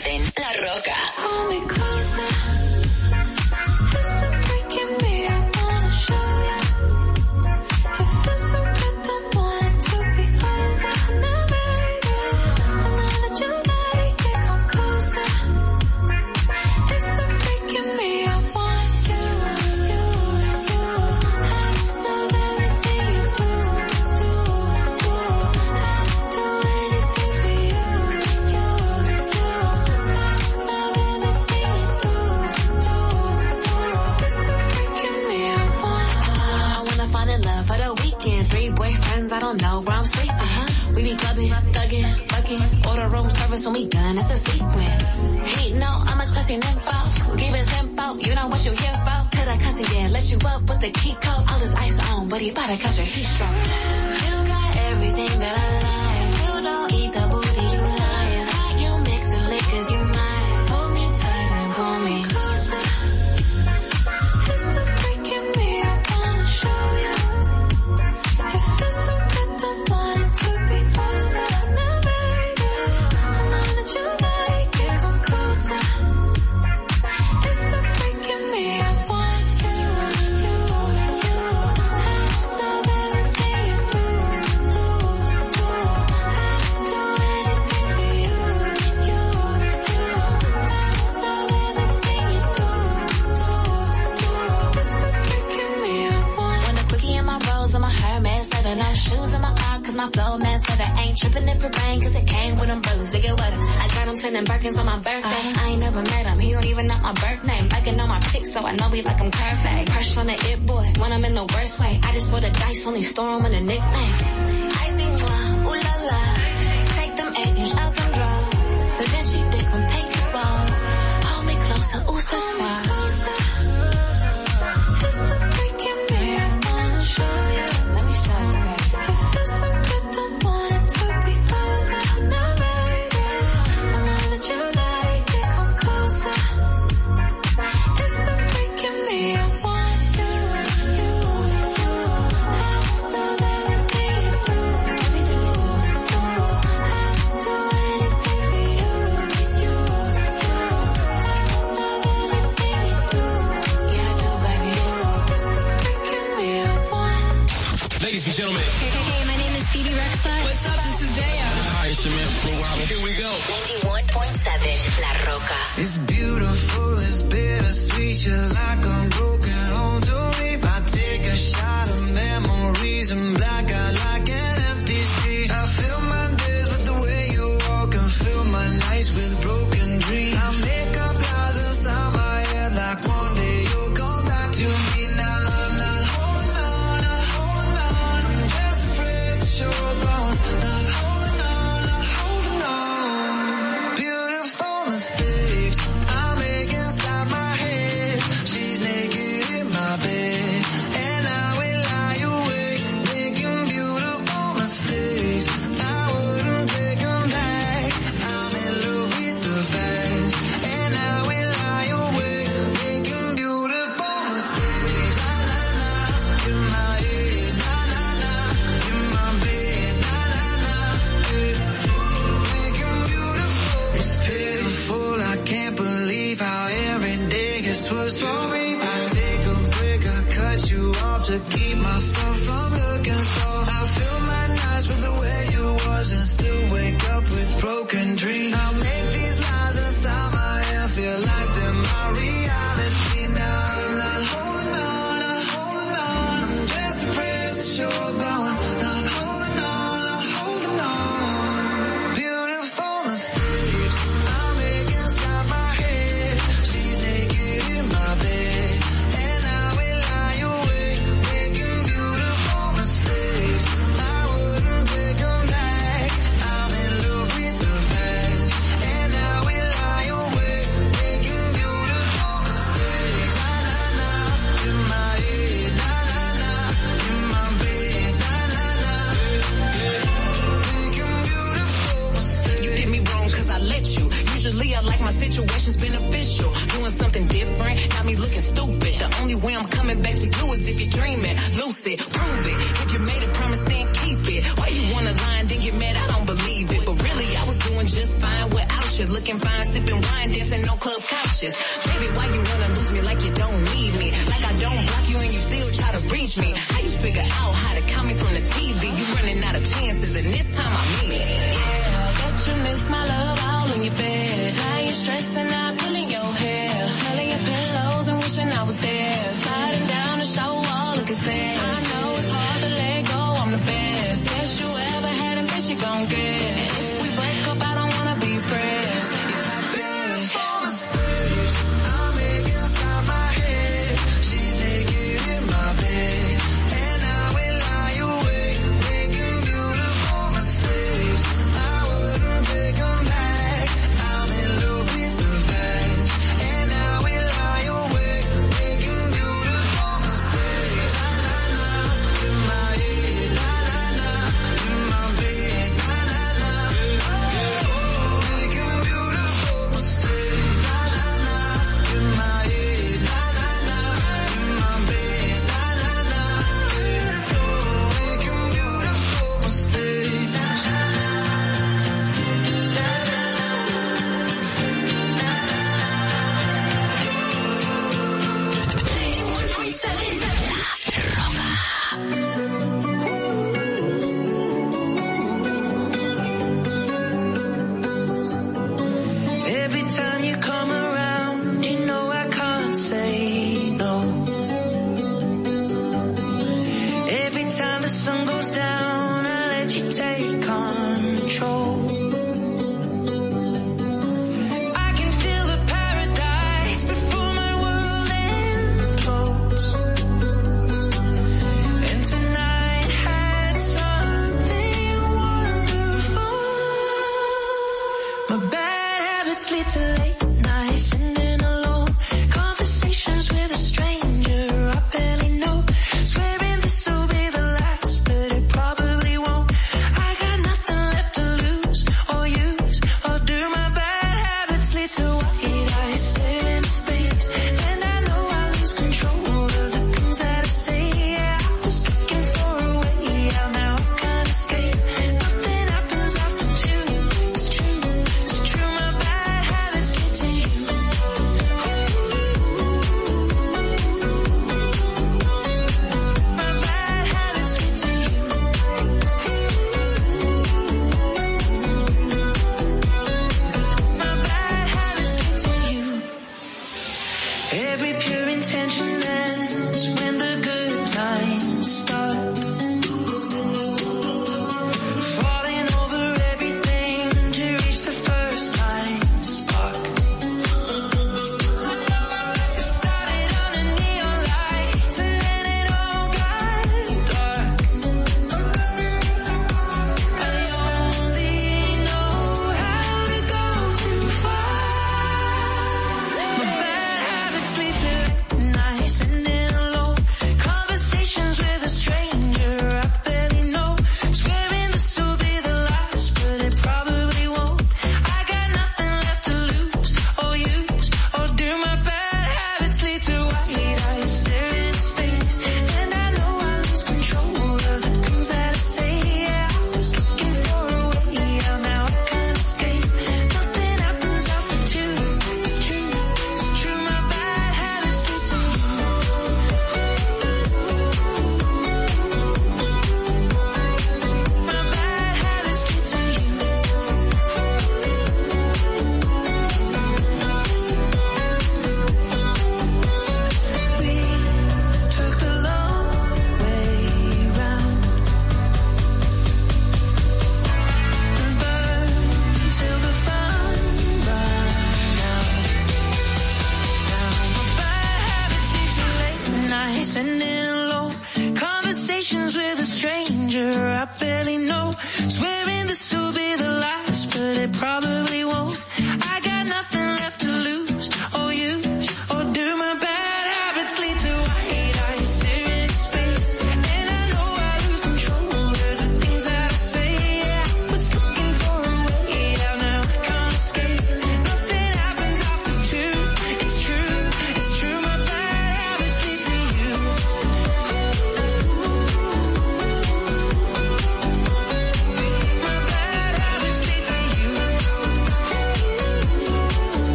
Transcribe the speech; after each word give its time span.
91.7 0.00 0.37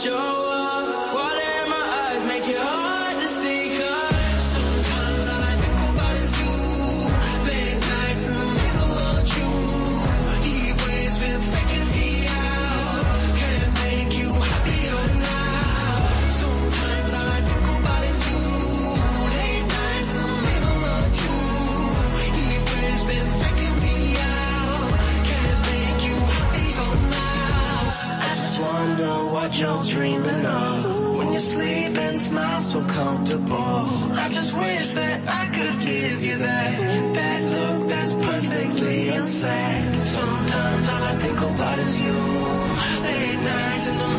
show. 0.00 0.39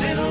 little 0.00 0.21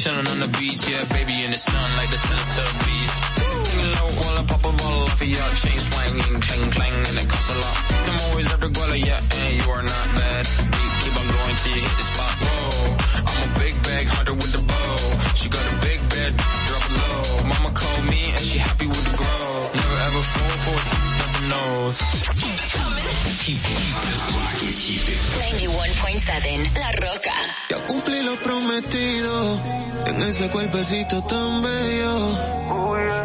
chilling 0.00 0.26
on 0.28 0.38
the 0.38 0.48
beach, 0.58 0.88
yeah, 0.88 1.04
baby 1.12 1.44
in 1.44 1.50
the 1.50 1.58
sun 1.58 1.96
like 1.96 2.08
the 2.08 2.16
tub. 2.16 2.89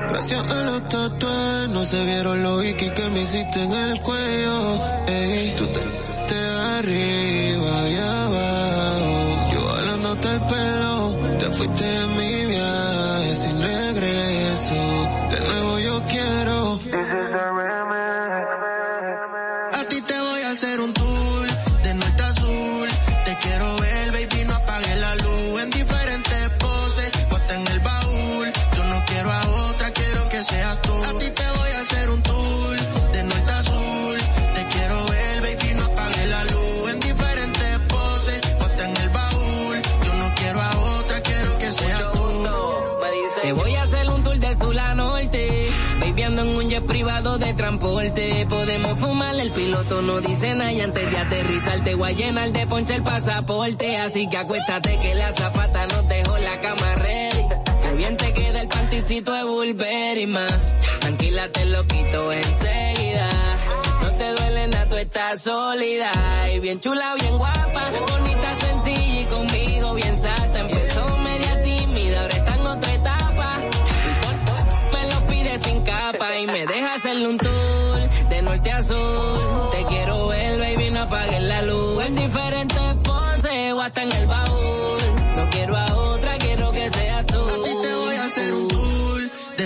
Gracias 0.08 0.52
a 0.52 0.64
los 0.66 0.88
tatuajes 0.88 1.70
no 1.70 1.84
se 1.84 2.04
vieron 2.04 2.44
los 2.44 2.64
ikis 2.64 2.92
que 2.92 3.10
me 3.10 3.22
hiciste 3.22 3.64
en 3.64 3.72
el 3.72 4.02
cuello. 4.02 4.55
Piloto 49.76 50.02
no 50.02 50.22
dice 50.22 50.56
nada. 50.56 50.72
Y 50.72 50.82
antes 50.82 51.12
de 51.12 51.18
aterrizar, 51.18 51.84
te 51.84 51.96
voy 51.96 52.10
a 52.10 52.12
llenar 52.14 52.52
de 52.52 52.68
ponche 52.68 52.96
el 52.96 53.04
pasaporte. 53.04 53.98
Así 53.98 54.28
que 54.30 54.38
acuéstate 54.38 54.98
que 55.00 55.16
la 55.16 55.34
zafata 55.34 55.88
nos 55.88 56.08
dejó 56.08 56.38
la 56.38 56.60
cama 56.60 56.96
ready. 56.96 57.44
Que 57.84 57.94
bien 57.96 58.18
te 58.18 58.34
queda 58.34 58.62
el 58.62 58.68
panticito 58.68 59.34
de 59.34 59.44
Burberry, 59.44 60.28
ma. 60.28 60.48
Tranquila, 61.02 61.50
te 61.52 61.66
lo 61.66 61.86
quito 61.88 62.32
enseguida. 62.32 63.30
No 64.02 64.12
te 64.12 64.32
duele 64.32 64.68
nada, 64.68 64.90
tú 64.90 64.98
estás 64.98 65.42
sólida. 65.42 66.12
Y 66.56 66.60
bien 66.60 66.80
chula, 66.80 67.16
bien 67.20 67.38
guapa. 67.38 67.92
Bonita, 67.92 68.56
sencilla 68.62 69.22
y 69.22 69.26
conmigo 69.26 69.94
bien 69.94 70.16
salta. 70.22 70.60
Empezó 70.60 71.18
media 71.18 71.62
tímida, 71.64 72.22
ahora 72.22 72.36
está 72.36 72.56
en 72.56 72.68
otra 72.68 72.94
etapa. 72.94 73.60
Me 74.94 75.14
lo 75.14 75.28
pide 75.28 75.60
sin 75.60 75.82
capa 75.84 76.38
y 76.40 76.48
me 76.48 76.66
deja 76.66 76.94
hacerle 76.94 77.28
un 77.28 77.38
tour 77.38 78.30
de 78.30 78.42
norte 78.42 78.72
a 78.72 78.82
sur. 78.82 79.35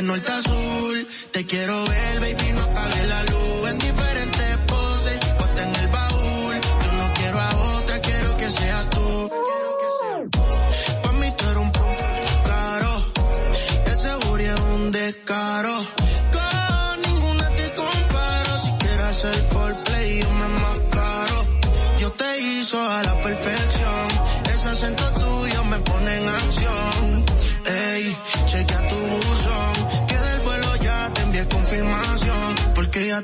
Norte 0.09 0.31
a 0.31 0.41
sur. 0.41 1.05
Te 1.31 1.45
quiero 1.45 1.85
ver, 1.85 1.98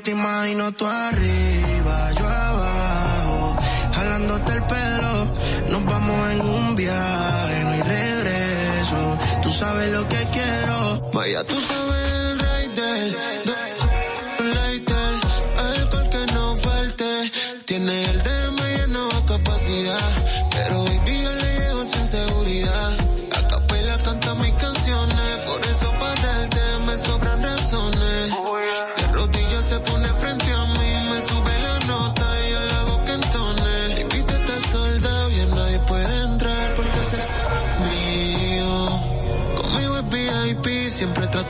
Te 0.02 0.10
imagino 0.10 0.72
tú 0.72 0.86
arriba, 0.86 2.12
yo 2.18 2.28
abajo. 2.28 3.56
Jalándote 3.94 4.52
el 4.52 4.62
pelo, 4.64 5.34
nos 5.70 5.84
vamos 5.86 6.30
en 6.32 6.40
un 6.42 6.76
viaje, 6.76 7.64
no 7.64 7.70
hay 7.70 7.82
regreso. 7.82 9.18
Tú 9.42 9.50
sabes 9.50 9.90
lo 9.90 10.06
que 10.06 10.28
quiero. 10.30 11.10
Vaya, 11.14 11.44
tú 11.44 11.55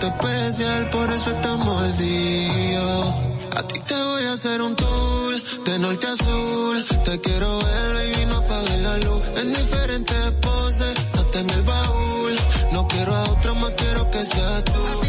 especial, 0.05 0.91
por 0.91 1.11
eso 1.11 1.31
está 1.31 1.57
mordido. 1.57 3.15
A 3.57 3.63
ti 3.67 3.81
te 3.81 3.95
voy 3.95 4.25
a 4.25 4.33
hacer 4.33 4.61
un 4.61 4.77
tour 4.77 5.43
de 5.65 5.79
norte 5.79 6.07
a 6.07 6.17
sur. 6.17 6.85
Te 7.05 7.21
quiero 7.21 7.59
ver, 7.59 7.95
baby, 7.95 8.27
no 8.27 8.37
apagues 8.37 8.81
la 8.81 8.99
luz. 8.99 9.23
En 9.37 9.53
diferentes 9.53 10.33
poses, 10.43 10.95
hasta 11.15 11.41
en 11.41 11.51
el 11.51 11.63
baúl. 11.63 12.37
No 12.73 12.87
quiero 12.89 13.15
a 13.15 13.23
otra 13.31 13.55
más, 13.55 13.73
quiero 13.73 14.11
que 14.11 14.25
seas 14.25 14.65
tú. 14.65 15.06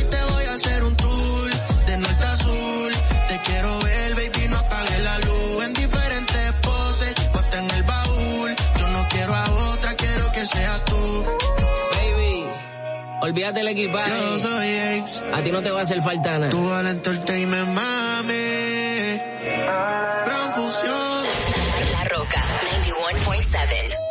Olvídate 13.28 13.60
el 13.60 13.68
equipaje. 13.68 14.10
Yo 14.10 14.40
soy 14.40 14.68
ex. 14.68 15.24
A 15.34 15.42
ti 15.42 15.52
no 15.52 15.62
te 15.62 15.72
va 15.72 15.80
a 15.80 15.84
hacer 15.84 16.02
falta 16.02 16.40
nada. 16.40 16.50
Tú 16.50 16.70
al 16.72 16.88
entertainment, 16.88 17.68
mami. 17.74 18.34
Gran 20.26 20.54
fusión. 20.54 21.24
La 21.94 22.04
Roca 22.06 22.42
91.7. 22.42 24.07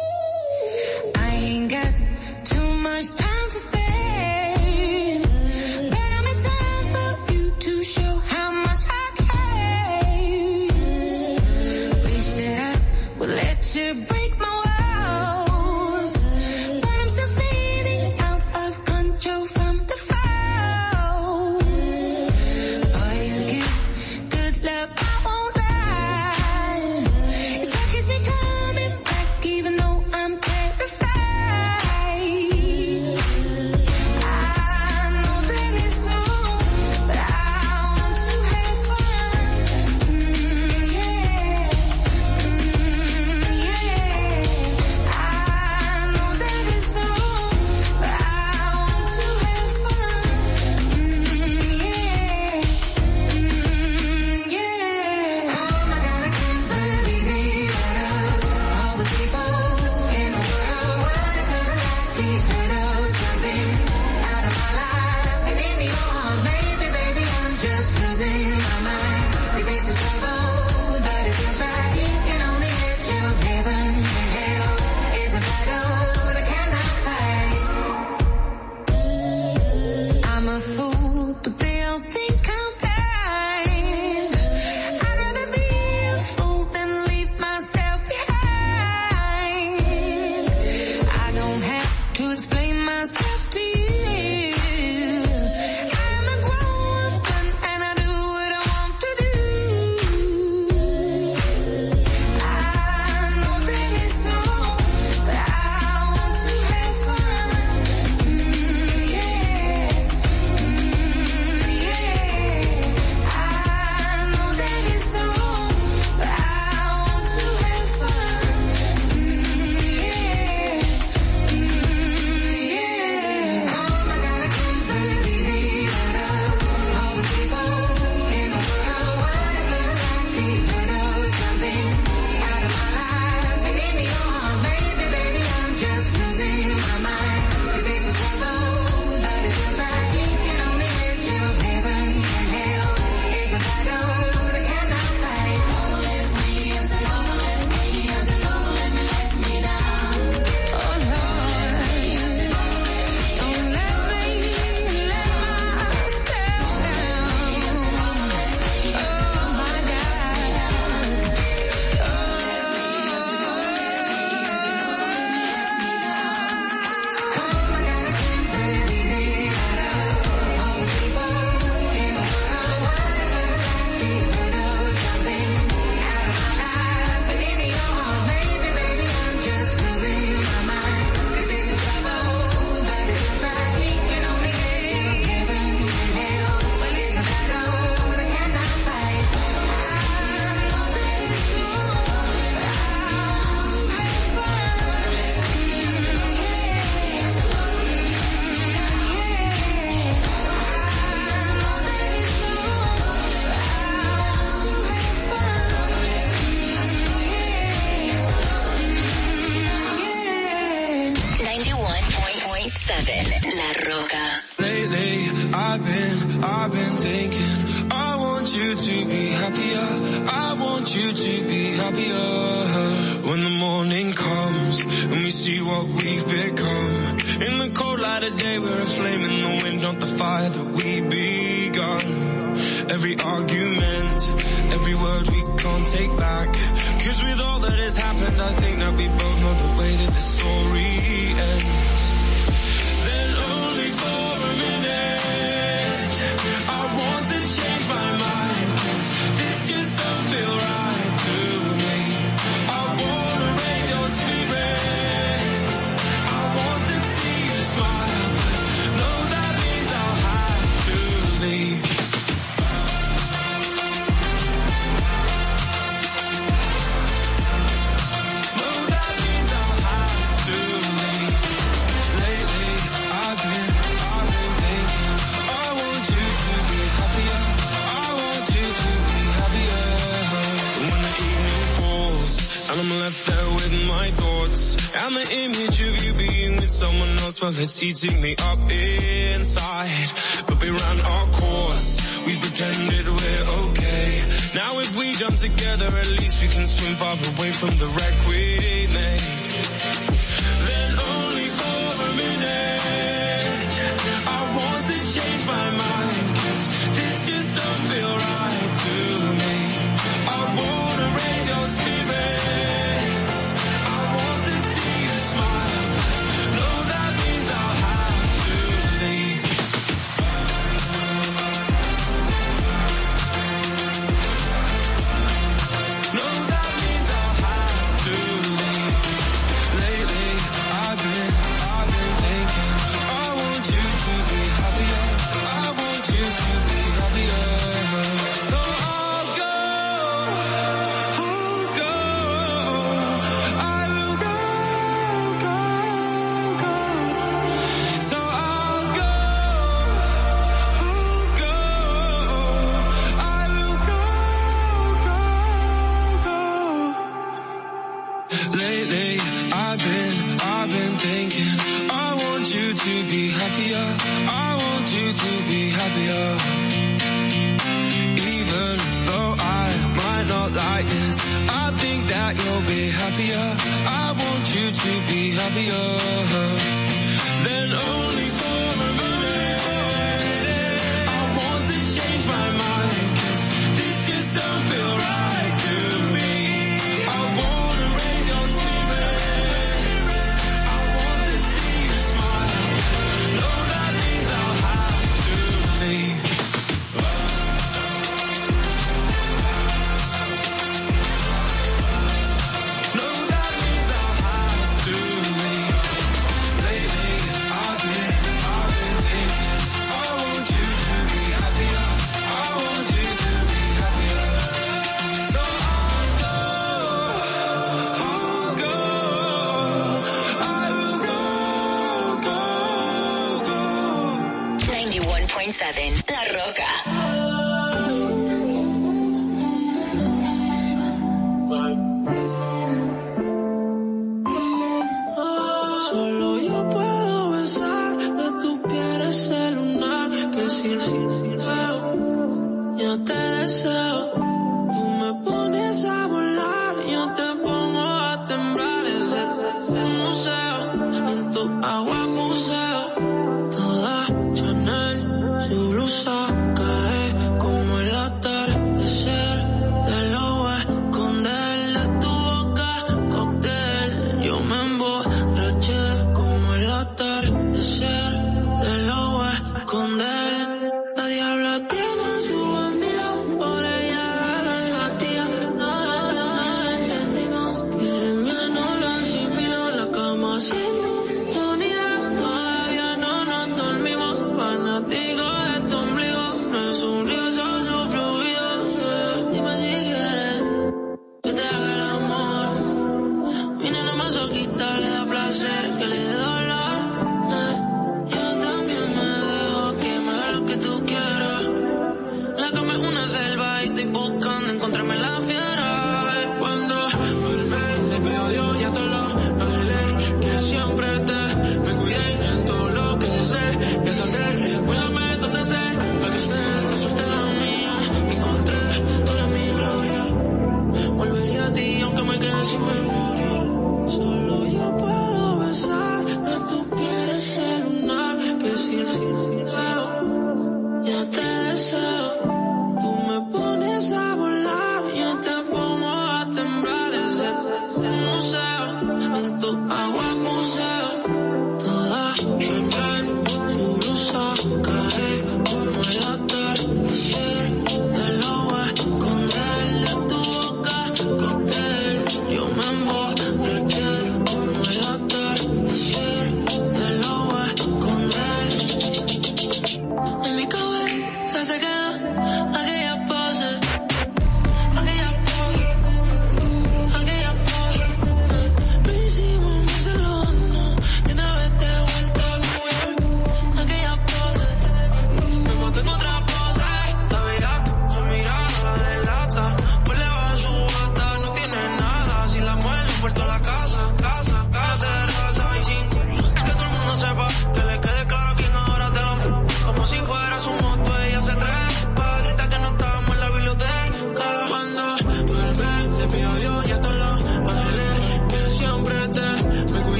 fella 287.52 287.66
eating 287.82 288.20
me 288.20 288.34
up 288.38 288.58
inside. 288.70 290.10
But 290.46 290.60
we 290.60 290.70
ran 290.70 291.00
our 291.00 291.24
course, 291.26 292.00
we 292.26 292.36
pretended 292.38 293.06
we're 293.06 293.68
okay. 293.68 294.22
Now 294.54 294.78
if 294.78 294.96
we 294.96 295.12
jump 295.12 295.36
together, 295.36 295.86
at 295.86 296.08
least 296.08 296.42
we 296.42 296.48
can 296.48 296.66
swim 296.66 296.94
far 296.94 297.16
away 297.36 297.52
from 297.52 297.76
the 297.76 297.86
wreck 297.86 298.26
we 298.28 298.92
made. 298.92 299.35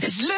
It's 0.00 0.22
lit. 0.22 0.37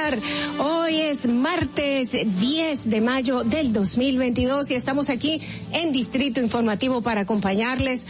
martes 2.01 2.39
10 2.39 2.89
de 2.89 3.01
mayo 3.01 3.43
del 3.43 3.73
2022 3.73 4.71
y 4.71 4.73
estamos 4.73 5.09
aquí 5.09 5.41
en 5.71 5.91
Distrito 5.91 6.39
Informativo 6.39 7.01
para 7.01 7.21
acompañarles 7.21 8.05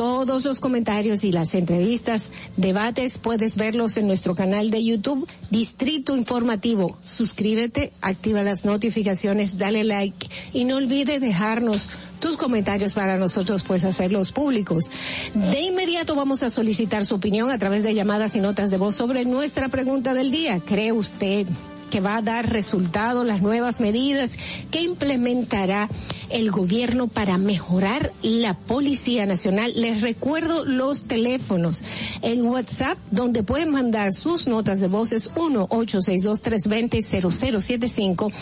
Todos 0.00 0.46
los 0.46 0.60
comentarios 0.60 1.24
y 1.24 1.30
las 1.30 1.54
entrevistas, 1.54 2.22
debates, 2.56 3.18
puedes 3.18 3.56
verlos 3.56 3.98
en 3.98 4.06
nuestro 4.06 4.34
canal 4.34 4.70
de 4.70 4.82
YouTube, 4.82 5.28
Distrito 5.50 6.16
Informativo. 6.16 6.96
Suscríbete, 7.04 7.92
activa 8.00 8.42
las 8.42 8.64
notificaciones, 8.64 9.58
dale 9.58 9.84
like 9.84 10.26
y 10.54 10.64
no 10.64 10.76
olvides 10.76 11.20
dejarnos 11.20 11.90
tus 12.18 12.38
comentarios 12.38 12.94
para 12.94 13.18
nosotros 13.18 13.62
pues 13.62 13.84
hacerlos 13.84 14.32
públicos. 14.32 14.86
De 15.34 15.60
inmediato 15.60 16.14
vamos 16.14 16.42
a 16.44 16.48
solicitar 16.48 17.04
su 17.04 17.16
opinión 17.16 17.50
a 17.50 17.58
través 17.58 17.82
de 17.82 17.94
llamadas 17.94 18.34
y 18.36 18.40
notas 18.40 18.70
de 18.70 18.78
voz 18.78 18.94
sobre 18.94 19.26
nuestra 19.26 19.68
pregunta 19.68 20.14
del 20.14 20.30
día. 20.30 20.60
¿Cree 20.60 20.92
usted 20.92 21.46
que 21.90 22.00
va 22.00 22.16
a 22.16 22.22
dar 22.22 22.50
resultado 22.50 23.22
las 23.24 23.42
nuevas 23.42 23.80
medidas 23.80 24.38
que 24.70 24.80
implementará 24.82 25.88
el 26.30 26.50
gobierno 26.50 27.08
para 27.08 27.36
mejorar 27.36 28.10
la 28.22 28.54
Policía 28.54 29.26
Nacional. 29.26 29.74
Les 29.74 30.00
recuerdo 30.00 30.64
los 30.64 31.04
teléfonos 31.04 31.82
en 32.22 32.46
WhatsApp 32.46 32.96
donde 33.10 33.42
pueden 33.42 33.68
mandar 33.70 34.12
sus 34.12 34.46
notas 34.46 34.78
de 34.80 34.86
voces 34.88 35.30
1-862-320-0075 35.34 38.32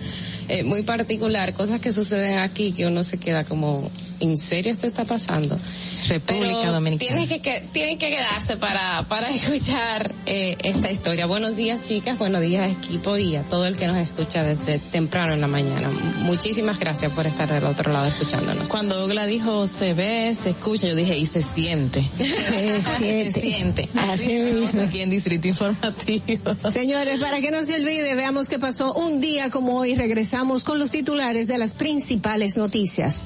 eh, 0.50 0.64
muy 0.64 0.82
particular, 0.82 1.54
cosas 1.54 1.80
que 1.80 1.94
suceden 1.94 2.40
aquí 2.40 2.72
que 2.72 2.88
uno 2.88 3.04
se 3.04 3.20
queda 3.20 3.44
como, 3.44 3.92
¿en 4.20 4.38
serio 4.38 4.72
esto 4.72 4.88
está 4.88 5.06
pasando? 5.06 5.58
República 6.08 6.60
Pero 6.60 6.74
Dominicana. 6.74 7.26
Tienen 7.26 7.42
que, 7.42 7.64
tienen 7.72 7.98
que 7.98 8.10
quedarse 8.10 8.58
para, 8.58 9.08
para 9.08 9.30
escuchar 9.36 10.14
eh, 10.26 10.56
esta 10.64 10.92
historia. 10.92 11.26
Buenos 11.26 11.56
días 11.56 11.88
chicas, 11.88 12.18
buenos 12.18 12.42
días 12.42 12.72
equipo 12.72 13.18
y 13.18 13.36
a 13.36 13.44
todo 13.44 13.66
el 13.66 13.78
que 13.78 13.88
nos 13.88 13.98
escucha 13.98 14.44
desde 14.44 14.80
temprano 14.80 15.34
en 15.34 15.42
la 15.42 15.48
mañana. 15.48 15.90
Muchísimas 16.20 16.80
gracias 16.80 17.12
por 17.12 17.28
estar 17.28 17.52
del 17.52 17.64
otro 17.64 17.92
lado 17.92 18.08
escuchándonos. 18.08 18.70
Cuando 18.70 19.04
Ogla 19.04 19.26
dijo 19.26 19.68
se 19.68 19.94
ve, 19.94 20.36
se 20.36 20.52
escucha, 20.52 20.88
yo 20.88 20.96
dije 20.96 21.18
y 21.18 21.26
se 21.26 21.42
siente. 21.42 22.04
Se 22.18 23.32
se 23.32 23.40
siente. 23.40 23.90
Así 23.96 24.38
mismo. 24.38 24.82
Aquí 24.82 25.02
en 25.02 25.10
Distrito 25.10 25.48
Informativo. 25.48 26.56
Señores, 26.72 27.20
para 27.20 27.42
que 27.42 27.52
no 27.52 27.64
se 27.64 27.76
olvide, 27.76 28.16
veamos 28.16 28.50
qué 28.50 28.60
pasó 28.60 28.94
un 28.94 29.22
día 29.22 29.50
como 29.50 29.78
hoy. 29.78 29.96
Regresamos 29.96 30.64
con 30.64 30.80
los 30.80 30.92
titulares 30.92 31.48
de 31.48 31.58
las 31.58 31.72
principales 31.72 32.58
noticias. 32.58 33.26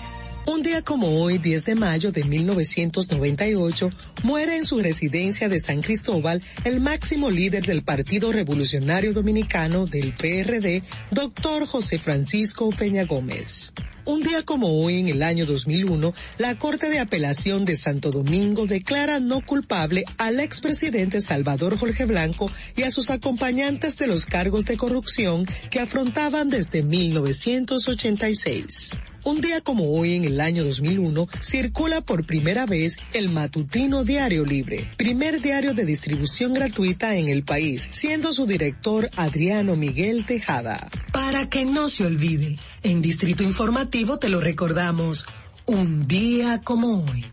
Un 0.47 0.63
día 0.63 0.81
como 0.81 1.21
hoy, 1.21 1.37
10 1.37 1.65
de 1.65 1.75
mayo 1.75 2.11
de 2.11 2.23
1998, 2.23 3.91
muere 4.23 4.57
en 4.57 4.65
su 4.65 4.79
residencia 4.79 5.47
de 5.49 5.59
San 5.59 5.81
Cristóbal 5.81 6.41
el 6.63 6.79
máximo 6.79 7.29
líder 7.29 7.63
del 7.63 7.83
Partido 7.83 8.31
Revolucionario 8.31 9.13
Dominicano 9.13 9.85
del 9.85 10.15
PRD, 10.15 10.81
doctor 11.11 11.67
José 11.67 11.99
Francisco 11.99 12.71
Peña 12.71 13.05
Gómez. 13.05 13.71
Un 14.03 14.23
día 14.23 14.41
como 14.43 14.83
hoy, 14.83 14.99
en 14.99 15.09
el 15.09 15.21
año 15.21 15.45
2001, 15.45 16.11
la 16.39 16.57
Corte 16.57 16.89
de 16.89 16.97
Apelación 16.97 17.65
de 17.65 17.77
Santo 17.77 18.09
Domingo 18.09 18.65
declara 18.65 19.19
no 19.19 19.45
culpable 19.45 20.05
al 20.17 20.39
expresidente 20.39 21.21
Salvador 21.21 21.77
Jorge 21.77 22.05
Blanco 22.05 22.49
y 22.75 22.81
a 22.81 22.89
sus 22.89 23.11
acompañantes 23.11 23.95
de 23.97 24.07
los 24.07 24.25
cargos 24.25 24.65
de 24.65 24.75
corrupción 24.75 25.45
que 25.69 25.79
afrontaban 25.79 26.49
desde 26.49 26.81
1986. 26.81 28.97
Un 29.23 29.39
día 29.39 29.61
como 29.61 29.91
hoy, 29.91 30.15
en 30.15 30.25
el 30.25 30.41
año 30.41 30.63
2001, 30.63 31.27
circula 31.41 32.01
por 32.01 32.25
primera 32.25 32.65
vez 32.65 32.97
el 33.13 33.29
matutino 33.29 34.03
Diario 34.03 34.43
Libre, 34.43 34.89
primer 34.97 35.41
diario 35.41 35.75
de 35.75 35.85
distribución 35.85 36.53
gratuita 36.53 37.15
en 37.15 37.29
el 37.29 37.43
país, 37.43 37.87
siendo 37.91 38.33
su 38.33 38.47
director 38.47 39.11
Adriano 39.15 39.75
Miguel 39.75 40.25
Tejada. 40.25 40.89
Para 41.11 41.47
que 41.49 41.65
no 41.65 41.87
se 41.87 42.05
olvide, 42.05 42.57
en 42.81 43.03
Distrito 43.03 43.43
Informativo 43.43 44.17
te 44.17 44.29
lo 44.29 44.41
recordamos, 44.41 45.27
un 45.67 46.07
día 46.07 46.61
como 46.63 47.03
hoy. 47.03 47.23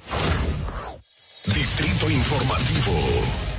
Distrito 1.47 2.11
Informativo. 2.11 3.58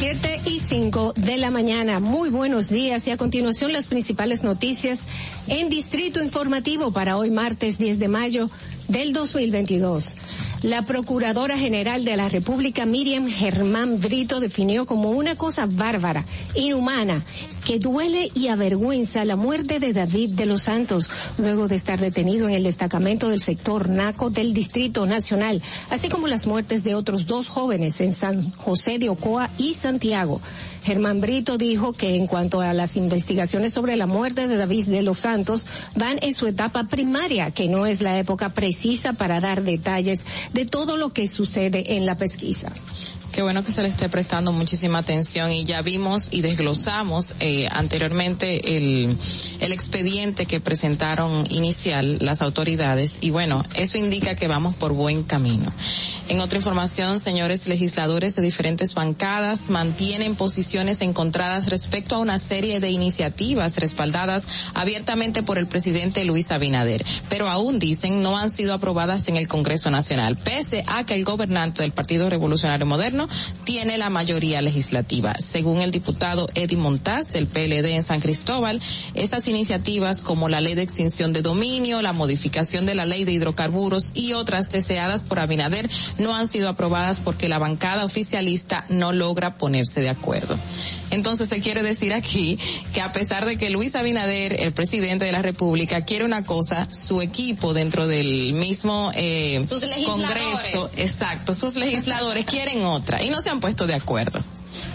7 0.00 0.40
y 0.46 0.60
5 0.60 1.12
de 1.14 1.36
la 1.36 1.50
mañana. 1.50 2.00
Muy 2.00 2.30
buenos 2.30 2.70
días 2.70 3.06
y 3.06 3.10
a 3.10 3.18
continuación 3.18 3.74
las 3.74 3.86
principales 3.86 4.42
noticias 4.42 5.00
en 5.46 5.68
Distrito 5.68 6.22
Informativo 6.22 6.90
para 6.90 7.18
hoy 7.18 7.30
martes 7.30 7.76
10 7.76 7.98
de 7.98 8.08
mayo 8.08 8.48
del 8.88 9.12
2022. 9.12 10.16
La 10.62 10.82
Procuradora 10.82 11.56
General 11.56 12.04
de 12.04 12.16
la 12.16 12.28
República, 12.28 12.84
Miriam 12.84 13.26
Germán 13.26 13.98
Brito, 13.98 14.40
definió 14.40 14.84
como 14.84 15.10
una 15.10 15.34
cosa 15.34 15.64
bárbara, 15.66 16.26
inhumana, 16.54 17.24
que 17.64 17.78
duele 17.78 18.30
y 18.34 18.48
avergüenza 18.48 19.24
la 19.24 19.36
muerte 19.36 19.80
de 19.80 19.94
David 19.94 20.34
de 20.34 20.44
los 20.44 20.64
Santos, 20.64 21.08
luego 21.38 21.66
de 21.66 21.76
estar 21.76 21.98
detenido 21.98 22.46
en 22.46 22.54
el 22.54 22.64
destacamento 22.64 23.30
del 23.30 23.40
sector 23.40 23.88
NACO 23.88 24.28
del 24.28 24.52
Distrito 24.52 25.06
Nacional, 25.06 25.62
así 25.88 26.10
como 26.10 26.26
las 26.26 26.46
muertes 26.46 26.84
de 26.84 26.94
otros 26.94 27.24
dos 27.24 27.48
jóvenes 27.48 27.98
en 28.02 28.12
San 28.12 28.52
José 28.52 28.98
de 28.98 29.08
Ocoa 29.08 29.48
y 29.56 29.72
Santiago. 29.72 30.42
Germán 30.82 31.20
Brito 31.20 31.58
dijo 31.58 31.92
que 31.92 32.16
en 32.16 32.26
cuanto 32.26 32.60
a 32.60 32.72
las 32.72 32.96
investigaciones 32.96 33.72
sobre 33.72 33.96
la 33.96 34.06
muerte 34.06 34.48
de 34.48 34.56
David 34.56 34.86
de 34.86 35.02
los 35.02 35.18
Santos 35.18 35.66
van 35.94 36.18
en 36.22 36.34
su 36.34 36.46
etapa 36.46 36.84
primaria, 36.84 37.50
que 37.50 37.68
no 37.68 37.86
es 37.86 38.00
la 38.00 38.18
época 38.18 38.50
precisa 38.50 39.12
para 39.12 39.40
dar 39.40 39.62
detalles 39.62 40.24
de 40.52 40.64
todo 40.64 40.96
lo 40.96 41.12
que 41.12 41.28
sucede 41.28 41.96
en 41.96 42.06
la 42.06 42.16
pesquisa. 42.16 42.72
Qué 43.32 43.42
bueno 43.42 43.62
que 43.62 43.70
se 43.70 43.82
le 43.82 43.88
esté 43.88 44.08
prestando 44.08 44.50
muchísima 44.50 44.98
atención 44.98 45.52
y 45.52 45.64
ya 45.64 45.82
vimos 45.82 46.28
y 46.32 46.40
desglosamos 46.40 47.34
eh, 47.38 47.68
anteriormente 47.70 48.76
el, 48.76 49.16
el 49.60 49.72
expediente 49.72 50.46
que 50.46 50.58
presentaron 50.58 51.44
inicial 51.48 52.18
las 52.20 52.42
autoridades 52.42 53.18
y 53.20 53.30
bueno, 53.30 53.64
eso 53.76 53.98
indica 53.98 54.34
que 54.34 54.48
vamos 54.48 54.74
por 54.74 54.94
buen 54.94 55.22
camino. 55.22 55.72
En 56.28 56.40
otra 56.40 56.58
información, 56.58 57.20
señores 57.20 57.68
legisladores 57.68 58.34
de 58.34 58.42
diferentes 58.42 58.94
bancadas 58.94 59.70
mantienen 59.70 60.34
posiciones 60.34 61.00
encontradas 61.00 61.70
respecto 61.70 62.16
a 62.16 62.18
una 62.18 62.38
serie 62.38 62.80
de 62.80 62.90
iniciativas 62.90 63.78
respaldadas 63.78 64.72
abiertamente 64.74 65.44
por 65.44 65.56
el 65.56 65.68
presidente 65.68 66.24
Luis 66.24 66.50
Abinader, 66.50 67.04
pero 67.28 67.48
aún 67.48 67.78
dicen 67.78 68.22
no 68.22 68.36
han 68.36 68.50
sido 68.50 68.74
aprobadas 68.74 69.28
en 69.28 69.36
el 69.36 69.46
Congreso 69.46 69.88
Nacional, 69.90 70.36
pese 70.36 70.82
a 70.88 71.06
que 71.06 71.14
el 71.14 71.24
gobernante 71.24 71.82
del 71.82 71.92
Partido 71.92 72.28
Revolucionario 72.28 72.86
Moderno 72.86 73.19
tiene 73.64 73.98
la 73.98 74.10
mayoría 74.10 74.62
legislativa. 74.62 75.34
Según 75.38 75.80
el 75.80 75.90
diputado 75.90 76.48
Eddie 76.54 76.76
Montaz 76.76 77.30
del 77.30 77.46
PLD 77.46 77.94
en 77.94 78.02
San 78.02 78.20
Cristóbal, 78.20 78.80
esas 79.14 79.46
iniciativas 79.48 80.22
como 80.22 80.48
la 80.48 80.60
ley 80.60 80.74
de 80.74 80.82
extinción 80.82 81.32
de 81.32 81.42
dominio, 81.42 82.02
la 82.02 82.12
modificación 82.12 82.86
de 82.86 82.94
la 82.94 83.06
ley 83.06 83.24
de 83.24 83.32
hidrocarburos 83.32 84.12
y 84.14 84.32
otras 84.32 84.70
deseadas 84.70 85.22
por 85.22 85.38
Abinader 85.38 85.90
no 86.18 86.34
han 86.34 86.48
sido 86.48 86.68
aprobadas 86.68 87.20
porque 87.20 87.48
la 87.48 87.58
bancada 87.58 88.04
oficialista 88.04 88.84
no 88.88 89.12
logra 89.12 89.56
ponerse 89.56 90.00
de 90.00 90.10
acuerdo. 90.10 90.58
Entonces 91.10 91.48
se 91.48 91.60
quiere 91.60 91.82
decir 91.82 92.12
aquí 92.12 92.58
que 92.94 93.00
a 93.00 93.12
pesar 93.12 93.44
de 93.44 93.56
que 93.56 93.70
Luis 93.70 93.96
Abinader, 93.96 94.60
el 94.60 94.72
presidente 94.72 95.24
de 95.24 95.32
la 95.32 95.42
República, 95.42 96.04
quiere 96.04 96.24
una 96.24 96.44
cosa, 96.44 96.88
su 96.90 97.20
equipo 97.20 97.74
dentro 97.74 98.06
del 98.06 98.52
mismo 98.52 99.10
eh, 99.14 99.64
Sus. 99.66 99.80
Congreso, 100.04 100.90
exacto, 100.96 101.54
sus 101.54 101.76
legisladores 101.76 102.46
quieren 102.46 102.84
otra 102.84 103.09
y 103.22 103.30
no 103.30 103.42
se 103.42 103.50
han 103.50 103.60
puesto 103.60 103.86
de 103.86 103.94
acuerdo. 103.94 104.40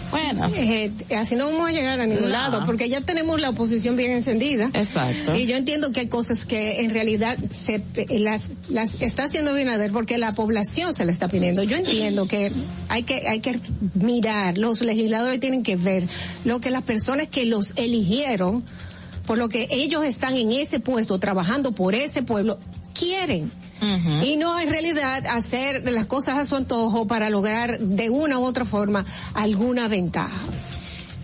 Bueno. 0.09 0.49
Eh, 0.55 0.89
así 1.17 1.35
no 1.35 1.47
vamos 1.47 1.67
a 1.67 1.71
llegar 1.73 1.99
a 1.99 2.05
ningún 2.05 2.23
No. 2.25 2.29
lado, 2.29 2.65
porque 2.65 2.87
ya 2.87 3.01
tenemos 3.01 3.41
la 3.41 3.49
oposición 3.49 3.97
bien 3.97 4.11
encendida. 4.11 4.69
Exacto. 4.73 5.35
Y 5.35 5.47
yo 5.47 5.57
entiendo 5.57 5.91
que 5.91 6.01
hay 6.01 6.07
cosas 6.07 6.45
que 6.45 6.81
en 6.81 6.91
realidad 6.91 7.37
se 7.53 7.81
eh, 7.95 8.19
las 8.19 8.51
las 8.69 9.01
está 9.01 9.23
haciendo 9.25 9.53
Binader 9.53 9.91
porque 9.91 10.17
la 10.17 10.33
población 10.33 10.93
se 10.93 11.03
la 11.03 11.11
está 11.11 11.27
pidiendo. 11.27 11.63
Yo 11.63 11.75
entiendo 11.75 12.27
que 12.27 12.53
hay 12.87 13.03
que 13.03 13.27
hay 13.27 13.41
que 13.41 13.59
mirar, 13.95 14.57
los 14.57 14.81
legisladores 14.81 15.39
tienen 15.41 15.63
que 15.63 15.75
ver 15.75 16.03
lo 16.45 16.61
que 16.61 16.69
las 16.69 16.83
personas 16.83 17.27
que 17.27 17.45
los 17.45 17.73
eligieron, 17.75 18.63
por 19.25 19.37
lo 19.37 19.49
que 19.49 19.67
ellos 19.71 20.05
están 20.05 20.37
en 20.37 20.53
ese 20.53 20.79
puesto 20.79 21.19
trabajando 21.19 21.73
por 21.73 21.95
ese 21.95 22.23
pueblo 22.23 22.59
quieren. 22.97 23.51
Y 24.23 24.37
no 24.37 24.59
en 24.59 24.69
realidad 24.69 25.25
hacer 25.27 25.89
las 25.91 26.05
cosas 26.05 26.37
a 26.37 26.45
su 26.45 26.55
antojo 26.55 27.07
para 27.07 27.29
lograr 27.29 27.79
de 27.79 28.09
una 28.09 28.39
u 28.39 28.43
otra 28.43 28.65
forma 28.65 29.05
alguna 29.33 29.87
ventaja. 29.87 30.41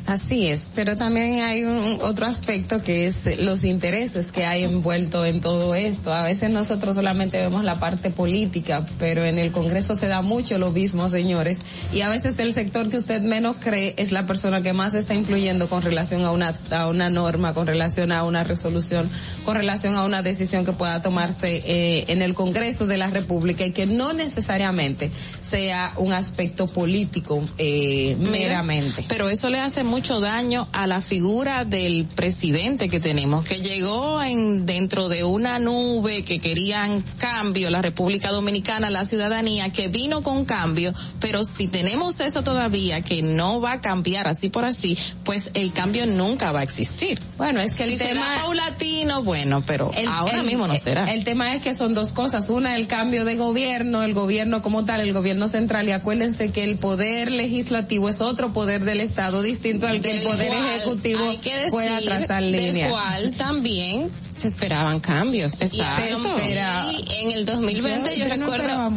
Así 0.07 0.47
es, 0.47 0.71
pero 0.73 0.95
también 0.95 1.41
hay 1.41 1.63
un 1.63 1.99
otro 2.01 2.25
aspecto 2.25 2.81
que 2.81 3.07
es 3.07 3.39
los 3.39 3.63
intereses 3.63 4.31
que 4.31 4.45
hay 4.45 4.63
envuelto 4.63 5.25
en 5.25 5.41
todo 5.41 5.75
esto. 5.75 6.13
A 6.13 6.23
veces 6.23 6.49
nosotros 6.49 6.95
solamente 6.95 7.37
vemos 7.37 7.63
la 7.63 7.79
parte 7.79 8.09
política, 8.09 8.85
pero 8.97 9.23
en 9.23 9.37
el 9.37 9.51
Congreso 9.51 9.95
se 9.95 10.07
da 10.07 10.21
mucho 10.21 10.57
lo 10.57 10.71
mismo, 10.71 11.09
señores. 11.09 11.59
Y 11.93 12.01
a 12.01 12.09
veces 12.09 12.35
el 12.39 12.53
sector 12.53 12.89
que 12.89 12.97
usted 12.97 13.21
menos 13.21 13.57
cree 13.59 13.93
es 13.97 14.11
la 14.11 14.25
persona 14.25 14.61
que 14.61 14.73
más 14.73 14.95
está 14.95 15.13
influyendo 15.13 15.69
con 15.69 15.81
relación 15.81 16.23
a 16.23 16.31
una, 16.31 16.55
a 16.71 16.87
una 16.87 17.09
norma, 17.09 17.53
con 17.53 17.67
relación 17.67 18.11
a 18.11 18.23
una 18.23 18.43
resolución, 18.43 19.09
con 19.45 19.55
relación 19.55 19.95
a 19.95 20.03
una 20.03 20.21
decisión 20.21 20.65
que 20.65 20.73
pueda 20.73 21.01
tomarse 21.01 21.61
eh, 21.65 22.05
en 22.07 22.21
el 22.21 22.33
Congreso 22.33 22.87
de 22.87 22.97
la 22.97 23.07
República 23.07 23.65
y 23.65 23.71
que 23.71 23.85
no 23.85 24.13
necesariamente 24.13 25.11
sea 25.41 25.93
un 25.97 26.13
aspecto 26.13 26.67
político 26.67 27.43
eh, 27.57 28.15
Mira, 28.19 28.31
meramente. 28.31 29.05
Pero 29.07 29.29
eso 29.29 29.49
le 29.49 29.59
hace 29.59 29.83
mucho 29.91 30.21
daño 30.21 30.67
a 30.71 30.87
la 30.87 31.01
figura 31.01 31.65
del 31.65 32.05
presidente 32.05 32.87
que 32.89 32.99
tenemos, 33.01 33.43
que 33.45 33.59
llegó 33.61 34.23
en 34.23 34.65
dentro 34.65 35.09
de 35.09 35.23
una 35.25 35.59
nube 35.59 36.23
que 36.23 36.39
querían 36.39 37.01
cambio, 37.19 37.69
la 37.69 37.81
República 37.81 38.31
Dominicana, 38.31 38.89
la 38.89 39.05
ciudadanía, 39.05 39.69
que 39.71 39.89
vino 39.89 40.23
con 40.23 40.45
cambio, 40.45 40.93
pero 41.19 41.43
si 41.43 41.67
tenemos 41.67 42.19
eso 42.21 42.41
todavía 42.41 43.01
que 43.01 43.21
no 43.21 43.59
va 43.59 43.73
a 43.73 43.81
cambiar 43.81 44.27
así 44.29 44.49
por 44.49 44.63
así, 44.63 44.97
pues 45.25 45.51
el 45.53 45.73
cambio 45.73 46.05
nunca 46.05 46.51
va 46.53 46.61
a 46.61 46.63
existir. 46.63 47.19
Bueno, 47.37 47.59
es 47.59 47.75
que 47.75 47.83
el 47.83 47.91
si 47.91 47.97
tema 47.97 48.21
será 48.25 48.41
paulatino, 48.43 49.23
bueno, 49.23 49.63
pero 49.67 49.91
El- 49.93 50.07
ahora 50.07 50.39
el- 50.39 50.45
mismo 50.47 50.67
no 50.67 50.77
será. 50.77 51.11
El 51.11 51.25
tema 51.25 51.53
es 51.53 51.61
que 51.61 51.73
son 51.73 51.93
dos 51.93 52.11
cosas. 52.13 52.49
Una, 52.49 52.75
el 52.77 52.87
cambio 52.87 53.25
de 53.25 53.35
gobierno, 53.35 54.03
el 54.03 54.13
gobierno 54.13 54.61
como 54.61 54.85
tal, 54.85 55.01
el 55.01 55.11
gobierno 55.11 55.49
central. 55.49 55.87
Y 55.89 55.91
acuérdense 55.91 56.51
que 56.51 56.63
el 56.63 56.77
poder 56.77 57.29
legislativo 57.31 58.07
es 58.07 58.21
otro 58.21 58.53
poder 58.53 58.85
del 58.85 59.01
Estado 59.01 59.41
distinto 59.41 59.80
al 59.87 60.01
que 60.01 60.11
el 60.11 60.23
poder 60.23 60.47
cual 60.49 60.65
ejecutivo 60.67 61.23
hay 61.29 61.37
que 61.37 61.55
decir, 61.55 61.71
pueda 61.71 62.01
trazar 62.01 62.43
del 62.43 62.51
línea. 62.51 62.89
cual 62.89 63.31
también 63.37 64.09
se 64.41 64.47
esperaban 64.47 64.99
cambios. 64.99 65.61
Exacto. 65.61 65.75
Y 66.19 66.21
se 66.23 66.29
espera- 66.29 66.85
y 66.91 67.15
en 67.15 67.31
el 67.31 67.45
2020 67.45 68.11
yo, 68.11 68.25
Yo- 68.25 68.35
yo 68.35 68.41
recuerdo 68.41 68.91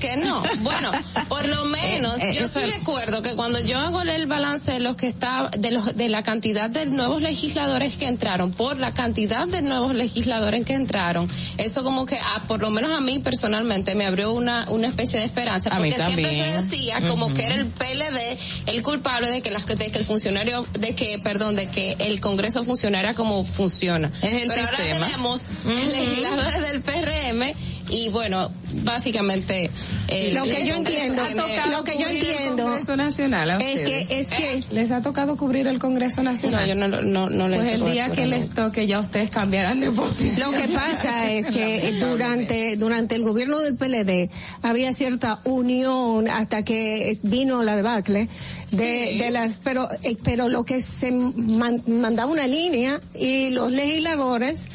que 0.00 0.16
no. 0.16 0.42
Bueno, 0.60 0.90
por 1.28 1.48
lo 1.48 1.64
menos 1.66 2.20
Eh, 2.20 2.30
eh, 2.30 2.34
yo 2.40 2.48
sí 2.48 2.58
es- 2.60 2.74
recuerdo 2.76 3.22
que 3.22 3.34
cuando 3.34 3.60
yo 3.60 3.78
hago 3.78 4.02
el 4.02 4.26
balance 4.26 4.72
de 4.72 4.80
los 4.80 4.96
que 4.96 5.06
está 5.06 5.50
de 5.56 5.70
los 5.70 5.96
de 5.96 6.08
la 6.08 6.22
cantidad 6.22 6.68
de 6.70 6.86
nuevos 6.86 7.22
legisladores 7.22 7.96
que 7.96 8.06
entraron 8.06 8.52
por 8.52 8.78
la 8.78 8.92
cantidad 8.92 9.46
de 9.48 9.62
nuevos 9.62 9.94
legisladores 9.94 10.64
que 10.64 10.74
entraron, 10.74 11.28
eso 11.58 11.82
como 11.82 12.06
que 12.06 12.18
ah, 12.18 12.42
por 12.46 12.60
lo 12.60 12.70
menos 12.70 12.90
a 12.92 13.00
mí 13.00 13.18
personalmente 13.20 13.94
me 13.94 14.06
abrió 14.06 14.32
una 14.32 14.66
una 14.68 14.88
especie 14.88 15.18
de 15.20 15.24
esperanza 15.26 15.70
A 15.70 15.78
mí 15.80 15.90
porque 15.90 16.04
siempre 16.04 16.30
se 16.30 16.62
decía 16.62 17.00
como 17.08 17.32
que 17.34 17.46
era 17.46 17.54
el 17.54 17.66
PLD 17.66 18.38
el 18.66 18.82
culpable 18.82 19.30
de 19.30 19.40
que 19.42 19.50
las 19.50 19.66
de 19.66 19.90
que 19.90 19.98
el 19.98 20.04
funcionario 20.04 20.66
de 20.78 20.94
que 20.94 21.18
perdón 21.22 21.56
de 21.56 21.66
que 21.68 21.96
el 22.00 22.20
Congreso 22.20 22.64
funcionara 22.64 23.14
como 23.14 23.44
funciona. 23.44 24.10
Es 24.22 24.32
el 24.42 24.48
Pero 24.48 24.66
sistema. 24.68 24.89
Tenemos 24.98 25.46
Ujú. 25.64 25.90
legisladores 25.90 26.62
del 26.62 26.82
PRM 26.82 27.54
y 27.90 28.08
bueno, 28.08 28.50
básicamente 28.82 29.70
eh, 30.08 30.32
Lo 30.34 30.44
que 30.44 30.66
yo 30.66 30.74
entiendo, 30.76 31.22
lo 31.34 31.84
que 31.84 31.98
yo 31.98 32.06
entiendo 32.08 32.64
Congreso 32.64 32.96
Nacional 32.96 33.50
a 33.50 33.56
es 33.58 33.80
que 33.80 34.06
es 34.20 34.26
que 34.28 34.62
les 34.70 34.90
ha 34.90 35.00
tocado 35.00 35.36
cubrir 35.36 35.66
el 35.66 35.78
Congreso 35.78 36.22
Nacional. 36.22 36.62
No, 36.78 36.86
yo 36.88 36.88
no, 36.88 37.02
no, 37.02 37.28
no 37.30 37.48
le 37.48 37.56
he 37.56 37.58
pues 37.60 37.72
hecho 37.72 37.84
el 37.86 37.92
día 37.92 38.10
que 38.10 38.26
les 38.26 38.50
toque 38.50 38.86
ya 38.86 39.00
ustedes 39.00 39.30
cambiarán 39.30 39.80
de 39.80 39.90
posición. 39.90 40.52
Lo 40.52 40.56
que 40.58 40.68
pasa 40.68 41.30
es 41.32 41.48
que 41.48 41.92
durante 42.00 42.76
durante 42.76 43.14
el 43.14 43.22
gobierno 43.22 43.58
del 43.60 43.74
PLD 43.76 44.30
había 44.62 44.92
cierta 44.94 45.40
unión 45.44 46.28
hasta 46.28 46.64
que 46.64 47.18
vino 47.22 47.62
la 47.62 47.76
debacle 47.76 48.28
de, 48.70 49.08
Sí. 49.12 49.18
de 49.18 49.30
las 49.30 49.58
pero 49.62 49.88
eh, 50.02 50.16
pero 50.22 50.48
lo 50.48 50.64
que 50.64 50.82
se 50.82 51.10
man- 51.12 51.82
mandaba 51.86 52.30
una 52.30 52.46
línea 52.46 53.00
y 53.14 53.50
los 53.50 53.70
legisladores 53.72 54.66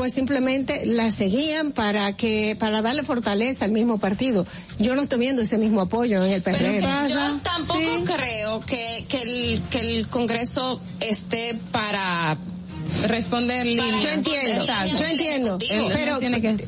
pues 0.00 0.14
simplemente 0.14 0.86
la 0.86 1.10
seguían 1.10 1.72
para 1.72 2.16
que 2.16 2.56
para 2.58 2.80
darle 2.80 3.02
fortaleza 3.02 3.66
al 3.66 3.72
mismo 3.72 3.98
partido. 3.98 4.46
Yo 4.78 4.96
no 4.96 5.02
estoy 5.02 5.18
viendo 5.18 5.42
ese 5.42 5.58
mismo 5.58 5.82
apoyo 5.82 6.24
en 6.24 6.32
el 6.32 6.40
Pero 6.40 6.56
PRM. 6.56 7.06
que 7.06 7.12
yo 7.12 7.36
tampoco 7.42 8.04
creo 8.06 8.60
que, 8.60 9.04
que, 9.10 9.20
el, 9.20 9.62
que 9.68 9.80
el 9.80 10.08
Congreso 10.08 10.80
esté 11.00 11.60
para 11.70 12.38
responder 13.08 13.66
líneas. 13.66 14.02
Yo 14.02 14.08
entiendo, 14.08 14.60
Exacto. 14.62 14.96
yo 14.98 15.04
entiendo, 15.04 15.58
pero 15.92 16.18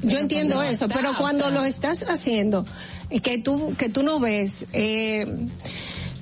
yo 0.03 0.19
entiendo 0.19 0.63
eso, 0.63 0.87
pero 0.89 1.17
cuando 1.17 1.51
lo 1.51 1.65
estás 1.65 2.03
haciendo, 2.03 2.67
eh, 3.09 3.21
que 3.21 3.39
tú 3.39 3.75
que 3.79 3.89
tú 3.89 4.03
no 4.03 4.21
ves 4.21 4.67
eh, 4.75 5.27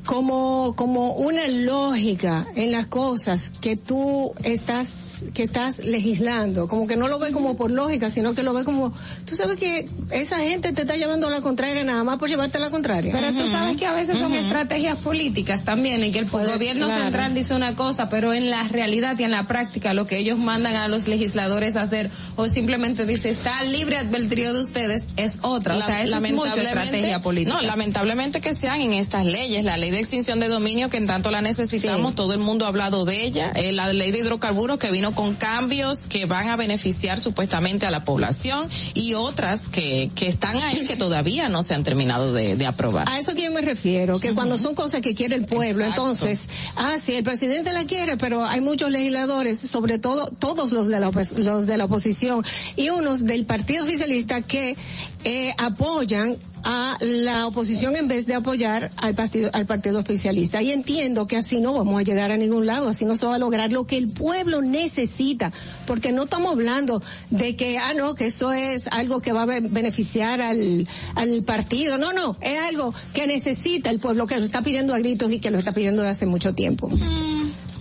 como 0.07 0.77
como 0.77 1.15
una 1.15 1.49
lógica 1.49 2.47
en 2.55 2.70
las 2.70 2.87
cosas 2.87 3.51
que 3.61 3.74
tú 3.74 4.32
estás 4.45 4.87
que 5.34 5.44
estás 5.44 5.78
legislando, 5.78 6.68
como 6.68 6.86
que 6.86 6.97
no 6.97 7.09
lo 7.09 7.18
ve 7.18 7.32
como 7.32 7.56
por 7.56 7.70
lógica, 7.70 8.10
sino 8.10 8.34
que 8.34 8.42
lo 8.42 8.52
ve 8.52 8.64
como, 8.64 8.92
tú 9.24 9.34
sabes 9.34 9.56
que 9.56 9.88
esa 10.10 10.38
gente 10.38 10.72
te 10.72 10.82
está 10.82 10.97
llevando 10.97 11.28
a 11.28 11.30
la 11.30 11.40
contraria 11.40 11.84
nada 11.84 12.05
más 12.05 12.18
por 12.18 12.28
llevarte 12.28 12.59
a 12.59 12.60
la 12.60 12.70
contraria. 12.70 13.12
Pero 13.12 13.32
tú 13.32 13.51
sabes 13.51 13.76
que 13.76 13.86
a 13.86 13.92
veces 13.92 14.18
son 14.18 14.32
estrategias 14.32 14.98
políticas 14.98 15.64
también, 15.64 16.02
en 16.02 16.12
que 16.12 16.18
el 16.18 16.26
gobierno 16.26 16.86
claro. 16.86 17.02
central 17.02 17.34
dice 17.34 17.55
una 17.55 17.74
cosa, 17.74 18.09
pero 18.09 18.32
en 18.32 18.51
la 18.51 18.62
realidad 18.68 19.18
y 19.18 19.24
en 19.24 19.30
la 19.30 19.47
práctica 19.47 19.94
lo 19.94 20.06
que 20.06 20.18
ellos 20.18 20.38
mandan 20.38 20.76
a 20.76 20.88
los 20.88 21.09
legisladores 21.09 21.76
a 21.76 21.82
hacer, 21.82 22.10
o 22.36 22.48
simplemente 22.48 23.06
dice, 23.06 23.30
está 23.30 23.62
libre 23.64 23.98
albedrío 23.98 24.52
de 24.52 24.60
ustedes, 24.60 25.05
es 25.16 25.38
otra. 25.42 25.76
O 25.76 25.82
sea, 25.82 26.02
eso 26.02 26.16
es 26.16 26.32
mucha 26.32 26.60
estrategia 26.60 27.20
política. 27.20 27.56
No, 27.56 27.62
lamentablemente 27.62 28.40
que 28.40 28.55
sean 28.55 28.80
en 28.80 28.94
estas 28.94 29.24
leyes, 29.24 29.64
la 29.64 29.76
ley 29.76 29.90
de 29.90 30.01
extinción 30.01 30.40
de 30.40 30.48
dominio 30.48 30.90
que 30.90 30.97
en 30.97 31.06
tanto 31.06 31.30
la 31.30 31.42
necesitamos, 31.42 32.14
todo 32.14 32.32
el 32.32 32.40
mundo 32.40 32.64
ha 32.64 32.68
hablado 32.68 33.05
de 33.05 33.24
ella, 33.24 33.52
eh, 33.55 33.72
la 33.72 33.92
ley 33.92 34.10
de 34.10 34.18
hidrocarburos 34.18 34.78
que 34.78 34.90
vino 34.90 35.10
con 35.12 35.35
cambios 35.35 36.07
que 36.07 36.27
van 36.27 36.49
a 36.49 36.57
beneficiar 36.57 37.19
supuestamente 37.19 37.87
a 37.87 37.91
la 37.91 38.05
población 38.05 38.69
y 38.95 39.15
otras 39.15 39.69
que, 39.69 40.11
que 40.15 40.28
están 40.28 40.57
ahí 40.59 40.85
que 40.85 40.97
todavía 40.97 41.49
no 41.49 41.62
se 41.62 41.74
han 41.74 41.82
terminado 41.82 42.32
de, 42.32 42.57
de 42.57 42.66
aprobar. 42.66 43.09
A 43.09 43.19
eso 43.19 43.35
que 43.35 43.43
yo 43.43 43.51
me 43.51 43.61
refiero, 43.61 44.20
que 44.20 44.35
cuando 44.35 44.59
son 44.59 44.74
cosas 44.74 45.01
que 45.01 45.15
quiere 45.15 45.37
el 45.37 45.47
pueblo, 45.47 45.85
entonces, 45.85 46.41
ah, 46.77 46.97
sí, 47.01 47.15
el 47.15 47.24
presidente 47.24 47.73
la 47.73 47.85
quiere, 47.85 48.16
pero 48.16 48.45
hay 48.45 48.61
muchos 48.61 48.91
legisladores, 48.91 49.61
sobre 49.61 49.99
todo 49.99 50.28
todos 50.28 50.73
los 50.73 50.89
de 50.89 51.01
la, 51.01 51.11
los 51.11 51.66
de 51.66 51.77
la 51.77 51.85
oposición 51.85 52.45
y 52.77 52.91
unos 52.91 53.24
del 53.24 53.47
partido 53.47 53.85
oficialista 53.85 54.43
que 54.43 54.77
eh, 55.24 55.55
apoyan 55.59 56.39
a 56.65 56.97
la 57.01 57.47
oposición 57.47 57.97
en 57.97 58.09
vez 58.09 58.27
de 58.27 58.35
apoyar 58.35 58.91
al 58.97 59.15
partido 59.15 59.51
al 59.53 59.66
partido 59.66 59.99
oficialista. 60.01 60.62
Y 60.62 60.70
entiendo 60.73 61.27
que 61.27 61.37
así 61.37 61.61
no 61.61 61.74
vamos 61.74 61.99
a 62.01 62.03
llegar 62.03 62.31
a 62.31 62.37
ningún 62.37 62.66
lado 62.66 62.89
así 62.89 63.05
no 63.05 63.16
se 63.16 63.27
va 63.27 63.35
a 63.37 63.39
lograr 63.39 63.73
lo 63.73 63.87
que 63.87 63.97
el 63.97 64.09
pueblo 64.09 64.62
necesita 64.62 65.53
porque 65.87 66.12
no 66.12 66.24
estamos 66.24 66.53
hablando 66.53 67.03
de 67.31 67.57
que 67.57 67.78
ah 67.78 67.95
no 67.95 68.15
que 68.15 68.27
eso 68.27 68.53
es 68.53 68.87
algo 68.89 69.20
que 69.20 69.32
va 69.32 69.43
a 69.43 69.47
be- 69.47 69.61
beneficiar 69.61 70.41
al 70.41 70.87
al 71.15 71.43
partido. 71.45 71.99
No 71.99 72.12
no 72.12 72.37
es 72.41 72.59
algo 72.61 72.95
que 73.15 73.27
necesita 73.27 73.91
el 73.91 73.99
pueblo 74.01 74.27
que 74.27 74.37
lo 74.39 74.45
está 74.45 74.62
pidiendo 74.62 74.95
a 74.95 74.99
gritos 74.99 75.31
y 75.32 75.41
que 75.41 75.51
lo 75.51 75.59
está 75.59 75.73
pidiendo 75.73 76.03
de 76.03 76.09
hace 76.09 76.27
mucho 76.27 76.55
tiempo 76.55 76.91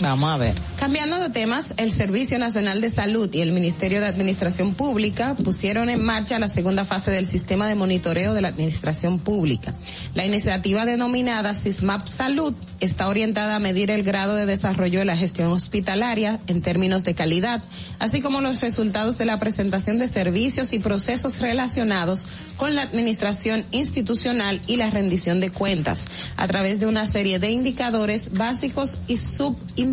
Vamos 0.02 0.30
a 0.30 0.38
ver. 0.38 0.56
Cambiando 0.78 1.20
de 1.20 1.30
temas, 1.30 1.74
el 1.76 1.92
Servicio 1.92 2.40
Nacional 2.40 2.80
de 2.80 2.90
Salud 2.90 3.30
y 3.34 3.42
el 3.42 3.52
Ministerio 3.52 4.00
de 4.00 4.08
Administración 4.08 4.74
Pública 4.74 5.36
pusieron 5.44 5.90
en 5.90 6.02
marcha 6.02 6.40
la 6.40 6.48
segunda 6.48 6.86
fase 6.86 7.12
del 7.12 7.28
sistema 7.28 7.68
de 7.68 7.76
monitoreo 7.76 8.34
de 8.34 8.42
la 8.42 8.48
Administración 8.48 9.20
Pública. 9.20 9.74
La 10.16 10.26
iniciativa 10.26 10.86
denominada 10.86 11.54
SISMAP 11.54 12.08
Salud 12.08 12.54
está 12.80 13.10
orientada 13.10 13.58
a 13.58 13.60
medir 13.60 13.92
el 13.92 14.04
grado 14.04 14.36
de 14.36 14.46
desarrollo 14.46 15.00
de 15.00 15.06
la 15.06 15.18
gestión 15.18 15.52
hospitalaria 15.52 16.40
en 16.48 16.62
términos 16.62 17.04
de 17.04 17.14
calidad, 17.14 17.62
así 18.00 18.22
como 18.22 18.40
los 18.40 18.62
resultados 18.62 19.18
de 19.18 19.26
la 19.26 19.38
presentación 19.38 20.00
de 20.00 20.08
servicios 20.08 20.72
y 20.72 20.80
procesos 20.80 21.40
relacionados 21.40 22.26
con 22.56 22.74
la 22.74 22.84
administración 22.84 23.66
institucional 23.72 24.62
y 24.66 24.78
la 24.78 24.92
rendición 24.92 25.42
de 25.42 25.50
cuentas, 25.50 26.06
a 26.38 26.48
través 26.48 26.80
de 26.80 26.86
una 26.86 27.06
serie 27.06 27.40
de 27.40 27.52
indicadores 27.52 28.32
básicos 28.32 28.98
y 29.08 29.18
subindicadores 29.18 29.89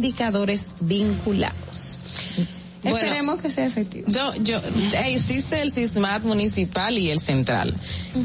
vinculados. 0.81 1.98
Bueno, 2.91 3.07
Esperemos 3.07 3.41
que 3.41 3.51
sea 3.51 3.67
efectivo. 3.67 4.07
Yo, 4.11 4.35
yo, 4.37 4.61
existe 5.07 5.63
el 5.63 5.73
SISMAT 5.73 6.23
municipal 6.23 6.99
y 6.99 7.11
el 7.11 7.21
central, 7.21 7.75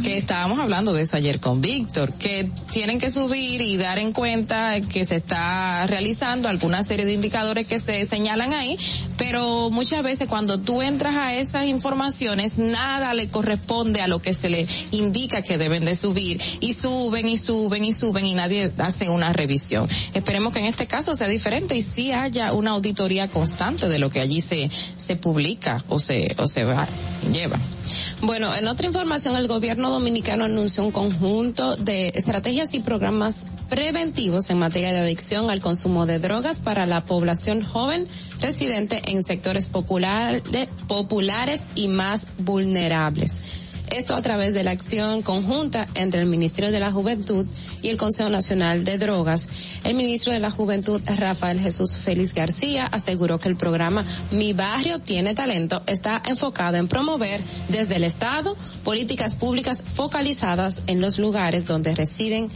que 0.03 0.17
estábamos 0.17 0.59
hablando 0.59 0.93
de 0.93 1.03
eso 1.03 1.17
ayer 1.17 1.39
con 1.39 1.61
Víctor, 1.61 2.13
que 2.13 2.49
tienen 2.71 2.99
que 2.99 3.09
subir 3.09 3.61
y 3.61 3.77
dar 3.77 3.99
en 3.99 4.13
cuenta 4.13 4.79
que 4.81 5.05
se 5.05 5.15
está 5.15 5.85
realizando 5.87 6.47
alguna 6.47 6.83
serie 6.83 7.05
de 7.05 7.13
indicadores 7.13 7.67
que 7.67 7.79
se 7.79 8.05
señalan 8.07 8.53
ahí, 8.53 8.77
pero 9.17 9.69
muchas 9.69 10.03
veces 10.03 10.27
cuando 10.27 10.59
tú 10.59 10.81
entras 10.81 11.15
a 11.15 11.35
esas 11.35 11.65
informaciones, 11.65 12.57
nada 12.57 13.13
le 13.13 13.29
corresponde 13.29 14.01
a 14.01 14.07
lo 14.07 14.21
que 14.21 14.33
se 14.33 14.49
le 14.49 14.67
indica 14.91 15.41
que 15.41 15.57
deben 15.57 15.85
de 15.85 15.95
subir, 15.95 16.41
y 16.59 16.73
suben 16.73 17.27
y 17.27 17.37
suben 17.37 17.83
y 17.83 17.93
suben 17.93 18.25
y 18.25 18.35
nadie 18.35 18.71
hace 18.77 19.09
una 19.09 19.33
revisión. 19.33 19.87
Esperemos 20.13 20.53
que 20.53 20.59
en 20.59 20.65
este 20.65 20.87
caso 20.87 21.15
sea 21.15 21.27
diferente 21.27 21.75
y 21.75 21.81
sí 21.81 22.11
haya 22.11 22.53
una 22.53 22.71
auditoría 22.71 23.29
constante 23.29 23.87
de 23.87 23.99
lo 23.99 24.09
que 24.09 24.21
allí 24.21 24.41
se, 24.41 24.50
se 24.97 25.15
publica 25.15 25.83
o 25.89 25.99
se, 25.99 26.35
o 26.37 26.45
se 26.45 26.63
va, 26.63 26.87
lleva. 27.31 27.59
Bueno, 28.21 28.55
en 28.55 28.67
otra 28.67 28.87
información, 28.87 29.35
el 29.35 29.47
gobierno 29.47 29.89
dominicano 29.89 30.45
anunció 30.45 30.83
un 30.83 30.91
conjunto 30.91 31.75
de 31.75 32.11
estrategias 32.15 32.73
y 32.73 32.79
programas 32.79 33.47
preventivos 33.69 34.49
en 34.49 34.59
materia 34.59 34.91
de 34.91 34.99
adicción 34.99 35.49
al 35.49 35.61
consumo 35.61 36.05
de 36.05 36.19
drogas 36.19 36.59
para 36.59 36.85
la 36.85 37.05
población 37.05 37.63
joven 37.63 38.07
residente 38.39 39.01
en 39.05 39.23
sectores 39.23 39.67
populares, 39.67 40.43
populares 40.87 41.63
y 41.75 41.87
más 41.87 42.27
vulnerables. 42.37 43.60
Esto 43.91 44.15
a 44.15 44.21
través 44.21 44.53
de 44.53 44.63
la 44.63 44.71
acción 44.71 45.21
conjunta 45.21 45.85
entre 45.95 46.21
el 46.21 46.27
Ministerio 46.27 46.71
de 46.71 46.79
la 46.79 46.93
Juventud 46.93 47.45
y 47.81 47.89
el 47.89 47.97
Consejo 47.97 48.29
Nacional 48.29 48.85
de 48.85 48.97
Drogas. 48.97 49.49
El 49.83 49.95
ministro 49.95 50.31
de 50.31 50.39
la 50.39 50.49
Juventud, 50.49 51.01
Rafael 51.17 51.59
Jesús 51.59 51.97
Félix 51.97 52.33
García, 52.33 52.85
aseguró 52.85 53.37
que 53.37 53.49
el 53.49 53.57
programa 53.57 54.05
Mi 54.31 54.53
Barrio 54.53 54.99
Tiene 54.99 55.33
Talento 55.33 55.83
está 55.87 56.23
enfocado 56.25 56.77
en 56.77 56.87
promover 56.87 57.41
desde 57.67 57.97
el 57.97 58.05
Estado 58.05 58.55
políticas 58.85 59.35
públicas 59.35 59.83
focalizadas 59.93 60.83
en 60.87 61.01
los 61.01 61.19
lugares 61.19 61.65
donde 61.65 61.93
residen 61.93 62.49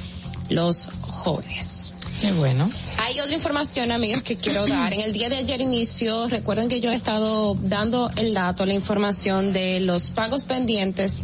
los 0.50 0.88
jóvenes. 1.02 1.95
Qué 2.22 2.32
bueno. 2.32 2.70
Hay 3.00 3.20
otra 3.20 3.36
información, 3.36 3.92
amigos, 3.92 4.24
que 4.24 4.38
quiero 4.38 4.66
dar. 4.68 4.94
En 4.94 5.02
el 5.02 5.12
día 5.12 5.30
de 5.30 5.38
ayer 5.38 5.62
inició, 5.62 6.28
recuerden 6.28 6.70
que 6.70 6.80
yo 6.80 6.92
he 6.92 6.96
estado 6.96 7.56
dando 7.56 8.10
el 8.16 8.34
dato, 8.34 8.66
la 8.66 8.74
información 8.74 9.52
de 9.52 9.82
los 9.82 10.12
pagos 10.12 10.46
pendientes 10.46 11.24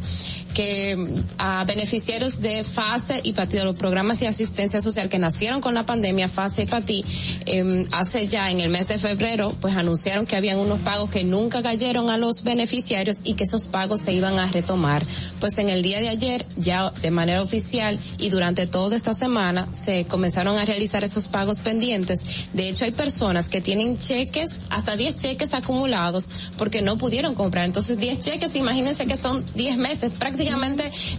que 0.53 0.95
mm, 0.95 1.23
a 1.38 1.64
beneficiarios 1.65 2.41
de 2.41 2.64
FASE 2.64 3.22
y 3.23 3.34
PATI, 3.34 3.57
de 3.57 3.64
los 3.64 3.76
programas 3.76 4.19
de 4.19 4.28
asistencia 4.28 4.82
social 4.82 5.10
que 5.10 5.19
nacieron 5.19 5.61
con 5.61 5.73
la 5.73 5.86
pandemia, 5.86 6.30
FASE 6.30 6.64
y 6.64 6.65
PATI, 6.65 7.06
eh, 7.45 7.88
hace 7.91 8.28
ya 8.28 8.49
en 8.52 8.60
el 8.60 8.69
mes 8.69 8.88
de 8.88 8.98
febrero, 8.98 9.56
pues 9.60 9.76
anunciaron 9.76 10.26
que 10.26 10.36
habían 10.36 10.60
unos 10.60 10.80
pagos 10.80 11.10
que 11.10 11.23
nunca 11.23 11.61
cayeron 11.61 12.10
a 12.10 12.18
los 12.18 12.44
beneficiarios 12.44 13.22
y 13.23 13.34
que 13.34 13.44
esos 13.44 13.68
pagos 13.68 14.02
se 14.02 14.14
iban 14.14 14.40
a 14.40 14.48
retomar. 14.48 15.06
Pues 15.40 15.57
en 15.57 15.69
el 15.69 15.82
día 15.82 15.99
de 15.99 16.10
ayer, 16.10 16.45
ya 16.57 16.91
de 17.02 17.11
manera 17.11 17.41
oficial 17.41 17.99
y 18.18 18.30
durante 18.30 18.68
toda 18.68 18.95
esta 18.95 19.14
semana, 19.14 19.68
se 19.72 20.06
comenzaron 20.06 20.57
a 20.57 20.65
realizar 20.65 21.03
esos 21.03 21.28
pagos 21.28 21.60
pendientes. 21.60 22.22
De 22.53 22.69
hecho, 22.69 22.86
hay 22.86 22.91
personas 22.91 23.49
que 23.49 23.61
tienen 23.61 23.98
cheques, 23.98 24.60
hasta 24.69 24.95
10 24.95 25.15
cheques 25.15 25.53
acumulados, 25.53 26.52
porque 26.57 26.82
no 26.82 26.98
pudieron 26.98 27.36
comprar. 27.36 27.65
Entonces, 27.65 27.98
10 27.98 28.19
cheques, 28.19 28.56
imagínense 28.56 29.06
que 29.06 29.15
son 29.15 29.45
10 29.56 29.78
meses, 29.78 30.11
prácticamente 30.11 30.40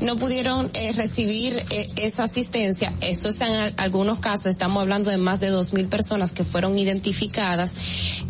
no 0.01 0.17
pudieron 0.17 0.71
eh, 0.75 0.93
recibir 0.93 1.63
eh, 1.71 1.87
esa 1.97 2.25
asistencia. 2.25 2.93
Eso 3.01 3.29
es 3.29 3.41
en 3.41 3.53
al- 3.53 3.75
algunos 3.77 4.19
casos, 4.19 4.47
estamos 4.47 4.81
hablando 4.83 5.11
de 5.11 5.17
más 5.19 5.41
de 5.41 5.53
2.000 5.53 5.89
personas 5.89 6.33
que 6.33 6.45
fueron 6.45 6.79
identificadas. 6.79 7.75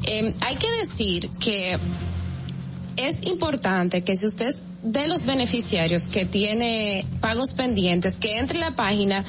Eh, 0.05 0.35
hay 0.40 0.56
que 0.56 0.70
decir 0.82 1.28
que 1.40 1.78
es 2.97 3.23
importante 3.27 4.02
que 4.05 4.16
si 4.16 4.27
usted 4.27 4.48
es 4.48 4.64
de 4.82 5.06
los 5.06 5.24
beneficiarios 5.24 6.09
que 6.09 6.27
tiene 6.27 7.06
pagos 7.20 7.52
pendientes, 7.55 8.16
que 8.16 8.39
entre 8.39 8.59
a 8.62 8.70
la 8.70 8.77
página 8.77 9.24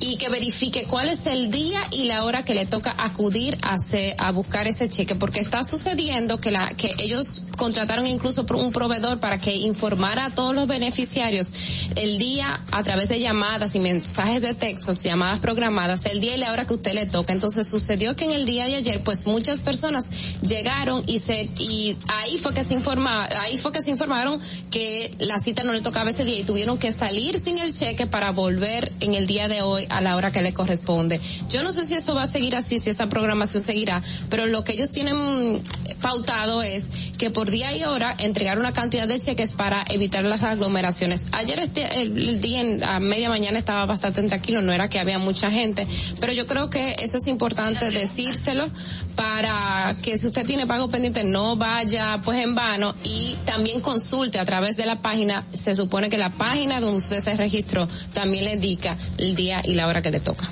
y 0.00 0.16
que 0.16 0.28
verifique 0.28 0.84
cuál 0.84 1.08
es 1.08 1.26
el 1.26 1.50
día 1.50 1.80
y 1.90 2.04
la 2.04 2.24
hora 2.24 2.44
que 2.44 2.54
le 2.54 2.66
toca 2.66 2.94
acudir 2.98 3.56
a, 3.62 3.74
hacer- 3.74 4.14
a 4.18 4.30
buscar 4.32 4.66
ese 4.66 4.88
cheque, 4.88 5.14
porque 5.14 5.40
está 5.40 5.64
sucediendo 5.64 6.40
que 6.40 6.50
la 6.50 6.68
que 6.74 6.94
ellos 6.98 7.42
contrataron 7.56 8.06
incluso 8.06 8.44
un 8.54 8.72
proveedor 8.72 9.20
para 9.20 9.38
que 9.38 9.54
informara 9.56 10.26
a 10.26 10.30
todos 10.34 10.54
los 10.54 10.66
beneficiarios 10.66 11.52
el 11.96 12.18
día 12.18 12.60
a 12.72 12.82
través 12.82 13.08
de 13.08 13.20
llamadas 13.20 13.74
y 13.74 13.80
mensajes 13.80 14.42
de 14.42 14.54
textos, 14.54 15.02
llamadas 15.02 15.40
programadas, 15.40 16.04
el 16.06 16.20
día 16.20 16.34
y 16.34 16.38
la 16.38 16.52
hora 16.52 16.66
que 16.66 16.74
usted 16.74 16.92
le 16.94 17.06
toca. 17.06 17.32
Entonces 17.32 17.68
sucedió 17.68 18.16
que 18.16 18.24
en 18.24 18.32
el 18.32 18.46
día 18.46 18.66
de 18.66 18.76
ayer, 18.76 19.02
pues 19.02 19.26
muchas 19.26 19.60
personas 19.60 20.10
llegaron 20.42 21.02
y 21.06 21.18
se 21.20 21.50
y 21.58 21.96
ahí 22.08 22.38
fue 22.38 22.54
que 22.54 22.64
se 22.64 22.74
informa, 22.74 23.28
ahí 23.40 23.56
fue 23.58 23.72
que 23.72 23.82
se 23.82 23.90
informaron 23.90 24.40
que 24.70 25.14
la 25.18 25.38
cita 25.38 25.62
no 25.62 25.72
le 25.72 25.80
tocaba 25.80 26.10
ese 26.10 26.24
día 26.24 26.38
y 26.38 26.44
tuvieron 26.44 26.78
que 26.78 26.92
salir 26.92 27.38
sin 27.38 27.58
el 27.58 27.72
cheque 27.72 28.06
para 28.06 28.30
volver 28.32 28.92
en 29.00 29.14
el 29.14 29.26
día 29.26 29.48
de 29.48 29.62
hoy 29.62 29.83
a 29.90 30.00
la 30.00 30.16
hora 30.16 30.32
que 30.32 30.42
le 30.42 30.52
corresponde. 30.52 31.20
Yo 31.48 31.62
no 31.62 31.72
sé 31.72 31.84
si 31.84 31.94
eso 31.94 32.14
va 32.14 32.24
a 32.24 32.26
seguir 32.26 32.56
así, 32.56 32.78
si 32.78 32.90
esa 32.90 33.08
programación 33.08 33.62
seguirá, 33.62 34.02
pero 34.30 34.46
lo 34.46 34.64
que 34.64 34.72
ellos 34.72 34.90
tienen 34.90 35.60
pautado 36.04 36.62
es 36.62 36.90
que 37.16 37.30
por 37.30 37.50
día 37.50 37.74
y 37.74 37.82
hora 37.84 38.14
entregar 38.18 38.58
una 38.58 38.74
cantidad 38.74 39.08
de 39.08 39.18
cheques 39.18 39.52
para 39.52 39.82
evitar 39.88 40.22
las 40.24 40.42
aglomeraciones. 40.42 41.24
Ayer 41.32 41.58
este, 41.58 42.02
el, 42.02 42.28
el 42.28 42.40
día 42.42 42.60
en, 42.60 42.84
a 42.84 43.00
media 43.00 43.30
mañana 43.30 43.58
estaba 43.58 43.86
bastante 43.86 44.22
tranquilo, 44.24 44.60
no 44.60 44.70
era 44.70 44.90
que 44.90 45.00
había 45.00 45.18
mucha 45.18 45.50
gente, 45.50 45.86
pero 46.20 46.34
yo 46.34 46.46
creo 46.46 46.68
que 46.68 46.96
eso 46.98 47.16
es 47.16 47.26
importante 47.26 47.90
decírselo 47.90 48.68
para 49.16 49.96
que 50.02 50.18
si 50.18 50.26
usted 50.26 50.44
tiene 50.44 50.66
pago 50.66 50.90
pendiente 50.90 51.24
no 51.24 51.56
vaya 51.56 52.20
pues 52.22 52.38
en 52.38 52.54
vano 52.54 52.94
y 53.02 53.36
también 53.46 53.80
consulte 53.80 54.38
a 54.38 54.44
través 54.44 54.76
de 54.76 54.84
la 54.84 55.00
página, 55.00 55.46
se 55.54 55.74
supone 55.74 56.10
que 56.10 56.18
la 56.18 56.36
página 56.36 56.80
donde 56.80 56.98
usted 56.98 57.20
se 57.20 57.34
registró 57.34 57.88
también 58.12 58.44
le 58.44 58.52
indica 58.52 58.98
el 59.16 59.34
día 59.34 59.62
y 59.64 59.72
la 59.72 59.86
hora 59.86 60.02
que 60.02 60.10
le 60.10 60.20
toca. 60.20 60.50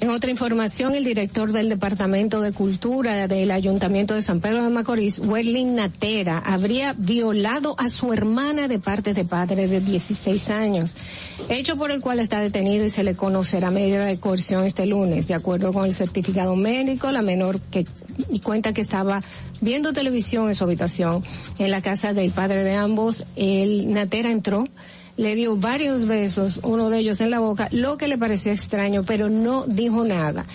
En 0.00 0.08
otra 0.08 0.30
información, 0.30 0.94
el 0.94 1.04
director 1.04 1.52
del 1.52 1.68
Departamento 1.68 2.40
de 2.40 2.52
Cultura 2.52 3.28
del 3.28 3.50
Ayuntamiento 3.50 4.14
de 4.14 4.22
San 4.22 4.40
Pedro 4.40 4.64
de 4.64 4.70
Macorís, 4.70 5.18
Werlin 5.18 5.76
Natera, 5.76 6.38
habría 6.38 6.94
violado 6.96 7.74
a 7.78 7.90
su 7.90 8.10
hermana 8.14 8.66
de 8.66 8.78
parte 8.78 9.12
de 9.12 9.26
padre 9.26 9.68
de 9.68 9.82
16 9.82 10.48
años, 10.48 10.94
hecho 11.50 11.76
por 11.76 11.90
el 11.90 12.00
cual 12.00 12.18
está 12.18 12.40
detenido 12.40 12.86
y 12.86 12.88
se 12.88 13.04
le 13.04 13.14
conocerá 13.14 13.70
medida 13.70 14.06
de 14.06 14.18
coerción 14.18 14.64
este 14.64 14.86
lunes. 14.86 15.28
De 15.28 15.34
acuerdo 15.34 15.70
con 15.74 15.84
el 15.84 15.92
certificado 15.92 16.56
médico, 16.56 17.12
la 17.12 17.20
menor 17.20 17.60
que 17.60 17.84
cuenta 18.42 18.72
que 18.72 18.80
estaba 18.80 19.20
viendo 19.60 19.92
televisión 19.92 20.48
en 20.48 20.54
su 20.54 20.64
habitación 20.64 21.22
en 21.58 21.70
la 21.70 21.82
casa 21.82 22.14
del 22.14 22.30
padre 22.30 22.64
de 22.64 22.74
ambos, 22.74 23.26
el 23.36 23.92
Natera 23.92 24.30
entró 24.30 24.66
le 25.20 25.34
dio 25.34 25.54
varios 25.54 26.06
besos, 26.06 26.60
uno 26.62 26.88
de 26.88 27.00
ellos 27.00 27.20
en 27.20 27.30
la 27.30 27.40
boca, 27.40 27.68
lo 27.72 27.98
que 27.98 28.08
le 28.08 28.16
pareció 28.16 28.52
extraño, 28.52 29.02
pero 29.04 29.28
no 29.28 29.66
dijo 29.66 30.02
nada. 30.02 30.46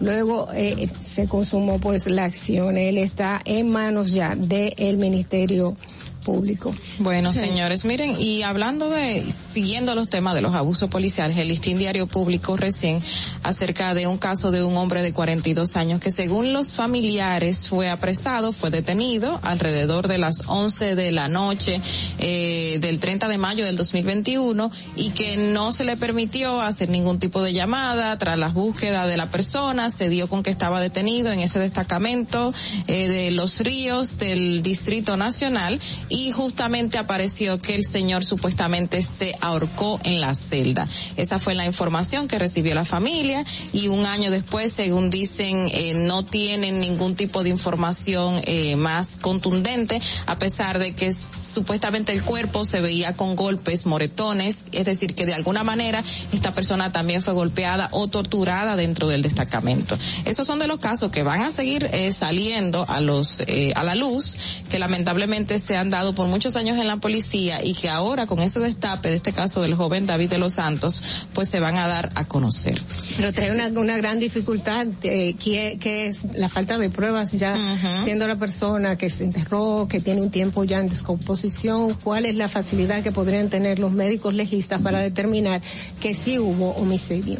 Luego 0.00 0.48
eh, 0.52 0.90
se 1.10 1.26
consumó 1.26 1.78
pues 1.78 2.06
la 2.06 2.24
acción. 2.24 2.76
Él 2.76 2.98
está 2.98 3.40
en 3.46 3.70
manos 3.70 4.12
ya 4.12 4.36
del 4.36 4.98
Ministerio 4.98 5.76
Público. 6.26 6.74
Bueno, 6.98 7.32
señores, 7.32 7.84
miren, 7.84 8.16
y 8.18 8.42
hablando 8.42 8.90
de, 8.90 9.30
siguiendo 9.30 9.94
los 9.94 10.08
temas 10.08 10.34
de 10.34 10.40
los 10.40 10.56
abusos 10.56 10.90
policiales, 10.90 11.38
el 11.38 11.46
listín 11.46 11.78
diario 11.78 12.08
público 12.08 12.56
recién 12.56 13.00
acerca 13.44 13.94
de 13.94 14.08
un 14.08 14.18
caso 14.18 14.50
de 14.50 14.64
un 14.64 14.76
hombre 14.76 15.04
de 15.04 15.12
42 15.12 15.76
años 15.76 16.00
que 16.00 16.10
según 16.10 16.52
los 16.52 16.72
familiares 16.72 17.68
fue 17.68 17.88
apresado, 17.90 18.52
fue 18.52 18.70
detenido 18.70 19.38
alrededor 19.44 20.08
de 20.08 20.18
las 20.18 20.42
11 20.48 20.96
de 20.96 21.12
la 21.12 21.28
noche 21.28 21.80
eh, 22.18 22.78
del 22.80 22.98
30 22.98 23.28
de 23.28 23.38
mayo 23.38 23.64
del 23.64 23.76
2021 23.76 24.72
y 24.96 25.10
que 25.10 25.36
no 25.36 25.72
se 25.72 25.84
le 25.84 25.96
permitió 25.96 26.60
hacer 26.60 26.88
ningún 26.88 27.20
tipo 27.20 27.40
de 27.40 27.52
llamada 27.52 28.18
tras 28.18 28.36
las 28.36 28.52
búsquedas 28.52 29.06
de 29.06 29.16
la 29.16 29.30
persona, 29.30 29.90
se 29.90 30.08
dio 30.08 30.26
con 30.26 30.42
que 30.42 30.50
estaba 30.50 30.80
detenido 30.80 31.30
en 31.30 31.38
ese 31.38 31.60
destacamento 31.60 32.52
eh, 32.88 33.06
de 33.06 33.30
los 33.30 33.60
ríos 33.60 34.18
del 34.18 34.62
Distrito 34.62 35.16
Nacional 35.16 35.78
y 36.08 36.15
justamente 36.32 36.98
apareció 36.98 37.58
que 37.58 37.74
el 37.74 37.84
señor 37.84 38.24
supuestamente 38.24 39.02
se 39.02 39.34
ahorcó 39.40 39.98
en 40.04 40.20
la 40.20 40.34
celda. 40.34 40.88
Esa 41.16 41.38
fue 41.38 41.54
la 41.54 41.66
información 41.66 42.28
que 42.28 42.38
recibió 42.38 42.74
la 42.74 42.84
familia 42.84 43.44
y 43.72 43.88
un 43.88 44.06
año 44.06 44.30
después, 44.30 44.72
según 44.72 45.10
dicen, 45.10 45.68
eh, 45.72 45.94
no 45.94 46.24
tienen 46.24 46.80
ningún 46.80 47.16
tipo 47.16 47.42
de 47.42 47.50
información 47.50 48.40
eh, 48.44 48.76
más 48.76 49.16
contundente, 49.16 50.00
a 50.26 50.38
pesar 50.38 50.78
de 50.78 50.94
que 50.94 51.12
supuestamente 51.12 52.12
el 52.12 52.22
cuerpo 52.22 52.64
se 52.64 52.80
veía 52.80 53.14
con 53.14 53.36
golpes, 53.36 53.86
moretones, 53.86 54.68
es 54.72 54.84
decir, 54.84 55.14
que 55.14 55.26
de 55.26 55.34
alguna 55.34 55.64
manera 55.64 56.02
esta 56.32 56.52
persona 56.52 56.92
también 56.92 57.22
fue 57.22 57.34
golpeada 57.34 57.88
o 57.92 58.08
torturada 58.08 58.76
dentro 58.76 59.08
del 59.08 59.22
destacamento. 59.22 59.98
Esos 60.24 60.46
son 60.46 60.58
de 60.58 60.66
los 60.66 60.78
casos 60.78 61.10
que 61.10 61.22
van 61.22 61.42
a 61.42 61.50
seguir 61.50 61.88
eh, 61.92 62.12
saliendo 62.12 62.84
a 62.88 63.00
los 63.00 63.40
eh, 63.46 63.72
a 63.74 63.84
la 63.84 63.94
luz, 63.94 64.36
que 64.68 64.78
lamentablemente 64.78 65.58
se 65.58 65.76
han 65.76 65.90
dado 65.90 66.05
por 66.14 66.28
muchos 66.28 66.56
años 66.56 66.78
en 66.78 66.86
la 66.86 66.96
policía 66.96 67.64
y 67.64 67.74
que 67.74 67.88
ahora 67.88 68.26
con 68.26 68.40
ese 68.40 68.60
destape 68.60 69.10
de 69.10 69.16
este 69.16 69.32
caso 69.32 69.62
del 69.62 69.74
joven 69.74 70.06
David 70.06 70.30
de 70.30 70.38
los 70.38 70.54
Santos, 70.54 71.26
pues 71.34 71.48
se 71.48 71.60
van 71.60 71.78
a 71.78 71.86
dar 71.86 72.10
a 72.14 72.24
conocer. 72.24 72.80
Pero 73.16 73.32
trae 73.32 73.52
una, 73.52 73.68
una 73.80 73.96
gran 73.96 74.18
dificultad 74.18 74.86
eh, 75.02 75.34
que, 75.34 75.78
que 75.80 76.08
es 76.08 76.36
la 76.36 76.48
falta 76.48 76.78
de 76.78 76.90
pruebas 76.90 77.32
ya 77.32 77.56
siendo 78.04 78.26
la 78.26 78.36
persona 78.36 78.96
que 78.96 79.10
se 79.10 79.24
enterró, 79.24 79.86
que 79.88 80.00
tiene 80.00 80.22
un 80.22 80.30
tiempo 80.30 80.64
ya 80.64 80.78
en 80.78 80.88
descomposición, 80.88 81.94
cuál 82.02 82.26
es 82.26 82.36
la 82.36 82.48
facilidad 82.48 83.02
que 83.02 83.12
podrían 83.12 83.50
tener 83.50 83.78
los 83.78 83.92
médicos 83.92 84.34
legistas 84.34 84.80
para 84.82 85.00
determinar 85.00 85.60
que 86.00 86.14
sí 86.14 86.38
hubo 86.38 86.70
homicidio. 86.72 87.38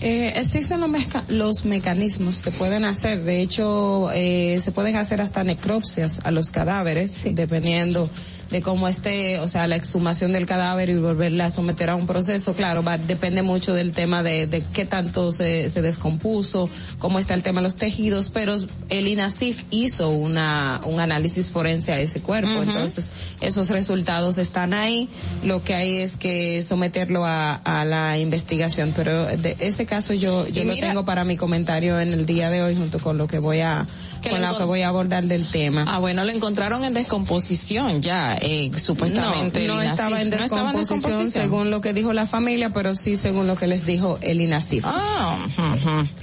Eh, 0.00 0.32
existen 0.36 0.80
los, 0.80 0.88
meca 0.88 1.24
los 1.28 1.66
mecanismos, 1.66 2.36
se 2.36 2.50
pueden 2.50 2.84
hacer, 2.86 3.22
de 3.22 3.42
hecho, 3.42 4.10
eh, 4.12 4.58
se 4.62 4.72
pueden 4.72 4.96
hacer 4.96 5.20
hasta 5.20 5.44
necropsias 5.44 6.20
a 6.24 6.30
los 6.30 6.50
cadáveres, 6.50 7.26
dependiendo 7.34 8.08
de 8.50 8.62
cómo 8.62 8.88
esté, 8.88 9.38
o 9.40 9.46
sea, 9.48 9.66
la 9.66 9.76
exhumación 9.76 10.32
del 10.32 10.46
cadáver 10.46 10.88
y 10.90 10.94
volverla 10.96 11.46
a 11.46 11.50
someter 11.52 11.90
a 11.90 11.94
un 11.94 12.06
proceso, 12.06 12.54
claro, 12.54 12.82
va, 12.82 12.98
depende 12.98 13.42
mucho 13.42 13.74
del 13.74 13.92
tema 13.92 14.22
de, 14.22 14.46
de 14.46 14.62
qué 14.62 14.84
tanto 14.84 15.30
se, 15.32 15.70
se 15.70 15.82
descompuso, 15.82 16.68
cómo 16.98 17.18
está 17.18 17.34
el 17.34 17.42
tema 17.42 17.60
de 17.60 17.64
los 17.64 17.76
tejidos, 17.76 18.28
pero 18.30 18.56
el 18.88 19.08
INASIF 19.08 19.64
hizo 19.70 20.08
una, 20.10 20.80
un 20.84 20.98
análisis 21.00 21.50
forense 21.50 21.92
a 21.92 22.00
ese 22.00 22.20
cuerpo, 22.20 22.50
entonces 22.62 23.12
esos 23.40 23.68
resultados 23.70 24.36
están 24.38 24.74
ahí, 24.74 25.08
lo 25.44 25.62
que 25.62 25.74
hay 25.74 25.96
es 25.98 26.16
que 26.16 26.62
someterlo 26.62 27.24
a, 27.24 27.54
a 27.54 27.84
la 27.84 28.18
investigación, 28.18 28.92
pero 28.96 29.26
de 29.26 29.56
ese 29.60 29.86
caso 29.86 30.12
yo, 30.12 30.46
yo 30.48 30.64
lo 30.64 30.72
mira- 30.74 30.88
tengo 30.88 31.04
para 31.04 31.24
mi 31.24 31.36
comentario 31.36 32.00
en 32.00 32.12
el 32.12 32.26
día 32.26 32.50
de 32.50 32.62
hoy 32.62 32.74
junto 32.76 32.98
con 32.98 33.16
lo 33.16 33.28
que 33.28 33.38
voy 33.38 33.60
a, 33.60 33.86
con 34.28 34.40
lo 34.40 34.58
que 34.58 34.64
voy 34.64 34.82
a 34.82 34.88
abordar 34.88 35.24
del 35.24 35.46
tema. 35.46 35.84
Ah, 35.88 35.98
bueno, 35.98 36.24
lo 36.24 36.30
encontraron 36.30 36.84
en 36.84 36.94
descomposición 36.94 38.02
ya, 38.02 38.36
eh, 38.40 38.70
supuestamente. 38.76 39.66
No, 39.66 39.76
no 39.76 39.82
estaba 39.82 40.20
en 40.20 40.30
No 40.30 40.36
estaba 40.36 40.70
en 40.70 40.76
descomposición 40.76 41.30
según 41.30 41.70
lo 41.70 41.80
que 41.80 41.92
dijo 41.92 42.12
la 42.12 42.26
familia, 42.26 42.70
pero 42.70 42.94
sí 42.94 43.16
según 43.16 43.46
lo 43.46 43.56
que 43.56 43.66
les 43.66 43.86
dijo 43.86 44.18
el 44.22 44.40
INASIF. 44.40 44.84
Ah, 44.86 45.36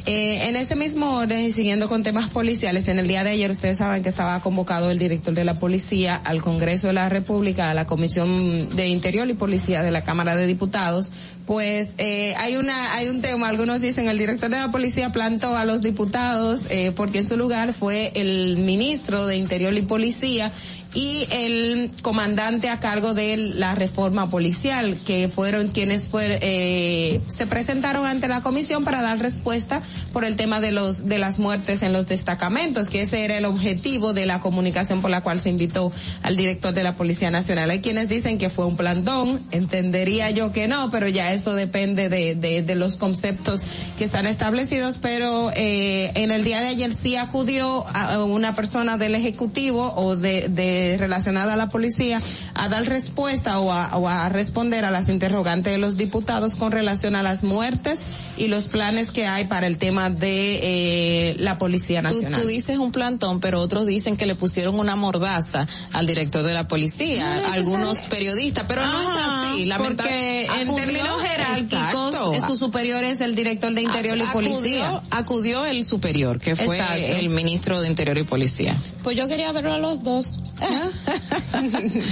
Eh, 0.06 0.48
en 0.48 0.56
ese 0.56 0.76
mismo 0.76 1.18
orden 1.18 1.46
y 1.46 1.52
siguiendo 1.52 1.88
con 1.88 2.04
temas 2.04 2.30
policiales, 2.30 2.88
en 2.88 3.00
el 3.00 3.08
día 3.08 3.24
de 3.24 3.32
ayer 3.32 3.52
ustedes 3.52 3.78
saben 3.78 4.04
que 4.04 4.10
estaba 4.10 4.40
convocado 4.42 4.92
el 4.92 5.00
director 5.00 5.34
de 5.34 5.44
la 5.44 5.56
policía 5.56 6.16
al 6.16 6.42
Congreso 6.42 6.88
de 6.88 6.94
la 6.94 7.10
República, 7.10 7.72
a 7.72 7.74
la 7.74 7.86
Comisión 7.86 8.76
de 8.76 8.88
Interior 8.88 9.30
y 9.30 9.34
Policía 9.34 9.84
de 9.84 9.92
la 9.92 10.04
Cámara 10.04 10.36
de 10.36 10.46
Diputados. 10.48 11.12
Pues 11.46 11.92
eh, 11.98 12.36
hay 12.38 12.58
una 12.58 12.94
hay 12.94 13.08
un 13.08 13.22
tema, 13.22 13.48
algunos 13.48 13.82
dicen 13.82 14.08
el 14.10 14.18
director 14.18 14.50
de 14.50 14.58
la 14.58 14.70
policía 14.70 15.14
plantó 15.14 15.56
a 15.56 15.64
los 15.64 15.82
diputados 15.82 16.62
eh, 16.70 16.92
porque 16.94 17.20
en 17.20 17.28
su 17.28 17.38
lugar 17.38 17.74
fue 17.74 17.87
el 17.92 18.58
ministro 18.58 19.26
de 19.26 19.38
Interior 19.38 19.74
y 19.74 19.82
Policía 19.82 20.52
y 20.94 21.28
el 21.32 21.92
comandante 22.02 22.70
a 22.70 22.80
cargo 22.80 23.14
de 23.14 23.38
la 23.38 23.76
reforma 23.76 24.30
policial, 24.30 24.98
que 25.06 25.30
fueron 25.34 25.70
quienes 25.70 26.10
fueron, 26.10 26.40
eh, 26.42 27.22
se 27.28 27.46
presentaron 27.46 28.06
ante 28.06 28.28
la 28.28 28.42
comisión 28.42 28.84
para 28.84 29.02
dar 29.02 29.20
respuesta 29.20 29.82
por 30.14 30.26
el 30.26 30.36
tema 30.36 30.60
de 30.60 30.72
los 30.72 31.08
de 31.08 31.18
las 31.18 31.40
muertes 31.40 31.82
en 31.82 31.94
los 31.94 32.08
destacamentos, 32.08 32.90
que 32.90 33.02
ese 33.02 33.24
era 33.24 33.38
el 33.38 33.46
objetivo 33.46 34.14
de 34.14 34.26
la 34.26 34.40
comunicación 34.40 35.02
por 35.02 35.12
la 35.12 35.22
cual 35.22 35.42
se 35.42 35.50
invitó 35.50 35.92
al 36.24 36.36
director 36.38 36.74
de 36.74 36.84
la 36.84 36.96
Policía 36.96 37.32
Nacional. 37.32 37.70
Hay 37.70 37.82
quienes 37.82 38.10
dicen 38.10 38.38
que 38.38 38.50
fue 38.50 38.66
un 38.66 38.78
plantón, 38.78 39.42
entendería 39.52 40.32
yo 40.32 40.52
que 40.52 40.68
no, 40.68 40.90
pero 40.90 41.08
ya 41.08 41.34
eso 41.34 41.54
depende 41.54 42.10
de, 42.10 42.36
de, 42.36 42.62
de 42.62 42.76
los 42.76 42.96
conceptos 42.96 43.62
que 43.98 44.04
están 44.04 44.28
establecidos, 44.28 44.98
pero 45.02 45.52
eh, 45.56 46.12
en 46.16 46.32
el 46.32 46.44
día 46.44 46.62
de 46.62 46.68
ayer 46.68 46.96
sí 46.96 47.16
acudió 47.16 47.86
a 47.88 48.24
una 48.24 48.56
persona 48.56 48.98
del 48.98 49.16
Ejecutivo 49.16 49.94
o 49.96 50.16
de, 50.16 50.48
de 50.50 50.77
relacionada 50.98 51.54
a 51.54 51.58
la 51.58 51.70
policía 51.70 52.22
a 52.54 52.70
dar 52.70 52.86
respuesta 52.88 53.60
o 53.60 53.72
a, 53.72 53.96
o 53.98 54.08
a 54.08 54.30
responder 54.30 54.86
a 54.86 54.92
las 54.92 55.10
interrogantes 55.10 55.74
de 55.74 55.78
los 55.80 55.98
diputados 55.98 56.56
con 56.56 56.72
relación 56.72 57.16
a 57.16 57.24
las 57.24 57.44
muertes 57.44 58.04
y 58.38 58.48
los 58.48 58.68
planes 58.68 59.12
que 59.12 59.28
hay 59.28 59.46
para 59.46 59.68
el 59.68 59.78
tema 59.78 60.10
de 60.10 60.60
eh, 60.62 61.36
la 61.40 61.58
Policía 61.58 62.02
Tú, 62.02 62.10
Nacional. 62.14 62.42
tú 62.42 62.48
dices 62.48 62.78
un 62.78 62.92
plantón, 62.92 63.40
pero 63.40 63.60
otros 63.62 63.86
dicen 63.86 64.18
que 64.18 64.26
le 64.26 64.36
pusieron 64.36 64.80
una 64.80 64.96
mordaza 64.96 65.68
al 65.94 66.06
director 66.08 66.44
de 66.44 66.54
la 66.54 66.68
policía, 66.68 67.42
No 67.48 67.54
algunos 67.54 68.00
periodistas, 68.08 68.66
pero 68.68 68.86
no 68.86 69.02
es 69.02 69.08
así. 69.54 69.66
lamentable- 69.66 70.46
Porque 70.48 70.62
en 70.62 70.76
términos 70.76 71.22
jerárquicos, 71.22 72.36
eh, 72.36 72.42
su 72.46 72.56
superior 72.56 73.04
es 73.04 73.22
el 73.22 73.36
director 73.36 73.74
de 73.74 73.82
Interior 73.82 74.18
y 74.18 74.22
Acudió- 74.22 74.54
Policía. 74.54 75.02
Acudió 75.12 75.66
el 75.66 75.86
superior, 75.86 76.40
que 76.40 76.56
fue 76.56 76.78
Exacto. 76.78 76.96
el 77.02 77.30
ministro 77.30 77.82
de 77.82 77.88
Interior 77.88 78.18
y 78.18 78.24
Policía. 78.24 78.76
Pues 79.04 79.16
yo 79.18 79.28
quería 79.28 79.52
verlo 79.52 79.74
a 79.74 79.78
los 79.80 80.04
dos. 80.04 80.38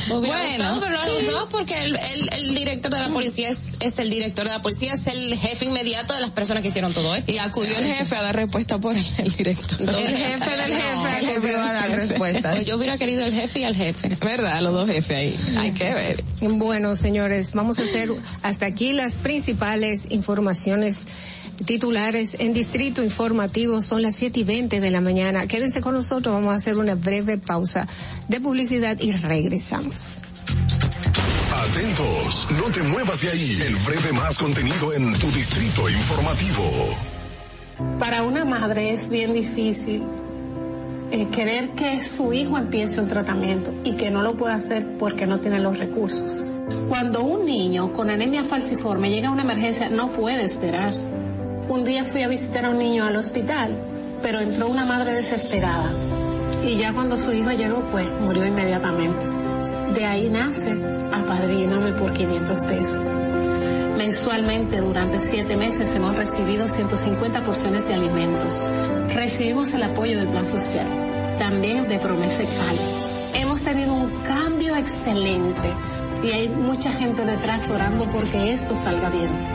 Bueno, 0.09 0.80
verlo 0.80 0.99
a 0.99 1.07
los 1.07 1.26
dos 1.26 1.47
porque 1.49 1.81
el, 1.81 1.95
el, 1.95 2.34
el 2.34 2.55
director 2.55 2.93
de 2.93 2.99
la 2.99 3.09
policía 3.09 3.49
es, 3.49 3.77
es 3.80 3.97
el 3.97 4.09
director 4.09 4.45
de 4.45 4.51
la 4.51 4.61
policía, 4.61 4.93
es 4.93 5.07
el 5.07 5.35
jefe 5.38 5.65
inmediato 5.65 6.13
de 6.13 6.22
las 6.22 6.31
personas 6.31 6.61
que 6.61 6.69
hicieron 6.69 6.93
todo 6.93 7.15
esto. 7.15 7.31
Y 7.31 7.38
acudió 7.38 7.77
el 7.77 7.85
jefe 7.85 8.15
a 8.15 8.22
dar 8.22 8.35
respuesta 8.35 8.80
por 8.80 8.95
el, 8.95 9.05
el 9.17 9.35
director. 9.35 9.81
el 9.81 10.07
jefe 10.07 10.57
del 10.57 10.73
jefe 10.73 11.15
al 11.17 11.26
jefe 11.26 11.55
va 11.55 11.69
a 11.69 11.73
dar 11.73 11.91
respuesta. 11.91 12.51
Pues 12.53 12.65
yo 12.65 12.77
hubiera 12.77 12.97
querido 12.97 13.26
el 13.26 13.34
jefe 13.34 13.59
y 13.59 13.63
al 13.63 13.76
jefe. 13.76 14.17
¿Verdad? 14.22 14.61
Los 14.61 14.73
dos 14.73 14.89
jefes 14.89 15.17
ahí. 15.17 15.35
Hay 15.57 15.72
que 15.72 15.93
ver. 15.93 16.23
Bueno, 16.41 16.95
señores, 16.95 17.53
vamos 17.53 17.80
a 17.80 17.84
hacer 17.84 18.09
hasta 18.41 18.65
aquí 18.65 18.93
las 18.93 19.13
principales 19.15 20.03
informaciones 20.09 21.05
titulares 21.65 22.36
en 22.40 22.53
Distrito 22.53 23.03
Informativo. 23.03 23.82
Son 23.82 24.02
las 24.02 24.15
7 24.15 24.40
y 24.40 24.44
20 24.44 24.80
de 24.80 24.91
la 24.91 25.02
mañana. 25.02 25.48
Quédense 25.48 25.82
con 25.82 25.94
nosotros, 25.94 26.34
vamos 26.34 26.52
a 26.52 26.56
hacer 26.56 26.77
una 26.77 26.95
breve 26.95 27.38
pausa 27.38 27.88
de 28.27 28.41
publicidad 28.41 28.99
y 28.99 29.11
regresamos. 29.14 30.18
Atentos, 31.53 32.48
no 32.60 32.72
te 32.72 32.84
muevas 32.84 33.22
de 33.22 33.30
ahí. 33.30 33.57
El 33.65 33.76
breve 33.77 34.11
más 34.14 34.38
contenido 34.38 34.94
en 34.94 35.14
tu 35.18 35.32
Distrito 35.32 35.90
Informativo. 35.90 36.95
Para 37.99 38.23
una 38.23 38.45
madre 38.45 38.94
es 38.94 39.10
bien 39.10 39.34
difícil 39.34 40.03
eh, 41.11 41.27
querer 41.30 41.69
que 41.72 42.03
su 42.03 42.34
hijo 42.34 42.57
empiece 42.57 42.99
un 42.99 43.07
tratamiento 43.07 43.73
y 43.84 43.95
que 43.95 44.10
no 44.11 44.22
lo 44.22 44.36
pueda 44.36 44.56
hacer 44.56 44.98
porque 44.98 45.26
no 45.26 45.40
tiene 45.40 45.60
los 45.60 45.77
recursos. 45.77 46.52
Cuando 46.90 47.23
un 47.23 47.45
niño 47.45 47.94
con 47.94 48.10
anemia 48.10 48.44
falciforme 48.44 49.10
llega 49.10 49.30
a 49.30 49.32
una 49.32 49.44
emergencia, 49.44 49.90
no 49.90 50.11
puede 50.11 50.44
esperar. 50.44 50.94
Un 51.67 51.83
día 51.83 52.05
fui 52.05 52.21
a 52.21 52.27
visitar 52.27 52.65
a 52.65 52.69
un 52.69 52.77
niño 52.77 53.05
al 53.05 53.15
hospital, 53.15 53.75
pero 54.21 54.39
entró 54.39 54.67
una 54.67 54.85
madre 54.85 55.13
desesperada. 55.13 55.89
Y 56.63 56.77
ya 56.77 56.93
cuando 56.93 57.17
su 57.17 57.31
hijo 57.31 57.51
llegó, 57.51 57.81
pues 57.91 58.07
murió 58.21 58.45
inmediatamente. 58.45 59.25
De 59.93 60.05
ahí 60.05 60.29
nace 60.29 60.71
Apadríname 61.11 61.93
por 61.93 62.13
500 62.13 62.65
pesos. 62.65 63.07
Mensualmente 63.97 64.79
durante 64.79 65.19
siete 65.19 65.55
meses 65.55 65.93
hemos 65.95 66.15
recibido 66.15 66.67
150 66.67 67.43
porciones 67.43 67.87
de 67.87 67.93
alimentos. 67.95 68.63
Recibimos 69.15 69.73
el 69.73 69.83
apoyo 69.83 70.17
del 70.17 70.27
Plan 70.27 70.47
Social, 70.47 70.87
también 71.39 71.87
de 71.87 71.97
Promesa 71.97 72.43
Cal. 72.43 73.41
Hemos 73.41 73.61
tenido 73.61 73.93
un 73.93 74.09
cambio 74.21 74.75
excelente 74.75 75.73
y 76.23 76.31
hay 76.31 76.49
mucha 76.49 76.91
gente 76.91 77.25
detrás 77.25 77.69
orando 77.69 78.09
porque 78.11 78.53
esto 78.53 78.75
salga 78.75 79.09
bien. 79.09 79.55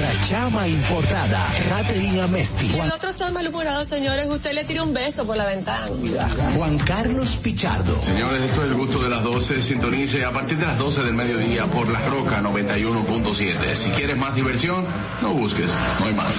Nuestra 0.00 0.26
chama 0.26 0.66
importada, 0.66 1.46
Caterina 1.68 2.26
Mesti. 2.26 2.78
El 2.78 2.90
otro 2.90 3.10
está 3.10 3.30
malhumorado, 3.30 3.84
señores. 3.84 4.26
Usted 4.26 4.52
le 4.52 4.64
tira 4.64 4.82
un 4.82 4.92
beso 4.92 5.24
por 5.24 5.36
la 5.36 5.46
ventana. 5.46 5.86
Juan 6.56 6.78
Carlos 6.78 7.38
Pichardo. 7.42 8.00
Señores, 8.02 8.42
esto 8.42 8.64
es 8.64 8.72
el 8.72 8.76
gusto 8.76 8.98
de 8.98 9.08
las 9.10 9.22
12. 9.22 9.62
Sintonice 9.62 10.24
a 10.24 10.32
partir 10.32 10.58
de 10.58 10.66
las 10.66 10.78
12 10.78 11.02
del 11.04 11.14
mediodía 11.14 11.66
por 11.66 11.88
La 11.88 12.00
Roca 12.00 12.40
91.7. 12.42 13.74
Si 13.74 13.90
quieres 13.90 14.16
más 14.16 14.34
diversión, 14.34 14.84
no 15.22 15.32
busques, 15.32 15.70
no 16.00 16.06
hay 16.06 16.14
más. 16.14 16.34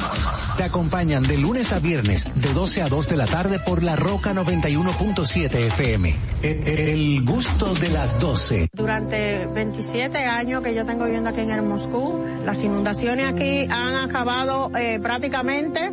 Te 0.57 0.63
acompañan 0.63 1.23
de 1.23 1.37
lunes 1.37 1.71
a 1.71 1.79
viernes, 1.79 2.41
de 2.41 2.51
12 2.53 2.81
a 2.81 2.87
2 2.89 3.07
de 3.07 3.15
la 3.17 3.25
tarde 3.25 3.59
por 3.59 3.83
La 3.83 3.95
Roca 3.95 4.33
91.7 4.33 5.67
FM. 5.67 6.15
E- 6.41 6.61
El 6.91 7.23
gusto 7.23 7.73
de 7.75 7.89
las 7.89 8.19
12. 8.19 8.67
Durante 8.73 9.45
27 9.47 10.17
años 10.17 10.61
que 10.61 10.73
yo 10.75 10.85
tengo 10.85 11.05
viviendo 11.05 11.29
aquí 11.29 11.39
en 11.41 11.51
el 11.51 11.61
Moscú, 11.61 12.21
las 12.45 12.59
inundaciones 12.59 13.27
aquí 13.33 13.34
han 13.69 14.09
acabado 14.09 14.71
eh, 14.77 14.99
prácticamente 15.01 15.91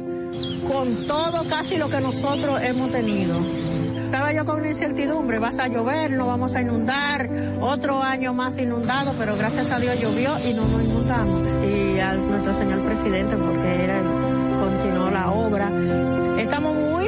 con 0.67 1.07
todo 1.07 1.49
casi 1.49 1.77
lo 1.77 1.89
que 1.89 2.01
nosotros 2.01 2.61
hemos 2.63 2.93
tenido. 2.93 3.39
Estaba 4.13 4.33
yo 4.33 4.45
con 4.45 4.61
una 4.61 4.69
incertidumbre, 4.69 5.39
vas 5.39 5.59
a 5.59 5.69
llover, 5.69 6.11
no 6.11 6.27
vamos 6.27 6.55
a 6.55 6.61
inundar, 6.61 7.31
otro 7.61 8.03
año 8.03 8.35
más 8.35 8.59
inundado, 8.59 9.15
pero 9.19 9.37
gracias 9.37 9.71
a 9.71 9.79
Dios 9.79 10.01
llovió 10.01 10.31
y 10.47 10.53
no 10.53 10.67
nos 10.69 10.85
inundamos. 10.85 11.43
Y 11.67 11.99
a 11.99 12.13
nuestro 12.15 12.55
señor 12.59 12.81
presidente, 12.85 13.37
porque 13.37 13.85
él 13.87 13.91
continuó 14.61 15.11
la 15.11 15.31
obra. 15.31 15.71
Estamos 16.39 16.82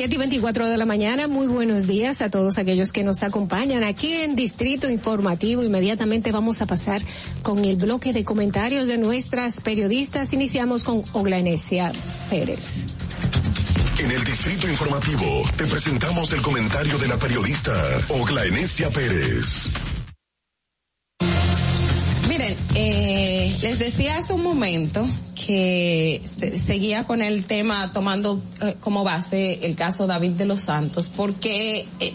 7 0.00 0.14
y 0.14 0.18
24 0.18 0.70
de 0.70 0.78
la 0.78 0.86
mañana, 0.86 1.28
muy 1.28 1.46
buenos 1.46 1.86
días 1.86 2.22
a 2.22 2.30
todos 2.30 2.56
aquellos 2.56 2.90
que 2.90 3.04
nos 3.04 3.22
acompañan 3.22 3.84
aquí 3.84 4.14
en 4.14 4.34
Distrito 4.34 4.88
Informativo. 4.88 5.62
Inmediatamente 5.62 6.32
vamos 6.32 6.62
a 6.62 6.66
pasar 6.66 7.02
con 7.42 7.62
el 7.66 7.76
bloque 7.76 8.14
de 8.14 8.24
comentarios 8.24 8.86
de 8.86 8.96
nuestras 8.96 9.60
periodistas. 9.60 10.32
Iniciamos 10.32 10.84
con 10.84 11.04
Oglanesia 11.12 11.92
Pérez. 12.30 12.60
En 13.98 14.10
el 14.10 14.24
Distrito 14.24 14.70
Informativo 14.70 15.42
te 15.58 15.66
presentamos 15.66 16.32
el 16.32 16.40
comentario 16.40 16.96
de 16.96 17.06
la 17.06 17.18
periodista 17.18 17.98
Ogla 18.08 18.46
Enesia 18.46 18.88
Pérez. 18.88 19.70
Miren, 22.40 22.56
eh, 22.74 23.54
les 23.60 23.78
decía 23.78 24.16
hace 24.16 24.32
un 24.32 24.42
momento 24.42 25.06
que 25.34 26.22
se- 26.24 26.56
seguía 26.58 27.04
con 27.04 27.20
el 27.20 27.44
tema 27.44 27.92
tomando 27.92 28.40
eh, 28.62 28.76
como 28.80 29.04
base 29.04 29.58
el 29.66 29.74
caso 29.74 30.06
David 30.06 30.32
de 30.32 30.46
los 30.46 30.60
Santos, 30.62 31.10
porque 31.14 31.86
eh, 32.00 32.14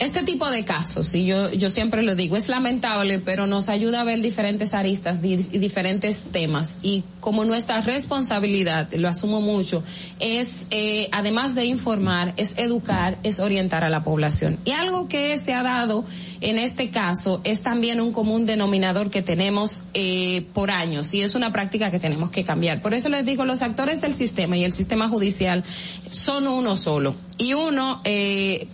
este 0.00 0.22
tipo 0.22 0.50
de 0.50 0.64
casos, 0.64 1.14
y 1.14 1.26
yo, 1.26 1.52
yo 1.52 1.68
siempre 1.68 2.02
lo 2.02 2.14
digo, 2.14 2.36
es 2.36 2.48
lamentable, 2.48 3.18
pero 3.18 3.46
nos 3.46 3.68
ayuda 3.68 4.00
a 4.00 4.04
ver 4.04 4.22
diferentes 4.22 4.72
aristas 4.72 5.18
y 5.22 5.36
diferentes 5.36 6.24
temas. 6.32 6.78
Y 6.82 7.04
como 7.20 7.44
nuestra 7.44 7.82
responsabilidad, 7.82 8.90
lo 8.94 9.08
asumo 9.08 9.42
mucho, 9.42 9.82
es, 10.18 10.66
eh, 10.70 11.08
además 11.12 11.54
de 11.54 11.66
informar, 11.66 12.32
es 12.38 12.54
educar, 12.56 13.18
es 13.24 13.40
orientar 13.40 13.84
a 13.84 13.90
la 13.90 14.02
población. 14.02 14.58
Y 14.64 14.70
algo 14.70 15.06
que 15.06 15.38
se 15.38 15.52
ha 15.52 15.62
dado 15.62 16.04
en 16.40 16.58
este 16.58 16.88
caso 16.88 17.42
es 17.44 17.60
también 17.60 18.00
un 18.00 18.12
común 18.12 18.46
denominador 18.46 19.10
que 19.10 19.20
tenemos 19.20 19.82
eh, 19.92 20.46
por 20.54 20.70
años 20.70 21.12
y 21.12 21.20
es 21.20 21.34
una 21.34 21.52
práctica 21.52 21.90
que 21.90 22.00
tenemos 22.00 22.30
que 22.30 22.44
cambiar. 22.44 22.80
Por 22.80 22.94
eso 22.94 23.10
les 23.10 23.26
digo, 23.26 23.44
los 23.44 23.60
actores 23.60 24.00
del 24.00 24.14
sistema 24.14 24.56
y 24.56 24.64
el 24.64 24.72
sistema 24.72 25.08
judicial 25.08 25.62
son 26.08 26.46
uno 26.48 26.78
solo. 26.78 27.14
Y 27.36 27.52
uno, 27.52 28.00
eh, 28.04 28.66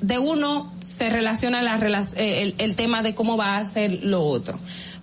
de 0.00 0.18
uno 0.18 0.72
se 0.84 1.10
relaciona 1.10 1.62
la, 1.62 1.76
eh, 2.16 2.42
el, 2.42 2.54
el, 2.58 2.76
tema 2.76 3.02
de 3.02 3.14
cómo 3.14 3.36
va 3.36 3.58
a 3.58 3.66
ser 3.66 4.00
lo 4.02 4.22
otro. 4.22 4.58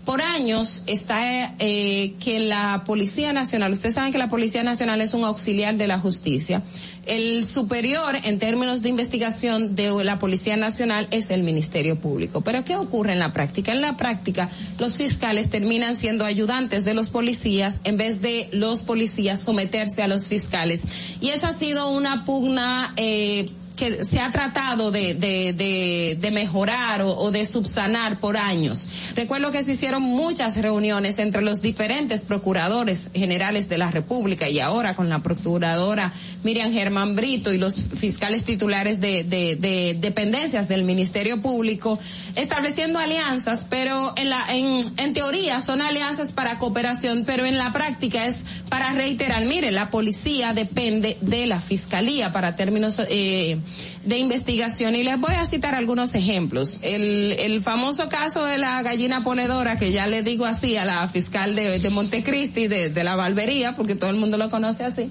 Por 0.05 0.21
años 0.21 0.83
está 0.85 1.55
eh, 1.59 2.15
que 2.19 2.39
la 2.39 2.83
Policía 2.85 3.31
Nacional, 3.31 3.71
ustedes 3.71 3.95
saben 3.95 4.11
que 4.11 4.17
la 4.17 4.27
Policía 4.27 4.61
Nacional 4.61 4.99
es 4.99 5.13
un 5.13 5.23
auxiliar 5.23 5.77
de 5.77 5.87
la 5.87 5.97
justicia. 5.97 6.61
El 7.05 7.45
superior 7.45 8.17
en 8.23 8.37
términos 8.37 8.81
de 8.81 8.89
investigación 8.89 9.75
de 9.75 10.03
la 10.03 10.19
Policía 10.19 10.57
Nacional 10.57 11.07
es 11.11 11.29
el 11.29 11.43
Ministerio 11.43 11.95
Público. 11.95 12.41
Pero 12.41 12.65
¿qué 12.65 12.75
ocurre 12.75 13.13
en 13.13 13.19
la 13.19 13.31
práctica? 13.31 13.71
En 13.71 13.81
la 13.81 13.95
práctica 13.95 14.49
los 14.77 14.97
fiscales 14.97 15.49
terminan 15.49 15.95
siendo 15.95 16.25
ayudantes 16.25 16.83
de 16.83 16.93
los 16.93 17.09
policías 17.09 17.79
en 17.85 17.95
vez 17.95 18.21
de 18.21 18.49
los 18.51 18.81
policías 18.81 19.39
someterse 19.39 20.01
a 20.01 20.09
los 20.09 20.27
fiscales. 20.27 20.81
Y 21.21 21.29
esa 21.29 21.49
ha 21.49 21.53
sido 21.53 21.89
una 21.89 22.25
pugna 22.25 22.93
eh, 22.97 23.49
que 23.75 24.03
se 24.03 24.19
ha 24.19 24.31
tratado 24.31 24.91
de, 24.91 25.13
de, 25.13 25.53
de, 25.53 26.17
de 26.19 26.31
mejorar 26.31 27.01
o, 27.01 27.31
de 27.31 27.45
subsanar 27.45 28.19
por 28.19 28.37
años. 28.37 28.87
Recuerdo 29.15 29.51
que 29.51 29.63
se 29.63 29.73
hicieron 29.73 30.03
muchas 30.03 30.57
reuniones 30.57 31.19
entre 31.19 31.41
los 31.41 31.61
diferentes 31.61 32.21
procuradores 32.21 33.09
generales 33.13 33.69
de 33.69 33.77
la 33.77 33.89
República 33.91 34.49
y 34.49 34.59
ahora 34.59 34.95
con 34.95 35.09
la 35.09 35.23
procuradora 35.23 36.13
Miriam 36.43 36.71
Germán 36.71 37.15
Brito 37.15 37.51
y 37.53 37.57
los 37.57 37.75
fiscales 37.75 38.43
titulares 38.43 38.99
de, 38.99 39.23
de, 39.23 39.55
de 39.55 39.97
dependencias 39.99 40.67
del 40.67 40.83
Ministerio 40.83 41.41
Público, 41.41 41.99
estableciendo 42.35 42.99
alianzas, 42.99 43.65
pero 43.69 44.13
en, 44.17 44.29
la, 44.29 44.45
en, 44.53 44.83
en 44.97 45.13
teoría 45.13 45.61
son 45.61 45.81
alianzas 45.81 46.31
para 46.33 46.59
cooperación, 46.59 47.23
pero 47.25 47.45
en 47.45 47.57
la 47.57 47.73
práctica 47.73 48.27
es 48.27 48.45
para 48.69 48.91
reiterar, 48.93 49.45
mire, 49.45 49.71
la 49.71 49.89
policía 49.89 50.53
depende 50.53 51.17
de 51.21 51.47
la 51.47 51.61
fiscalía 51.61 52.31
para 52.31 52.55
términos 52.55 53.01
eh, 53.09 53.57
de 54.03 54.17
investigación 54.17 54.95
y 54.95 55.03
les 55.03 55.19
voy 55.19 55.33
a 55.33 55.45
citar 55.45 55.75
algunos 55.75 56.13
ejemplos. 56.15 56.79
El, 56.81 57.31
el 57.39 57.63
famoso 57.63 58.09
caso 58.09 58.43
de 58.45 58.57
la 58.57 58.81
gallina 58.83 59.23
ponedora, 59.23 59.77
que 59.77 59.91
ya 59.91 60.07
le 60.07 60.23
digo 60.23 60.45
así 60.45 60.75
a 60.77 60.85
la 60.85 61.07
fiscal 61.07 61.55
de, 61.55 61.79
de 61.79 61.89
Montecristi, 61.89 62.67
de, 62.67 63.03
la 63.03 63.15
Valvería, 63.15 63.75
porque 63.75 63.95
todo 63.95 64.09
el 64.09 64.17
mundo 64.17 64.37
lo 64.37 64.49
conoce 64.49 64.83
así. 64.83 65.09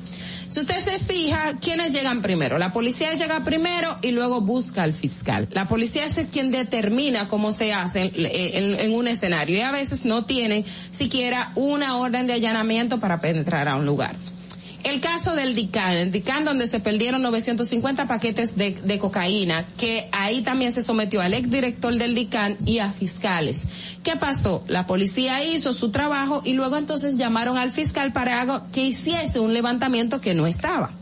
Si 0.49 0.61
usted 0.61 0.83
se 0.85 0.99
fija, 0.99 1.59
¿quiénes 1.61 1.93
llegan 1.93 2.21
primero? 2.21 2.59
La 2.59 2.73
policía 2.73 3.15
llega 3.15 3.43
primero 3.45 3.99
y 4.03 4.11
luego 4.11 4.41
busca 4.41 4.83
al 4.83 4.93
fiscal. 4.93 5.49
La 5.51 5.67
policía 5.67 6.07
es 6.07 6.27
quien 6.31 6.51
determina 6.51 7.29
cómo 7.29 7.53
se 7.53 7.73
hace 7.73 8.03
en, 8.03 8.13
en, 8.15 8.79
en 8.79 8.93
un 8.93 9.09
escenario 9.09 9.57
y 9.57 9.61
a 9.61 9.73
veces 9.73 10.05
no 10.05 10.27
tienen 10.27 10.65
siquiera 10.91 11.53
una 11.55 11.97
orden 11.97 12.27
de 12.27 12.35
allanamiento 12.35 13.01
para 13.01 13.21
penetrar 13.21 13.69
a 13.69 13.77
un 13.77 13.87
lugar. 13.87 14.15
El 14.85 15.01
caso 15.01 15.35
del 15.35 15.55
DICAN, 15.55 15.93
el 15.95 16.11
DICAN 16.11 16.45
donde 16.45 16.67
se 16.67 16.81
perdieron 16.81 17.23
950 17.23 18.09
paquetes 18.09 18.57
de, 18.57 18.99
cocaína, 18.99 19.67
que 19.79 20.09
ahí 20.13 20.43
también 20.43 20.73
se 20.73 20.83
sometió 20.83 21.21
al 21.21 21.35
exdirector 21.35 21.97
del 21.97 22.15
DICAN 22.15 22.57
y 22.67 22.79
a 22.79 22.93
fiscales. 22.93 23.63
¿Qué 24.03 24.17
pasó? 24.17 24.65
La 24.67 24.87
policía 24.87 25.45
hizo 25.45 25.73
su 25.73 25.91
trabajo 25.91 26.43
y 26.45 26.55
luego 26.55 26.77
entonces 26.77 27.17
llamaron 27.17 27.57
al 27.57 27.71
fiscal 27.71 28.13
para 28.13 28.33
que 28.73 28.83
hiciese 28.83 29.39
un 29.39 29.55
levantamiento 29.55 30.21
que 30.21 30.35
no 30.35 30.47
estaba. 30.47 31.02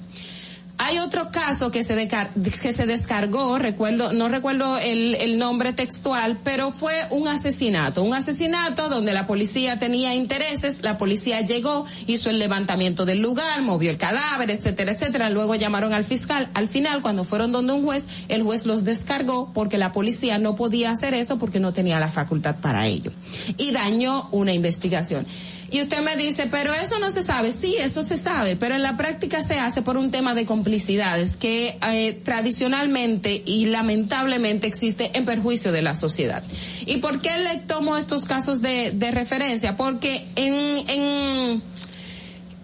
Hay 0.83 0.99
otro 0.99 1.31
caso 1.31 1.71
que 1.71 1.85
se, 1.85 2.09
que 2.09 2.73
se 2.73 2.87
descargó, 2.87 3.59
recuerdo, 3.59 4.15
no 4.15 4.31
recuerdo 4.31 4.79
el, 4.79 5.15
el, 5.17 5.37
nombre 5.37 5.75
textual, 5.75 6.39
pero 6.43 6.73
fue 6.73 7.07
un 7.11 7.29
asesinato. 7.29 8.03
Un 8.03 8.15
asesinato 8.15 8.89
donde 8.89 9.13
la 9.13 9.27
policía 9.27 9.79
tenía 9.79 10.15
intereses, 10.15 10.79
la 10.81 10.97
policía 10.97 11.43
llegó, 11.43 11.85
hizo 12.07 12.31
el 12.31 12.39
levantamiento 12.39 13.05
del 13.05 13.21
lugar, 13.21 13.61
movió 13.61 13.91
el 13.91 13.99
cadáver, 13.99 14.51
etcétera, 14.51 14.93
etcétera. 14.93 15.29
Luego 15.29 15.55
llamaron 15.55 15.93
al 15.93 16.05
fiscal. 16.05 16.49
Al 16.55 16.71
final, 16.71 17.03
cuando 17.03 17.25
fueron 17.25 17.53
donde 17.53 17.75
un 17.75 17.85
juez, 17.85 18.07
el 18.29 18.43
juez 18.43 18.65
los 18.65 18.83
descargó 18.83 19.53
porque 19.53 19.77
la 19.77 19.93
policía 19.93 20.39
no 20.39 20.57
podía 20.57 20.93
hacer 20.93 21.13
eso 21.13 21.39
porque 21.39 21.61
no 21.61 21.75
tenía 21.75 22.01
la 22.01 22.11
facultad 22.11 22.57
para 22.57 22.87
ello. 22.87 23.13
Y 23.59 23.73
dañó 23.73 24.31
una 24.33 24.55
investigación. 24.55 25.27
Y 25.71 25.81
usted 25.83 26.01
me 26.03 26.17
dice, 26.17 26.47
pero 26.51 26.75
eso 26.75 26.99
no 26.99 27.11
se 27.11 27.23
sabe. 27.23 27.53
Sí, 27.53 27.77
eso 27.79 28.03
se 28.03 28.17
sabe, 28.17 28.57
pero 28.57 28.75
en 28.75 28.83
la 28.83 28.97
práctica 28.97 29.45
se 29.47 29.59
hace 29.59 29.83
por 29.83 29.97
un 29.97 30.11
tema 30.11 30.35
de 30.35 30.47
complicidades 30.47 31.37
que 31.37 31.79
eh, 31.93 32.21
tradicionalmente 32.25 33.43
y 33.47 33.67
lamentablemente 33.67 34.67
existe 34.67 35.11
en 35.15 35.25
perjuicio 35.25 35.73
de 35.73 35.83
la 35.83 35.95
sociedad. 35.95 36.43
¿Y 36.87 36.99
por 36.99 37.21
qué 37.21 37.39
le 37.39 37.57
tomo 37.59 37.97
estos 37.97 38.25
casos 38.25 38.61
de, 38.63 38.91
de 38.93 39.11
referencia? 39.11 39.77
Porque 39.77 40.27
en, 40.37 40.89
en 40.89 41.63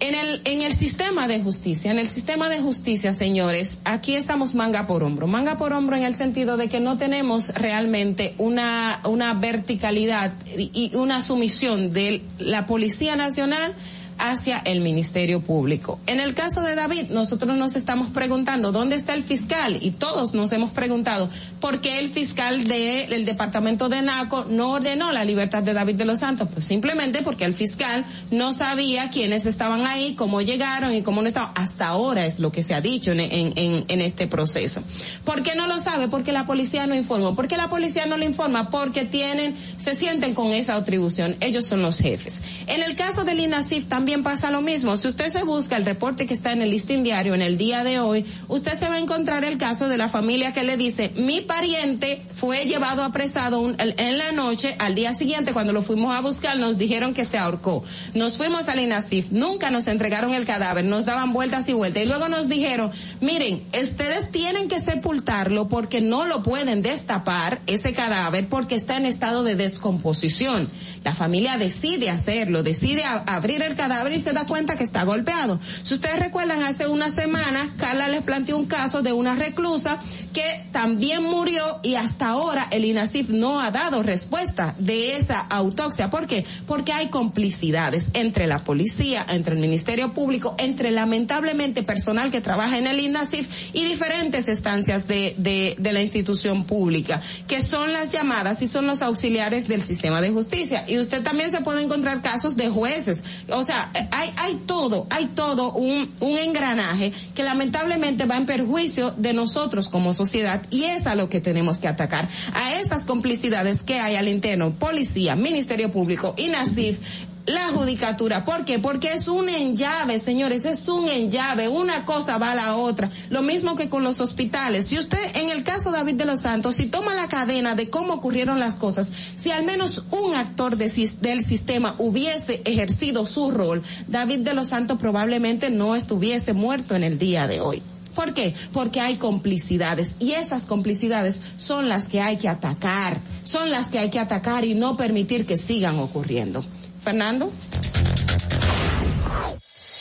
en 0.01 0.15
el, 0.15 0.43
en 0.45 0.63
el 0.63 0.77
sistema 0.77 1.27
de 1.27 1.43
justicia, 1.43 1.91
en 1.91 1.99
el 1.99 2.09
sistema 2.09 2.49
de 2.49 2.61
justicia, 2.61 3.13
señores, 3.13 3.79
aquí 3.85 4.15
estamos 4.15 4.55
manga 4.55 4.87
por 4.87 5.03
hombro. 5.03 5.27
Manga 5.27 5.57
por 5.57 5.73
hombro 5.73 5.97
en 5.97 6.03
el 6.03 6.15
sentido 6.15 6.57
de 6.57 6.69
que 6.69 6.81
no 6.81 6.99
tenemos 6.99 7.49
realmente 7.55 8.35
una, 8.39 9.01
una 9.05 9.33
verticalidad 9.35 10.35
y 10.57 10.95
una 10.95 11.23
sumisión 11.23 11.91
de 11.91 12.23
la 12.39 12.67
Policía 12.67 13.17
Nacional 13.17 13.75
hacia 14.19 14.59
el 14.59 14.81
Ministerio 14.81 15.41
Público. 15.41 15.99
En 16.07 16.21
el 16.21 16.35
caso 16.35 16.63
de 16.63 16.75
David, 16.75 17.11
nosotros 17.11 17.57
nos 17.57 17.77
estamos 17.77 18.09
preguntando 18.09 18.73
dónde 18.73 18.97
está 18.97 19.15
el 19.15 19.25
fiscal 19.25 19.79
y 19.81 19.91
todos 19.91 20.35
nos 20.35 20.53
hemos 20.53 20.71
preguntado 20.71 21.29
por 21.61 21.81
qué 21.81 21.99
el 21.99 22.11
fiscal 22.11 22.65
del 22.65 23.09
de, 23.09 23.25
departamento 23.25 23.89
de 23.89 24.03
NACO 24.03 24.47
no 24.49 24.73
ordenó 24.73 25.13
la 25.13 25.25
libertad 25.25 25.63
de 25.63 25.73
David 25.73 25.97
de 25.97 26.05
los 26.05 26.21
Santos. 26.21 26.49
Pues 26.53 26.65
simplemente 26.65 27.23
porque 27.23 27.45
el 27.45 27.55
fiscal 27.55 28.05
no 28.31 28.53
sabía 28.53 29.11
quiénes 29.11 29.47
estaban 29.47 29.87
ahí, 29.87 30.15
cómo 30.15 30.41
llegaron 30.41 30.95
y 30.95 31.03
cómo 31.03 31.23
no 31.23 31.29
estaban. 31.29 31.53
Hasta 31.55 31.89
ahora 31.89 32.27
es 32.27 32.39
lo 32.39 32.53
que 32.53 32.63
se 32.63 32.75
ha 32.75 32.81
dicho 32.81 33.13
en 33.13 34.01
este 34.01 34.27
proceso. 34.27 34.83
¿Por 35.25 35.43
qué 35.43 35.55
no 35.55 35.67
lo 35.67 35.79
sabe? 35.79 36.09
Porque 36.09 36.33
la 36.33 36.47
policía 36.47 36.87
no 36.87 36.95
informó. 36.95 37.35
¿Por 37.35 37.49
qué 37.49 37.57
la 37.57 37.69
policía 37.69 38.07
no 38.07 38.17
le 38.17 38.27
informa? 38.27 38.71
Porque 38.71 39.05
tienen, 39.05 39.57
se 39.77 39.95
sienten 39.95 40.35
con 40.35 40.53
esa 40.53 40.75
atribución. 40.77 41.37
Ellos 41.41 41.67
son 41.67 41.83
los 41.83 41.99
jefes. 41.99 42.43
En 42.67 42.83
el 42.83 42.97
caso 42.97 43.25
del 43.25 43.41
INASIF 43.41 43.87
también 43.87 44.06
también 44.07 44.23
pasa 44.23 44.53
lo 44.53 44.63
mismo. 44.63 44.97
Si 44.97 45.09
usted 45.09 45.33
se 45.33 45.43
busca 45.43 45.75
el 45.75 45.85
reporte 45.85 46.27
que 46.27 46.35
está 46.35 46.53
en 46.53 46.63
el 46.63 46.71
listín 46.71 47.03
diario 47.03 47.35
en 47.35 47.43
el 47.43 47.59
día 47.59 47.83
de 47.83 47.99
hoy, 47.99 48.25
usted 48.47 48.79
se 48.79 48.89
va 48.89 48.95
a 48.95 48.99
encontrar 49.01 49.43
el 49.43 49.59
caso 49.59 49.89
de 49.89 49.99
la 49.99 50.09
familia 50.09 50.53
que 50.53 50.63
le 50.63 50.77
dice, 50.77 51.13
mi 51.17 51.41
pariente 51.41 52.23
fue 52.33 52.67
llevado 52.67 53.03
apresado 53.03 53.59
un, 53.59 53.75
en 53.81 54.17
la 54.17 54.31
noche, 54.31 54.77
al 54.79 54.95
día 54.95 55.13
siguiente 55.13 55.53
cuando 55.53 55.73
lo 55.73 55.83
fuimos 55.83 56.15
a 56.15 56.21
buscar 56.21 56.57
nos 56.57 56.79
dijeron 56.79 57.15
que 57.15 57.25
se 57.25 57.37
ahorcó. 57.37 57.83
Nos 58.15 58.37
fuimos 58.37 58.69
al 58.69 58.79
INASIF, 58.79 59.33
nunca 59.33 59.73
nos 59.73 59.89
entregaron 59.89 60.33
el 60.35 60.47
cadáver, 60.47 60.85
nos 60.85 61.05
daban 61.05 61.33
vueltas 61.33 61.69
y 61.69 61.73
vueltas 61.73 62.05
y 62.05 62.07
luego 62.07 62.29
nos 62.29 62.49
dijeron, 62.49 62.93
miren, 63.21 63.65
ustedes 63.83 64.31
tienen 64.31 64.69
que 64.69 64.81
sepultarlo 64.81 65.67
porque 65.67 66.01
no 66.01 66.27
lo 66.27 66.45
pueden 66.45 66.81
destapar 66.81 67.61
ese 67.67 67.93
cadáver 67.93 68.49
porque 68.49 68.77
está 68.77 68.99
en 68.99 69.07
estado 69.07 69.43
de 69.43 69.57
descomposición. 69.57 70.71
La 71.03 71.13
familia 71.13 71.57
decide 71.57 72.09
hacerlo, 72.09 72.63
decide 72.63 73.03
abrir 73.05 73.63
el 73.63 73.75
cadáver 73.75 73.96
y 74.05 74.23
se 74.23 74.33
da 74.33 74.47
cuenta 74.47 74.77
que 74.77 74.85
está 74.85 75.05
golpeado. 75.05 75.59
Si 75.83 75.95
ustedes 75.95 76.19
recuerdan, 76.19 76.63
hace 76.63 76.87
una 76.87 77.11
semana, 77.13 77.75
Carla 77.79 78.09
les 78.09 78.23
planteó 78.23 78.57
un 78.57 78.67
caso 78.67 79.03
de 79.03 79.13
una 79.13 79.35
reclusa 79.35 79.99
que 80.33 80.67
también 80.71 81.23
murió 81.23 81.81
y 81.83 81.95
hasta 81.95 82.29
ahora 82.29 82.69
el 82.71 82.85
INASIF 82.85 83.31
no 83.31 83.61
ha 83.61 83.71
dado 83.71 84.03
respuesta 84.03 84.75
de 84.79 85.17
esa 85.17 85.41
autopsia. 85.41 86.11
¿Por 86.11 86.27
qué? 86.27 86.45
Porque 86.67 86.93
hay 86.93 87.09
complicidades 87.09 88.07
entre 88.13 88.47
la 88.47 88.63
policía, 88.63 89.25
entre 89.29 89.55
el 89.55 89.61
Ministerio 89.61 90.13
Público, 90.13 90.55
entre 90.59 90.91
lamentablemente 90.91 91.83
personal 91.83 92.31
que 92.31 92.41
trabaja 92.41 92.79
en 92.79 92.87
el 92.87 93.01
INASIF 93.01 93.49
y 93.73 93.85
diferentes 93.85 94.49
estancias 94.49 95.09
de, 95.09 95.35
de, 95.39 95.75
de 95.79 95.93
la 95.93 96.03
institución 96.03 96.65
pública, 96.65 97.21
que 97.49 97.63
son 97.63 97.93
las 97.93 98.13
llamadas 98.13 98.61
y 98.61 98.69
son 98.69 98.87
los 98.87 99.03
auxiliares 99.03 99.69
del 99.69 99.83
sistema 99.83 100.21
de 100.21 100.31
justicia. 100.31 100.85
Y 100.87 100.99
usted 100.99 101.23
también 101.23 101.51
se 101.51 101.63
puede 101.63 101.83
encontrar 101.83 102.23
casos 102.23 102.57
de 102.57 102.69
jueces. 102.69 103.25
O 103.49 103.65
sea, 103.65 103.86
hay, 104.11 104.31
hay 104.37 104.55
todo, 104.67 105.07
hay 105.11 105.27
todo 105.27 105.73
un, 105.73 106.13
un 106.21 106.39
engranaje 106.39 107.13
que 107.35 107.43
lamentablemente 107.43 108.27
va 108.27 108.37
en 108.37 108.47
perjuicio 108.47 109.13
de 109.13 109.33
nosotros 109.33 109.89
como 109.89 110.13
sociedad 110.13 110.63
y 110.71 110.85
es 110.85 111.07
a 111.07 111.15
lo 111.15 111.29
que 111.29 111.41
tenemos 111.41 111.79
que 111.79 111.89
atacar. 111.89 112.29
A 112.55 112.75
esas 112.81 113.05
complicidades 113.05 113.83
que 113.83 113.99
hay 113.99 114.17
al 114.17 114.29
interno, 114.29 114.73
policía, 114.73 115.37
Ministerio 115.37 115.91
Público, 115.91 116.35
INASIF, 116.37 116.99
la 117.47 117.69
judicatura. 117.69 118.45
¿Por 118.45 118.65
qué? 118.65 118.79
Porque 118.79 119.13
es 119.13 119.29
un 119.29 119.49
enllave, 119.49 120.21
señores, 120.21 120.65
es 120.65 120.89
un 120.89 121.09
enllave. 121.09 121.69
Una 121.69 122.05
cosa 122.05 122.39
va 122.39 122.53
a 122.53 122.55
la 122.55 122.77
otra. 122.77 123.11
Lo 123.31 123.43
mismo 123.43 123.77
que 123.77 123.89
con 123.89 124.03
los 124.03 124.21
hospitales. 124.21 124.87
Si 124.89 124.99
usted, 124.99 125.19
en 125.37 125.51
el 125.51 125.65
caso 125.65 125.93
David 125.93 126.15
de 126.15 126.25
los 126.25 126.41
Santos, 126.41 126.77
si 126.77 126.87
toma 126.87 127.15
la 127.15 127.29
cadena 127.29 127.75
de 127.75 127.89
cómo 127.89 128.15
ocurrieron 128.15 128.59
las 128.59 128.77
cosas, 128.77 129.09
si 129.37 129.51
al 129.51 129.65
menos 129.65 130.05
un 130.11 130.35
actor 130.35 130.77
de, 130.77 130.87
del 131.21 131.45
sistema 131.45 131.95
hubiese 131.99 132.63
ejercido 132.65 133.27
su 133.27 133.51
rol, 133.51 133.83
David 134.09 134.41
de 134.41 134.55
los 134.55 134.69
Santos 134.69 134.99
probablemente 134.99 135.71
no 135.71 135.95
estuviese 135.95 136.53
muerto 136.53 136.95
en 136.95 137.05
el 137.05 137.19
día 137.19 137.47
de 137.47 137.61
hoy. 137.61 137.83
¿Por 138.15 138.33
qué? 138.33 138.55
Porque 138.73 139.01
hay 139.01 139.17
complicidades 139.17 140.17
y 140.19 140.33
esas 140.33 140.63
complicidades 140.63 141.41
son 141.59 141.89
las 141.89 142.09
que 142.09 142.23
hay 142.23 142.39
que 142.39 142.49
atacar, 142.49 143.21
son 143.45 143.71
las 143.71 143.89
que 143.89 143.99
hay 143.99 144.11
que 144.11 144.19
atacar 144.19 144.65
y 144.65 144.75
no 144.75 144.97
permitir 144.97 145.45
que 145.45 145.59
sigan 145.59 145.99
ocurriendo. 145.99 146.65
Fernando. 147.07 147.53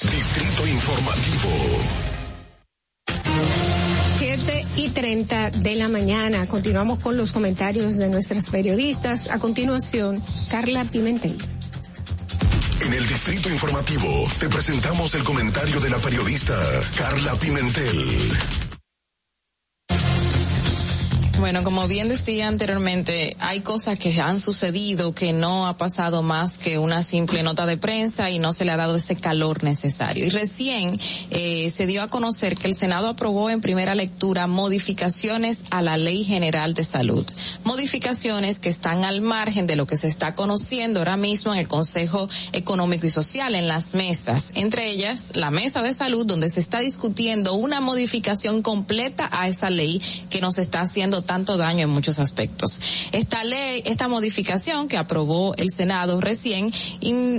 Distrito 0.02 0.68
Informativo. 0.68 1.50
7 4.18 4.66
y 4.78 4.90
30 4.90 5.52
de 5.52 5.76
la 5.76 5.88
mañana. 5.88 6.48
Continuamos 6.48 6.98
con 6.98 7.16
los 7.16 7.32
comentarios 7.32 7.98
de 7.98 8.10
nuestras 8.10 8.50
periodistas. 8.50 9.30
A 9.30 9.38
continuación, 9.38 10.20
Carla 10.50 10.86
Pimentel. 10.86 11.38
En 12.82 12.92
el 12.92 13.08
Distrito 13.08 13.50
Informativo 13.50 14.26
te 14.40 14.50
presentamos 14.50 15.14
el 15.14 15.24
comentario 15.24 15.80
de 15.80 15.92
la 15.92 15.98
periodista 15.98 16.58
Carla 16.98 17.36
Pimentel. 17.36 18.18
Bueno, 21.40 21.66
como 21.66 21.86
bien 21.88 22.08
decía 22.08 22.48
anteriormente, 22.48 23.36
hay 23.40 23.60
cosas 23.60 24.00
que 24.00 24.22
han 24.22 24.40
sucedido 24.40 25.14
que 25.14 25.34
no 25.34 25.68
ha 25.68 25.78
pasado 25.78 26.24
más 26.24 26.58
que 26.58 26.78
una 26.78 27.04
simple 27.04 27.44
nota 27.44 27.66
de 27.66 27.78
prensa 27.78 28.32
y 28.32 28.40
no 28.40 28.54
se 28.54 28.64
le 28.64 28.72
ha 28.72 28.78
dado 28.78 28.96
ese 28.96 29.18
calor 29.18 29.62
necesario. 29.62 30.26
Y 30.26 30.30
recién 30.30 30.98
eh, 31.32 31.70
se 31.72 31.88
dio 31.88 32.04
a 32.04 32.10
conocer 32.10 32.56
que 32.56 32.68
el 32.68 32.74
Senado 32.74 33.10
aprobó 33.10 33.50
en 33.50 33.60
primera 33.60 33.96
lectura 33.96 34.48
modificaciones 34.48 35.66
a 35.72 35.82
la 35.82 35.98
Ley 35.98 36.24
General 36.24 36.74
de 36.74 36.86
Salud. 36.86 37.26
Modificaciones 37.66 38.60
que 38.60 38.70
están 38.70 39.04
al 39.04 39.20
margen 39.22 39.68
de 39.68 39.76
lo 39.76 39.86
que 39.86 39.98
se 39.98 40.08
está 40.08 40.36
conociendo 40.36 41.02
ahora 41.02 41.18
mismo 41.18 41.54
en 41.54 41.60
el 41.60 41.68
Consejo 41.68 42.30
Económico 42.54 43.08
y 43.08 43.10
Social, 43.10 43.56
en 43.56 43.68
las 43.68 43.94
mesas. 43.94 44.52
Entre 44.56 44.90
ellas, 44.90 45.32
la 45.34 45.52
Mesa 45.52 45.84
de 45.84 45.94
Salud, 45.94 46.26
donde 46.26 46.50
se 46.50 46.62
está 46.62 46.80
discutiendo 46.80 47.56
una 47.56 47.82
modificación 47.82 48.62
completa 48.62 49.30
a 49.34 49.50
esa 49.50 49.70
ley 49.70 50.02
que 50.30 50.40
nos 50.40 50.58
está 50.58 50.80
haciendo 50.80 51.25
tanto 51.26 51.58
daño 51.58 51.84
en 51.84 51.90
muchos 51.90 52.20
aspectos. 52.20 52.80
Esta 53.12 53.44
ley, 53.44 53.84
esta 53.86 54.08
modificación 54.08 54.88
que 54.88 54.98
aprobó 54.98 55.56
el 55.56 55.72
Senado 55.72 56.22
recién, 56.22 56.72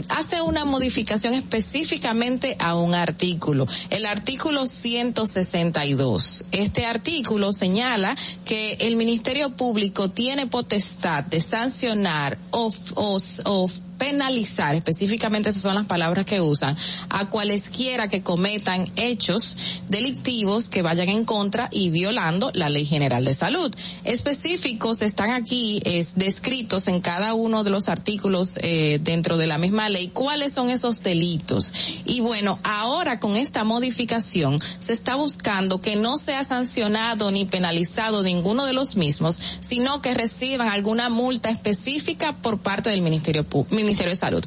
hace 0.08 0.42
una 0.42 0.64
modificación 0.64 1.34
específicamente 1.34 2.56
a 2.58 2.74
un 2.74 2.94
artículo, 2.94 3.66
el 3.90 4.06
artículo 4.06 4.66
162. 4.66 6.44
Este 6.52 6.86
artículo 6.86 7.52
señala 7.52 8.14
que 8.44 8.74
el 8.80 8.96
Ministerio 8.96 9.50
Público 9.56 10.10
tiene 10.10 10.46
potestad 10.46 11.24
de 11.24 11.40
sancionar 11.40 12.38
o, 12.50 12.72
o, 12.94 13.18
o 13.44 13.70
penalizar, 13.98 14.74
específicamente 14.74 15.50
esas 15.50 15.62
son 15.62 15.74
las 15.74 15.86
palabras 15.86 16.26
que 16.26 16.40
usan, 16.40 16.76
a 17.08 17.30
cualesquiera 17.30 18.08
que 18.08 18.22
cometan 18.22 18.86
hechos 18.96 19.82
delictivos 19.88 20.68
que 20.68 20.82
vayan 20.82 21.08
en 21.08 21.24
contra 21.24 21.68
y 21.72 21.90
violando 21.90 22.50
la 22.54 22.68
Ley 22.68 22.84
General 22.84 23.24
de 23.24 23.34
Salud. 23.34 23.74
Específicos 24.04 25.02
están 25.02 25.30
aquí 25.30 25.80
es, 25.84 26.14
descritos 26.16 26.88
en 26.88 27.00
cada 27.00 27.34
uno 27.34 27.64
de 27.64 27.70
los 27.70 27.88
artículos 27.88 28.58
eh, 28.62 29.00
dentro 29.02 29.36
de 29.36 29.46
la 29.46 29.58
misma 29.58 29.88
ley 29.88 30.08
cuáles 30.08 30.52
son 30.52 30.70
esos 30.70 31.02
delitos. 31.02 31.72
Y 32.04 32.20
bueno, 32.20 32.58
ahora 32.62 33.20
con 33.20 33.36
esta 33.36 33.64
modificación 33.64 34.60
se 34.78 34.92
está 34.92 35.14
buscando 35.14 35.80
que 35.80 35.96
no 35.96 36.18
sea 36.18 36.44
sancionado 36.44 37.30
ni 37.30 37.44
penalizado 37.44 38.22
ninguno 38.22 38.66
de 38.66 38.72
los 38.72 38.96
mismos, 38.96 39.38
sino 39.60 40.02
que 40.02 40.14
reciban 40.14 40.68
alguna 40.68 41.08
multa 41.08 41.50
específica 41.50 42.36
por 42.36 42.58
parte 42.58 42.90
del 42.90 43.02
Ministerio 43.02 43.44
Público 43.44 43.85
Ministerio 43.86 44.10
de 44.10 44.16
Salud. 44.16 44.44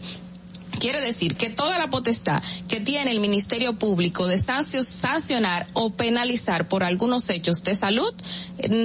Quiere 0.80 1.02
decir 1.02 1.36
que 1.36 1.50
toda 1.50 1.78
la 1.78 1.90
potestad 1.90 2.42
que 2.70 2.80
tiene 2.80 3.12
el 3.12 3.20
Ministerio 3.20 3.74
Público 3.74 4.28
de 4.28 4.38
sancionar 4.38 5.68
o 5.74 5.90
penalizar 5.90 6.70
por 6.70 6.86
algunos 6.86 7.30
hechos 7.30 7.64
de 7.64 7.76
salud 7.76 8.14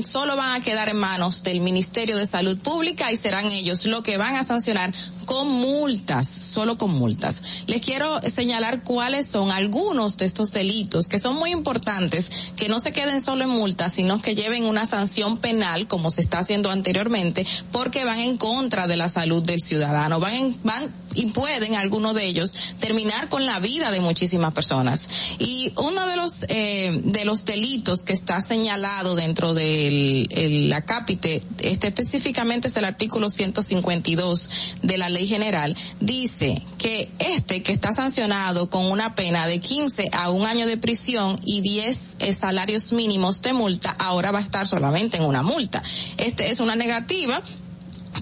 solo 0.05 0.37
van 0.37 0.61
a 0.61 0.65
quedar 0.65 0.89
en 0.89 0.97
manos 0.97 1.45
del 1.45 1.61
Ministerio 1.61 2.17
de 2.17 2.27
Salud 2.27 2.59
Pública 2.59 3.13
y 3.13 3.17
serán 3.17 3.47
ellos 3.47 3.87
los 3.87 4.03
que 4.03 4.17
van 4.17 4.35
a 4.35 4.43
sancionar 4.43 4.93
con 5.25 5.49
multas, 5.49 6.29
solo 6.29 6.79
con 6.79 6.91
multas. 6.91 7.65
Les 7.67 7.81
quiero 7.81 8.21
señalar 8.23 8.83
cuáles 8.83 9.29
son 9.29 9.51
algunos 9.51 10.17
de 10.17 10.25
estos 10.25 10.53
delitos 10.53 11.09
que 11.09 11.19
son 11.19 11.37
muy 11.37 11.51
importantes, 11.51 12.31
que 12.57 12.69
no 12.69 12.81
se 12.81 12.93
queden 12.93 13.21
solo 13.21 13.45
en 13.45 13.51
multas, 13.51 13.95
sino 13.95 14.21
que 14.21 14.35
lleven 14.35 14.65
una 14.65 14.87
sanción 14.87 15.39
penal, 15.39 15.87
como 15.87 16.11
se 16.11 16.21
está 16.21 16.41
haciendo 16.41 16.71
anteriormente, 16.71 17.47
porque 17.73 18.05
van 18.05 18.21
en 18.21 18.37
contra 18.37 18.87
de 18.87 18.97
la 18.97 19.09
salud 19.09 19.43
del 19.43 19.61
ciudadano, 19.61 20.21
van, 20.21 20.35
en, 20.35 20.59
van 20.63 20.95
y 21.15 21.27
pueden 21.27 21.77
algunos 21.77 22.15
de 22.15 22.27
ellos 22.27 22.53
terminar 22.79 23.29
con 23.29 23.47
la 23.47 23.59
vida 23.61 23.91
de 23.91 24.01
muchísimas 24.01 24.53
personas. 24.53 25.09
Y 25.39 25.73
uno 25.77 26.07
de 26.07 26.17
los 26.17 26.45
eh, 26.49 27.01
de 27.05 27.25
los 27.25 27.45
delitos 27.45 28.03
que 28.03 28.13
está 28.13 28.41
señalado 28.41 29.15
dentro 29.15 29.55
del 29.55 30.29
el, 30.31 30.69
la 30.69 30.85
cápite, 30.85 31.43
este 31.61 31.89
específicamente 31.89 32.69
es 32.69 32.77
el 32.77 32.85
artículo 32.85 33.31
152 33.31 34.77
de 34.83 34.99
la 34.99 35.09
ley 35.15 35.27
general, 35.27 35.75
dice 36.01 36.63
que 36.79 37.11
este 37.19 37.63
que 37.63 37.73
está 37.73 37.93
sancionado 37.93 38.69
con 38.69 38.85
una 38.85 39.15
pena 39.15 39.47
de 39.47 39.61
15 39.61 40.11
a 40.13 40.31
un 40.31 40.47
año 40.47 40.67
de 40.67 40.77
prisión 40.77 41.41
y 41.45 41.63
10 41.63 42.17
eh, 42.21 42.33
salarios 42.35 42.93
mínimos 42.93 43.41
de 43.41 43.53
multa, 43.53 43.97
ahora 43.99 44.31
va 44.31 44.41
a 44.41 44.43
estar 44.43 44.67
solamente 44.67 45.17
en 45.17 45.25
una 45.25 45.43
multa. 45.43 45.83
Este 46.19 46.51
es 46.51 46.61
una 46.61 46.77
negativa 46.77 47.41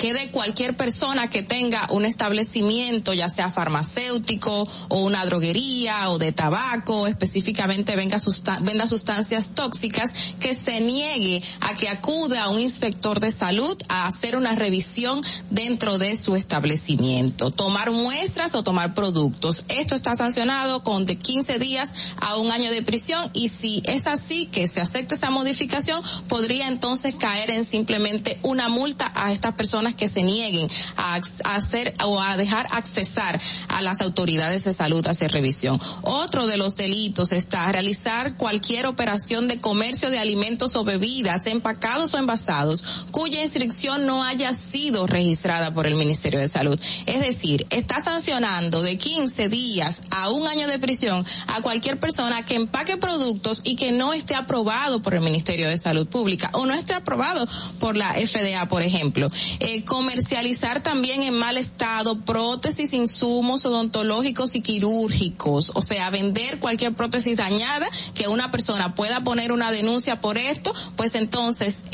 que 0.02 0.12
de 0.12 0.32
cualquier 0.32 0.76
persona 0.76 1.28
que 1.28 1.44
tenga 1.44 1.86
un 1.90 2.04
establecimiento, 2.04 3.12
ya 3.12 3.28
sea 3.28 3.52
farmacéutico 3.52 4.68
o 4.88 4.98
una 4.98 5.24
droguería 5.24 6.10
o 6.10 6.18
de 6.18 6.32
tabaco, 6.32 7.06
específicamente 7.06 7.94
venga 7.94 8.18
venda 8.62 8.88
sustancias 8.88 9.54
tóxicas, 9.54 10.34
que 10.40 10.56
se 10.56 10.80
niegue 10.80 11.40
a 11.60 11.74
que 11.74 11.88
acuda 11.88 12.42
a 12.42 12.48
un 12.48 12.58
inspector 12.58 13.20
de 13.20 13.30
salud 13.30 13.80
a 13.88 14.08
hacer 14.08 14.34
una 14.34 14.56
revisión 14.56 15.20
dentro 15.50 15.98
de 15.98 16.16
su 16.16 16.34
establecimiento, 16.34 17.52
tomar 17.52 17.92
muestras 17.92 18.56
o 18.56 18.64
tomar 18.64 18.94
productos. 18.94 19.64
Esto 19.68 19.94
está 19.94 20.16
sancionado 20.16 20.82
con 20.82 21.06
de 21.06 21.14
15 21.14 21.60
días 21.60 21.94
a 22.20 22.38
un 22.38 22.50
año 22.50 22.72
de 22.72 22.82
prisión 22.82 23.30
y 23.34 23.50
si 23.50 23.84
es 23.86 24.08
así 24.08 24.46
que 24.46 24.66
se 24.66 24.80
acepte 24.80 25.14
esa 25.14 25.30
modificación, 25.30 26.02
podría 26.26 26.66
entonces 26.66 27.14
caer 27.14 27.52
en 27.52 27.64
simplemente 27.64 28.40
una 28.42 28.68
multa 28.68 29.12
a 29.14 29.30
estas 29.30 29.54
personas 29.54 29.91
que 29.94 30.08
se 30.08 30.22
nieguen 30.22 30.68
a, 30.96 31.20
hacer 31.44 31.94
o 32.04 32.20
a 32.20 32.36
dejar 32.36 32.66
accesar 32.72 33.40
a 33.68 33.82
las 33.82 34.00
autoridades 34.00 34.64
de 34.64 34.72
salud 34.72 35.06
a 35.06 35.10
hacer 35.10 35.32
revisión. 35.32 35.80
Otro 36.02 36.46
de 36.46 36.56
los 36.56 36.76
delitos 36.76 37.32
está 37.32 37.70
realizar 37.72 38.36
cualquier 38.36 38.86
operación 38.86 39.48
de 39.48 39.60
comercio 39.60 40.10
de 40.10 40.18
alimentos 40.18 40.76
o 40.76 40.84
bebidas 40.84 41.46
empacados 41.46 42.14
o 42.14 42.18
envasados 42.18 42.84
cuya 43.10 43.42
inscripción 43.42 44.06
no 44.06 44.24
haya 44.24 44.52
sido 44.54 45.06
registrada 45.06 45.72
por 45.72 45.86
el 45.86 45.94
Ministerio 45.94 46.40
de 46.40 46.48
Salud. 46.48 46.80
Es 47.06 47.20
decir, 47.20 47.66
está 47.70 48.02
sancionando 48.02 48.82
de 48.82 48.98
15 48.98 49.48
días 49.48 50.02
a 50.10 50.30
un 50.30 50.46
año 50.46 50.66
de 50.66 50.78
prisión 50.78 51.24
a 51.46 51.62
cualquier 51.62 51.98
persona 51.98 52.44
que 52.44 52.54
empaque 52.54 52.96
productos 52.96 53.60
y 53.64 53.76
que 53.76 53.92
no 53.92 54.12
esté 54.12 54.34
aprobado 54.34 55.02
por 55.02 55.14
el 55.14 55.20
Ministerio 55.20 55.68
de 55.68 55.78
Salud 55.78 56.06
Pública 56.06 56.50
o 56.52 56.66
no 56.66 56.74
esté 56.74 56.94
aprobado 56.94 57.46
por 57.78 57.96
la 57.96 58.12
FDA, 58.12 58.66
por 58.68 58.82
ejemplo. 58.82 59.28
Eh, 59.60 59.81
comercializar 59.84 60.82
también 60.82 61.22
en 61.22 61.34
mal 61.34 61.56
estado 61.56 62.20
prótesis, 62.20 62.92
insumos 62.92 63.64
odontológicos 63.66 64.54
y 64.56 64.62
quirúrgicos, 64.62 65.72
o 65.74 65.82
sea, 65.82 66.10
vender 66.10 66.58
cualquier 66.58 66.94
prótesis 66.94 67.36
dañada 67.36 67.88
que 68.14 68.28
una 68.28 68.50
persona 68.50 68.94
pueda 68.94 69.24
poner 69.24 69.52
una 69.52 69.70
denuncia 69.70 70.20
por 70.20 70.38
esto, 70.38 70.72
pues 70.96 71.14
entonces 71.14 71.84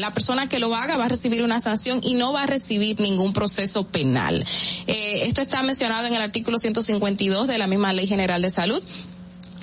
la 0.00 0.12
persona 0.12 0.48
que 0.48 0.58
lo 0.58 0.74
haga 0.74 0.96
va 0.96 1.06
a 1.06 1.08
recibir 1.08 1.42
una 1.42 1.60
sanción 1.60 2.00
y 2.02 2.14
no 2.14 2.32
va 2.32 2.44
a 2.44 2.46
recibir 2.46 3.00
ningún 3.00 3.32
proceso 3.32 3.84
penal. 3.84 4.44
Eh, 4.86 5.22
esto 5.26 5.40
está 5.40 5.62
mencionado 5.62 6.06
en 6.06 6.14
el 6.14 6.22
artículo 6.22 6.58
152 6.58 7.46
de 7.46 7.58
la 7.58 7.66
misma 7.66 7.92
Ley 7.92 8.06
General 8.06 8.40
de 8.42 8.50
Salud 8.50 8.82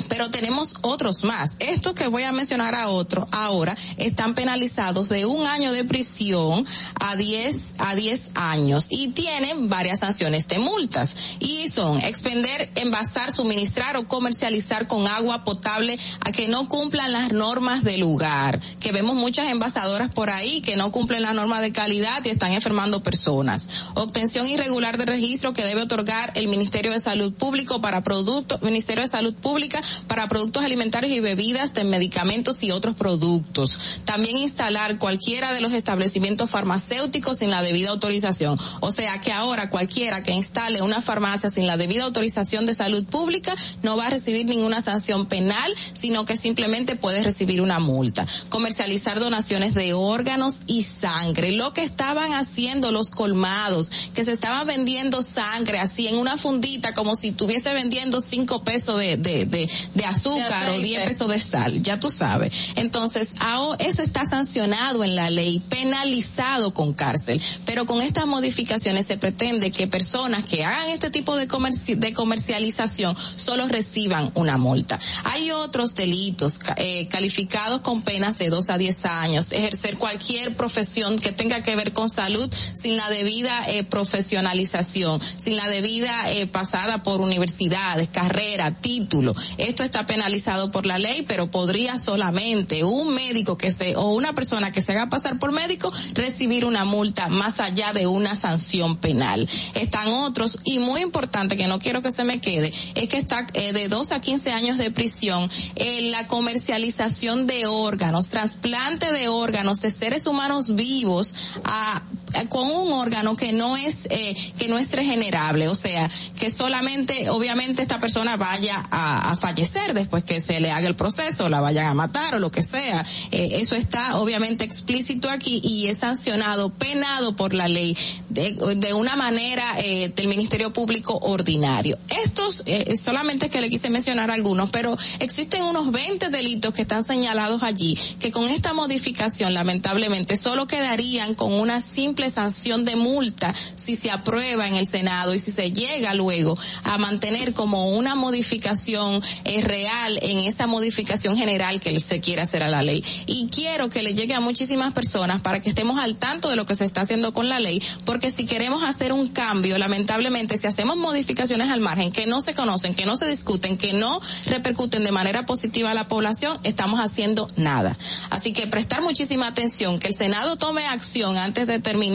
pero 0.09 0.30
tenemos 0.30 0.75
otros 0.81 1.23
más. 1.23 1.57
Estos 1.59 1.93
que 1.93 2.07
voy 2.07 2.23
a 2.23 2.31
mencionar 2.31 2.75
a 2.75 2.89
otro 2.89 3.27
ahora 3.31 3.75
están 3.97 4.35
penalizados 4.35 5.09
de 5.09 5.25
un 5.25 5.45
año 5.45 5.71
de 5.71 5.84
prisión 5.84 6.65
a 6.99 7.15
10 7.15 7.75
a 7.80 7.95
10 7.95 8.31
años 8.35 8.88
y 8.89 9.09
tienen 9.09 9.69
varias 9.69 9.99
sanciones 9.99 10.47
de 10.47 10.59
multas 10.59 11.15
y 11.39 11.69
son 11.69 12.01
expender, 12.01 12.71
envasar, 12.75 13.31
suministrar 13.31 13.97
o 13.97 14.07
comercializar 14.07 14.88
con 14.88 15.07
agua 15.07 15.43
potable 15.43 15.97
a 16.21 16.31
que 16.31 16.47
no 16.47 16.69
cumplan 16.69 17.11
las 17.11 17.31
normas 17.31 17.84
del 17.84 18.01
lugar, 18.01 18.59
que 18.80 18.91
vemos 18.91 19.15
muchas 19.15 19.47
envasadoras 19.49 20.13
por 20.13 20.30
ahí 20.30 20.61
que 20.61 20.75
no 20.75 20.91
cumplen 20.91 21.21
las 21.21 21.35
normas 21.35 21.61
de 21.61 21.71
calidad 21.71 22.23
y 22.25 22.30
están 22.30 22.51
enfermando 22.51 23.03
personas. 23.03 23.88
Obtención 23.95 24.47
irregular 24.47 24.97
de 24.97 25.05
registro 25.05 25.53
que 25.53 25.65
debe 25.65 25.84
otorgar 25.84 26.31
el 26.35 26.47
Ministerio 26.47 26.91
de 26.91 26.99
Salud 26.99 27.34
Público 27.34 27.81
para 27.81 28.03
productos, 28.03 28.61
Ministerio 28.61 29.03
de 29.03 29.09
Salud 29.09 29.34
Pública 29.34 29.81
para 30.07 30.28
productos 30.30 30.64
alimentarios 30.64 31.11
y 31.11 31.20
bebidas 31.20 31.74
de 31.74 31.84
medicamentos 31.84 32.64
y 32.64 32.72
otros 32.72 32.95
productos. 32.95 34.02
También 34.06 34.38
instalar 34.38 34.98
cualquiera 34.98 35.53
de 35.53 35.61
los 35.61 35.74
establecimientos 35.74 36.49
farmacéuticos 36.49 37.40
sin 37.40 37.52
la 37.52 37.61
debida 37.61 37.90
autorización. 37.90 38.57
O 38.80 38.91
sea 38.91 39.20
que 39.20 39.32
ahora 39.32 39.70
cualquiera 39.70 40.24
que 40.24 40.32
instale 40.32 40.82
una 40.82 41.02
farmacia 41.02 41.49
sin 41.49 41.68
la 41.68 41.78
debida 41.78 42.03
autorización 42.03 42.65
de 42.65 42.74
salud 42.74 43.06
pública 43.06 43.56
no 43.82 43.98
va 43.98 44.07
a 44.07 44.10
recibir 44.10 44.45
ninguna 44.45 44.82
sanción 44.82 45.26
penal, 45.28 45.74
sino 45.94 46.26
que 46.26 46.38
simplemente 46.38 46.95
puede 46.95 47.22
recibir 47.22 47.61
una 47.61 47.80
multa. 47.80 48.26
Comercializar 48.49 49.20
donaciones 49.20 49.74
de 49.74 49.94
órganos 49.94 50.61
y 50.68 50.84
sangre. 50.84 51.52
Lo 51.52 51.74
que 51.74 51.84
estaban 51.84 52.34
haciendo 52.34 52.91
los 52.91 53.10
colmados, 53.10 53.91
que 54.14 54.24
se 54.24 54.34
estaban 54.34 54.68
vendiendo 54.68 55.22
sangre 55.24 55.80
así 55.80 56.07
en 56.07 56.18
una 56.18 56.38
fundita 56.38 56.94
como 56.94 57.15
si 57.15 57.30
estuviese 57.30 57.74
vendiendo 57.74 58.22
cinco 58.22 58.64
pesos 58.64 58.99
de, 58.99 59.18
de, 59.18 59.45
de, 59.45 59.70
de 59.93 60.05
azúcar 60.05 60.69
o 60.69 60.79
diez 60.79 61.07
pesos 61.07 61.29
de 61.29 61.39
sal, 61.39 61.81
ya 61.81 61.99
tú 61.99 62.09
sabes. 62.09 62.51
Entonces, 62.75 63.35
eso 63.79 64.01
está 64.01 64.25
sancionado 64.25 65.03
en 65.03 65.15
la 65.15 65.29
ley, 65.29 65.59
penalizado 65.59 66.73
con 66.73 66.93
cárcel, 66.93 67.41
pero 67.65 67.85
con 67.85 68.01
estas 68.01 68.25
modificaciones 68.25 69.07
se 69.07 69.17
pretende 69.17 69.71
que 69.71 69.87
personas 69.87 70.45
que 70.45 70.63
hagan 70.63 70.89
este 70.89 71.09
tipo 71.09 71.35
de, 71.35 71.47
de 71.47 72.13
comercialización 72.13 73.15
solo 73.35 73.67
reciban 73.67 74.31
una 74.35 74.57
multa. 74.57 74.99
Hay 75.23 75.51
otros 75.51 75.95
delitos 75.95 76.59
eh, 76.77 77.07
calificados 77.07 77.81
con 77.81 78.01
penas 78.01 78.37
de 78.37 78.49
dos 78.49 78.69
a 78.69 78.77
diez 78.77 79.05
años, 79.05 79.51
ejercer 79.51 79.97
cualquier 79.97 80.55
profesión 80.55 81.17
que 81.17 81.31
tenga 81.31 81.61
que 81.61 81.75
ver 81.75 81.93
con 81.93 82.09
salud 82.09 82.49
sin 82.73 82.97
la 82.97 83.09
debida 83.09 83.65
eh, 83.67 83.83
profesionalización, 83.83 85.19
sin 85.37 85.55
la 85.55 85.67
debida 85.67 86.31
eh, 86.31 86.47
pasada 86.47 87.03
por 87.03 87.21
universidades, 87.21 88.09
carrera, 88.09 88.71
título. 88.71 89.33
Esto 89.64 89.84
está 89.84 90.06
penalizado 90.06 90.72
por 90.72 90.85
la 90.85 90.98
ley, 90.98 91.23
pero 91.26 91.49
podría 91.49 91.98
solamente 91.98 92.84
un 92.84 93.14
médico 93.14 93.57
que 93.57 93.72
se 93.72 93.95
o 93.95 94.10
una 94.10 94.34
persona 94.34 94.72
que 94.72 94.81
se 94.81 94.91
haga 94.91 95.10
pasar 95.10 95.40
por 95.40 95.53
médico 95.53 95.91
recibir 96.14 96.65
una 96.65 96.84
multa 96.84 97.30
más 97.30 97.61
allá 97.61 97.94
de 97.94 98.06
una 98.06 98.35
sanción 98.35 98.98
penal. 98.98 99.48
Están 99.73 100.10
otros 100.10 100.60
y 100.65 100.80
muy 100.80 101.02
importante 101.02 101.56
que 101.56 101.68
no 101.68 101.80
quiero 101.80 102.02
que 102.02 102.11
se 102.11 102.26
me 102.26 102.41
quede 102.41 102.73
es 102.95 103.07
que 103.07 103.18
está 103.18 103.48
eh, 103.53 103.72
de 103.72 103.88
2 103.88 104.11
a 104.11 104.19
15 104.19 104.52
años 104.52 104.77
de 104.77 104.91
prisión 104.91 105.49
en 105.76 106.11
la 106.11 106.27
comercialización 106.27 107.48
de 107.48 107.65
órganos, 107.65 108.27
trasplante 108.27 109.14
de 109.14 109.30
órganos 109.30 109.80
de 109.80 109.91
seres 109.91 110.27
humanos 110.27 110.76
vivos 110.76 111.35
a 111.64 112.03
con 112.49 112.69
un 112.69 112.91
órgano 112.93 113.35
que 113.35 113.53
no 113.53 113.77
es 113.77 114.07
eh, 114.10 114.35
que 114.57 114.68
no 114.68 114.77
es 114.77 114.91
regenerable, 114.91 115.68
o 115.68 115.76
sea, 115.76 116.10
que 116.39 116.49
solamente 116.49 117.30
obviamente 117.30 117.81
esta 117.81 117.99
persona 117.99 118.38
vaya 118.38 118.84
a, 118.91 119.31
a, 119.31 119.38
fallecer 119.38 119.93
después 119.93 120.23
que 120.23 120.41
se 120.41 120.60
le 120.60 120.72
haga 120.72 120.88
el 120.88 120.95
proceso, 120.95 121.49
la 121.49 121.61
vayan 121.61 121.88
a 121.88 121.93
matar 121.93 122.35
o 122.35 122.39
lo 122.39 122.51
que 122.51 122.64
sea. 122.64 123.05
Eh, 123.31 123.49
eso 123.53 123.76
está 123.76 124.18
obviamente 124.18 124.64
explícito 124.64 125.30
aquí 125.30 125.61
y 125.64 125.88
es 125.88 125.99
sancionado, 125.99 126.69
penado 126.69 127.35
por 127.35 127.53
la 127.53 127.68
ley 127.68 127.95
de, 128.30 128.53
de 128.76 128.93
una 128.93 129.15
manera 129.15 129.64
eh, 129.80 130.11
del 130.15 130.27
Ministerio 130.27 130.73
Público 130.73 131.18
ordinario. 131.22 131.97
Estos 132.23 132.64
eh, 132.65 132.97
solamente 132.97 133.49
que 133.49 133.61
le 133.61 133.69
quise 133.69 133.89
mencionar 133.89 134.31
algunos, 134.31 134.69
pero 134.72 134.97
existen 135.19 135.64
unos 135.64 135.91
20 135.91 136.30
delitos 136.30 136.73
que 136.73 136.84
están 136.84 137.03
señalados 137.03 137.64
allí 137.64 137.97
que 138.19 138.31
con 138.31 138.47
esta 138.47 138.73
modificación 138.73 139.53
lamentablemente 139.53 140.38
solo 140.38 140.68
quedarían 140.68 141.35
con 141.35 141.53
una 141.53 141.81
simple 141.81 142.22
sanción 142.29 142.85
de 142.85 142.95
multa 142.95 143.53
si 143.75 143.95
se 143.95 144.11
aprueba 144.11 144.67
en 144.67 144.75
el 144.75 144.87
Senado 144.87 145.33
y 145.33 145.39
si 145.39 145.51
se 145.51 145.71
llega 145.71 146.13
luego 146.13 146.57
a 146.83 146.97
mantener 146.97 147.53
como 147.53 147.89
una 147.95 148.15
modificación 148.15 149.21
eh, 149.45 149.61
real 149.61 150.19
en 150.21 150.39
esa 150.39 150.67
modificación 150.67 151.37
general 151.37 151.79
que 151.79 151.99
se 151.99 152.19
quiere 152.19 152.41
hacer 152.41 152.63
a 152.63 152.67
la 152.67 152.81
ley. 152.81 153.03
Y 153.25 153.47
quiero 153.47 153.89
que 153.89 154.03
le 154.03 154.13
llegue 154.13 154.33
a 154.33 154.39
muchísimas 154.39 154.93
personas 154.93 155.41
para 155.41 155.61
que 155.61 155.69
estemos 155.69 155.99
al 155.99 156.15
tanto 156.17 156.49
de 156.49 156.55
lo 156.55 156.65
que 156.65 156.75
se 156.75 156.85
está 156.85 157.01
haciendo 157.01 157.33
con 157.33 157.49
la 157.49 157.59
ley, 157.59 157.81
porque 158.05 158.31
si 158.31 158.45
queremos 158.45 158.83
hacer 158.83 159.13
un 159.13 159.27
cambio, 159.27 159.77
lamentablemente, 159.77 160.57
si 160.57 160.67
hacemos 160.67 160.97
modificaciones 160.97 161.69
al 161.69 161.79
margen 161.79 162.11
que 162.11 162.25
no 162.25 162.41
se 162.41 162.53
conocen, 162.53 162.93
que 162.93 163.05
no 163.05 163.15
se 163.15 163.25
discuten, 163.25 163.77
que 163.77 163.93
no 163.93 164.19
repercuten 164.45 165.03
de 165.03 165.11
manera 165.11 165.45
positiva 165.45 165.91
a 165.91 165.93
la 165.93 166.07
población, 166.07 166.57
estamos 166.63 166.99
haciendo 166.99 167.47
nada. 167.55 167.97
Así 168.29 168.53
que 168.53 168.67
prestar 168.67 169.01
muchísima 169.01 169.47
atención, 169.47 169.99
que 169.99 170.07
el 170.07 170.15
Senado 170.15 170.55
tome 170.57 170.85
acción 170.85 171.37
antes 171.37 171.67
de 171.67 171.79
terminar 171.79 172.12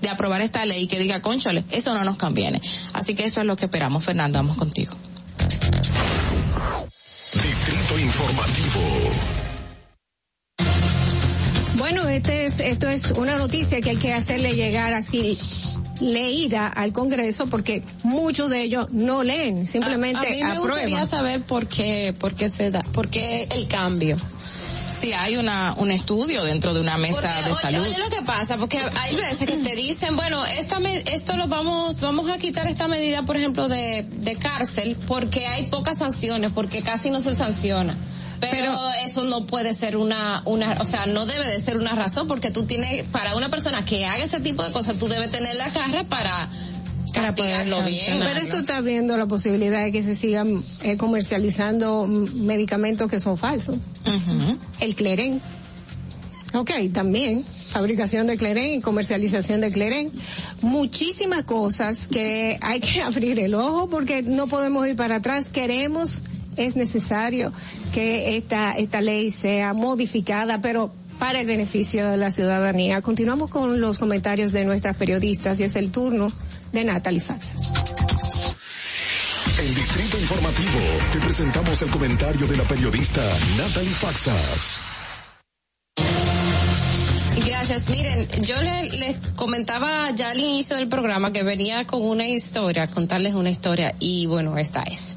de 0.00 0.08
aprobar 0.08 0.40
esta 0.40 0.64
ley 0.64 0.86
que 0.86 0.98
diga, 0.98 1.20
conchole, 1.20 1.64
eso 1.70 1.94
no 1.94 2.04
nos 2.04 2.16
conviene. 2.16 2.60
Así 2.92 3.14
que 3.14 3.24
eso 3.24 3.40
es 3.40 3.46
lo 3.46 3.56
que 3.56 3.66
esperamos. 3.66 4.04
Fernando, 4.04 4.38
vamos 4.38 4.56
contigo. 4.56 4.92
Distrito 7.32 7.98
Informativo. 7.98 8.80
Bueno, 11.76 12.08
este 12.08 12.46
es, 12.46 12.60
esto 12.60 12.88
es 12.88 13.12
una 13.12 13.36
noticia 13.36 13.80
que 13.80 13.90
hay 13.90 13.96
que 13.96 14.12
hacerle 14.12 14.54
llegar 14.54 14.92
así 14.92 15.38
leída 16.00 16.68
al 16.68 16.92
Congreso 16.92 17.48
porque 17.48 17.82
muchos 18.02 18.50
de 18.50 18.62
ellos 18.62 18.90
no 18.90 19.22
leen, 19.22 19.66
simplemente 19.66 20.26
a, 20.26 20.28
a 20.28 20.32
mí 20.32 20.36
me 20.36 20.42
aprueban. 20.42 20.68
gustaría 20.68 21.06
saber 21.06 21.42
por 21.42 21.66
qué, 21.66 22.14
por 22.18 22.34
qué 22.34 22.48
se 22.48 22.70
da, 22.70 22.80
por 22.92 23.08
qué 23.08 23.48
el 23.50 23.66
cambio 23.68 24.16
si 24.90 25.12
hay 25.12 25.36
una 25.36 25.74
un 25.76 25.90
estudio 25.90 26.44
dentro 26.44 26.74
de 26.74 26.80
una 26.80 26.98
mesa 26.98 27.20
porque, 27.20 27.42
de 27.44 27.50
oye, 27.50 27.60
salud. 27.60 27.82
Oye, 27.82 27.98
lo 27.98 28.10
que 28.10 28.22
pasa, 28.22 28.56
porque 28.56 28.78
hay 28.78 29.16
veces 29.16 29.46
que 29.46 29.56
te 29.56 29.76
dicen, 29.76 30.16
bueno, 30.16 30.44
esta 30.46 30.80
me, 30.80 31.02
esto 31.06 31.36
lo 31.36 31.48
vamos 31.48 32.00
vamos 32.00 32.30
a 32.30 32.38
quitar 32.38 32.66
esta 32.66 32.88
medida, 32.88 33.22
por 33.22 33.36
ejemplo, 33.36 33.68
de, 33.68 34.06
de 34.08 34.36
cárcel 34.36 34.96
porque 35.06 35.46
hay 35.46 35.66
pocas 35.66 35.98
sanciones, 35.98 36.52
porque 36.52 36.82
casi 36.82 37.10
no 37.10 37.20
se 37.20 37.34
sanciona. 37.34 37.96
Pero, 38.40 38.52
Pero, 38.52 38.78
eso 39.04 39.24
no 39.24 39.46
puede 39.46 39.74
ser 39.74 39.96
una, 39.96 40.42
una, 40.44 40.76
o 40.80 40.84
sea, 40.84 41.06
no 41.06 41.26
debe 41.26 41.46
de 41.48 41.60
ser 41.60 41.76
una 41.76 41.94
razón 41.96 42.28
porque 42.28 42.50
tú 42.50 42.64
tienes, 42.64 43.04
para 43.04 43.34
una 43.34 43.48
persona 43.48 43.84
que 43.84 44.06
haga 44.06 44.22
ese 44.22 44.38
tipo 44.40 44.62
de 44.62 44.70
cosas, 44.70 44.96
tú 44.96 45.08
debes 45.08 45.30
tener 45.30 45.56
la 45.56 45.70
garra 45.70 46.04
para 46.04 46.48
para 47.14 47.34
poderlo 47.34 47.82
bien. 47.84 48.18
Pero 48.20 48.40
esto 48.40 48.58
está 48.58 48.76
abriendo 48.76 49.16
la 49.16 49.26
posibilidad 49.26 49.84
de 49.84 49.92
que 49.92 50.02
se 50.02 50.16
sigan 50.16 50.62
eh, 50.82 50.96
comercializando 50.96 52.06
medicamentos 52.06 53.10
que 53.10 53.20
son 53.20 53.36
falsos. 53.36 53.76
Uh 54.06 54.10
-huh. 54.10 54.58
El 54.80 54.94
Cleren. 54.94 55.40
Ok, 56.54 56.70
también 56.92 57.44
fabricación 57.68 58.26
de 58.26 58.36
Cleren 58.36 58.74
y 58.74 58.80
comercialización 58.80 59.60
de 59.60 59.70
Cleren. 59.70 60.10
Muchísimas 60.62 61.44
cosas 61.44 62.08
que 62.08 62.58
hay 62.60 62.80
que 62.80 63.02
abrir 63.02 63.38
el 63.40 63.54
ojo 63.54 63.88
porque 63.88 64.22
no 64.22 64.46
podemos 64.46 64.86
ir 64.88 64.96
para 64.96 65.16
atrás. 65.16 65.48
Queremos, 65.50 66.24
es 66.56 66.76
necesario 66.76 67.52
que 67.92 68.36
esta, 68.36 68.72
esta 68.72 69.00
ley 69.00 69.30
sea 69.30 69.74
modificada, 69.74 70.60
pero 70.60 70.92
para 71.18 71.40
el 71.40 71.46
beneficio 71.46 72.08
de 72.08 72.16
la 72.16 72.30
ciudadanía. 72.30 73.02
Continuamos 73.02 73.50
con 73.50 73.80
los 73.80 73.98
comentarios 73.98 74.52
de 74.52 74.64
nuestras 74.64 74.96
periodistas 74.96 75.58
y 75.60 75.64
es 75.64 75.74
el 75.76 75.90
turno 75.90 76.32
de 76.72 76.84
Natalie 76.84 77.20
Faxas. 77.20 77.70
En 79.58 79.74
Distrito 79.74 80.18
Informativo 80.18 80.78
te 81.12 81.18
presentamos 81.18 81.82
el 81.82 81.90
comentario 81.90 82.46
de 82.46 82.56
la 82.56 82.64
periodista 82.64 83.22
Natalie 83.56 83.90
Faxas. 83.90 84.80
Gracias. 87.46 87.88
Miren, 87.90 88.28
yo 88.42 88.60
les 88.62 88.98
le 88.98 89.16
comentaba 89.36 90.10
ya 90.10 90.30
al 90.30 90.38
inicio 90.38 90.76
del 90.76 90.88
programa 90.88 91.32
que 91.32 91.42
venía 91.42 91.86
con 91.86 92.02
una 92.02 92.26
historia, 92.26 92.86
contarles 92.86 93.34
una 93.34 93.50
historia 93.50 93.94
y 93.98 94.26
bueno, 94.26 94.56
esta 94.58 94.82
es. 94.82 95.16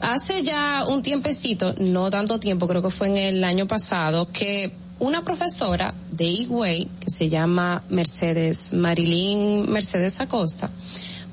Hace 0.00 0.42
ya 0.42 0.84
un 0.86 1.02
tiempecito, 1.02 1.74
no 1.78 2.10
tanto 2.10 2.38
tiempo, 2.40 2.68
creo 2.68 2.82
que 2.82 2.90
fue 2.90 3.08
en 3.08 3.16
el 3.16 3.44
año 3.44 3.66
pasado, 3.66 4.26
que 4.26 4.72
una 4.98 5.22
profesora 5.22 5.94
de 6.10 6.26
Higüey, 6.26 6.88
que 7.00 7.10
se 7.10 7.28
llama 7.28 7.84
Mercedes, 7.88 8.72
Marilyn 8.72 9.70
Mercedes 9.70 10.20
Acosta, 10.20 10.70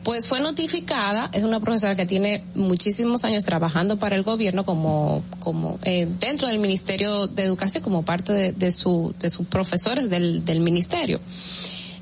pues 0.04 0.28
fue 0.28 0.40
notificada, 0.40 1.32
es 1.34 1.44
una 1.44 1.60
profesora 1.60 1.96
que 1.96 2.06
tiene 2.06 2.44
muchísimos 2.54 3.26
años 3.26 3.44
trabajando 3.44 3.98
para 3.98 4.16
el 4.16 4.22
gobierno 4.22 4.64
como, 4.64 5.24
como 5.40 5.80
eh, 5.84 6.08
dentro 6.20 6.48
del 6.48 6.60
Ministerio 6.60 7.26
de 7.26 7.44
Educación, 7.44 7.84
como 7.84 8.06
parte 8.06 8.32
de, 8.32 8.52
de, 8.52 8.72
su, 8.72 9.16
de 9.20 9.32
sus 9.32 9.48
profesores 9.48 10.10
del, 10.12 10.46
del 10.46 10.60
ministerio. 10.60 11.20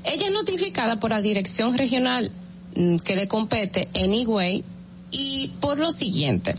Ella 0.04 0.26
es 0.26 0.32
notificada 0.32 1.00
por 1.00 1.10
la 1.10 1.22
dirección 1.22 1.78
regional 1.78 2.30
que 3.04 3.16
le 3.16 3.26
compete 3.26 3.88
en 3.94 4.12
Higüey 4.12 4.64
y 5.10 5.52
por 5.60 5.78
lo 5.78 5.90
siguiente 5.90 6.56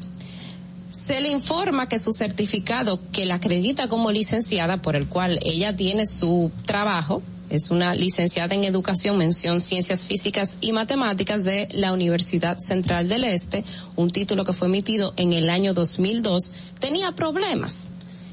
se 0.95 1.19
le 1.21 1.29
informa 1.29 1.87
que 1.87 1.99
su 1.99 2.11
certificado 2.11 2.99
que 3.11 3.25
la 3.25 3.35
acredita 3.35 3.87
como 3.87 4.11
licenciada 4.11 4.81
por 4.81 4.95
el 4.95 5.07
cual 5.07 5.39
ella 5.43 5.75
tiene 5.75 6.05
su 6.05 6.51
trabajo, 6.65 7.21
es 7.49 7.69
una 7.69 7.93
licenciada 7.93 8.55
en 8.55 8.63
educación, 8.63 9.17
mención 9.17 9.61
ciencias 9.61 10.05
físicas 10.05 10.57
y 10.61 10.71
matemáticas 10.71 11.43
de 11.43 11.67
la 11.73 11.93
Universidad 11.93 12.57
Central 12.59 13.07
del 13.07 13.23
Este, 13.23 13.63
un 13.95 14.09
título 14.09 14.43
que 14.43 14.53
fue 14.53 14.67
emitido 14.67 15.13
en 15.17 15.33
el 15.33 15.49
año 15.49 15.73
2002, 15.73 16.51
tenía 16.79 17.11
problemas. 17.11 17.91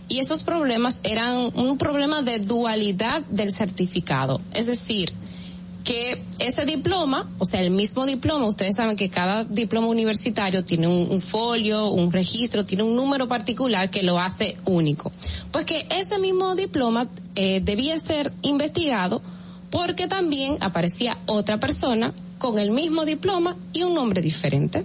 Y 0.09 0.20
esos 0.20 0.43
problemas 0.43 1.01
eran 1.05 1.51
un 1.55 1.78
problema 1.78 2.22
de 2.22 2.39
dualidad 2.39 3.22
del 3.30 3.52
certificado. 3.52 4.40
Es 4.55 4.66
decir, 4.66 5.12
que 5.85 6.23
ese 6.39 6.65
diploma, 6.65 7.31
o 7.39 7.45
sea, 7.45 7.61
el 7.61 7.71
mismo 7.71 8.07
diploma, 8.07 8.47
ustedes 8.47 8.77
saben 8.77 8.97
que 8.97 9.09
cada 9.09 9.45
diploma 9.45 9.89
universitario 9.89 10.65
tiene 10.65 10.87
un, 10.89 11.21
folio, 11.21 11.89
un 11.89 12.13
registro, 12.13 12.65
tiene 12.65 12.83
un 12.85 12.95
número 12.95 13.29
particular 13.29 13.91
que 13.91 14.03
lo 14.03 14.19
hace 14.19 14.57
único. 14.65 15.13
Pues 15.51 15.65
que 15.65 15.87
ese 15.91 16.19
mismo 16.19 16.55
diploma 16.55 17.09
eh, 17.35 17.61
debía 17.63 17.99
ser 17.99 18.33
investigado 18.43 19.23
porque 19.71 20.07
también 20.07 20.57
aparecía 20.61 21.19
otra 21.27 21.59
persona 21.59 22.13
con 22.39 22.59
el 22.59 22.71
mismo 22.71 23.05
diploma 23.05 23.57
y 23.73 23.83
un 23.83 23.95
nombre 23.95 24.21
diferente. 24.21 24.85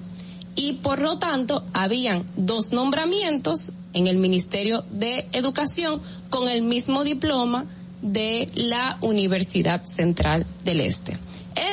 Y 0.56 0.74
por 0.74 1.00
lo 1.00 1.20
tanto, 1.20 1.64
habían 1.74 2.26
dos 2.36 2.72
nombramientos 2.72 3.74
en 3.94 4.08
el 4.08 4.18
Ministerio 4.18 4.84
de 4.90 5.28
Educación 5.32 6.02
con 6.30 6.50
el 6.50 6.64
mismo 6.64 7.04
diploma 7.04 7.66
de 8.02 8.50
la 8.56 8.98
Universidad 9.02 9.84
Central 9.84 10.46
del 10.64 10.82
Este. 10.82 11.18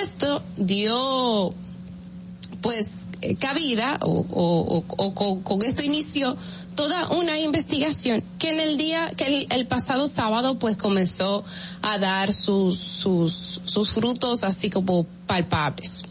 Esto 0.02 0.42
dio 0.56 1.54
pues 2.64 3.08
eh, 3.20 3.36
cabida 3.36 3.98
o, 4.00 4.82
con, 5.44 5.62
esto 5.62 5.82
inició 5.82 6.34
toda 6.74 7.08
una 7.08 7.38
investigación 7.38 8.24
que 8.38 8.54
en 8.54 8.60
el 8.60 8.78
día 8.78 9.12
que 9.14 9.26
el, 9.26 9.46
el, 9.50 9.66
pasado 9.66 10.08
sábado 10.08 10.58
pues 10.58 10.78
comenzó 10.78 11.44
a 11.82 11.98
dar 11.98 12.32
sus 12.32 12.78
sus 12.78 13.60
sus 13.66 13.90
frutos 13.90 14.44
así 14.44 14.70
como 14.70 15.04
palpables 15.26 16.04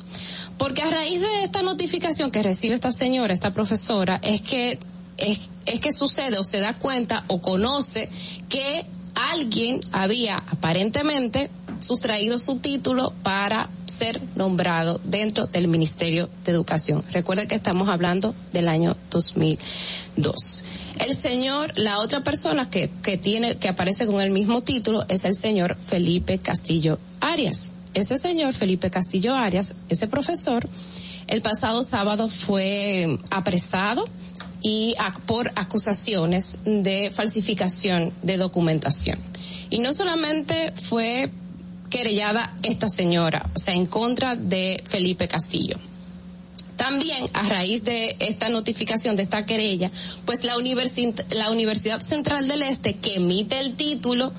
porque 0.60 0.84
a 0.84 0.92
raíz 0.92 1.22
de 1.22 1.44
esta 1.44 1.64
notificación 1.64 2.30
que 2.30 2.44
recibe 2.44 2.76
esta 2.76 2.92
señora 2.92 3.34
esta 3.34 3.52
profesora 3.52 4.20
es 4.22 4.42
que 4.42 4.78
es, 5.18 5.40
es 5.66 5.80
que 5.80 5.92
sucede 5.92 6.38
o 6.38 6.44
se 6.44 6.60
da 6.60 6.74
cuenta 6.74 7.24
o 7.30 7.42
conoce 7.42 8.10
que 8.48 8.86
alguien 9.16 9.82
había 9.92 10.38
aparentemente 10.38 11.50
sustraído 11.80 12.38
su 12.38 12.58
título 12.58 13.14
para 13.24 13.70
ser 13.86 14.22
nombrado 14.36 15.00
dentro 15.04 15.48
del 15.48 15.68
Ministerio 15.68 16.30
de 16.46 16.52
Educación. 16.52 17.04
Recuerde 17.12 17.48
que 17.48 17.56
estamos 17.56 17.90
hablando 17.90 18.34
del 18.54 18.70
año 18.70 18.96
2002. 19.12 20.64
El 21.00 21.16
señor, 21.16 21.78
la 21.78 22.00
otra 22.00 22.24
persona 22.24 22.70
que, 22.70 22.90
que 23.02 23.18
tiene, 23.18 23.58
que 23.58 23.68
aparece 23.68 24.06
con 24.06 24.22
el 24.22 24.32
mismo 24.32 24.62
título 24.62 25.04
es 25.10 25.26
el 25.26 25.36
señor 25.36 25.76
Felipe 25.86 26.38
Castillo 26.38 27.00
Arias. 27.20 27.72
Ese 27.94 28.18
señor 28.18 28.54
Felipe 28.54 28.90
Castillo 28.90 29.36
Arias, 29.36 29.76
ese 29.90 30.08
profesor, 30.08 30.68
el 31.28 31.42
pasado 31.42 31.84
sábado 31.84 32.30
fue 32.30 33.18
apresado 33.30 34.06
y 34.64 34.96
por 35.28 35.52
acusaciones 35.56 36.58
de 36.64 37.12
falsificación 37.12 38.14
de 38.24 38.38
documentación. 38.38 39.20
Y 39.70 39.80
no 39.80 39.94
solamente 39.94 40.72
fue 40.72 41.30
querellada 41.90 42.56
esta 42.64 42.88
señora, 42.88 43.50
o 43.54 43.60
sea, 43.60 43.76
en 43.76 43.86
contra 43.86 44.36
de 44.36 44.82
Felipe 44.88 45.28
Castillo. 45.28 45.78
También 46.78 47.30
a 47.34 47.48
raíz 47.50 47.84
de 47.84 48.16
esta 48.20 48.50
notificación, 48.50 49.16
de 49.16 49.24
esta 49.24 49.46
querella, 49.46 49.92
pues 50.26 50.44
la, 50.44 50.56
la 51.30 51.52
Universidad 51.52 52.02
Central 52.02 52.48
del 52.48 52.64
Este, 52.64 52.96
que 52.96 53.16
emite 53.16 53.60
el 53.60 53.76
título, 53.76 54.34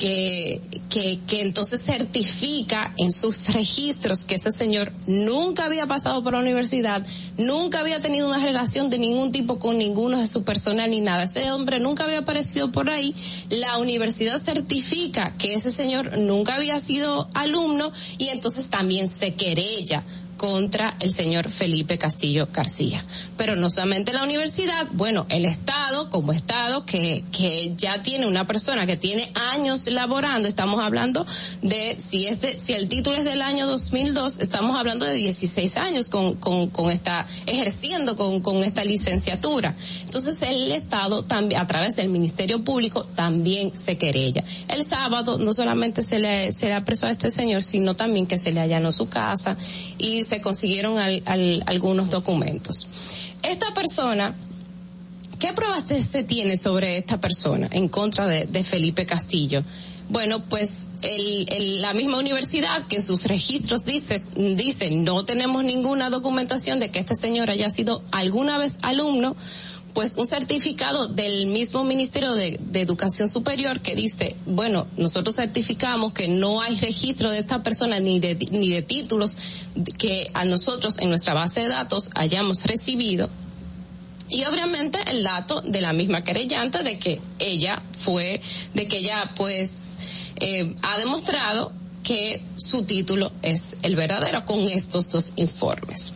que, 0.00 0.62
que, 0.88 1.20
que 1.26 1.42
entonces 1.42 1.82
certifica 1.84 2.94
en 2.96 3.12
sus 3.12 3.52
registros 3.52 4.24
que 4.24 4.36
ese 4.36 4.50
señor 4.50 4.90
nunca 5.06 5.66
había 5.66 5.86
pasado 5.86 6.24
por 6.24 6.32
la 6.32 6.38
universidad, 6.38 7.06
nunca 7.36 7.80
había 7.80 8.00
tenido 8.00 8.26
una 8.26 8.42
relación 8.42 8.88
de 8.88 8.98
ningún 8.98 9.30
tipo 9.30 9.58
con 9.58 9.76
ninguno 9.76 10.18
de 10.18 10.26
su 10.26 10.42
personal 10.42 10.90
ni 10.90 11.02
nada. 11.02 11.24
Ese 11.24 11.50
hombre 11.50 11.80
nunca 11.80 12.04
había 12.04 12.20
aparecido 12.20 12.72
por 12.72 12.88
ahí. 12.88 13.14
La 13.50 13.76
universidad 13.76 14.38
certifica 14.40 15.34
que 15.36 15.52
ese 15.52 15.70
señor 15.70 16.16
nunca 16.16 16.54
había 16.54 16.80
sido 16.80 17.28
alumno 17.34 17.92
y 18.16 18.28
entonces 18.28 18.70
también 18.70 19.06
se 19.06 19.34
querella 19.34 20.02
contra 20.40 20.96
el 21.00 21.12
señor 21.12 21.50
Felipe 21.50 21.98
Castillo 21.98 22.48
García. 22.50 23.04
Pero 23.36 23.56
no 23.56 23.68
solamente 23.68 24.14
la 24.14 24.24
universidad, 24.24 24.88
bueno, 24.92 25.26
el 25.28 25.44
Estado 25.44 26.08
como 26.08 26.32
Estado 26.32 26.86
que, 26.86 27.24
que 27.30 27.74
ya 27.76 28.00
tiene 28.00 28.26
una 28.26 28.46
persona 28.46 28.86
que 28.86 28.96
tiene 28.96 29.30
años 29.34 29.82
laborando, 29.86 30.48
estamos 30.48 30.80
hablando 30.80 31.26
de, 31.60 31.96
si 31.98 32.26
es 32.26 32.40
de, 32.40 32.58
si 32.58 32.72
el 32.72 32.88
título 32.88 33.18
es 33.18 33.24
del 33.24 33.42
año 33.42 33.66
2002, 33.66 34.38
estamos 34.38 34.78
hablando 34.78 35.04
de 35.04 35.12
16 35.12 35.76
años 35.76 36.08
con, 36.08 36.36
con, 36.36 36.70
con 36.70 36.90
esta, 36.90 37.26
ejerciendo 37.44 38.16
con, 38.16 38.40
con 38.40 38.64
esta 38.64 38.82
licenciatura. 38.82 39.76
Entonces 40.06 40.40
el 40.40 40.72
Estado 40.72 41.22
también, 41.26 41.60
a 41.60 41.66
través 41.66 41.96
del 41.96 42.08
Ministerio 42.08 42.64
Público, 42.64 43.04
también 43.04 43.76
se 43.76 43.98
querella. 43.98 44.42
El 44.68 44.86
sábado 44.86 45.36
no 45.36 45.52
solamente 45.52 46.02
se 46.02 46.18
le, 46.18 46.50
se 46.52 46.68
le 46.68 46.72
apresó 46.72 47.04
a 47.04 47.10
este 47.10 47.30
señor, 47.30 47.62
sino 47.62 47.94
también 47.94 48.26
que 48.26 48.38
se 48.38 48.52
le 48.52 48.60
allanó 48.60 48.90
su 48.90 49.06
casa 49.10 49.58
y 50.00 50.22
se 50.22 50.40
consiguieron 50.40 50.98
al, 50.98 51.22
al, 51.26 51.62
algunos 51.66 52.10
documentos. 52.10 52.88
Esta 53.42 53.72
persona, 53.72 54.34
¿qué 55.38 55.52
pruebas 55.52 55.84
se 55.84 56.24
tiene 56.24 56.56
sobre 56.56 56.98
esta 56.98 57.20
persona 57.20 57.68
en 57.70 57.88
contra 57.88 58.26
de, 58.26 58.64
Felipe 58.64 59.06
Castillo? 59.06 59.62
Bueno, 60.08 60.42
pues 60.42 60.88
el, 61.02 61.80
la 61.80 61.94
misma 61.94 62.18
universidad 62.18 62.86
que 62.86 62.96
en 62.96 63.02
sus 63.02 63.26
registros 63.26 63.84
dice, 63.84 64.20
dice, 64.34 64.90
no 64.90 65.24
tenemos 65.24 65.62
ninguna 65.62 66.10
documentación 66.10 66.80
de 66.80 66.90
que 66.90 66.98
este 66.98 67.14
señor 67.14 67.48
haya 67.48 67.70
sido 67.70 68.02
alguna 68.10 68.58
vez 68.58 68.78
alumno, 68.82 69.36
pues 69.94 70.14
un 70.16 70.26
certificado 70.26 71.08
del 71.08 71.46
mismo 71.46 71.84
Ministerio 71.84 72.34
de, 72.34 72.58
Educación 72.74 73.28
Superior 73.28 73.80
que 73.80 73.94
dice, 73.94 74.36
bueno, 74.46 74.86
nosotros 74.96 75.36
certificamos 75.36 76.12
que 76.12 76.28
no 76.28 76.62
hay 76.62 76.78
registro 76.78 77.30
de 77.30 77.40
esta 77.40 77.62
persona 77.62 78.00
ni 78.00 78.20
de, 78.20 78.36
ni 78.50 78.70
de 78.70 78.82
títulos 78.82 79.36
que 79.98 80.28
a 80.34 80.44
nosotros 80.44 80.96
en 80.98 81.08
nuestra 81.08 81.34
base 81.34 81.60
de 81.60 81.68
datos 81.68 82.10
hayamos 82.14 82.64
recibido. 82.64 83.28
Y 84.28 84.44
obviamente 84.44 84.98
el 85.08 85.24
dato 85.24 85.60
de 85.60 85.80
la 85.80 85.92
misma 85.92 86.22
querellante 86.22 86.82
de 86.82 86.98
que 86.98 87.20
ella 87.38 87.82
fue, 87.98 88.40
de 88.74 88.86
que 88.86 88.98
ella 88.98 89.32
pues 89.36 89.98
eh, 90.36 90.74
ha 90.82 90.98
demostrado 90.98 91.72
que 92.02 92.42
su 92.56 92.84
título 92.84 93.32
es 93.42 93.76
el 93.82 93.96
verdadero 93.96 94.44
con 94.46 94.60
estos 94.60 95.08
dos 95.08 95.32
informes. 95.36 96.14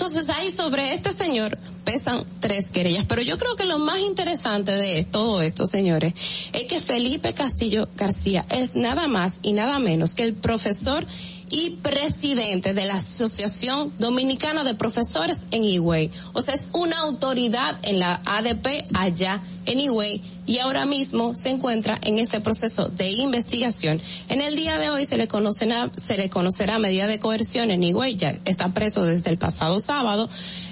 Entonces 0.00 0.30
ahí 0.30 0.50
sobre 0.50 0.94
este 0.94 1.12
señor 1.12 1.58
pesan 1.84 2.24
tres 2.40 2.70
querellas, 2.70 3.04
pero 3.06 3.20
yo 3.20 3.36
creo 3.36 3.54
que 3.54 3.66
lo 3.66 3.78
más 3.78 3.98
interesante 3.98 4.72
de 4.72 5.04
todo 5.04 5.42
esto, 5.42 5.66
señores, 5.66 6.14
es 6.54 6.64
que 6.64 6.80
Felipe 6.80 7.34
Castillo 7.34 7.86
García 7.98 8.46
es 8.48 8.76
nada 8.76 9.08
más 9.08 9.40
y 9.42 9.52
nada 9.52 9.78
menos 9.78 10.14
que 10.14 10.22
el 10.22 10.32
profesor 10.32 11.06
y 11.50 11.70
presidente 11.82 12.74
de 12.74 12.84
la 12.84 12.94
Asociación 12.94 13.92
Dominicana 13.98 14.64
de 14.64 14.74
Profesores 14.74 15.44
en 15.50 15.64
Higüey. 15.64 16.10
O 16.32 16.42
sea, 16.42 16.54
es 16.54 16.68
una 16.72 17.00
autoridad 17.00 17.78
en 17.82 17.98
la 17.98 18.22
ADP 18.24 18.84
allá 18.94 19.42
en 19.66 19.80
Higüey 19.80 20.22
y 20.46 20.58
ahora 20.58 20.86
mismo 20.86 21.34
se 21.34 21.50
encuentra 21.50 21.98
en 22.02 22.18
este 22.18 22.40
proceso 22.40 22.88
de 22.88 23.10
investigación. 23.10 24.00
En 24.28 24.40
el 24.40 24.56
día 24.56 24.78
de 24.78 24.90
hoy 24.90 25.06
se 25.06 25.16
le 25.16 25.28
conocerá, 25.28 25.90
se 25.96 26.16
le 26.16 26.30
conocerá 26.30 26.78
medida 26.78 27.06
de 27.06 27.18
coerción 27.18 27.70
en 27.70 27.82
Higüey, 27.82 28.16
ya 28.16 28.32
está 28.44 28.72
preso 28.72 29.04
desde 29.04 29.30
el 29.30 29.38
pasado 29.38 29.78
sábado. 29.80 30.28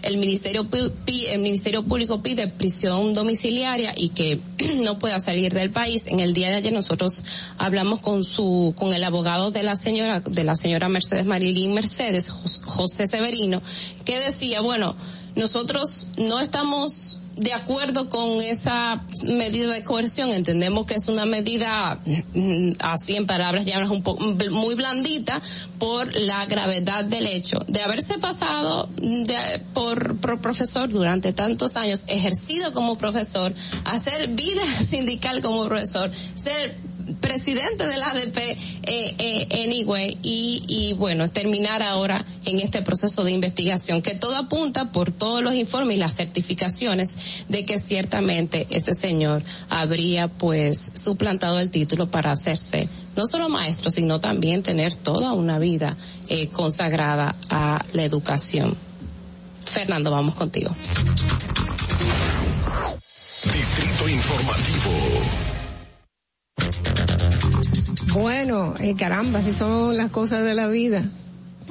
El 0.09 0.17
Ministerio, 0.17 0.67
el 1.07 1.39
Ministerio 1.39 1.85
Público 1.85 2.23
pide 2.23 2.49
prisión 2.49 3.13
domiciliaria 3.13 3.93
y 3.95 4.09
que 4.09 4.41
no 4.83 4.99
pueda 4.99 5.19
salir 5.19 5.53
del 5.53 5.71
país. 5.71 6.07
En 6.07 6.21
el 6.21 6.33
día 6.33 6.49
de 6.49 6.55
ayer 6.55 6.73
nosotros 6.73 7.23
hablamos 7.59 8.01
con 8.01 8.25
su, 8.25 8.73
con 8.75 8.95
el 8.95 9.05
abogado 9.05 9.51
de 9.51 9.63
la 9.63 9.77
señora, 9.77 10.21
de 10.21 10.45
la 10.45 10.57
señora 10.57 10.89
Mercedes 10.89 11.27
Marilyn 11.27 11.75
Mercedes, 11.75 12.31
José 12.31 13.07
Severino, 13.07 13.61
que 14.07 14.19
decía, 14.19 14.63
bueno, 14.63 14.97
nosotros 15.39 16.09
no 16.19 16.41
estamos 16.41 17.21
de 17.37 17.53
acuerdo 17.53 18.09
con 18.09 18.43
esa 18.43 19.05
medida 19.25 19.73
de 19.73 19.85
coerción. 19.85 20.31
Entendemos 20.31 20.85
que 20.87 20.95
es 20.95 21.09
una 21.09 21.25
medida, 21.25 22.01
mm, 22.35 22.73
así 22.81 23.15
en 23.15 23.27
palabras 23.27 23.65
llamas, 23.65 23.91
un 23.91 24.03
poco 24.03 24.25
muy 24.51 24.75
blandita 24.75 25.41
por 25.79 26.13
la 26.17 26.45
gravedad 26.47 27.05
del 27.05 27.29
hecho 27.29 27.61
de 27.69 27.81
haberse 27.81 28.19
pasado 28.19 28.89
por, 29.73 30.17
por 30.19 30.41
profesor 30.41 30.89
durante 30.89 31.33
tantos 31.33 31.77
años, 31.77 32.05
ejercido 32.09 32.73
como 32.73 32.97
profesor, 32.97 33.55
hacer 33.85 34.29
vida 34.29 34.63
sindical 34.87 35.41
como 35.41 35.67
profesor, 35.67 36.11
ser 36.35 36.77
presidente 37.21 37.87
del 37.87 38.03
ADP, 38.03 38.37
eh, 38.39 38.57
eh, 38.83 39.65
anyway, 39.65 40.19
y, 40.23 40.63
y 40.67 40.93
bueno, 40.95 41.31
terminar 41.31 41.83
ahora 41.83 42.25
en 42.45 42.61
este 42.61 42.83
proceso 42.83 43.25
de 43.25 43.33
investigación, 43.33 44.03
que 44.03 44.15
todo 44.15 44.37
apunta 44.37 44.93
por 44.93 45.13
todos 45.13 45.43
los 45.43 45.55
informes 45.55 45.97
y 45.97 46.01
las 46.01 46.15
certificaciones 46.15 47.45
de 47.49 47.65
que 47.65 47.79
ciertamente 47.79 48.67
este 48.71 48.95
señor 48.95 49.43
habría 49.69 50.29
pues 50.29 50.93
suplantado 50.95 51.61
el 51.61 51.71
título 51.71 52.11
para 52.11 52.33
hacerse 52.33 52.89
no 53.17 53.27
solo 53.27 53.49
maestro, 53.49 53.91
sino 53.91 54.21
también 54.21 54.63
tener 54.63 54.95
toda 54.95 55.33
una 55.33 55.59
vida 55.59 55.97
eh, 56.29 56.49
consagrada 56.49 57.35
a 57.51 57.85
la 57.93 58.05
educación. 58.05 58.77
Fernando, 59.61 60.11
vamos 60.11 60.35
contigo. 60.35 60.71
Distrito 63.45 64.09
Informativo. 64.09 65.48
Bueno, 68.19 68.75
eh, 68.81 68.95
caramba, 68.97 69.43
si 69.43 69.53
son 69.53 69.97
las 69.97 70.11
cosas 70.11 70.45
de 70.45 70.55
la 70.55 70.67
vida. 70.67 71.05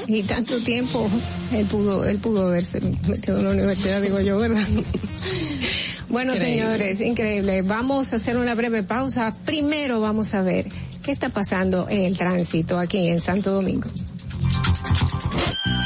Y 0.05 0.23
tanto 0.23 0.59
tiempo 0.59 1.09
él 1.51 1.65
pudo, 1.65 2.05
él 2.05 2.19
pudo 2.19 2.47
haberse 2.47 2.79
metido 3.07 3.39
en 3.39 3.45
la 3.45 3.51
universidad, 3.51 4.01
digo 4.01 4.19
yo, 4.19 4.37
¿verdad? 4.37 4.61
bueno, 6.09 6.33
Increíble. 6.33 6.63
señores, 6.63 7.01
increíble. 7.01 7.61
Vamos 7.63 8.13
a 8.13 8.17
hacer 8.17 8.37
una 8.37 8.53
breve 8.53 8.83
pausa. 8.83 9.35
Primero 9.43 9.99
vamos 9.99 10.33
a 10.35 10.41
ver 10.41 10.67
qué 11.01 11.11
está 11.11 11.29
pasando 11.29 11.87
en 11.89 12.03
el 12.03 12.17
tránsito 12.17 12.79
aquí 12.79 13.07
en 13.07 13.19
Santo 13.19 13.51
Domingo. 13.51 13.89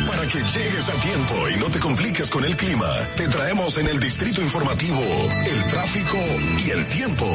Para 0.08 0.24
que 0.28 0.38
llegues 0.40 0.90
a 0.90 1.00
tiempo 1.00 1.50
y 1.50 1.60
no 1.60 1.66
te 1.68 1.80
compliques 1.80 2.30
con 2.30 2.44
el 2.44 2.56
clima, 2.58 2.90
te 3.16 3.28
traemos 3.30 3.78
en 3.78 3.88
el 3.88 4.00
Distrito 4.00 4.42
Informativo 4.42 5.00
el 5.00 5.66
tráfico 5.72 6.18
y 6.66 6.70
el 6.72 6.86
tiempo. 6.88 7.26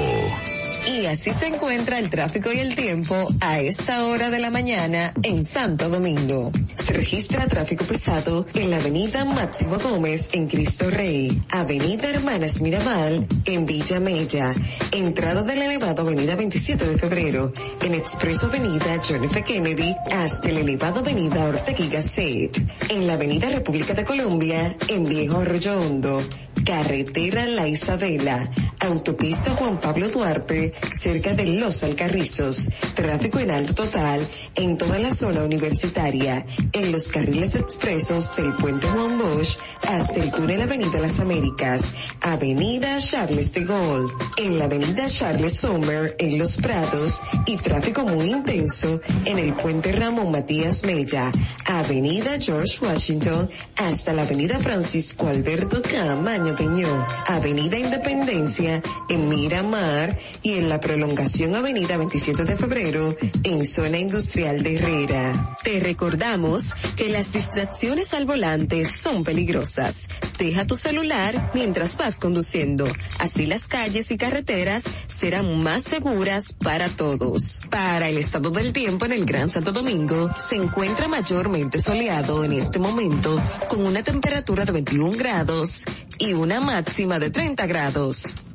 Y 0.86 1.06
así 1.06 1.32
se 1.32 1.48
encuentra 1.48 1.98
el 1.98 2.10
tráfico 2.10 2.52
y 2.52 2.60
el 2.60 2.76
tiempo 2.76 3.26
a 3.40 3.60
esta 3.60 4.04
hora 4.04 4.30
de 4.30 4.38
la 4.38 4.50
mañana 4.50 5.12
en 5.22 5.44
Santo 5.44 5.88
Domingo. 5.88 6.52
Se 6.76 6.92
registra 6.92 7.48
tráfico 7.48 7.84
pesado 7.84 8.46
en 8.54 8.70
la 8.70 8.76
avenida 8.76 9.24
Máximo 9.24 9.78
Gómez 9.78 10.28
en 10.32 10.46
Cristo 10.46 10.88
Rey, 10.88 11.42
avenida 11.50 12.08
Hermanas 12.08 12.62
Mirabal 12.62 13.26
en 13.44 13.66
Villa 13.66 13.98
Mella, 13.98 14.54
entrada 14.92 15.42
del 15.42 15.62
elevado 15.62 16.02
avenida 16.02 16.36
27 16.36 16.86
de 16.86 16.98
febrero, 16.98 17.52
en 17.82 17.94
expreso 17.94 18.46
avenida 18.46 19.00
John 19.06 19.24
F. 19.24 19.42
Kennedy 19.42 19.96
hasta 20.14 20.48
el 20.48 20.58
elevado 20.58 21.00
avenida 21.00 21.44
Ortega 21.46 21.86
Gasset, 21.90 22.56
en 22.90 23.06
la 23.08 23.14
avenida 23.14 23.48
República 23.50 23.94
de 23.94 24.04
Colombia 24.04 24.76
en 24.88 25.08
Viejo 25.08 25.40
Arroyo 25.40 25.80
Hondo, 25.80 26.22
Carretera 26.64 27.46
La 27.46 27.68
Isabela, 27.68 28.50
Autopista 28.80 29.52
Juan 29.52 29.80
Pablo 29.80 30.08
Duarte, 30.08 30.72
cerca 31.00 31.34
de 31.34 31.46
Los 31.46 31.82
Alcarrizos, 31.82 32.70
tráfico 32.94 33.38
en 33.38 33.50
alto 33.50 33.74
total 33.74 34.26
en 34.54 34.78
toda 34.78 34.98
la 34.98 35.14
zona 35.14 35.42
universitaria, 35.42 36.44
en 36.72 36.92
los 36.92 37.08
carriles 37.08 37.54
expresos 37.54 38.34
del 38.36 38.54
Puente 38.54 38.86
Juan 38.86 39.18
Bosch 39.18 39.58
hasta 39.86 40.22
el 40.22 40.30
túnel 40.30 40.62
Avenida 40.62 40.98
Las 40.98 41.20
Américas, 41.20 41.80
Avenida 42.20 42.98
Charles 42.98 43.52
de 43.52 43.64
Gaulle, 43.64 44.12
en 44.38 44.58
la 44.58 44.64
Avenida 44.66 45.06
Charles 45.06 45.58
Sommer 45.58 46.16
en 46.18 46.38
Los 46.38 46.56
Prados 46.56 47.20
y 47.46 47.56
tráfico 47.56 48.04
muy 48.04 48.30
intenso 48.30 49.00
en 49.24 49.38
el 49.38 49.52
Puente 49.54 49.92
Ramón 49.92 50.32
Matías 50.32 50.82
Mella, 50.84 51.30
Avenida 51.66 52.38
George 52.38 52.84
Washington 52.84 53.50
hasta 53.76 54.12
la 54.12 54.22
Avenida 54.22 54.58
Francisco 54.58 55.28
Alberto 55.28 55.82
Camaño 55.82 56.54
Teñó, 56.54 57.06
Avenida 57.26 57.78
Independencia 57.78 58.82
en 59.08 59.28
Miramar 59.28 60.18
y 60.42 60.60
la 60.68 60.80
prolongación 60.80 61.54
Avenida 61.54 61.96
27 61.96 62.44
de 62.44 62.56
Febrero 62.56 63.16
en 63.42 63.64
zona 63.64 63.98
industrial 63.98 64.62
de 64.62 64.74
Herrera. 64.74 65.56
Te 65.62 65.80
recordamos 65.80 66.74
que 66.96 67.08
las 67.08 67.32
distracciones 67.32 68.14
al 68.14 68.26
volante 68.26 68.84
son 68.84 69.24
peligrosas. 69.24 70.08
Deja 70.38 70.66
tu 70.66 70.74
celular 70.74 71.50
mientras 71.54 71.96
vas 71.96 72.16
conduciendo. 72.16 72.86
Así 73.18 73.46
las 73.46 73.68
calles 73.68 74.10
y 74.10 74.16
carreteras 74.16 74.84
serán 75.06 75.62
más 75.62 75.84
seguras 75.84 76.52
para 76.52 76.88
todos. 76.88 77.62
Para 77.70 78.08
el 78.08 78.18
estado 78.18 78.50
del 78.50 78.72
tiempo 78.72 79.04
en 79.04 79.12
el 79.12 79.24
Gran 79.24 79.48
Santo 79.48 79.72
Domingo, 79.72 80.30
se 80.38 80.56
encuentra 80.56 81.08
mayormente 81.08 81.78
soleado 81.78 82.44
en 82.44 82.52
este 82.52 82.78
momento 82.78 83.40
con 83.68 83.84
una 83.84 84.02
temperatura 84.02 84.64
de 84.64 84.72
21 84.72 85.16
grados 85.16 85.84
y 86.18 86.32
una 86.32 86.60
máxima 86.60 87.18
de 87.18 87.30
30 87.30 87.66
grados. 87.66 88.36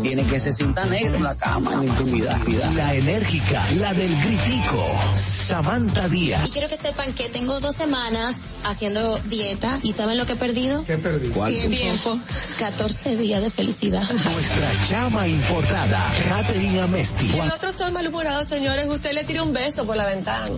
tiene 0.00 0.24
que 0.24 0.40
se 0.40 0.52
sienta 0.52 0.84
negro 0.86 1.16
en 1.16 1.22
la 1.22 1.34
cama 1.34 1.74
en 1.74 1.88
intimidad. 1.88 2.38
La 2.74 2.94
enérgica, 2.94 3.64
la 3.76 3.92
del 3.92 4.16
gritico, 4.16 4.84
Samantha 5.16 6.08
Díaz. 6.08 6.46
Y 6.46 6.50
quiero 6.50 6.68
que 6.68 6.76
sepan 6.76 7.12
que 7.12 7.28
tengo 7.28 7.60
dos 7.60 7.76
semanas 7.76 8.46
haciendo 8.64 9.18
dieta 9.20 9.78
y 9.82 9.92
¿saben 9.92 10.18
lo 10.18 10.26
que 10.26 10.34
he 10.34 10.36
perdido? 10.36 10.84
¿Qué 10.84 10.98
perdí? 10.98 11.28
Tiempo. 11.68 12.18
14 12.58 13.16
días 13.16 13.42
de 13.42 13.50
felicidad. 13.50 14.08
Nuestra 14.10 14.80
chama 14.88 15.26
importada, 15.26 16.12
Catherine 16.28 16.80
Amesti. 16.80 17.38
El 17.38 17.50
otro 17.50 17.70
está 17.70 17.90
malhumorado, 17.90 18.44
señores. 18.44 18.86
Usted 18.88 19.12
le 19.12 19.24
tira 19.24 19.42
un 19.42 19.52
beso 19.52 19.84
por 19.84 19.96
la 19.96 20.06
ventana. 20.06 20.48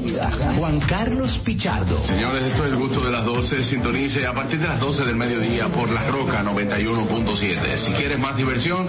Juan 0.59 0.81
Carlos 0.81 1.39
Pichardo. 1.45 2.03
Señores, 2.05 2.43
esto 2.47 2.67
es 2.67 2.73
el 2.73 2.79
gusto 2.79 3.01
de 3.01 3.11
las 3.11 3.25
12. 3.25 3.63
Sintonice 3.63 4.27
a 4.27 4.35
partir 4.35 4.61
de 4.61 4.69
las 4.69 4.81
12 4.81 5.05
del 5.05 5.17
mediodía 5.17 5.67
por 5.67 5.91
La 5.91 6.05
Roca 6.09 6.43
91.7. 6.43 7.77
Si 7.77 7.93
quieres 7.93 8.19
más 8.19 8.37
diversión, 8.37 8.89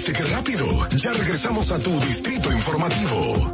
¿Viste 0.00 0.14
qué 0.14 0.24
rápido? 0.34 0.88
Ya 0.96 1.12
regresamos 1.12 1.70
a 1.70 1.78
tu 1.78 1.90
distrito 2.00 2.50
informativo. 2.50 3.52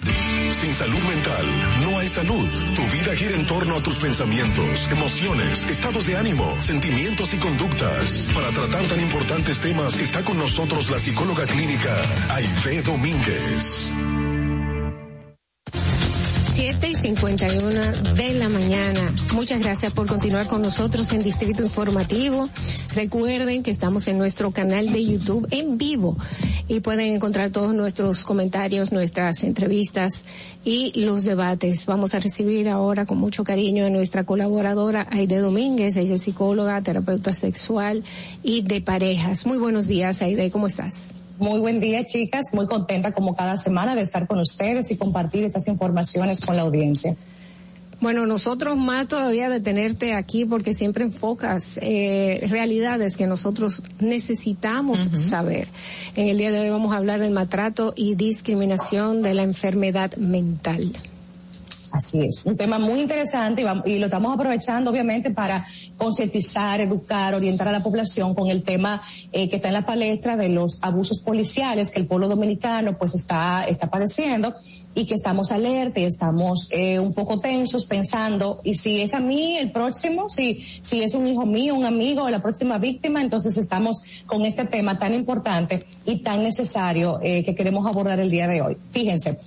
Sin 0.00 0.72
salud 0.72 1.02
mental 1.14 1.46
no 1.82 1.98
hay 1.98 2.08
salud. 2.08 2.48
Tu 2.74 2.82
vida 2.84 3.14
gira 3.14 3.34
en 3.34 3.46
torno 3.46 3.76
a 3.76 3.82
tus 3.82 3.96
pensamientos, 3.96 4.90
emociones, 4.90 5.66
estados 5.66 6.06
de 6.06 6.16
ánimo, 6.16 6.56
sentimientos 6.62 7.34
y 7.34 7.36
conductas. 7.36 8.30
Para 8.34 8.48
tratar 8.48 8.86
tan 8.86 8.98
importantes 8.98 9.60
temas 9.60 9.94
está 9.98 10.24
con 10.24 10.38
nosotros 10.38 10.88
la 10.88 10.98
psicóloga 10.98 11.44
clínica 11.44 11.94
Aide 12.30 12.80
Domínguez. 12.80 13.92
7 16.58 16.88
y 16.90 16.94
51 16.96 18.14
de 18.16 18.34
la 18.34 18.48
mañana. 18.48 19.14
Muchas 19.32 19.60
gracias 19.60 19.92
por 19.92 20.08
continuar 20.08 20.48
con 20.48 20.60
nosotros 20.60 21.12
en 21.12 21.22
Distrito 21.22 21.62
Informativo. 21.62 22.48
Recuerden 22.96 23.62
que 23.62 23.70
estamos 23.70 24.08
en 24.08 24.18
nuestro 24.18 24.50
canal 24.50 24.92
de 24.92 25.04
YouTube 25.04 25.46
en 25.52 25.78
vivo 25.78 26.16
y 26.66 26.80
pueden 26.80 27.14
encontrar 27.14 27.52
todos 27.52 27.72
nuestros 27.74 28.24
comentarios, 28.24 28.90
nuestras 28.90 29.44
entrevistas 29.44 30.24
y 30.64 31.00
los 31.00 31.22
debates. 31.22 31.86
Vamos 31.86 32.16
a 32.16 32.18
recibir 32.18 32.68
ahora 32.68 33.06
con 33.06 33.18
mucho 33.18 33.44
cariño 33.44 33.86
a 33.86 33.90
nuestra 33.90 34.24
colaboradora 34.24 35.06
Aide 35.12 35.38
Domínguez. 35.38 35.94
Ella 35.94 36.16
es 36.16 36.22
psicóloga, 36.22 36.82
terapeuta 36.82 37.32
sexual 37.34 38.02
y 38.42 38.62
de 38.62 38.80
parejas. 38.80 39.46
Muy 39.46 39.58
buenos 39.58 39.86
días, 39.86 40.22
Aide. 40.22 40.50
¿Cómo 40.50 40.66
estás? 40.66 41.14
Muy 41.38 41.60
buen 41.60 41.78
día, 41.78 42.04
chicas. 42.04 42.46
Muy 42.52 42.66
contenta 42.66 43.12
como 43.12 43.36
cada 43.36 43.56
semana 43.56 43.94
de 43.94 44.02
estar 44.02 44.26
con 44.26 44.40
ustedes 44.40 44.90
y 44.90 44.96
compartir 44.96 45.44
estas 45.44 45.68
informaciones 45.68 46.40
con 46.44 46.56
la 46.56 46.62
audiencia. 46.62 47.16
Bueno, 48.00 48.26
nosotros 48.26 48.76
más 48.76 49.06
todavía 49.06 49.48
de 49.48 49.60
tenerte 49.60 50.14
aquí 50.14 50.44
porque 50.44 50.74
siempre 50.74 51.04
enfocas 51.04 51.78
eh, 51.80 52.44
realidades 52.48 53.16
que 53.16 53.26
nosotros 53.26 53.82
necesitamos 54.00 54.98
saber. 55.14 55.68
En 56.16 56.28
el 56.28 56.38
día 56.38 56.50
de 56.50 56.60
hoy 56.60 56.70
vamos 56.70 56.92
a 56.92 56.96
hablar 56.96 57.20
del 57.20 57.30
maltrato 57.30 57.92
y 57.96 58.16
discriminación 58.16 59.22
de 59.22 59.34
la 59.34 59.42
enfermedad 59.42 60.16
mental. 60.16 60.92
Así 61.98 62.20
es, 62.20 62.46
un 62.46 62.56
tema 62.56 62.78
muy 62.78 63.00
interesante 63.00 63.62
y, 63.62 63.64
vam- 63.64 63.82
y 63.84 63.98
lo 63.98 64.06
estamos 64.06 64.32
aprovechando 64.32 64.88
obviamente 64.92 65.32
para 65.32 65.66
concientizar, 65.96 66.80
educar, 66.80 67.34
orientar 67.34 67.66
a 67.66 67.72
la 67.72 67.82
población 67.82 68.36
con 68.36 68.48
el 68.48 68.62
tema 68.62 69.02
eh, 69.32 69.48
que 69.48 69.56
está 69.56 69.66
en 69.66 69.74
la 69.74 69.84
palestra 69.84 70.36
de 70.36 70.48
los 70.48 70.78
abusos 70.80 71.24
policiales 71.24 71.90
que 71.90 71.98
el 71.98 72.06
pueblo 72.06 72.28
dominicano 72.28 72.96
pues 72.96 73.16
está, 73.16 73.64
está 73.64 73.90
padeciendo 73.90 74.54
y 74.94 75.06
que 75.06 75.14
estamos 75.14 75.50
alerta 75.50 75.98
y 75.98 76.04
estamos 76.04 76.68
eh, 76.70 77.00
un 77.00 77.12
poco 77.12 77.40
tensos 77.40 77.84
pensando 77.84 78.60
y 78.62 78.74
si 78.74 79.00
es 79.00 79.12
a 79.12 79.18
mí 79.18 79.56
el 79.58 79.72
próximo, 79.72 80.28
si, 80.28 80.64
si 80.80 81.02
es 81.02 81.14
un 81.14 81.26
hijo 81.26 81.46
mío, 81.46 81.74
un 81.74 81.84
amigo, 81.84 82.30
la 82.30 82.40
próxima 82.40 82.78
víctima, 82.78 83.20
entonces 83.22 83.56
estamos 83.56 83.96
con 84.26 84.46
este 84.46 84.66
tema 84.66 85.00
tan 85.00 85.14
importante 85.14 85.84
y 86.06 86.18
tan 86.18 86.44
necesario 86.44 87.18
eh, 87.24 87.42
que 87.42 87.56
queremos 87.56 87.84
abordar 87.88 88.20
el 88.20 88.30
día 88.30 88.46
de 88.46 88.62
hoy. 88.62 88.76
Fíjense. 88.90 89.40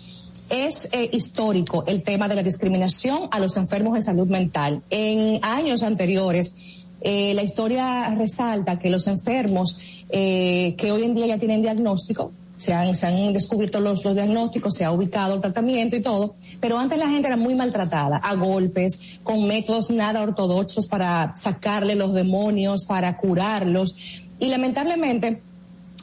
Es 0.52 0.90
eh, 0.92 1.10
histórico 1.14 1.86
el 1.88 2.04
tema 2.04 2.28
de 2.28 2.36
la 2.36 2.44
discriminación 2.44 3.30
a 3.32 3.40
los 3.40 3.56
enfermos 3.56 3.94
de 3.94 4.02
salud 4.02 4.28
mental. 4.28 4.82
En 4.90 5.40
años 5.46 5.82
anteriores, 5.82 6.86
eh, 7.00 7.34
la 7.34 7.42
historia 7.42 8.14
resalta 8.16 8.78
que 8.78 8.90
los 8.90 9.08
enfermos 9.08 9.80
eh, 10.10 10.76
que 10.78 10.92
hoy 10.92 11.06
en 11.06 11.16
día 11.16 11.26
ya 11.28 11.38
tienen 11.38 11.62
diagnóstico, 11.62 12.34
se 12.58 12.74
han, 12.74 12.98
se 12.98 13.08
han 13.08 13.32
descubierto 13.32 13.80
los, 13.80 14.04
los 14.04 14.14
diagnósticos, 14.14 14.76
se 14.76 14.84
ha 14.84 14.92
ubicado 14.92 15.36
el 15.36 15.42
tratamiento 15.42 15.96
y 15.96 16.02
todo, 16.02 16.36
pero 16.60 16.78
antes 16.78 17.00
la 17.00 17.08
gente 17.08 17.28
era 17.28 17.38
muy 17.38 17.56
maltratada, 17.56 18.18
a 18.18 18.36
golpes, 18.36 19.20
con 19.24 19.48
métodos 19.48 19.90
nada 19.90 20.22
ortodoxos 20.22 20.86
para 20.86 21.34
sacarle 21.34 21.96
los 21.96 22.14
demonios, 22.14 22.84
para 22.86 23.16
curarlos, 23.16 23.96
y 24.38 24.48
lamentablemente 24.50 25.42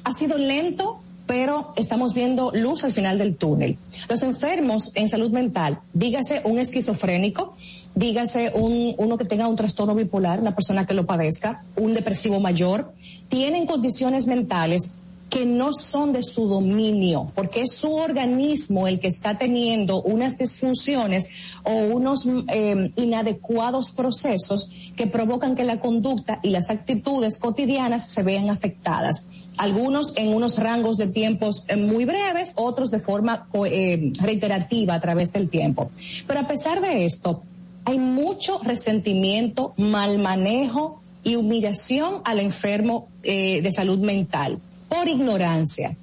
ha 0.05 0.13
sido 0.13 0.39
lento 0.39 1.01
pero 1.29 1.75
estamos 1.77 2.15
viendo 2.15 2.51
luz 2.53 2.83
al 2.85 2.95
final 2.95 3.19
del 3.19 3.37
túnel. 3.37 3.77
Los 4.09 4.23
enfermos 4.23 4.91
en 4.95 5.11
salud 5.11 5.31
mental, 5.31 5.79
dígase 5.93 6.41
un 6.45 6.59
esquizofrénico, 6.59 7.55
dígase 7.95 8.51
un, 8.55 8.95
uno 8.97 9.19
que 9.19 9.27
tenga 9.27 9.47
un 9.47 9.55
trastorno 9.55 9.95
bipolar, 9.95 10.41
una 10.41 10.55
persona 10.55 10.87
que 10.87 10.95
lo 10.95 11.05
padezca, 11.05 11.65
un 11.77 11.93
depresivo 11.93 12.41
mayor, 12.41 12.95
tienen 13.29 13.67
condiciones 13.67 14.27
mentales 14.27 14.93
que 15.29 15.45
no 15.45 15.75
son 15.75 16.15
de 16.15 16.23
su 16.23 16.49
dominio, 16.49 17.31
porque 17.35 17.61
es 17.61 17.77
su 17.77 17.95
organismo 17.95 18.89
el 18.89 18.99
que 18.99 19.09
está 19.09 19.37
teniendo 19.37 20.01
unas 20.01 20.39
disfunciones 20.39 21.29
o 21.65 21.73
unos 21.73 22.27
eh, 22.49 22.91
inadecuados 22.97 23.91
procesos 23.91 24.71
que 24.97 25.07
provocan 25.07 25.55
que 25.55 25.65
la 25.65 25.81
conducta 25.81 26.41
y 26.43 26.49
las 26.49 26.71
actitudes 26.71 27.39
cotidianas 27.39 28.11
se 28.11 28.23
vean 28.23 28.49
afectadas. 28.49 29.27
Algunos 29.59 30.13
en 30.17 30.35
unos 30.35 30.57
rangos 30.57 30.97
de 30.97 31.09
tiempos 31.09 31.65
eh, 31.69 31.77
muy 31.77 32.05
breves, 32.05 32.53
otros 32.57 32.91
de 32.91 33.01
forma 33.01 33.49
eh, 33.67 34.13
reiterativa 34.21 34.95
a 34.95 35.01
través 35.01 35.33
del 35.33 35.51
tiempo. 35.51 35.91
Pero 36.27 36.41
a 36.41 36.49
pesar 36.49 36.81
de 36.81 37.05
esto, 37.05 37.43
hay 37.85 37.99
mucho 37.99 38.61
resentimiento, 38.63 39.75
mal 39.77 40.19
manejo 40.19 41.03
y 41.23 41.37
humillación 41.37 42.23
al 42.25 42.41
enfermo 42.41 43.09
de 43.23 43.71
salud 43.73 43.99
mental 43.99 44.59
por 44.89 45.09
ignorancia, 45.09 45.97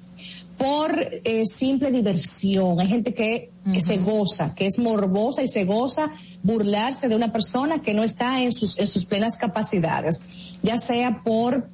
por 0.56 0.98
eh, 0.98 1.44
simple 1.44 1.90
diversión. 1.90 2.80
Hay 2.80 2.88
gente 2.88 3.12
que, 3.12 3.50
que 3.72 3.80
se 3.80 3.98
goza, 3.98 4.54
que 4.54 4.66
es 4.66 4.78
morbosa 4.78 5.42
y 5.42 5.48
se 5.48 5.64
goza 5.64 6.12
burlarse 6.42 7.08
de 7.08 7.16
una 7.16 7.32
persona 7.32 7.82
que 7.82 7.92
no 7.92 8.02
está 8.02 8.40
en 8.42 8.52
sus, 8.52 8.78
en 8.78 8.86
sus 8.86 9.04
plenas 9.04 9.36
capacidades, 9.36 10.20
ya 10.62 10.78
sea 10.78 11.22
por 11.22 11.68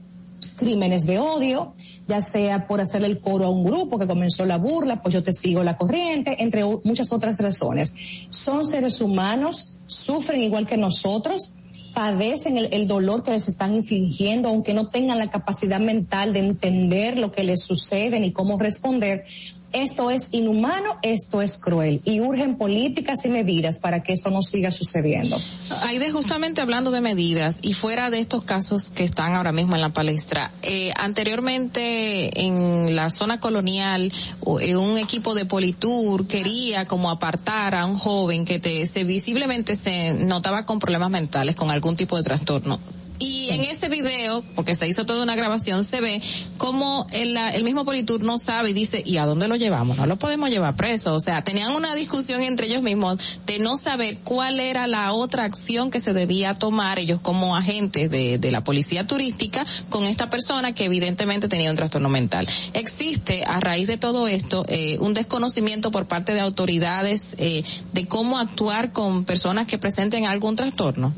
crímenes 0.57 1.05
de 1.07 1.19
odio, 1.19 1.73
ya 2.07 2.21
sea 2.21 2.67
por 2.67 2.81
hacerle 2.81 3.09
el 3.09 3.21
coro 3.21 3.47
a 3.47 3.51
un 3.51 3.65
grupo 3.65 3.99
que 3.99 4.07
comenzó 4.07 4.45
la 4.45 4.59
burla, 4.59 5.03
pues 5.03 5.15
yo 5.15 5.23
te 5.23 5.33
sigo 5.33 5.63
la 5.63 5.77
corriente, 5.77 6.43
entre 6.43 6.65
muchas 6.85 7.13
otras 7.13 7.39
razones. 7.39 7.95
Son 8.29 8.65
seres 8.67 9.01
humanos, 9.01 9.81
sufren 9.87 10.43
igual 10.43 10.67
que 10.67 10.77
nosotros, 10.77 11.55
padecen 11.95 12.57
el, 12.57 12.69
el, 12.73 12.89
dolor 12.89 13.23
que 13.23 13.33
les 13.33 13.49
están 13.49 13.75
infligiendo, 13.75 14.49
aunque 14.49 14.73
no 14.73 14.89
tengan 14.89 15.19
la 15.19 15.31
capacidad 15.31 15.81
mental 15.81 16.33
de 16.33 16.41
entender 16.41 17.19
lo 17.19 17.33
que 17.33 17.45
les 17.45 17.63
sucede 17.63 18.19
ni 18.19 18.33
cómo 18.33 18.59
responder, 18.59 19.25
esto 19.73 20.11
es 20.11 20.29
inhumano, 20.33 20.99
esto 21.03 21.43
es 21.43 21.59
cruel 21.59 22.01
y 22.05 22.21
urgen 22.21 22.57
políticas 22.57 23.25
y 23.25 23.29
medidas 23.29 23.79
para 23.79 24.03
que 24.03 24.13
esto 24.13 24.31
no 24.31 24.43
siga 24.43 24.71
sucediendo. 24.71 25.37
Aide, 25.85 26.11
justamente 26.11 26.61
hablando 26.61 26.91
de 26.91 27.01
medidas 27.01 27.61
y 27.63 27.75
fuera 27.75 28.11
de 28.11 28.21
estos 28.21 28.45
casos 28.45 28.91
que 28.91 29.05
están 29.05 29.35
ahora 29.35 29.53
mismo 29.53 29.75
en 29.75 29.81
la 29.81 29.93
palestra, 29.93 30.53
eh, 30.63 30.93
anteriormente 30.97 32.43
en 32.43 32.95
la 32.95 33.11
zona 33.11 33.41
colonial 33.41 34.13
eh, 34.61 34.77
un 34.77 34.99
equipo 34.99 35.35
de 35.35 35.45
Politur 35.45 36.27
quería 36.27 36.87
como 36.87 37.11
apartar 37.11 37.75
a 37.75 37.87
un 37.87 37.99
joven 37.99 38.45
que 38.45 38.59
te, 38.59 38.87
se 38.87 39.05
visiblemente 39.05 39.77
se 39.77 40.15
notaba 40.25 40.67
con 40.67 40.79
problemas 40.79 41.11
mentales, 41.11 41.57
con 41.57 41.71
algún 41.71 41.97
tipo 41.97 42.17
de 42.17 42.23
trastorno 42.23 42.81
y 43.23 43.51
en 43.51 43.61
ese 43.61 43.89
video, 43.89 44.43
porque 44.57 44.75
se 44.75 44.89
hizo 44.89 45.07
toda 45.07 45.23
una 45.23 45.37
grabación, 45.37 45.85
se 45.85 46.01
ve 46.01 46.21
como 46.59 47.07
el, 47.13 47.37
el 47.37 47.63
mismo 47.63 47.85
Politur 47.85 48.23
no 48.23 48.37
sabe 48.37 48.71
y 48.71 48.73
dice, 48.73 49.01
¿y 49.07 49.19
a 49.19 49.27
dónde 49.27 49.47
lo 49.47 49.55
llevamos? 49.55 49.97
No 49.97 50.07
lo 50.07 50.19
podemos 50.19 50.51
llevar 50.51 50.75
preso. 50.75 51.15
O 51.15 51.21
sea, 51.21 51.45
tenían 51.45 51.73
una 51.73 51.95
discusión 51.95 52.43
entre 52.43 52.67
ellos 52.67 52.83
mismos 52.83 53.41
de 53.47 53.61
no 53.61 53.77
saber 53.77 54.19
cuál 54.25 54.59
era 54.59 54.89
la 54.89 55.13
otra 55.13 55.45
acción 55.45 55.93
que 55.93 56.01
se 56.01 56.13
debía 56.13 56.55
tomar 56.55 56.99
ellos 56.99 57.21
como 57.21 57.57
agentes 57.57 58.11
de, 58.11 58.51
la 58.51 58.65
policía 58.65 59.07
turística 59.07 59.65
con 59.89 60.05
esta 60.05 60.29
persona 60.29 60.75
que 60.75 60.85
evidentemente 60.85 61.49
tenía 61.49 61.71
un 61.71 61.77
trastorno 61.77 62.09
mental. 62.09 62.49
Existe 62.75 63.45
a 63.47 63.61
raíz 63.61 63.87
de 63.87 63.99
todo 63.99 64.27
esto 64.27 64.65
eh, 64.67 64.99
un 64.99 65.15
desconocimiento 65.15 65.93
por 65.93 66.07
parte 66.07 66.35
de 66.35 66.41
autoridades 66.41 67.37
eh, 67.39 67.63
de 67.93 68.09
cómo 68.09 68.39
actuar 68.39 68.91
con 68.91 69.25
personas 69.25 69.69
que 69.69 69.79
presenten 69.79 70.27
algún 70.27 70.57
trastorno. 70.57 71.15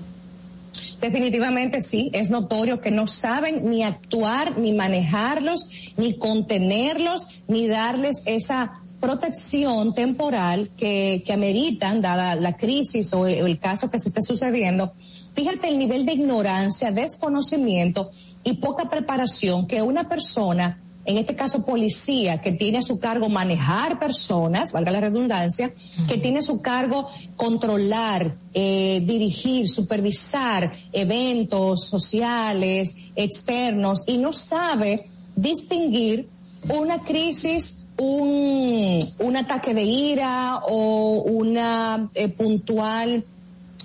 Definitivamente 1.04 1.82
sí, 1.82 2.08
es 2.14 2.30
notorio 2.30 2.80
que 2.80 2.90
no 2.90 3.06
saben 3.06 3.68
ni 3.68 3.82
actuar, 3.82 4.56
ni 4.56 4.72
manejarlos, 4.72 5.68
ni 5.98 6.16
contenerlos, 6.16 7.26
ni 7.46 7.68
darles 7.68 8.22
esa 8.24 8.80
protección 9.00 9.94
temporal 9.94 10.70
que, 10.78 11.22
que 11.26 11.34
ameritan, 11.34 12.00
dada 12.00 12.36
la 12.36 12.56
crisis 12.56 13.12
o 13.12 13.26
el, 13.26 13.58
caso 13.58 13.90
que 13.90 13.98
se 13.98 14.08
esté 14.08 14.22
sucediendo. 14.22 14.94
Fíjate 15.34 15.68
el 15.68 15.78
nivel 15.78 16.06
de 16.06 16.14
ignorancia, 16.14 16.90
desconocimiento 16.90 18.10
y 18.42 18.54
poca 18.54 18.88
preparación 18.88 19.66
que 19.66 19.82
una 19.82 20.08
persona 20.08 20.80
en 21.06 21.18
este 21.18 21.34
caso 21.34 21.64
policía, 21.64 22.40
que 22.40 22.52
tiene 22.52 22.82
su 22.82 22.98
cargo 22.98 23.28
manejar 23.28 23.98
personas, 23.98 24.72
valga 24.72 24.90
la 24.90 25.00
redundancia, 25.00 25.72
que 26.08 26.18
tiene 26.18 26.40
su 26.40 26.62
cargo 26.62 27.08
controlar, 27.36 28.36
eh, 28.52 29.02
dirigir, 29.04 29.68
supervisar 29.68 30.72
eventos 30.92 31.88
sociales, 31.88 32.94
externos, 33.14 34.04
y 34.06 34.18
no 34.18 34.32
sabe 34.32 35.10
distinguir 35.36 36.28
una 36.68 37.02
crisis 37.02 37.76
un, 37.96 38.98
un 39.18 39.36
ataque 39.36 39.74
de 39.74 39.82
ira 39.82 40.58
o 40.68 41.22
una 41.22 42.10
eh, 42.14 42.28
puntual 42.28 43.24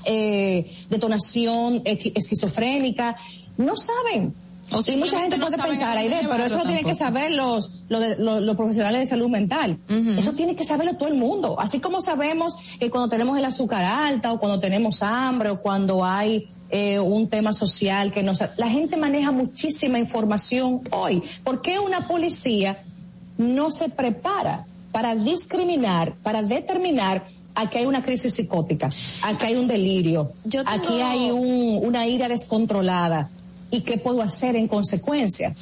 eh, 0.06 0.72
detonación 0.90 1.82
esquizofrénica. 1.86 3.16
No 3.58 3.76
saben. 3.76 4.34
O 4.72 4.82
sea, 4.82 4.94
y 4.94 4.98
mucha 4.98 5.20
gente 5.20 5.38
no 5.38 5.48
puede 5.48 5.62
pensar, 5.62 5.98
Aide, 5.98 6.28
pero 6.30 6.46
eso 6.46 6.58
lo 6.58 6.66
tienen 6.66 6.86
que 6.86 6.96
saber 6.96 7.32
los, 7.32 7.82
los, 7.90 8.20
los, 8.20 8.42
los, 8.42 8.56
profesionales 8.56 9.02
de 9.02 9.06
salud 9.08 9.30
mental. 9.30 9.80
Uh 9.90 9.94
-huh. 9.94 10.20
Eso 10.20 10.34
tiene 10.34 10.56
que 10.56 10.64
saberlo 10.64 10.96
todo 10.96 11.10
el 11.10 11.16
mundo. 11.16 11.60
Así 11.60 11.80
como 11.80 12.02
sabemos 12.02 12.56
que 12.80 12.90
cuando 12.90 13.10
tenemos 13.10 13.38
el 13.38 13.46
azúcar 13.46 13.84
alta 13.84 14.32
o 14.32 14.40
cuando 14.40 14.60
tenemos 14.60 15.02
hambre 15.02 15.50
o 15.50 15.62
cuando 15.62 16.06
hay 16.06 16.48
eh, 16.70 17.00
un 17.00 17.28
tema 17.30 17.52
social 17.54 18.12
que 18.12 18.22
nos... 18.22 18.44
La 18.58 18.70
gente 18.70 18.96
maneja 18.98 19.32
muchísima 19.32 19.98
información 19.98 20.82
hoy. 20.92 21.24
¿Por 21.44 21.62
qué 21.62 21.80
una 21.80 22.08
policía 22.08 22.84
no 23.38 23.72
se 23.72 23.90
prepara 23.90 24.66
para 24.92 25.16
discriminar, 25.16 26.14
para 26.22 26.42
determinar 26.42 27.26
aquí 27.56 27.80
hay 27.80 27.86
una 27.86 28.04
crisis 28.04 28.34
psicótica, 28.34 28.90
aquí 29.24 29.46
hay 29.46 29.56
un 29.56 29.68
delirio, 29.68 30.32
tengo... 30.50 30.64
aquí 30.68 31.02
hay 31.02 31.32
un, 31.32 31.86
una 31.86 32.08
ira 32.08 32.28
descontrolada 32.28 33.30
y 33.72 33.82
qué 33.82 33.98
puedo 33.98 34.22
hacer 34.22 34.56
en 34.56 34.68
consecuencia. 34.68 35.56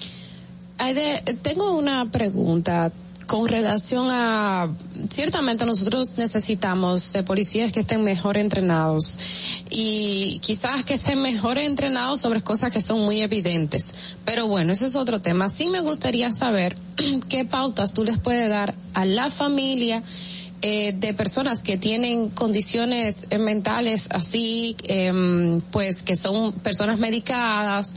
Aide, 0.78 1.22
tengo 1.42 1.76
una 1.76 2.12
pregunta 2.12 2.92
con 3.28 3.48
relación 3.48 4.08
a, 4.10 4.70
ciertamente 5.10 5.66
nosotros 5.66 6.18
necesitamos 6.18 7.14
policías 7.26 7.74
que 7.74 7.82
estén 7.82 8.04
mejor 8.04 8.38
entrenados 8.38 9.64
y 9.70 10.40
quizás 10.40 10.86
que 10.86 10.94
estén 10.94 11.22
mejor 11.22 11.58
entrenados 11.58 12.22
sobre 12.22 12.42
cosas 12.42 12.72
que 12.72 12.80
son 12.80 13.02
muy 13.02 13.22
evidentes. 13.22 14.16
Pero 14.24 14.48
bueno, 14.48 14.72
ese 14.72 14.88
es 14.88 14.96
otro 14.96 15.22
tema. 15.22 15.50
Sí 15.50 15.68
me 15.68 15.82
gustaría 15.82 16.32
saber 16.32 16.78
qué 17.30 17.44
pautas 17.44 17.94
tú 17.94 18.06
les 18.06 18.18
puedes 18.18 18.50
dar 18.50 18.74
a 18.94 19.06
la 19.06 19.30
familia 19.30 20.02
eh, 20.62 20.94
de 20.98 21.14
personas 21.14 21.62
que 21.62 21.78
tienen 21.78 22.30
condiciones 22.30 23.28
eh, 23.30 23.38
mentales 23.38 24.08
así, 24.10 24.76
eh, 24.84 25.60
pues 25.72 26.02
que 26.02 26.16
son 26.16 26.52
personas 26.54 26.98
medicadas, 26.98 27.90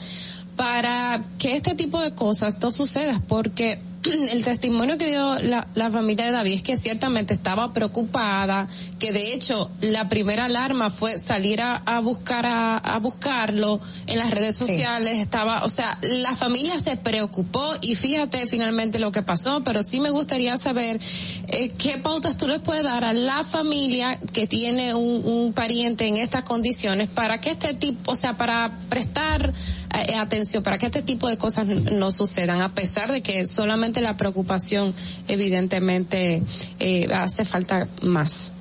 para 0.57 1.25
que 1.39 1.57
este 1.57 1.75
tipo 1.75 2.01
de 2.03 2.13
cosas 2.13 2.59
no 2.61 2.71
suceda, 2.71 3.23
porque 3.29 3.79
el 4.31 4.45
testimonio 4.45 4.97
que 4.97 5.09
dio 5.09 5.39
la, 5.41 5.69
la, 5.75 5.91
familia 5.91 6.27
de 6.27 6.33
David 6.33 6.55
es 6.55 6.63
que 6.63 6.79
ciertamente 6.79 7.35
estaba 7.35 7.73
preocupada, 7.73 8.69
que 8.99 9.13
de 9.13 9.35
hecho 9.35 9.71
la 9.81 10.09
primera 10.09 10.47
alarma 10.47 10.91
fue 10.91 11.19
salir 11.19 11.61
a, 11.61 11.77
a 11.77 12.01
buscar 12.01 12.47
a, 12.47 12.79
a, 12.79 12.99
buscarlo 12.99 13.81
en 14.07 14.19
las 14.19 14.31
redes 14.31 14.57
sociales, 14.57 15.15
sí. 15.17 15.21
estaba, 15.21 15.65
o 15.65 15.69
sea, 15.69 15.99
la 16.03 16.35
familia 16.35 16.79
se 16.79 16.97
preocupó 16.97 17.75
y 17.81 17.95
fíjate 17.95 18.47
finalmente 18.47 18.99
lo 18.99 19.13
que 19.13 19.23
pasó, 19.23 19.63
pero 19.65 19.83
sí 19.83 20.01
me 20.01 20.11
gustaría 20.11 20.57
saber 20.57 21.01
eh, 21.49 21.71
qué 21.77 21.99
pautas 21.99 22.37
tú 22.37 22.49
les 22.49 22.61
puedes 22.61 22.85
dar 22.85 23.05
a 23.05 23.13
la 23.13 23.45
familia 23.45 24.19
que 24.33 24.47
tiene 24.47 24.95
un, 24.95 25.23
un 25.25 25.53
pariente 25.53 26.07
en 26.07 26.17
estas 26.17 26.45
condiciones 26.45 27.09
para 27.09 27.41
que 27.41 27.51
este 27.51 27.75
tipo, 27.75 28.13
o 28.13 28.17
sea, 28.17 28.37
para 28.37 28.79
prestar 28.89 29.53
eh, 29.93 30.15
atención, 30.15 30.63
para 30.63 30.79
que 30.79 30.87
este 30.87 31.03
tipo 31.03 31.29
de 31.29 31.37
cosas 31.37 31.67
no 31.67 32.13
sucedan, 32.13 32.61
a 32.61 32.75
pesar 32.75 33.11
de 33.11 33.23
que 33.23 33.47
solamente 33.47 33.90
la 34.01 34.17
preocupación 34.17 34.95
evidentemente 35.27 36.43
eh, 36.79 37.09
hace 37.13 37.45
falta 37.45 37.89
más. 38.03 38.53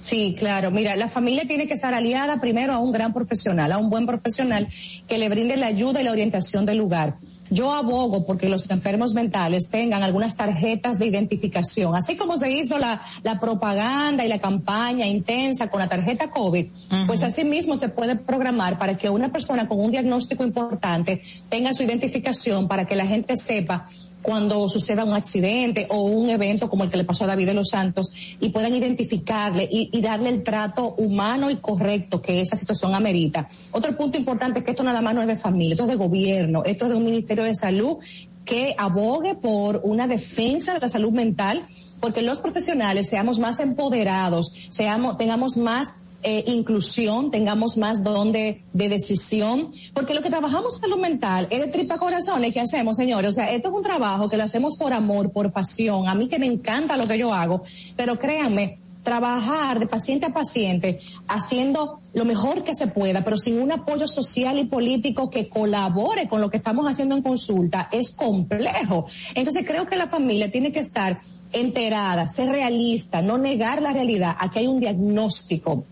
Sí, 0.00 0.34
claro. 0.36 0.70
Mira, 0.72 0.96
la 0.96 1.08
familia 1.08 1.46
tiene 1.46 1.68
que 1.68 1.74
estar 1.74 1.94
aliada 1.94 2.40
primero 2.40 2.72
a 2.72 2.78
un 2.78 2.90
gran 2.90 3.12
profesional, 3.12 3.70
a 3.70 3.78
un 3.78 3.88
buen 3.88 4.04
profesional 4.04 4.68
que 5.08 5.16
le 5.16 5.28
brinde 5.28 5.56
la 5.56 5.68
ayuda 5.68 6.00
y 6.00 6.04
la 6.04 6.10
orientación 6.10 6.66
del 6.66 6.78
lugar. 6.78 7.14
Yo 7.52 7.70
abogo 7.70 8.24
porque 8.24 8.48
los 8.48 8.70
enfermos 8.70 9.12
mentales 9.12 9.68
tengan 9.68 10.02
algunas 10.02 10.36
tarjetas 10.36 10.98
de 10.98 11.06
identificación, 11.06 11.94
así 11.94 12.16
como 12.16 12.38
se 12.38 12.50
hizo 12.50 12.78
la, 12.78 13.02
la 13.22 13.38
propaganda 13.38 14.24
y 14.24 14.28
la 14.28 14.38
campaña 14.38 15.06
intensa 15.06 15.68
con 15.68 15.80
la 15.80 15.88
tarjeta 15.88 16.30
COVID, 16.30 16.64
uh 16.64 16.94
-huh. 16.94 17.06
pues 17.06 17.22
así 17.22 17.44
mismo 17.44 17.76
se 17.76 17.90
puede 17.90 18.16
programar 18.16 18.78
para 18.78 18.96
que 18.96 19.10
una 19.10 19.30
persona 19.30 19.68
con 19.68 19.80
un 19.80 19.90
diagnóstico 19.90 20.44
importante 20.44 21.20
tenga 21.50 21.74
su 21.74 21.82
identificación 21.82 22.68
para 22.68 22.86
que 22.86 22.96
la 22.96 23.06
gente 23.06 23.36
sepa 23.36 23.84
cuando 24.22 24.68
suceda 24.68 25.04
un 25.04 25.12
accidente 25.12 25.86
o 25.90 26.02
un 26.02 26.30
evento 26.30 26.70
como 26.70 26.84
el 26.84 26.90
que 26.90 26.96
le 26.96 27.04
pasó 27.04 27.24
a 27.24 27.28
David 27.28 27.46
de 27.46 27.54
los 27.54 27.70
Santos 27.70 28.12
y 28.40 28.48
puedan 28.50 28.74
identificarle 28.74 29.68
y, 29.70 30.00
darle 30.00 30.30
el 30.30 30.42
trato 30.42 30.94
humano 30.98 31.50
y 31.50 31.56
correcto 31.56 32.20
que 32.20 32.40
esa 32.40 32.56
situación 32.56 32.94
amerita. 32.94 33.48
Otro 33.72 33.96
punto 33.96 34.18
importante 34.18 34.60
es 34.60 34.64
que 34.64 34.72
esto 34.72 34.82
nada 34.82 35.00
más 35.02 35.14
no 35.14 35.22
es 35.22 35.28
de 35.28 35.36
familia, 35.36 35.74
esto 35.74 35.84
es 35.84 35.90
de 35.90 35.96
gobierno, 35.96 36.62
esto 36.64 36.86
es 36.86 36.90
de 36.90 36.96
un 36.96 37.04
ministerio 37.04 37.44
de 37.44 37.54
salud 37.54 37.98
que 38.44 38.74
abogue 38.76 39.34
por 39.34 39.80
una 39.84 40.06
defensa 40.06 40.74
de 40.74 40.80
la 40.80 40.88
salud 40.88 41.12
mental, 41.12 41.66
porque 42.00 42.22
los 42.22 42.40
profesionales 42.40 43.08
seamos 43.08 43.38
más 43.38 43.60
empoderados, 43.60 44.52
seamos, 44.68 45.16
tengamos 45.16 45.56
más 45.56 46.01
eh, 46.22 46.44
inclusión, 46.46 47.30
tengamos 47.30 47.76
más 47.76 48.02
donde 48.04 48.62
de 48.72 48.88
decisión, 48.88 49.72
porque 49.92 50.14
lo 50.14 50.22
que 50.22 50.30
trabajamos 50.30 50.78
salud 50.78 50.98
mental 50.98 51.48
es 51.50 51.60
de 51.60 51.66
tripa 51.66 51.98
corazones 51.98 52.52
que 52.52 52.60
hacemos, 52.60 52.96
señores. 52.96 53.30
O 53.30 53.32
sea, 53.32 53.50
esto 53.50 53.68
es 53.68 53.74
un 53.74 53.82
trabajo 53.82 54.28
que 54.28 54.36
lo 54.36 54.44
hacemos 54.44 54.76
por 54.76 54.92
amor, 54.92 55.32
por 55.32 55.52
pasión. 55.52 56.08
A 56.08 56.14
mí 56.14 56.28
que 56.28 56.38
me 56.38 56.46
encanta 56.46 56.96
lo 56.96 57.08
que 57.08 57.18
yo 57.18 57.34
hago, 57.34 57.64
pero 57.96 58.18
créanme, 58.18 58.78
trabajar 59.02 59.80
de 59.80 59.86
paciente 59.86 60.26
a 60.26 60.32
paciente, 60.32 61.00
haciendo 61.26 62.00
lo 62.14 62.24
mejor 62.24 62.62
que 62.62 62.74
se 62.74 62.86
pueda, 62.86 63.24
pero 63.24 63.36
sin 63.36 63.60
un 63.60 63.72
apoyo 63.72 64.06
social 64.06 64.58
y 64.58 64.64
político 64.64 65.28
que 65.28 65.48
colabore 65.48 66.28
con 66.28 66.40
lo 66.40 66.50
que 66.50 66.58
estamos 66.58 66.86
haciendo 66.86 67.16
en 67.16 67.22
consulta, 67.22 67.88
es 67.90 68.12
complejo. 68.12 69.06
Entonces 69.34 69.64
creo 69.66 69.86
que 69.86 69.96
la 69.96 70.06
familia 70.06 70.50
tiene 70.50 70.72
que 70.72 70.80
estar 70.80 71.20
enterada, 71.52 72.26
ser 72.26 72.48
realista, 72.48 73.22
no 73.22 73.38
negar 73.38 73.82
la 73.82 73.92
realidad. 73.92 74.36
Aquí 74.38 74.60
hay 74.60 74.66
un 74.66 74.80
diagnóstico 74.80 75.84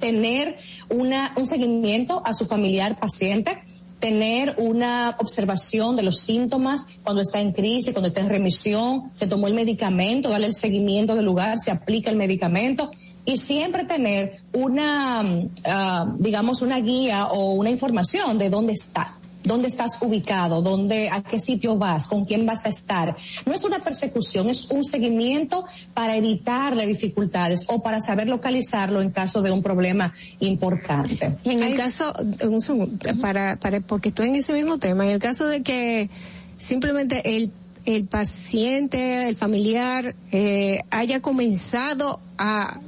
tener 0.00 0.56
una, 0.88 1.32
un 1.36 1.46
seguimiento 1.46 2.22
a 2.24 2.34
su 2.34 2.46
familiar 2.46 2.98
paciente, 2.98 3.62
tener 4.00 4.56
una 4.58 5.14
observación 5.18 5.94
de 5.94 6.02
los 6.02 6.20
síntomas 6.20 6.86
cuando 7.04 7.22
está 7.22 7.40
en 7.40 7.52
crisis, 7.52 7.92
cuando 7.92 8.08
está 8.08 8.20
en 8.20 8.30
remisión, 8.30 9.10
se 9.14 9.26
tomó 9.26 9.46
el 9.46 9.54
medicamento, 9.54 10.30
darle 10.30 10.46
el 10.46 10.54
seguimiento 10.54 11.14
del 11.14 11.26
lugar, 11.26 11.58
se 11.58 11.70
aplica 11.70 12.10
el 12.10 12.16
medicamento 12.16 12.90
y 13.26 13.36
siempre 13.36 13.84
tener 13.84 14.40
una, 14.54 15.22
uh, 15.22 16.16
digamos, 16.18 16.62
una 16.62 16.80
guía 16.80 17.26
o 17.26 17.52
una 17.52 17.70
información 17.70 18.38
de 18.38 18.48
dónde 18.48 18.72
está 18.72 19.19
dónde 19.50 19.66
estás 19.66 19.98
ubicado, 20.00 20.62
dónde, 20.62 21.10
a 21.10 21.24
qué 21.24 21.40
sitio 21.40 21.76
vas, 21.76 22.06
con 22.06 22.24
quién 22.24 22.46
vas 22.46 22.64
a 22.66 22.68
estar. 22.68 23.16
No 23.44 23.52
es 23.52 23.64
una 23.64 23.80
persecución, 23.80 24.48
es 24.48 24.70
un 24.70 24.84
seguimiento 24.84 25.64
para 25.92 26.14
evitarle 26.14 26.86
dificultades 26.86 27.64
o 27.66 27.82
para 27.82 27.98
saber 27.98 28.28
localizarlo 28.28 29.02
en 29.02 29.10
caso 29.10 29.42
de 29.42 29.50
un 29.50 29.60
problema 29.60 30.14
importante. 30.38 31.36
Y 31.42 31.50
en 31.50 31.64
el 31.64 31.76
caso, 31.76 32.12
un 32.44 32.60
segundo, 32.60 32.96
para, 33.20 33.56
para, 33.56 33.80
porque 33.80 34.10
estoy 34.10 34.28
en 34.28 34.36
ese 34.36 34.52
mismo 34.52 34.78
tema, 34.78 35.04
en 35.04 35.10
el 35.10 35.18
caso 35.18 35.46
de 35.46 35.64
que 35.64 36.08
simplemente 36.56 37.36
el 37.36 37.52
el 37.86 38.04
paciente, 38.04 39.26
el 39.26 39.36
familiar, 39.36 40.14
eh, 40.32 40.82
haya 40.90 41.20
comenzado 41.20 42.20
a, 42.36 42.78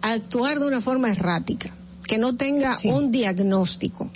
a, 0.00 0.12
actuar 0.12 0.58
de 0.58 0.66
una 0.66 0.80
forma 0.80 1.10
errática, 1.10 1.74
que 2.08 2.16
no 2.16 2.34
tenga 2.34 2.74
sí. 2.74 2.88
un 2.88 3.10
diagnóstico. 3.10 4.10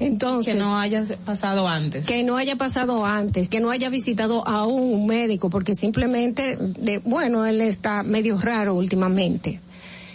Entonces. 0.00 0.54
Que 0.54 0.60
no 0.60 0.78
haya 0.78 1.04
pasado 1.24 1.68
antes. 1.68 2.06
Que 2.06 2.22
no 2.22 2.36
haya 2.36 2.56
pasado 2.56 3.04
antes, 3.04 3.48
que 3.48 3.60
no 3.60 3.70
haya 3.70 3.88
visitado 3.88 4.46
a 4.46 4.66
un 4.66 5.06
médico, 5.06 5.50
porque 5.50 5.74
simplemente, 5.74 6.56
de, 6.58 6.98
bueno, 6.98 7.46
él 7.46 7.60
está 7.60 8.02
medio 8.02 8.40
raro 8.40 8.74
últimamente. 8.74 9.60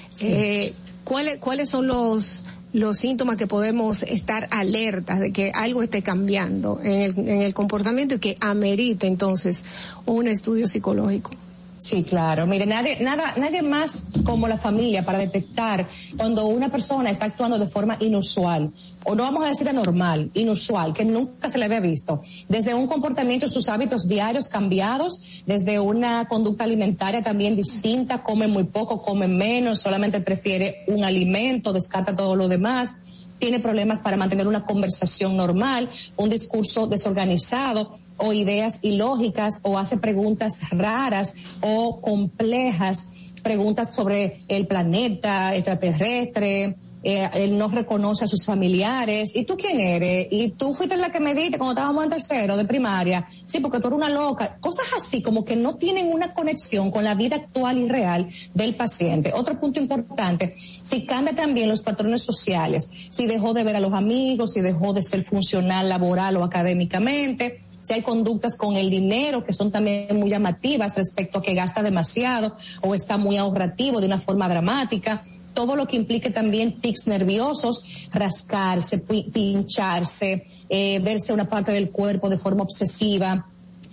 Sí. 0.10 0.28
Eh, 0.32 0.74
¿cuáles, 1.04 1.40
¿Cuáles 1.40 1.70
son 1.70 1.88
los, 1.88 2.46
los 2.74 2.98
síntomas 2.98 3.38
que 3.38 3.48
podemos 3.48 4.04
estar 4.04 4.48
alertas 4.52 5.20
de 5.20 5.32
que 5.32 5.52
algo 5.54 5.82
esté 5.82 6.02
cambiando 6.02 6.80
en 6.84 7.02
el, 7.02 7.18
en 7.18 7.42
el 7.42 7.54
comportamiento 7.54 8.16
y 8.16 8.20
que 8.20 8.38
amerite 8.40 9.08
entonces 9.08 9.64
un 10.06 10.28
estudio 10.28 10.68
psicológico? 10.68 11.32
Sí, 11.80 12.04
claro. 12.04 12.46
Mire, 12.46 12.66
nadie, 12.66 12.98
nada, 13.00 13.36
nadie 13.38 13.62
más 13.62 14.10
como 14.26 14.50
la 14.50 14.58
familia 14.58 15.06
para 15.06 15.18
detectar 15.18 15.88
cuando 16.18 16.46
una 16.48 16.68
persona 16.68 17.10
está 17.10 17.24
actuando 17.26 17.58
de 17.58 17.68
forma 17.68 17.96
inusual, 18.02 18.74
o 19.06 19.16
no 19.16 19.24
vamos 19.24 19.46
a 19.46 19.48
decir 19.48 19.70
anormal, 19.70 20.30
inusual, 20.34 20.94
que 20.94 21.06
nunca 21.06 21.50
se 21.50 21.58
le 21.58 21.66
había 21.66 21.80
visto. 21.80 22.22
Desde 22.50 22.74
un 22.74 22.88
comportamiento, 22.88 23.48
sus 23.48 23.70
hábitos 23.70 24.10
diarios 24.10 24.50
cambiados, 24.50 25.22
desde 25.46 25.80
una 25.80 26.28
conducta 26.28 26.66
alimentaria 26.66 27.24
también 27.24 27.56
distinta, 27.56 28.24
come 28.24 28.48
muy 28.48 28.66
poco, 28.66 29.02
come 29.02 29.30
menos, 29.30 29.80
solamente 29.80 30.20
prefiere 30.20 30.84
un 30.88 31.06
alimento, 31.06 31.72
descarta 31.72 32.14
todo 32.14 32.36
lo 32.36 32.50
demás 32.50 33.06
tiene 33.40 33.62
problemas 33.62 34.00
para 34.00 34.18
mantener 34.18 34.50
una 34.50 34.66
conversación 34.66 35.38
normal, 35.38 35.90
un 36.18 36.30
discurso 36.30 36.88
desorganizado 36.88 37.98
o 38.20 38.34
ideas 38.34 38.80
ilógicas 38.84 39.60
o 39.64 39.78
hace 39.78 39.98
preguntas 39.98 40.60
raras 40.72 41.34
o 41.62 42.02
complejas, 42.02 43.08
preguntas 43.42 43.94
sobre 43.94 44.44
el 44.48 44.68
planeta 44.68 45.56
extraterrestre, 45.56 46.76
eh, 47.02 47.30
él 47.34 47.58
no 47.58 47.70
reconoce 47.70 48.26
a 48.26 48.28
sus 48.28 48.46
familiares. 48.46 49.36
¿Y 49.36 49.46
tú 49.46 49.56
quién 49.56 49.80
eres? 49.80 50.28
¿Y 50.32 50.50
tú 50.52 50.74
fuiste 50.74 50.98
la 50.98 51.12
que 51.12 51.20
me 51.20 51.34
diste 51.34 51.58
cuando 51.58 51.74
estábamos 51.74 52.04
en 52.04 52.10
tercero 52.10 52.58
de 52.58 52.66
primaria? 52.66 53.28
Sí, 53.46 53.60
porque 53.60 53.80
tú 53.80 53.88
eres 53.88 53.98
una 53.98 54.10
loca. 54.10 54.58
Cosas 54.60 54.86
así 54.98 55.22
como 55.22 55.46
que 55.46 55.56
no 55.56 55.76
tienen 55.76 56.12
una 56.12 56.34
conexión 56.34 56.92
con 56.92 57.04
la 57.04 57.16
vida 57.16 57.38
actual 57.38 57.78
y 57.78 57.88
real 57.88 58.30
del 58.54 58.76
paciente. 58.76 59.32
Otro 59.34 59.60
punto 59.60 59.80
importante, 59.80 60.56
si 60.58 61.06
cambia 61.06 61.36
también 61.36 61.70
los 61.70 61.82
patrones 61.82 62.24
sociales, 62.24 62.90
si 63.10 63.28
dejó 63.28 63.54
de 63.54 63.64
ver 63.64 63.78
a 63.78 63.80
los 63.80 63.94
amigos, 63.94 64.54
si 64.54 64.62
dejó 64.62 64.94
de 64.94 65.04
ser 65.04 65.24
funcional 65.24 65.88
laboral 65.88 66.36
o 66.38 66.44
académicamente, 66.44 67.62
si 67.82 67.94
hay 67.94 68.02
conductas 68.02 68.58
con 68.58 68.76
el 68.76 68.90
dinero 68.90 69.44
que 69.44 69.54
son 69.54 69.72
también 69.72 70.18
muy 70.20 70.30
llamativas 70.30 70.96
respecto 70.96 71.40
a 71.40 71.42
que 71.42 71.54
gasta 71.54 71.82
demasiado 71.82 72.56
o 72.82 72.96
está 72.96 73.18
muy 73.18 73.38
ahorrativo 73.38 74.00
de 74.00 74.08
una 74.08 74.20
forma 74.20 74.50
dramática 74.50 75.24
todo 75.54 75.76
lo 75.76 75.88
que 75.88 75.98
implique 75.98 76.30
también 76.30 76.80
tics 76.80 77.08
nerviosos, 77.08 77.84
rascarse, 78.12 79.00
pincharse, 79.32 80.46
eh, 80.70 81.00
verse 81.00 81.34
una 81.34 81.50
parte 81.50 81.72
del 81.72 81.92
cuerpo 81.92 82.30
de 82.30 82.38
forma 82.38 82.64
obsesiva, 82.64 83.46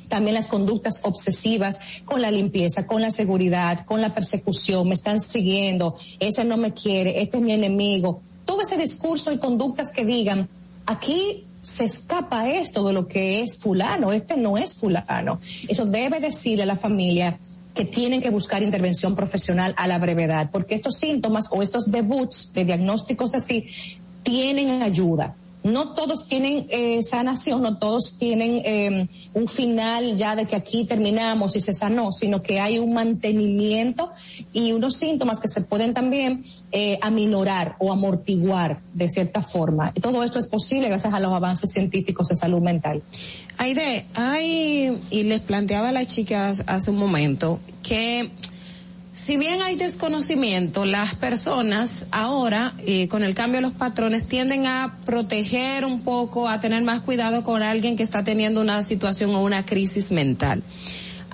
también 0.09 0.35
las 0.35 0.47
conductas 0.47 1.01
obsesivas 1.03 1.79
con 2.05 2.23
la 2.23 2.31
limpieza, 2.31 2.87
con 2.87 3.03
la 3.03 3.11
seguridad, 3.11 3.85
con 3.85 4.01
la 4.01 4.15
persecución, 4.15 4.87
me 4.87 4.95
están 4.95 5.21
siguiendo, 5.21 5.97
ese 6.21 6.45
no 6.45 6.57
me 6.57 6.73
quiere, 6.73 7.21
este 7.21 7.39
es 7.39 7.43
mi 7.43 7.53
enemigo. 7.53 8.21
Todo 8.45 8.63
ese 8.63 8.77
discurso 8.77 9.33
y 9.33 9.39
conductas 9.39 9.91
que 9.93 10.05
digan, 10.05 10.49
aquí 10.87 11.47
se 11.67 11.85
escapa 11.85 12.49
esto 12.49 12.87
de 12.87 12.93
lo 12.93 13.09
que 13.09 13.41
es 13.41 13.59
fulano, 13.59 14.13
este 14.13 14.37
no 14.37 14.57
es 14.57 14.75
fulano. 14.75 15.41
Eso 15.69 15.85
debe 15.85 16.21
decirle 16.21 16.63
a 16.63 16.67
la 16.67 16.77
familia, 16.77 17.39
que 17.75 17.85
tienen 17.85 18.23
que 18.23 18.31
buscar 18.31 18.63
intervención 18.63 19.15
profesional 19.15 19.75
a 19.77 19.87
la 19.87 19.99
brevedad, 19.99 20.51
porque 20.51 20.77
estos 20.77 20.95
síntomas 20.95 21.49
o 21.51 21.63
estos 21.63 21.91
debuts 21.91 22.53
de 22.55 22.65
diagnósticos 22.65 23.35
así 23.35 23.67
tienen 24.23 24.83
ayuda. 24.83 25.35
No 25.67 25.95
todos 25.95 26.29
tienen 26.29 26.69
eh, 26.71 27.03
sanación, 27.03 27.61
no 27.61 27.77
todos 27.77 28.17
tienen 28.19 28.63
eh, 28.65 29.09
un 29.35 29.49
final 29.49 30.17
ya 30.17 30.37
de 30.37 30.47
que 30.47 30.55
aquí 30.55 30.85
terminamos 30.85 31.57
y 31.57 31.61
se 31.61 31.73
sanó, 31.73 32.13
sino 32.13 32.41
que 32.41 32.61
hay 32.61 32.79
un 32.79 32.95
mantenimiento 32.95 34.13
y 34.53 34.71
unos 34.71 34.95
síntomas 34.95 35.41
que 35.41 35.49
se 35.49 35.63
pueden 35.63 35.93
también 35.93 36.45
eh, 36.71 37.01
aminorar 37.03 37.75
o 37.81 37.91
amortiguar 37.91 38.81
de 38.95 39.09
cierta 39.09 39.43
forma. 39.43 39.91
Y 39.97 40.01
todo 40.01 40.23
esto 40.23 40.39
es 40.39 40.47
posible 40.47 40.89
gracias 40.89 41.13
a 41.13 41.19
los 41.19 41.33
avances 41.33 41.69
científicos 41.73 42.29
de 42.29 42.37
salud 42.37 42.61
mental. 42.61 43.03
Aide, 43.59 44.07
hay, 44.15 44.97
y 45.11 45.25
les 45.25 45.41
planteaba 45.41 45.89
a 45.89 45.93
las 45.93 46.07
chicas 46.07 46.63
hace 46.69 46.93
un 46.93 46.99
momento, 46.99 47.59
que 47.83 48.31
si 49.17 49.39
bien 49.39 49.63
hay 49.63 49.77
desconocimiento, 49.77 50.85
las 50.85 51.15
personas 51.15 52.05
ahora, 52.11 52.75
eh, 52.85 53.09
con 53.09 53.25
el 53.25 53.35
cambio 53.35 53.57
de 53.57 53.63
los 53.63 53.73
patrones, 53.73 54.29
tienden 54.29 54.67
a 54.67 54.99
proteger 55.07 55.87
un 55.87 56.03
poco, 56.03 56.51
a 56.51 56.61
tener 56.61 56.83
más 56.83 57.01
cuidado 57.01 57.43
con 57.43 57.63
alguien 57.63 57.97
que 57.97 58.03
está 58.03 58.25
teniendo 58.25 58.61
una 58.61 58.83
situación 58.83 59.35
o 59.35 59.43
una 59.43 59.65
crisis 59.65 60.13
mental. 60.13 60.63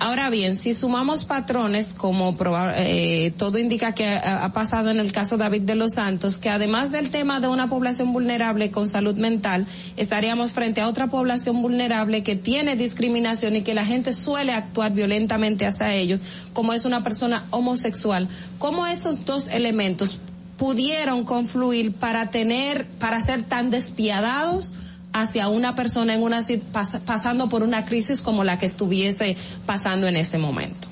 Ahora 0.03 0.29
bien, 0.29 0.57
si 0.57 0.73
sumamos 0.73 1.23
patrones, 1.23 1.93
como 1.93 2.35
eh, 2.75 3.31
todo 3.37 3.57
indica 3.57 3.95
que 3.95 4.05
ha, 4.05 4.43
ha, 4.43 4.51
pasado 4.51 4.89
en 4.91 4.99
el 4.99 5.13
caso 5.13 5.37
David 5.37 5.61
de 5.61 5.75
los 5.75 5.93
Santos, 5.93 6.39
que 6.39 6.49
además 6.49 6.91
del 6.91 7.09
tema 7.09 7.39
de 7.39 7.47
una 7.47 7.69
población 7.69 8.11
vulnerable 8.11 8.69
con 8.69 8.89
salud 8.89 9.15
mental, 9.15 9.65
estaríamos 9.95 10.51
frente 10.51 10.81
a 10.81 10.89
otra 10.89 11.07
población 11.07 11.61
vulnerable 11.61 12.21
que 12.21 12.35
tiene 12.35 12.75
discriminación 12.75 13.55
y 13.55 13.61
que 13.61 13.73
la 13.73 13.85
gente 13.85 14.11
suele 14.11 14.51
actuar 14.51 14.91
violentamente 14.91 15.65
hacia 15.65 15.95
ellos, 15.95 16.19
como 16.51 16.73
es 16.73 16.83
una 16.83 17.01
persona 17.01 17.45
homosexual. 17.51 18.27
¿Cómo 18.59 18.85
esos 18.85 19.23
dos 19.23 19.47
elementos 19.47 20.19
pudieron 20.57 21.23
confluir 21.23 21.93
para 21.93 22.29
tener, 22.29 22.87
para 22.99 23.25
ser 23.25 23.43
tan 23.43 23.69
despiadados? 23.69 24.73
Hacia 25.13 25.47
una 25.47 25.75
persona 25.75 26.15
en 26.15 26.23
una 26.23 26.43
pas, 26.71 26.97
pasando 27.05 27.47
por 27.47 27.63
una 27.63 27.85
crisis 27.85 28.21
como 28.21 28.43
la 28.43 28.59
que 28.59 28.65
estuviese 28.65 29.37
pasando 29.65 30.07
en 30.07 30.17
ese 30.17 30.37
momento. 30.37 30.87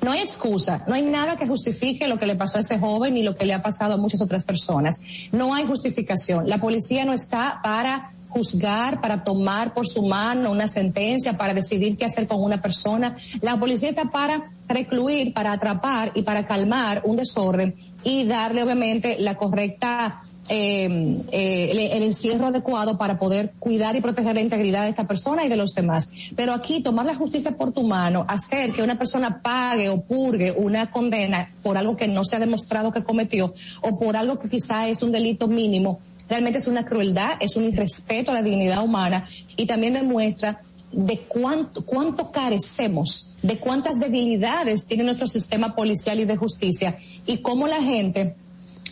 No 0.00 0.12
hay 0.12 0.20
excusa, 0.20 0.84
no 0.86 0.94
hay 0.94 1.02
nada 1.02 1.36
que 1.36 1.46
justifique 1.46 2.06
lo 2.06 2.18
que 2.18 2.26
le 2.26 2.36
pasó 2.36 2.58
a 2.58 2.60
ese 2.60 2.78
joven 2.78 3.14
ni 3.14 3.22
lo 3.22 3.36
que 3.36 3.44
le 3.44 3.52
ha 3.52 3.62
pasado 3.62 3.94
a 3.94 3.96
muchas 3.96 4.20
otras 4.20 4.44
personas. 4.44 5.00
No 5.32 5.54
hay 5.54 5.66
justificación. 5.66 6.48
La 6.48 6.58
policía 6.58 7.04
no 7.04 7.12
está 7.12 7.60
para 7.62 8.12
juzgar, 8.28 9.00
para 9.00 9.24
tomar 9.24 9.74
por 9.74 9.86
su 9.86 10.02
mano 10.02 10.50
una 10.50 10.66
sentencia, 10.66 11.36
para 11.36 11.52
decidir 11.52 11.96
qué 11.96 12.06
hacer 12.06 12.26
con 12.26 12.42
una 12.42 12.62
persona. 12.62 13.16
La 13.40 13.58
policía 13.58 13.90
está 13.90 14.10
para 14.10 14.50
recluir, 14.68 15.34
para 15.34 15.52
atrapar 15.52 16.12
y 16.14 16.22
para 16.22 16.46
calmar 16.46 17.02
un 17.04 17.16
desorden 17.16 17.74
y 18.04 18.24
darle 18.24 18.62
obviamente 18.62 19.16
la 19.18 19.36
correcta 19.36 20.22
eh, 20.48 21.22
eh, 21.30 21.68
el, 21.70 21.78
el, 21.78 22.02
encierro 22.02 22.46
adecuado 22.46 22.98
para 22.98 23.18
poder 23.18 23.52
cuidar 23.58 23.94
y 23.94 24.00
proteger 24.00 24.34
la 24.34 24.40
integridad 24.40 24.82
de 24.82 24.90
esta 24.90 25.06
persona 25.06 25.44
y 25.44 25.48
de 25.48 25.56
los 25.56 25.72
demás. 25.72 26.10
Pero 26.34 26.52
aquí 26.52 26.82
tomar 26.82 27.06
la 27.06 27.14
justicia 27.14 27.52
por 27.52 27.72
tu 27.72 27.84
mano, 27.84 28.24
hacer 28.28 28.72
que 28.72 28.82
una 28.82 28.98
persona 28.98 29.40
pague 29.40 29.88
o 29.88 30.02
purgue 30.02 30.50
una 30.50 30.90
condena 30.90 31.48
por 31.62 31.76
algo 31.76 31.96
que 31.96 32.08
no 32.08 32.24
se 32.24 32.36
ha 32.36 32.40
demostrado 32.40 32.90
que 32.92 33.04
cometió 33.04 33.54
o 33.82 33.98
por 33.98 34.16
algo 34.16 34.38
que 34.38 34.48
quizá 34.48 34.88
es 34.88 35.02
un 35.02 35.12
delito 35.12 35.46
mínimo, 35.46 36.00
realmente 36.28 36.58
es 36.58 36.66
una 36.66 36.84
crueldad, 36.84 37.34
es 37.40 37.56
un 37.56 37.64
irrespeto 37.64 38.32
a 38.32 38.34
la 38.34 38.42
dignidad 38.42 38.82
humana 38.82 39.28
y 39.56 39.66
también 39.66 39.94
demuestra 39.94 40.60
de 40.90 41.20
cuánto, 41.20 41.84
cuánto 41.86 42.30
carecemos, 42.30 43.34
de 43.42 43.58
cuántas 43.58 43.98
debilidades 43.98 44.86
tiene 44.86 45.04
nuestro 45.04 45.26
sistema 45.26 45.74
policial 45.74 46.20
y 46.20 46.24
de 46.24 46.36
justicia 46.36 46.96
y 47.26 47.38
cómo 47.38 47.66
la 47.66 47.80
gente 47.80 48.36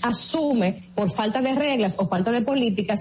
asume, 0.02 0.88
por 0.94 1.10
falta 1.10 1.40
de 1.40 1.54
reglas 1.54 1.96
o 1.98 2.06
falta 2.06 2.30
de 2.32 2.42
políticas, 2.42 3.00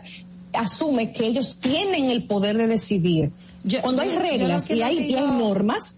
asume 0.53 1.11
que 1.11 1.25
ellos 1.27 1.59
tienen 1.59 2.09
el 2.09 2.23
poder 2.23 2.57
de 2.57 2.67
decidir. 2.67 3.31
Cuando 3.81 4.01
hay 4.01 4.15
reglas 4.15 4.69
y 4.69 4.81
hay, 4.81 4.99
y 4.99 5.15
hay 5.15 5.27
normas, 5.27 5.95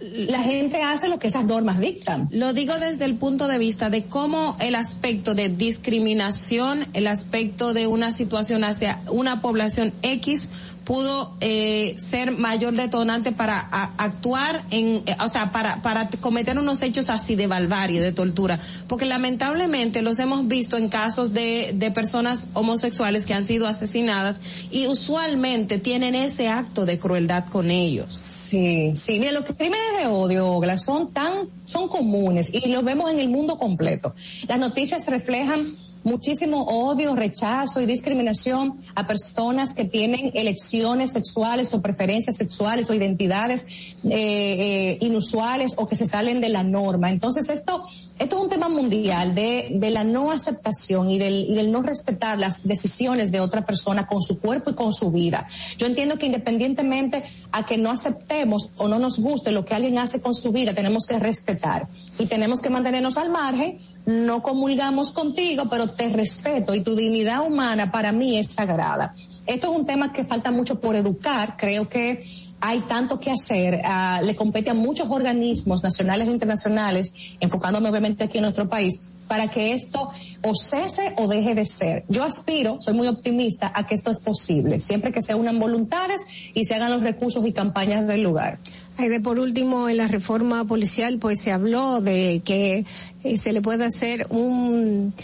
la 0.00 0.42
gente 0.42 0.80
hace 0.82 1.08
lo 1.08 1.18
que 1.18 1.26
esas 1.26 1.44
normas 1.44 1.80
dictan. 1.80 2.28
Lo 2.30 2.52
digo 2.52 2.78
desde 2.78 3.04
el 3.04 3.16
punto 3.16 3.48
de 3.48 3.58
vista 3.58 3.90
de 3.90 4.04
cómo 4.04 4.56
el 4.60 4.74
aspecto 4.74 5.34
de 5.34 5.48
discriminación, 5.48 6.86
el 6.92 7.08
aspecto 7.08 7.74
de 7.74 7.86
una 7.88 8.12
situación 8.12 8.62
hacia 8.62 9.00
una 9.10 9.42
población 9.42 9.92
X 10.02 10.48
pudo 10.88 11.34
eh, 11.42 11.96
ser 11.98 12.32
mayor 12.32 12.72
detonante 12.72 13.30
para 13.30 13.60
a, 13.60 13.92
actuar 13.98 14.64
en, 14.70 15.02
eh, 15.04 15.16
o 15.20 15.28
sea, 15.28 15.52
para, 15.52 15.82
para 15.82 16.08
cometer 16.08 16.58
unos 16.58 16.80
hechos 16.80 17.10
así 17.10 17.34
de 17.34 17.46
barbarie, 17.46 18.00
de 18.00 18.10
tortura. 18.10 18.58
Porque 18.86 19.04
lamentablemente 19.04 20.00
los 20.00 20.18
hemos 20.18 20.48
visto 20.48 20.78
en 20.78 20.88
casos 20.88 21.34
de, 21.34 21.72
de 21.74 21.90
personas 21.90 22.46
homosexuales 22.54 23.26
que 23.26 23.34
han 23.34 23.44
sido 23.44 23.66
asesinadas 23.66 24.38
y 24.70 24.86
usualmente 24.86 25.76
tienen 25.76 26.14
ese 26.14 26.48
acto 26.48 26.86
de 26.86 26.98
crueldad 26.98 27.44
con 27.50 27.70
ellos. 27.70 28.38
Sí, 28.48 28.92
sí, 28.94 29.20
mira, 29.20 29.32
los 29.32 29.44
crímenes 29.44 29.98
de 29.98 30.06
odio, 30.06 30.58
son 30.78 31.12
tan, 31.12 31.50
son 31.66 31.88
comunes 31.88 32.48
y 32.50 32.66
los 32.70 32.82
vemos 32.82 33.10
en 33.10 33.18
el 33.18 33.28
mundo 33.28 33.58
completo. 33.58 34.14
Las 34.48 34.58
noticias 34.58 35.06
reflejan 35.06 35.66
muchísimo 36.04 36.64
odio, 36.64 37.14
rechazo 37.14 37.80
y 37.80 37.86
discriminación 37.86 38.82
a 38.94 39.06
personas 39.06 39.74
que 39.74 39.84
tienen 39.84 40.30
elecciones 40.34 41.12
sexuales 41.12 41.72
o 41.74 41.82
preferencias 41.82 42.36
sexuales 42.36 42.90
o 42.90 42.94
identidades 42.94 43.66
eh, 44.04 44.10
eh, 44.10 44.98
inusuales 45.00 45.74
o 45.76 45.86
que 45.86 45.96
se 45.96 46.06
salen 46.06 46.40
de 46.40 46.48
la 46.48 46.62
norma. 46.62 47.10
Entonces 47.10 47.48
esto, 47.48 47.84
esto 48.18 48.36
es 48.36 48.42
un 48.42 48.48
tema 48.48 48.68
mundial 48.68 49.34
de, 49.34 49.68
de 49.72 49.90
la 49.90 50.04
no 50.04 50.30
aceptación 50.30 51.10
y 51.10 51.18
del, 51.18 51.46
y 51.50 51.54
del 51.54 51.72
no 51.72 51.82
respetar 51.82 52.38
las 52.38 52.66
decisiones 52.66 53.32
de 53.32 53.40
otra 53.40 53.64
persona 53.64 54.06
con 54.06 54.22
su 54.22 54.40
cuerpo 54.40 54.70
y 54.70 54.74
con 54.74 54.92
su 54.92 55.10
vida. 55.10 55.46
Yo 55.76 55.86
entiendo 55.86 56.18
que 56.18 56.26
independientemente 56.26 57.24
a 57.52 57.64
que 57.66 57.78
no 57.78 57.90
aceptemos 57.90 58.70
o 58.76 58.88
no 58.88 58.98
nos 58.98 59.18
guste 59.20 59.52
lo 59.52 59.64
que 59.64 59.74
alguien 59.74 59.98
hace 59.98 60.20
con 60.20 60.34
su 60.34 60.52
vida, 60.52 60.74
tenemos 60.74 61.06
que 61.06 61.18
respetar 61.18 61.88
y 62.18 62.26
tenemos 62.26 62.60
que 62.60 62.70
mantenernos 62.70 63.16
al 63.16 63.30
margen 63.30 63.78
no 64.08 64.42
comulgamos 64.42 65.12
contigo, 65.12 65.64
pero 65.68 65.88
te 65.88 66.08
respeto 66.08 66.74
y 66.74 66.80
tu 66.80 66.96
dignidad 66.96 67.46
humana 67.46 67.92
para 67.92 68.10
mí 68.10 68.38
es 68.38 68.52
sagrada. 68.52 69.14
Esto 69.46 69.70
es 69.70 69.78
un 69.78 69.84
tema 69.84 70.14
que 70.14 70.24
falta 70.24 70.50
mucho 70.50 70.80
por 70.80 70.96
educar. 70.96 71.56
Creo 71.58 71.90
que 71.90 72.24
hay 72.58 72.80
tanto 72.80 73.20
que 73.20 73.30
hacer. 73.30 73.82
Uh, 73.84 74.24
le 74.24 74.34
compete 74.34 74.70
a 74.70 74.74
muchos 74.74 75.10
organismos 75.10 75.82
nacionales 75.82 76.26
e 76.26 76.30
internacionales, 76.30 77.12
enfocándome 77.38 77.90
obviamente 77.90 78.24
aquí 78.24 78.38
en 78.38 78.44
nuestro 78.44 78.66
país, 78.66 79.08
para 79.28 79.48
que 79.48 79.72
esto 79.72 80.10
o 80.42 80.54
cese 80.54 81.12
o 81.18 81.28
deje 81.28 81.54
de 81.54 81.66
ser. 81.66 82.06
Yo 82.08 82.24
aspiro, 82.24 82.78
soy 82.80 82.94
muy 82.94 83.08
optimista, 83.08 83.70
a 83.74 83.86
que 83.86 83.94
esto 83.94 84.10
es 84.10 84.20
posible, 84.20 84.80
siempre 84.80 85.12
que 85.12 85.20
se 85.20 85.34
unan 85.34 85.58
voluntades 85.58 86.22
y 86.54 86.64
se 86.64 86.74
hagan 86.74 86.90
los 86.90 87.02
recursos 87.02 87.44
y 87.44 87.52
campañas 87.52 88.06
del 88.06 88.22
lugar. 88.22 88.58
De 89.06 89.20
por 89.20 89.38
último, 89.38 89.88
en 89.88 89.98
la 89.98 90.08
reforma 90.08 90.64
policial, 90.64 91.18
pues 91.18 91.38
se 91.40 91.52
habló 91.52 92.00
de 92.00 92.42
que 92.44 92.84
eh, 93.22 93.36
se 93.36 93.52
le 93.52 93.62
puede 93.62 93.84
hacer 93.84 94.26
un 94.30 95.14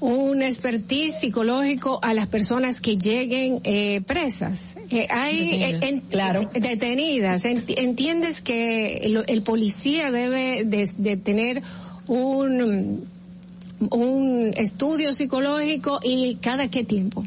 un 0.00 0.42
expertise 0.42 1.18
psicológico 1.18 1.98
a 2.02 2.12
las 2.12 2.26
personas 2.26 2.82
que 2.82 2.98
lleguen 2.98 3.60
eh, 3.64 4.02
presas. 4.06 4.76
Eh, 4.90 5.06
hay 5.08 5.58
detenidas, 5.58 5.82
en, 5.82 6.00
claro. 6.00 6.50
detenidas. 6.52 7.44
Entiendes 7.46 8.42
que 8.42 8.98
el, 8.98 9.24
el 9.26 9.42
policía 9.42 10.10
debe 10.10 10.64
de, 10.64 10.90
de, 10.98 11.16
tener 11.16 11.62
un 12.06 13.08
un 13.90 14.52
estudio 14.56 15.12
psicológico 15.14 16.00
y 16.02 16.36
cada 16.36 16.68
qué 16.68 16.84
tiempo. 16.84 17.24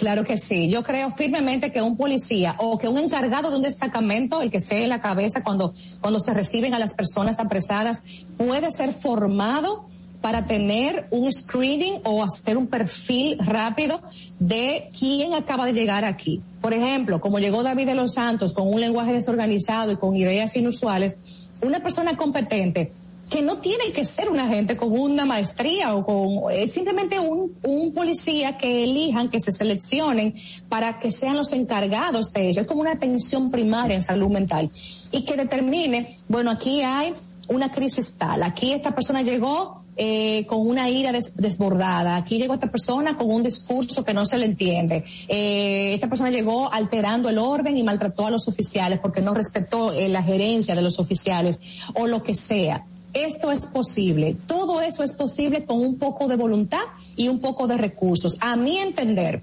Claro 0.00 0.24
que 0.24 0.38
sí. 0.38 0.70
Yo 0.70 0.82
creo 0.82 1.10
firmemente 1.10 1.70
que 1.72 1.82
un 1.82 1.94
policía 1.94 2.54
o 2.56 2.78
que 2.78 2.88
un 2.88 2.96
encargado 2.96 3.50
de 3.50 3.56
un 3.56 3.62
destacamento, 3.62 4.40
el 4.40 4.50
que 4.50 4.56
esté 4.56 4.82
en 4.82 4.88
la 4.88 5.02
cabeza 5.02 5.42
cuando, 5.44 5.74
cuando 6.00 6.20
se 6.20 6.32
reciben 6.32 6.72
a 6.72 6.78
las 6.78 6.94
personas 6.94 7.38
apresadas, 7.38 8.02
puede 8.38 8.70
ser 8.70 8.94
formado 8.94 9.84
para 10.22 10.46
tener 10.46 11.06
un 11.10 11.30
screening 11.30 12.00
o 12.04 12.24
hacer 12.24 12.56
un 12.56 12.66
perfil 12.66 13.36
rápido 13.40 14.00
de 14.38 14.88
quién 14.98 15.34
acaba 15.34 15.66
de 15.66 15.74
llegar 15.74 16.06
aquí. 16.06 16.40
Por 16.62 16.72
ejemplo, 16.72 17.20
como 17.20 17.38
llegó 17.38 17.62
David 17.62 17.88
de 17.88 17.94
los 17.94 18.14
Santos 18.14 18.54
con 18.54 18.72
un 18.72 18.80
lenguaje 18.80 19.12
desorganizado 19.12 19.92
y 19.92 19.96
con 19.96 20.16
ideas 20.16 20.56
inusuales, 20.56 21.18
una 21.60 21.80
persona 21.80 22.16
competente 22.16 22.90
que 23.30 23.42
no 23.42 23.58
tiene 23.58 23.92
que 23.92 24.04
ser 24.04 24.28
un 24.28 24.40
agente 24.40 24.76
con 24.76 24.92
una 24.92 25.24
maestría 25.24 25.94
o 25.94 26.04
con 26.04 26.52
es 26.52 26.72
simplemente 26.72 27.18
un, 27.20 27.56
un 27.62 27.94
policía 27.94 28.58
que 28.58 28.82
elijan, 28.82 29.30
que 29.30 29.40
se 29.40 29.52
seleccionen 29.52 30.34
para 30.68 30.98
que 30.98 31.12
sean 31.12 31.36
los 31.36 31.52
encargados 31.52 32.32
de 32.32 32.48
ello. 32.48 32.62
Es 32.62 32.66
como 32.66 32.80
una 32.80 32.92
atención 32.92 33.50
primaria 33.50 33.96
en 33.96 34.02
salud 34.02 34.28
mental 34.28 34.70
y 35.12 35.24
que 35.24 35.36
determine, 35.36 36.18
bueno, 36.28 36.50
aquí 36.50 36.82
hay 36.82 37.14
una 37.48 37.70
crisis 37.70 38.18
tal, 38.18 38.42
aquí 38.42 38.72
esta 38.72 38.94
persona 38.94 39.22
llegó 39.22 39.80
eh, 39.96 40.46
con 40.46 40.66
una 40.66 40.88
ira 40.88 41.12
des, 41.12 41.36
desbordada. 41.36 42.16
Aquí 42.16 42.38
llegó 42.38 42.54
esta 42.54 42.70
persona 42.70 43.18
con 43.18 43.30
un 43.30 43.42
discurso 43.42 44.02
que 44.02 44.14
no 44.14 44.24
se 44.24 44.38
le 44.38 44.46
entiende. 44.46 45.04
Eh, 45.28 45.92
esta 45.92 46.08
persona 46.08 46.30
llegó 46.30 46.72
alterando 46.72 47.28
el 47.28 47.36
orden 47.36 47.76
y 47.76 47.82
maltrató 47.82 48.26
a 48.26 48.30
los 48.30 48.48
oficiales 48.48 48.98
porque 49.00 49.20
no 49.20 49.34
respetó 49.34 49.92
eh, 49.92 50.08
la 50.08 50.22
gerencia 50.22 50.74
de 50.74 50.80
los 50.80 50.98
oficiales 50.98 51.60
o 51.94 52.06
lo 52.06 52.22
que 52.22 52.34
sea. 52.34 52.86
Esto 53.12 53.50
es 53.50 53.66
posible. 53.66 54.36
Todo 54.46 54.80
eso 54.80 55.02
es 55.02 55.12
posible 55.12 55.64
con 55.64 55.80
un 55.80 55.98
poco 55.98 56.28
de 56.28 56.36
voluntad 56.36 56.82
y 57.16 57.28
un 57.28 57.40
poco 57.40 57.66
de 57.66 57.76
recursos. 57.76 58.36
A 58.40 58.56
mi 58.56 58.78
entender, 58.78 59.42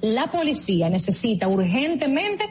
la 0.00 0.30
policía 0.30 0.88
necesita 0.90 1.48
urgentemente 1.48 2.44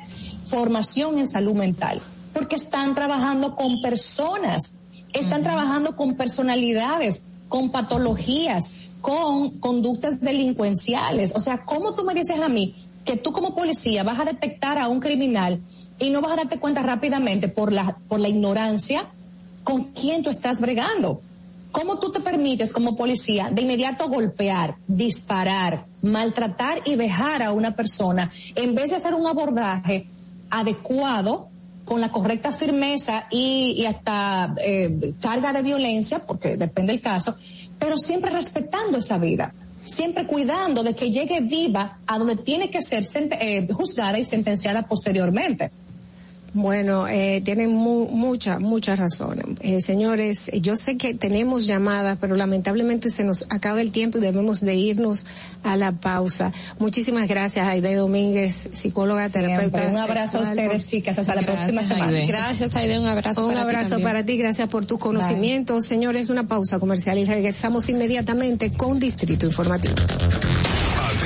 formación 0.45 1.19
en 1.19 1.27
salud 1.27 1.55
mental 1.55 2.01
porque 2.33 2.55
están 2.55 2.95
trabajando 2.95 3.55
con 3.55 3.81
personas 3.81 4.79
están 5.13 5.39
uh 5.39 5.41
-huh. 5.41 5.43
trabajando 5.43 5.95
con 5.95 6.15
personalidades, 6.15 7.23
con 7.47 7.69
patologías, 7.69 8.71
con 9.01 9.59
conductas 9.59 10.19
delincuenciales. 10.19 11.35
O 11.35 11.39
sea, 11.39 11.63
¿cómo 11.65 11.95
tú 11.95 12.03
me 12.03 12.13
dices 12.13 12.39
a 12.39 12.49
mí 12.49 12.75
que 13.05 13.17
tú 13.17 13.31
como 13.31 13.55
policía 13.55 14.03
vas 14.03 14.19
a 14.19 14.25
detectar 14.25 14.77
a 14.77 14.87
un 14.87 14.99
criminal 14.99 15.61
y 15.99 16.11
no 16.11 16.21
vas 16.21 16.33
a 16.33 16.35
darte 16.37 16.59
cuenta 16.59 16.83
rápidamente 16.83 17.47
por 17.47 17.71
la, 17.71 17.97
por 18.07 18.19
la 18.19 18.27
ignorancia 18.27 19.09
con 19.63 19.85
quién 19.91 20.23
tú 20.23 20.29
estás 20.29 20.59
bregando? 20.59 21.21
¿Cómo 21.71 21.99
tú 21.99 22.11
te 22.11 22.19
permites 22.19 22.73
como 22.73 22.95
policía 22.95 23.49
de 23.51 23.61
inmediato 23.61 24.09
golpear, 24.09 24.75
disparar, 24.87 25.85
maltratar 26.01 26.81
y 26.85 26.95
vejar 26.95 27.43
a 27.43 27.51
una 27.51 27.75
persona 27.75 28.31
en 28.55 28.73
vez 28.73 28.89
de 28.89 28.95
hacer 28.95 29.13
un 29.13 29.27
abordaje 29.27 30.07
adecuado 30.49 31.49
con 31.85 32.01
la 32.01 32.11
correcta 32.11 32.53
firmeza 32.53 33.25
y, 33.31 33.85
hasta 33.85 34.53
eh, 34.63 35.13
carga 35.19 35.53
de 35.53 35.61
violencia, 35.61 36.19
porque 36.19 36.55
depende 36.55 36.93
del 36.93 37.01
caso, 37.01 37.35
pero 37.79 37.97
siempre 37.97 38.31
respetando 38.31 38.97
esa 38.97 39.17
vida, 39.17 39.53
siempre 39.83 40.27
cuidando 40.27 40.83
de 40.83 40.93
que 40.93 41.11
llegue 41.11 41.41
viva 41.41 41.99
a 42.05 42.17
donde 42.19 42.35
tiene 42.35 42.69
que 42.69 42.81
ser 42.81 43.03
eh, 43.13 43.67
juzgada 43.71 44.19
y 44.19 44.25
sentenciada 44.25 44.83
posteriormente. 44.83 45.71
Bueno, 46.53 47.07
eh, 47.07 47.41
tienen 47.43 47.71
mu 47.71 48.07
muchas, 48.07 48.59
muchas 48.59 48.97
razones. 48.99 49.45
Eh, 49.61 49.81
señores, 49.81 50.49
yo 50.61 50.75
sé 50.75 50.97
que 50.97 51.13
tenemos 51.13 51.67
llamadas, 51.67 52.17
pero 52.19 52.35
lamentablemente 52.35 53.09
se 53.09 53.23
nos 53.23 53.45
acaba 53.49 53.81
el 53.81 53.91
tiempo 53.91 54.17
y 54.17 54.21
debemos 54.21 54.61
de 54.61 54.75
irnos 54.75 55.25
a 55.63 55.77
la 55.77 55.91
pausa. 55.91 56.51
Muchísimas 56.79 57.27
gracias, 57.27 57.67
Aide 57.67 57.95
Domínguez, 57.95 58.69
psicóloga, 58.71 59.29
Siempre. 59.29 59.53
terapeuta. 59.53 59.91
Un 59.91 59.97
abrazo 59.97 60.39
sexual, 60.39 60.59
a 60.59 60.63
ustedes, 60.67 60.89
chicas. 60.89 61.19
Hasta 61.19 61.33
gracias, 61.33 61.49
la 61.49 61.57
próxima 61.57 61.83
semana. 61.83 62.17
Aide. 62.17 62.25
Gracias, 62.25 62.75
Aide. 62.75 62.99
Un 62.99 63.05
abrazo 63.05 63.41
Un 63.45 63.49
para 63.49 63.61
abrazo 63.61 63.97
ti 63.97 64.03
para 64.03 64.25
ti. 64.25 64.37
Gracias 64.37 64.69
por 64.69 64.85
tus 64.85 64.99
conocimientos. 64.99 65.83
Bye. 65.83 65.89
Señores, 65.89 66.29
una 66.29 66.47
pausa 66.47 66.79
comercial 66.79 67.17
y 67.17 67.25
regresamos 67.25 67.89
inmediatamente 67.89 68.71
con 68.71 68.99
Distrito 68.99 69.45
Informativo. 69.45 69.95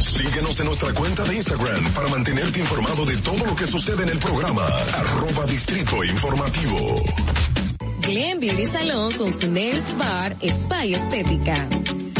Síguenos 0.00 0.60
en 0.60 0.66
nuestra 0.66 0.92
cuenta 0.94 1.24
de 1.24 1.36
Instagram 1.36 1.92
para 1.92 2.08
mantenerte 2.08 2.60
informado 2.60 3.04
de 3.04 3.16
todo 3.18 3.44
lo 3.44 3.54
que 3.54 3.66
sucede 3.66 4.04
en 4.04 4.10
el 4.10 4.18
programa. 4.18 4.66
Arroba 4.66 5.46
Distrito 5.46 6.04
Informativo. 6.04 7.02
Glen 8.00 8.40
Beauty 8.40 8.66
Salón 8.66 9.12
con 9.14 9.32
su 9.32 9.50
Nails 9.50 9.96
Bar 9.98 10.36
Spa 10.40 10.86
y 10.86 10.94
Estética. 10.94 11.68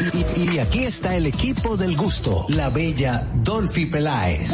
Y, 0.00 0.54
y 0.54 0.58
aquí 0.58 0.84
está 0.84 1.14
el 1.14 1.26
equipo 1.26 1.76
del 1.76 1.96
gusto, 1.96 2.46
la 2.48 2.70
bella 2.70 3.28
Dolphy 3.34 3.86
Peláez. 3.86 4.50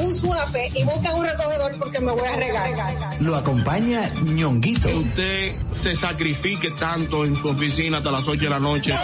Un 0.00 0.14
suape 0.14 0.70
y 0.74 0.84
busquen 0.84 1.12
un 1.14 1.24
recogedor 1.24 1.76
porque 1.78 2.00
me 2.00 2.12
voy 2.12 2.26
a 2.26 2.36
regar. 2.36 3.20
Lo 3.20 3.36
acompaña 3.36 4.10
ñonguito. 4.24 4.88
Que 4.88 4.94
usted 4.94 5.56
se 5.72 5.94
sacrifique 5.94 6.70
tanto 6.72 7.24
en 7.24 7.34
su 7.36 7.48
oficina 7.48 7.98
hasta 7.98 8.10
las 8.10 8.26
8 8.26 8.44
de 8.44 8.50
la 8.50 8.58
noche. 8.58 8.94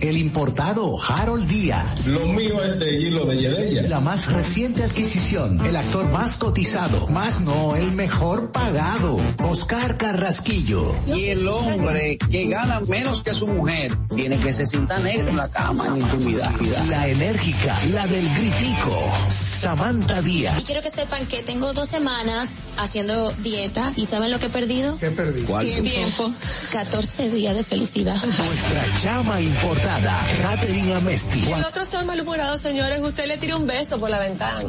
El 0.00 0.18
importado 0.18 0.92
Harold 1.02 1.48
Díaz. 1.48 2.06
Lo 2.08 2.26
mío 2.26 2.62
es 2.62 2.78
de 2.78 3.00
hilo 3.00 3.24
de 3.24 3.38
Yedella. 3.38 3.82
La 3.88 4.00
más 4.00 4.30
reciente 4.32 4.84
adquisición, 4.84 5.64
el 5.64 5.74
actor 5.74 6.10
más 6.10 6.36
cotizado, 6.36 7.06
más 7.08 7.40
no 7.40 7.76
el 7.76 7.92
mejor 7.92 8.52
pagado, 8.52 9.16
Oscar 9.42 9.96
Carrasquillo. 9.96 10.94
Y 11.06 11.26
el 11.26 11.48
hombre 11.48 12.18
que 12.18 12.46
gana 12.46 12.80
menos 12.80 13.22
que 13.22 13.32
su 13.32 13.46
mujer 13.46 13.96
tiene 14.14 14.38
que 14.38 14.52
se 14.52 14.66
sienta 14.66 14.98
negro 14.98 15.28
en 15.28 15.36
la 15.36 15.48
cama 15.48 15.86
en 15.86 15.96
intimidad. 15.98 16.52
La 16.88 17.08
enérgica, 17.08 17.78
la 17.92 18.06
del 18.06 18.28
gritico, 18.34 18.95
Samantha 19.30 20.20
Y 20.20 20.24
Díaz. 20.24 20.62
quiero 20.64 20.82
que 20.82 20.90
sepan 20.90 21.26
que 21.26 21.42
tengo 21.42 21.72
dos 21.72 21.88
semanas 21.88 22.60
haciendo 22.76 23.32
dieta 23.32 23.92
y 23.96 24.06
¿saben 24.06 24.30
lo 24.30 24.38
que 24.38 24.46
he 24.46 24.50
perdido? 24.50 24.98
¿Qué 24.98 25.10
perdí? 25.10 25.42
Tiempo. 25.82 26.30
14 26.72 27.30
días 27.30 27.54
de 27.54 27.64
felicidad. 27.64 28.16
Nuestra 28.24 29.00
chama 29.02 29.40
importada, 29.40 30.20
Catherine 30.42 30.94
Amesti. 30.94 31.50
El 31.52 31.64
otro 31.64 31.82
está 31.82 32.04
malhumorado, 32.04 32.56
señores. 32.58 33.00
Usted 33.00 33.26
le 33.26 33.38
tira 33.38 33.56
un 33.56 33.66
beso 33.66 33.98
por 33.98 34.10
la 34.10 34.20
ventana. 34.20 34.62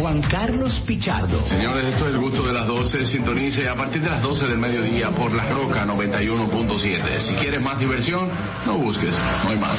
Juan 0.00 0.20
Carlos 0.22 0.80
Pichardo. 0.86 1.40
Señores, 1.46 1.84
esto 1.84 2.08
es 2.08 2.14
el 2.14 2.20
gusto 2.20 2.42
de 2.42 2.52
las 2.52 2.66
12. 2.66 3.06
Sintonice 3.06 3.68
a 3.68 3.74
partir 3.76 4.02
de 4.02 4.10
las 4.10 4.22
12 4.22 4.46
del 4.48 4.58
mediodía 4.58 5.08
por 5.10 5.32
La 5.32 5.44
Roca 5.48 5.86
91.7. 5.86 7.18
Si 7.18 7.32
quieres 7.34 7.60
más 7.62 7.78
diversión, 7.78 8.28
no 8.66 8.74
busques, 8.78 9.14
no 9.44 9.50
hay 9.50 9.56
más. 9.58 9.78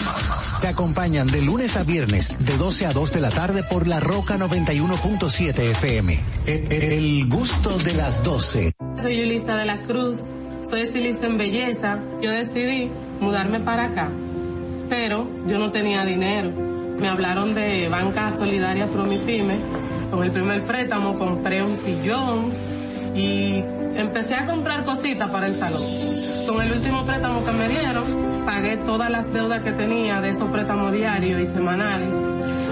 Te 0.62 0.68
acompañan 0.68 1.28
de 1.28 1.42
lunes 1.42 1.76
a 1.78 1.84
viernes, 1.84 2.34
de 2.46 2.58
12 2.58 2.86
a 2.88 2.94
2 2.94 3.12
de 3.12 3.22
la 3.22 3.30
tarde 3.30 3.64
por 3.64 3.77
La 3.86 4.00
Roca 4.00 4.38
91.7 4.38 5.60
FM. 5.60 6.20
El 6.46 7.30
gusto 7.30 7.78
de 7.78 7.94
las 7.94 8.24
12. 8.24 8.74
Soy 9.00 9.18
Yulisa 9.18 9.56
de 9.56 9.66
la 9.66 9.82
Cruz, 9.82 10.18
soy 10.68 10.82
estilista 10.82 11.28
en 11.28 11.38
belleza. 11.38 12.00
Yo 12.22 12.32
decidí 12.32 12.90
mudarme 13.20 13.60
para 13.60 13.86
acá, 13.86 14.10
pero 14.90 15.28
yo 15.48 15.60
no 15.60 15.70
tenía 15.70 16.04
dinero. 16.04 16.50
Me 17.00 17.08
hablaron 17.08 17.54
de 17.54 17.88
Banca 17.90 18.32
Solidaria 18.38 18.88
Promipyme. 18.88 19.60
Con 20.10 20.24
el 20.24 20.32
primer 20.32 20.66
préstamo 20.66 21.20
compré 21.20 21.62
un 21.62 21.76
sillón 21.76 22.52
y 23.16 23.64
empecé 23.96 24.36
a 24.36 24.48
comprar 24.48 24.86
cositas 24.86 25.30
para 25.30 25.48
el 25.48 25.56
salón. 25.56 25.84
Con 26.48 26.66
el 26.66 26.72
último 26.72 27.04
préstamo 27.04 27.46
que 27.46 27.52
me 27.52 27.70
dieron, 27.70 28.06
pagué 28.46 28.78
todas 28.78 29.12
las 29.12 29.32
deudas 29.32 29.62
que 29.64 29.74
tenía 29.74 30.20
de 30.22 30.30
esos 30.30 30.50
préstamos 30.50 30.94
diarios 30.94 31.42
y 31.42 31.46
semanales. 31.46 32.18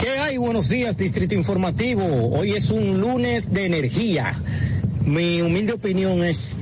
¿Qué 0.00 0.18
hay? 0.18 0.38
Buenos 0.38 0.68
días, 0.68 0.96
Distrito 0.96 1.34
Informativo. 1.34 2.30
Hoy 2.30 2.52
es 2.52 2.70
un 2.70 3.00
lunes 3.00 3.52
de 3.52 3.66
energía. 3.66 4.40
Mi 5.04 5.40
humilde 5.40 5.72
opinión 5.74 6.24
es, 6.24 6.56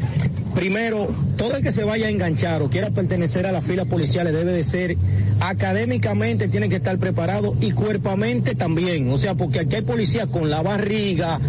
primero, 0.54 1.08
todo 1.36 1.56
el 1.56 1.62
que 1.62 1.72
se 1.72 1.84
vaya 1.84 2.06
a 2.06 2.10
enganchar 2.10 2.62
o 2.62 2.70
quiera 2.70 2.90
pertenecer 2.90 3.46
a 3.46 3.52
las 3.52 3.64
filas 3.64 3.86
policiales 3.86 4.32
debe 4.32 4.52
de 4.52 4.64
ser 4.64 4.96
académicamente, 5.40 6.48
tiene 6.48 6.68
que 6.68 6.76
estar 6.76 6.98
preparado 6.98 7.54
y 7.60 7.72
cuerpamente 7.72 8.54
también. 8.54 9.10
O 9.10 9.18
sea, 9.18 9.34
porque 9.34 9.60
aquí 9.60 9.76
hay 9.76 9.82
policías 9.82 10.28
con 10.28 10.50
la 10.50 10.62
barriga, 10.62 11.40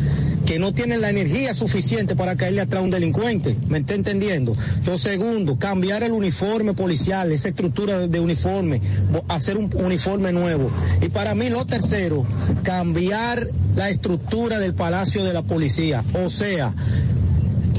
que 0.45 0.59
no 0.59 0.73
tienen 0.73 1.01
la 1.01 1.09
energía 1.09 1.53
suficiente 1.53 2.15
para 2.15 2.35
caerle 2.35 2.61
atrás 2.61 2.81
a 2.81 2.83
un 2.83 2.91
delincuente. 2.91 3.55
¿Me 3.67 3.79
está 3.79 3.95
entendiendo? 3.95 4.55
Lo 4.85 4.97
segundo, 4.97 5.57
cambiar 5.57 6.03
el 6.03 6.11
uniforme 6.11 6.73
policial, 6.73 7.31
esa 7.31 7.49
estructura 7.49 8.07
de 8.07 8.19
uniforme, 8.19 8.79
hacer 9.27 9.57
un 9.57 9.71
uniforme 9.73 10.31
nuevo. 10.31 10.69
Y 11.01 11.09
para 11.09 11.33
mí 11.33 11.49
lo 11.49 11.65
tercero, 11.65 12.25
cambiar 12.63 13.49
la 13.75 13.89
estructura 13.89 14.59
del 14.59 14.75
Palacio 14.75 15.23
de 15.23 15.33
la 15.33 15.41
Policía. 15.41 16.03
O 16.23 16.29
sea, 16.29 16.73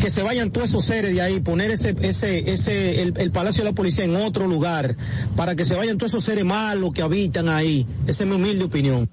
que 0.06 0.10
se 0.10 0.22
vayan 0.22 0.52
todos 0.52 0.68
esos 0.68 0.84
seres 0.84 1.12
de 1.12 1.20
ahí, 1.20 1.40
poner 1.40 1.72
ese, 1.72 1.92
ese, 2.00 2.48
ese, 2.52 3.02
el, 3.02 3.32
Palacio 3.32 3.64
de 3.64 3.70
la 3.70 3.74
Policía 3.74 4.04
en 4.04 4.14
otro 4.14 4.46
lugar, 4.46 4.94
para 5.34 5.56
que 5.56 5.64
se 5.64 5.74
vayan 5.74 5.98
todos 5.98 6.12
esos 6.12 6.22
seres 6.22 6.44
malos 6.44 6.92
que 6.92 7.02
habitan 7.02 7.48
ahí. 7.48 7.84
Esa 8.06 8.22
es 8.22 8.30
mi 8.30 8.36
humilde 8.36 8.62
opinión. 8.62 9.08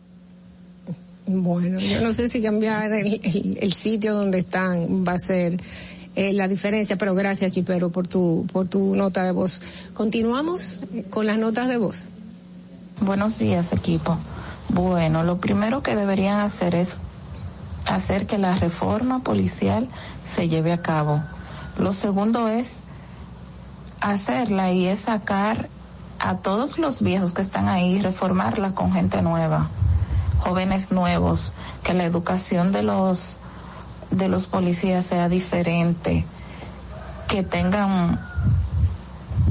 Bueno, 1.25 1.79
yo 1.79 1.99
no 2.01 2.13
sé 2.13 2.29
si 2.29 2.43
cambiar 2.43 2.93
el, 2.93 3.73
sitio 3.73 4.13
donde 4.13 4.37
están 4.37 5.03
va 5.03 5.13
a 5.13 5.17
ser 5.17 5.59
eh, 6.15 6.31
la 6.31 6.47
diferencia, 6.47 6.95
pero 6.95 7.15
gracias 7.15 7.51
Chipero 7.51 7.89
por 7.89 8.07
tu, 8.07 8.45
por 8.53 8.67
tu 8.67 8.95
nota 8.95 9.23
de 9.23 9.31
voz. 9.31 9.63
Continuamos 9.95 10.79
con 11.09 11.25
las 11.25 11.39
notas 11.39 11.69
de 11.69 11.77
voz. 11.77 12.05
Buenos 13.01 13.39
días 13.39 13.73
equipo. 13.73 14.19
Bueno, 14.71 15.23
lo 15.23 15.39
primero 15.39 15.81
que 15.81 15.95
deberían 15.95 16.41
hacer 16.41 16.75
es 16.75 16.93
hacer 17.85 18.27
que 18.27 18.38
la 18.38 18.55
reforma 18.55 19.19
policial 19.19 19.89
se 20.26 20.49
lleve 20.49 20.72
a 20.72 20.81
cabo. 20.81 21.22
Lo 21.77 21.93
segundo 21.93 22.47
es 22.47 22.77
hacerla 23.99 24.72
y 24.72 24.88
es 24.88 25.01
sacar 25.01 25.69
a 26.19 26.38
todos 26.38 26.77
los 26.77 27.01
viejos 27.01 27.34
que 27.34 27.41
están 27.41 27.68
ahí, 27.68 28.01
reformarla 28.01 28.73
con 28.73 28.93
gente 28.93 29.22
nueva, 29.22 29.69
jóvenes 30.39 30.91
nuevos, 30.91 31.53
que 31.84 31.93
la 31.93 32.05
educación 32.05 32.72
de 32.72 32.84
los 32.84 33.38
de 34.11 34.27
los 34.27 34.45
policías 34.45 35.07
sea 35.07 35.27
diferente, 35.27 36.26
que 37.27 37.41
tengan 37.41 38.19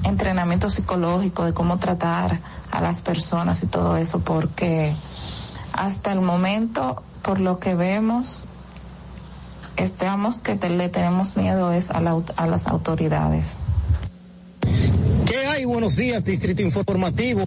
entrenamiento 0.04 0.70
psicológico 0.70 1.44
de 1.44 1.52
cómo 1.52 1.78
tratar 1.78 2.40
a 2.70 2.80
las 2.80 3.00
personas 3.00 3.62
y 3.64 3.66
todo 3.66 3.96
eso, 3.96 4.20
porque 4.20 4.94
hasta 5.72 6.12
el 6.12 6.20
momento 6.20 7.02
por 7.22 7.40
lo 7.40 7.58
que 7.58 7.74
vemos, 7.74 8.44
estamos 9.76 10.38
que 10.38 10.54
le 10.68 10.88
tenemos 10.88 11.36
miedo 11.36 11.72
es 11.72 11.90
a, 11.90 11.98
a 12.36 12.46
las 12.46 12.66
autoridades. 12.66 13.52
¿Qué 15.26 15.46
hay? 15.46 15.64
Buenos 15.64 15.96
días, 15.96 16.24
Distrito 16.24 16.62
Informativo. 16.62 17.46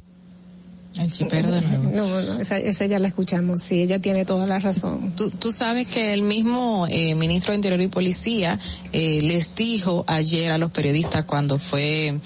Ay, 0.97 1.09
sí, 1.09 1.25
perdón. 1.25 1.93
No, 1.93 2.07
no, 2.07 2.39
esa, 2.39 2.57
esa, 2.57 2.85
ya 2.85 2.99
la 2.99 3.09
escuchamos, 3.09 3.61
sí, 3.61 3.81
ella 3.81 3.99
tiene 3.99 4.23
toda 4.23 4.47
la 4.47 4.59
razón. 4.59 5.11
Tú, 5.15 5.29
tú 5.29 5.51
sabes 5.51 5.87
que 5.87 6.13
el 6.13 6.21
mismo 6.21 6.87
eh, 6.89 7.15
ministro 7.15 7.51
de 7.51 7.57
Interior 7.57 7.81
y 7.81 7.89
Policía 7.89 8.57
eh, 8.93 9.19
les 9.21 9.55
dijo 9.55 10.05
ayer 10.07 10.51
a 10.51 10.57
los 10.57 10.71
periodistas 10.71 11.25
cuando 11.25 11.59
fue 11.59 12.19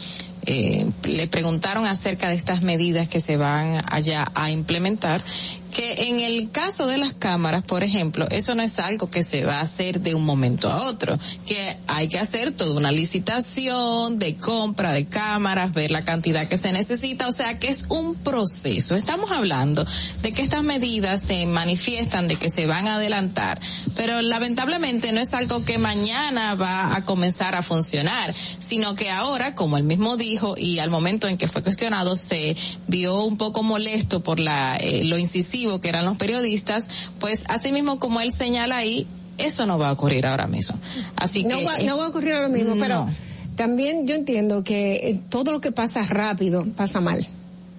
eh, 0.45 0.89
le 1.03 1.27
preguntaron 1.27 1.85
acerca 1.85 2.29
de 2.29 2.35
estas 2.35 2.63
medidas 2.63 3.07
que 3.07 3.19
se 3.19 3.37
van 3.37 3.81
allá 3.91 4.31
a 4.35 4.51
implementar 4.51 5.21
que 5.69 6.07
en 6.07 6.19
el 6.19 6.51
caso 6.51 6.87
de 6.87 6.97
las 6.97 7.13
cámaras, 7.13 7.63
por 7.63 7.83
ejemplo, 7.83 8.27
eso 8.29 8.55
no 8.55 8.63
es 8.63 8.79
algo 8.79 9.09
que 9.09 9.23
se 9.23 9.45
va 9.45 9.57
a 9.57 9.61
hacer 9.61 10.01
de 10.01 10.15
un 10.15 10.23
momento 10.23 10.69
a 10.69 10.87
otro, 10.87 11.17
que 11.45 11.77
hay 11.87 12.07
que 12.07 12.19
hacer 12.19 12.51
toda 12.51 12.75
una 12.75 12.91
licitación 12.91 14.19
de 14.19 14.35
compra 14.35 14.91
de 14.91 15.05
cámaras, 15.05 15.71
ver 15.73 15.91
la 15.91 16.03
cantidad 16.03 16.47
que 16.47 16.57
se 16.57 16.71
necesita, 16.71 17.27
o 17.27 17.31
sea 17.31 17.59
que 17.59 17.67
es 17.67 17.85
un 17.89 18.15
proceso. 18.15 18.95
Estamos 18.95 19.31
hablando 19.31 19.85
de 20.21 20.31
que 20.31 20.41
estas 20.41 20.63
medidas 20.63 21.21
se 21.21 21.45
manifiestan, 21.45 22.27
de 22.27 22.37
que 22.37 22.51
se 22.51 22.65
van 22.65 22.87
a 22.87 22.95
adelantar, 22.95 23.59
pero 23.95 24.21
lamentablemente 24.21 25.11
no 25.11 25.19
es 25.19 25.33
algo 25.33 25.63
que 25.63 25.77
mañana 25.77 26.55
va 26.55 26.95
a 26.95 27.05
comenzar 27.05 27.55
a 27.55 27.61
funcionar, 27.61 28.33
sino 28.59 28.95
que 28.95 29.09
ahora, 29.09 29.55
como 29.55 29.77
él 29.77 29.83
mismo 29.83 30.17
dijo, 30.17 30.55
y 30.57 30.79
al 30.79 30.89
momento 30.89 31.27
en 31.27 31.37
que 31.37 31.47
fue 31.47 31.61
cuestionado, 31.61 32.17
se 32.17 32.55
vio 32.87 33.23
un 33.23 33.37
poco 33.37 33.63
molesto 33.63 34.21
por 34.21 34.39
la, 34.39 34.75
eh, 34.77 35.03
lo 35.03 35.17
incisivo 35.17 35.58
que 35.81 35.89
eran 35.89 36.05
los 36.05 36.17
periodistas, 36.17 37.09
pues 37.19 37.43
así 37.47 37.71
mismo 37.71 37.99
como 37.99 38.21
él 38.21 38.33
señala 38.33 38.77
ahí, 38.77 39.07
eso 39.37 39.65
no 39.65 39.77
va 39.77 39.89
a 39.89 39.91
ocurrir 39.91 40.25
ahora 40.27 40.47
mismo. 40.47 40.77
Así 41.15 41.43
no 41.43 41.57
que 41.57 41.65
va, 41.65 41.79
no 41.79 41.97
va 41.97 42.05
a 42.05 42.09
ocurrir 42.09 42.33
ahora 42.33 42.49
mismo, 42.49 42.75
pero 42.79 43.07
también 43.55 44.05
yo 44.07 44.15
entiendo 44.15 44.63
que 44.63 45.09
eh, 45.09 45.19
todo 45.29 45.51
lo 45.51 45.61
que 45.61 45.71
pasa 45.71 46.03
rápido 46.03 46.65
pasa 46.75 47.01
mal. 47.01 47.25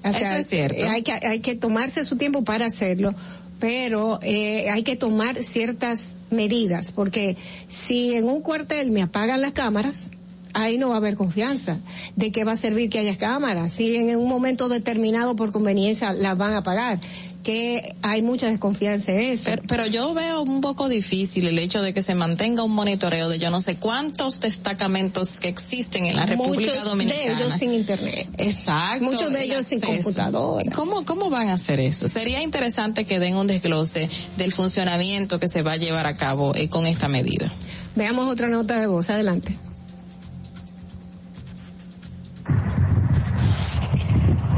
eso 0.04 0.34
es 0.34 0.46
cierto. 0.46 0.88
Hay 0.88 1.02
que 1.02 1.12
hay 1.12 1.40
que 1.40 1.54
tomarse 1.54 2.04
su 2.04 2.16
tiempo 2.16 2.44
para 2.44 2.66
hacerlo, 2.66 3.14
pero 3.58 4.18
eh, 4.22 4.70
hay 4.70 4.82
que 4.82 4.96
tomar 4.96 5.42
ciertas 5.42 6.16
medidas, 6.30 6.92
porque 6.92 7.36
si 7.68 8.14
en 8.14 8.28
un 8.28 8.40
cuartel 8.40 8.90
me 8.90 9.02
apagan 9.02 9.42
las 9.42 9.52
cámaras, 9.52 10.10
ahí 10.54 10.78
no 10.78 10.88
va 10.88 10.94
a 10.94 10.98
haber 10.98 11.16
confianza. 11.16 11.78
¿De 12.16 12.32
qué 12.32 12.44
va 12.44 12.52
a 12.52 12.58
servir 12.58 12.90
que 12.90 12.98
haya 12.98 13.16
cámaras? 13.16 13.72
Si 13.72 13.94
en 13.96 14.16
un 14.16 14.28
momento 14.28 14.68
determinado 14.68 15.36
por 15.36 15.50
conveniencia 15.50 16.12
las 16.12 16.36
van 16.36 16.54
a 16.54 16.62
pagar 16.62 16.98
que 17.42 17.96
hay 18.02 18.22
mucha 18.22 18.48
desconfianza 18.48 19.12
en 19.12 19.20
eso. 19.32 19.50
Pero, 19.66 19.86
yo 19.86 20.12
veo 20.14 20.42
un 20.42 20.60
poco 20.60 20.88
difícil 20.88 21.46
el 21.46 21.58
hecho 21.58 21.82
de 21.82 21.94
que 21.94 22.02
se 22.02 22.14
mantenga 22.14 22.62
un 22.62 22.72
monitoreo 22.72 23.28
de 23.28 23.38
yo 23.38 23.50
no 23.50 23.60
sé 23.60 23.76
cuántos 23.76 24.40
destacamentos 24.40 25.40
que 25.40 25.48
existen 25.48 26.06
en 26.06 26.16
la 26.16 26.26
República 26.26 26.84
Dominicana. 26.84 27.22
Muchos 27.22 27.38
de 27.38 27.44
ellos 27.44 27.58
sin 27.58 27.72
internet. 27.72 28.28
Exacto. 28.38 29.04
Muchos 29.04 29.32
de 29.32 29.44
ellos 29.44 29.66
sin 29.66 29.80
computadora. 29.80 30.70
¿Cómo, 30.72 31.04
¿Cómo 31.04 31.30
van 31.30 31.48
a 31.48 31.54
hacer 31.54 31.80
eso? 31.80 32.08
Sería 32.08 32.42
interesante 32.42 33.04
que 33.04 33.18
den 33.18 33.36
un 33.36 33.46
desglose 33.46 34.08
del 34.36 34.52
funcionamiento 34.52 35.40
que 35.40 35.48
se 35.48 35.62
va 35.62 35.72
a 35.72 35.76
llevar 35.76 36.06
a 36.06 36.16
cabo 36.16 36.54
eh, 36.54 36.68
con 36.68 36.86
esta 36.86 37.08
medida. 37.08 37.52
Veamos 37.94 38.30
otra 38.30 38.48
nota 38.48 38.80
de 38.80 38.86
voz. 38.86 39.10
Adelante. 39.10 39.56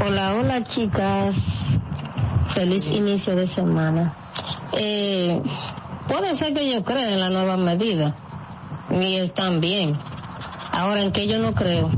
Hola, 0.05 0.35
hola 0.35 0.63
chicas. 0.65 1.79
Feliz 2.53 2.87
inicio 2.87 3.35
de 3.35 3.47
semana. 3.47 4.13
Eh, 4.73 5.41
puede 6.07 6.35
ser 6.35 6.53
que 6.53 6.71
yo 6.71 6.83
crea 6.83 7.11
en 7.11 7.19
la 7.19 7.29
nueva 7.29 7.57
medida 7.57 8.15
y 8.91 9.15
están 9.15 9.59
bien. 9.59 9.97
Ahora, 10.71 11.03
en 11.03 11.11
que 11.11 11.27
yo 11.27 11.39
no 11.39 11.53
creo 11.55 11.89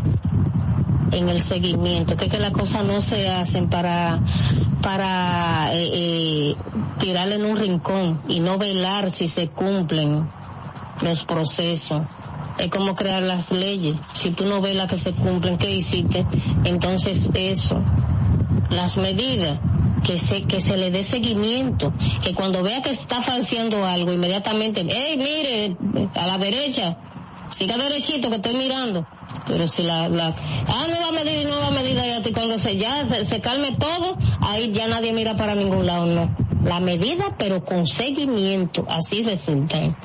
en 1.12 1.30
el 1.30 1.42
seguimiento, 1.42 2.16
que, 2.16 2.30
que 2.30 2.40
las 2.40 2.52
cosas 2.52 2.86
no 2.86 3.02
se 3.02 3.30
hacen 3.30 3.70
para 3.70 4.22
para 4.82 5.74
eh, 5.74 5.90
eh, 5.94 6.56
tirarle 7.00 7.36
en 7.36 7.46
un 7.46 7.58
rincón 7.58 8.22
y 8.28 8.40
no 8.40 8.60
velar 8.60 9.10
si 9.10 9.28
se 9.28 9.50
cumplen 9.50 10.30
los 11.02 11.26
procesos. 11.26 12.04
Es 12.60 12.70
como 12.70 12.94
crear 12.94 13.24
las 13.24 13.52
leyes. 13.52 13.98
Si 14.14 14.30
tú 14.30 14.46
no 14.46 14.62
velas 14.62 14.88
que 14.88 14.96
se 14.96 15.12
cumplen, 15.14 15.58
¿qué 15.58 15.72
hiciste? 15.72 16.26
Entonces 16.66 17.32
eso, 17.34 17.82
las 18.70 18.98
medidas 18.98 19.60
que 20.06 20.18
se, 20.20 20.44
que 20.44 20.62
se 20.62 20.78
le 20.78 20.92
dé 20.92 21.04
seguimiento, 21.04 21.92
que 22.24 22.34
cuando 22.34 22.62
vea 22.62 22.82
que 22.82 22.92
está 22.92 23.22
falseando 23.22 23.86
algo, 23.86 24.14
inmediatamente, 24.14 24.86
hey, 24.88 25.16
mire, 25.18 26.10
a 26.14 26.28
la 26.28 26.38
derecha, 26.38 26.98
siga 27.50 27.78
derechito 27.78 28.30
que 28.30 28.36
estoy 28.36 28.56
mirando. 28.56 29.08
Pero 29.48 29.68
si 29.68 29.84
la, 29.84 30.08
la, 30.08 30.34
ah, 30.68 30.86
nueva 30.88 31.12
medida 31.12 31.50
nueva 31.50 31.72
medida, 31.72 32.06
y 32.24 32.34
cuando 32.34 32.58
se, 32.60 32.78
ya 32.78 33.06
se, 33.06 33.42
calme 33.42 33.76
todo, 33.78 34.18
ahí 34.42 34.72
ya 34.72 34.88
nadie 34.88 35.12
mira 35.14 35.36
para 35.36 35.56
ningún 35.56 35.86
lado, 35.86 36.06
no. 36.06 36.36
La 36.64 36.80
medida, 36.80 37.36
pero 37.38 37.64
con 37.64 37.86
seguimiento, 37.86 38.86
así 38.90 39.24
resulta. 39.24 39.96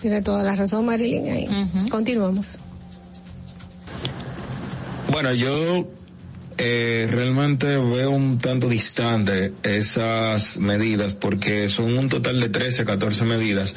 Tiene 0.00 0.22
toda 0.22 0.42
la 0.42 0.54
razón, 0.54 0.86
Marilyn, 0.86 1.30
ahí. 1.30 1.48
Continuamos. 1.90 2.58
Bueno, 5.10 5.32
yo 5.32 5.86
eh, 6.58 7.06
realmente 7.08 7.76
veo 7.76 8.10
un 8.10 8.38
tanto 8.38 8.68
distante 8.68 9.52
esas 9.62 10.58
medidas 10.58 11.14
porque 11.14 11.68
son 11.68 11.96
un 11.96 12.08
total 12.08 12.40
de 12.40 12.48
13 12.48 12.82
a 12.82 12.84
14 12.84 13.24
medidas 13.24 13.76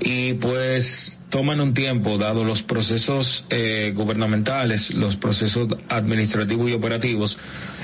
y 0.00 0.34
pues 0.34 1.18
toman 1.30 1.60
un 1.60 1.74
tiempo 1.74 2.18
dado 2.18 2.44
los 2.44 2.62
procesos 2.62 3.46
eh, 3.50 3.92
gubernamentales, 3.94 4.92
los 4.94 5.16
procesos 5.16 5.68
administrativos 5.88 6.70
y 6.70 6.74
operativos 6.74 7.38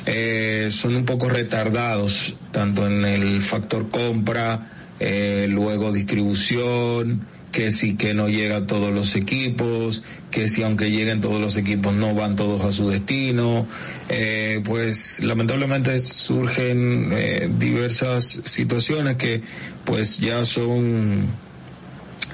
eh, 0.07 0.69
son 0.71 0.97
un 0.97 1.05
poco 1.05 1.29
retardados 1.29 2.35
tanto 2.53 2.87
en 2.87 3.05
el 3.05 3.43
factor 3.43 3.89
compra, 3.91 4.91
eh, 5.01 5.47
luego 5.49 5.93
distribución, 5.93 7.27
que 7.55 7.71
si 7.71 7.95
que 7.97 8.15
no 8.15 8.29
llegan 8.29 8.67
todos 8.67 8.93
los 8.93 9.15
equipos, 9.15 10.03
que 10.33 10.49
si 10.49 10.65
aunque 10.65 10.91
lleguen 10.91 11.21
todos 11.21 11.41
los 11.41 11.57
equipos 11.57 11.95
no 11.95 12.13
van 12.13 12.35
todos 12.35 12.63
a 12.63 12.73
su 12.73 12.91
destino, 12.91 13.69
eh, 14.09 14.61
pues 14.65 15.23
lamentablemente 15.23 15.97
surgen 16.01 17.13
eh, 17.13 17.49
diversas 17.57 18.41
situaciones 18.45 19.17
que 19.17 19.43
pues 19.85 20.19
ya 20.19 20.45
son 20.45 21.29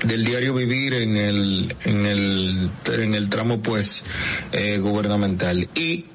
del 0.06 0.24
diario 0.24 0.54
vivir 0.54 0.94
en 0.94 1.16
el 1.18 1.76
en 1.84 2.06
el 2.06 2.70
en 2.90 3.14
el 3.14 3.28
tramo 3.28 3.60
pues 3.60 4.04
eh, 4.52 4.78
gubernamental. 4.78 5.68
Y 5.74 6.06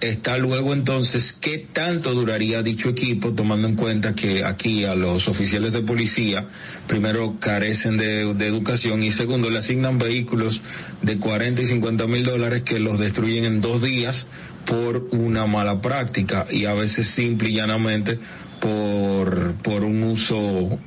está 0.00 0.38
luego 0.38 0.72
entonces 0.72 1.32
qué 1.32 1.58
tanto 1.58 2.14
duraría 2.14 2.62
dicho 2.62 2.88
equipo, 2.88 3.34
tomando 3.34 3.68
en 3.68 3.76
cuenta 3.76 4.14
que 4.14 4.44
aquí 4.44 4.84
a 4.84 4.94
los 4.94 5.28
oficiales 5.28 5.72
de 5.72 5.82
policía, 5.82 6.46
primero 6.86 7.38
carecen 7.38 7.96
de, 7.96 8.22
educación 8.22 9.02
y 9.02 9.10
segundo 9.10 9.50
le 9.50 9.58
asignan 9.58 9.98
vehículos 9.98 10.62
de 11.02 11.18
40 11.18 11.62
y 11.62 11.66
50 11.66 12.06
mil 12.06 12.24
dólares 12.24 12.62
que 12.62 12.80
los 12.80 12.98
destruyen 12.98 13.44
en 13.44 13.60
dos 13.60 13.82
días 13.82 14.26
por 14.66 15.08
una 15.12 15.46
mala 15.46 15.80
práctica 15.80 16.46
y 16.50 16.64
a 16.64 16.74
veces 16.74 17.06
simple 17.06 17.50
y 17.50 17.54
llanamente 17.54 18.18
por, 18.60 19.54
por 19.62 19.84
un 19.84 20.02
uso 20.02 20.78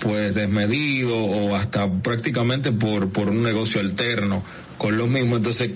pues 0.00 0.34
desmedido 0.34 1.16
o 1.18 1.56
hasta 1.56 1.90
prácticamente 1.90 2.72
por, 2.72 3.10
por 3.10 3.28
un 3.28 3.42
negocio 3.42 3.80
alterno 3.80 4.44
con 4.76 4.96
lo 4.96 5.08
mismo. 5.08 5.36
Entonces, 5.36 5.72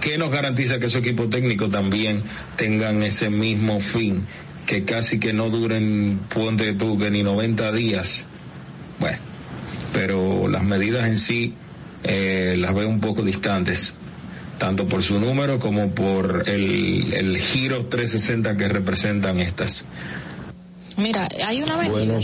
¿qué 0.00 0.18
nos 0.18 0.30
garantiza 0.30 0.78
que 0.78 0.86
esos 0.86 1.00
equipos 1.00 1.30
técnicos 1.30 1.70
también 1.70 2.24
tengan 2.56 3.02
ese 3.02 3.30
mismo 3.30 3.80
fin? 3.80 4.26
Que 4.66 4.84
casi 4.84 5.20
que 5.20 5.32
no 5.32 5.48
duren, 5.48 6.20
ponte 6.32 6.72
tú, 6.72 6.98
que 6.98 7.10
ni 7.10 7.22
90 7.22 7.72
días. 7.72 8.26
Bueno, 8.98 9.18
pero 9.92 10.48
las 10.48 10.64
medidas 10.64 11.06
en 11.06 11.16
sí 11.16 11.54
eh, 12.02 12.54
las 12.58 12.74
veo 12.74 12.88
un 12.88 13.00
poco 13.00 13.22
distantes, 13.22 13.94
tanto 14.58 14.88
por 14.88 15.02
su 15.02 15.18
número 15.18 15.58
como 15.58 15.94
por 15.94 16.44
el, 16.46 17.12
el 17.12 17.38
giro 17.38 17.86
360 17.86 18.56
que 18.56 18.68
representan 18.68 19.40
estas. 19.40 19.84
Mira, 20.96 21.28
hay 21.46 21.62
una 21.62 21.76
medida. 21.76 22.18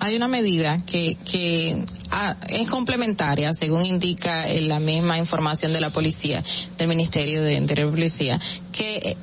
Hay 0.00 0.16
una 0.16 0.28
medida 0.28 0.76
que, 0.78 1.16
que 1.24 1.84
ah, 2.10 2.36
es 2.48 2.68
complementaria, 2.68 3.52
según 3.54 3.86
indica 3.86 4.48
en 4.48 4.68
la 4.68 4.80
misma 4.80 5.18
información 5.18 5.72
de 5.72 5.80
la 5.80 5.90
policía, 5.90 6.42
del 6.76 6.88
Ministerio 6.88 7.42
de 7.42 7.54
Interior 7.54 7.88
y 7.88 7.92
Policía, 7.92 8.40
que 8.72 9.16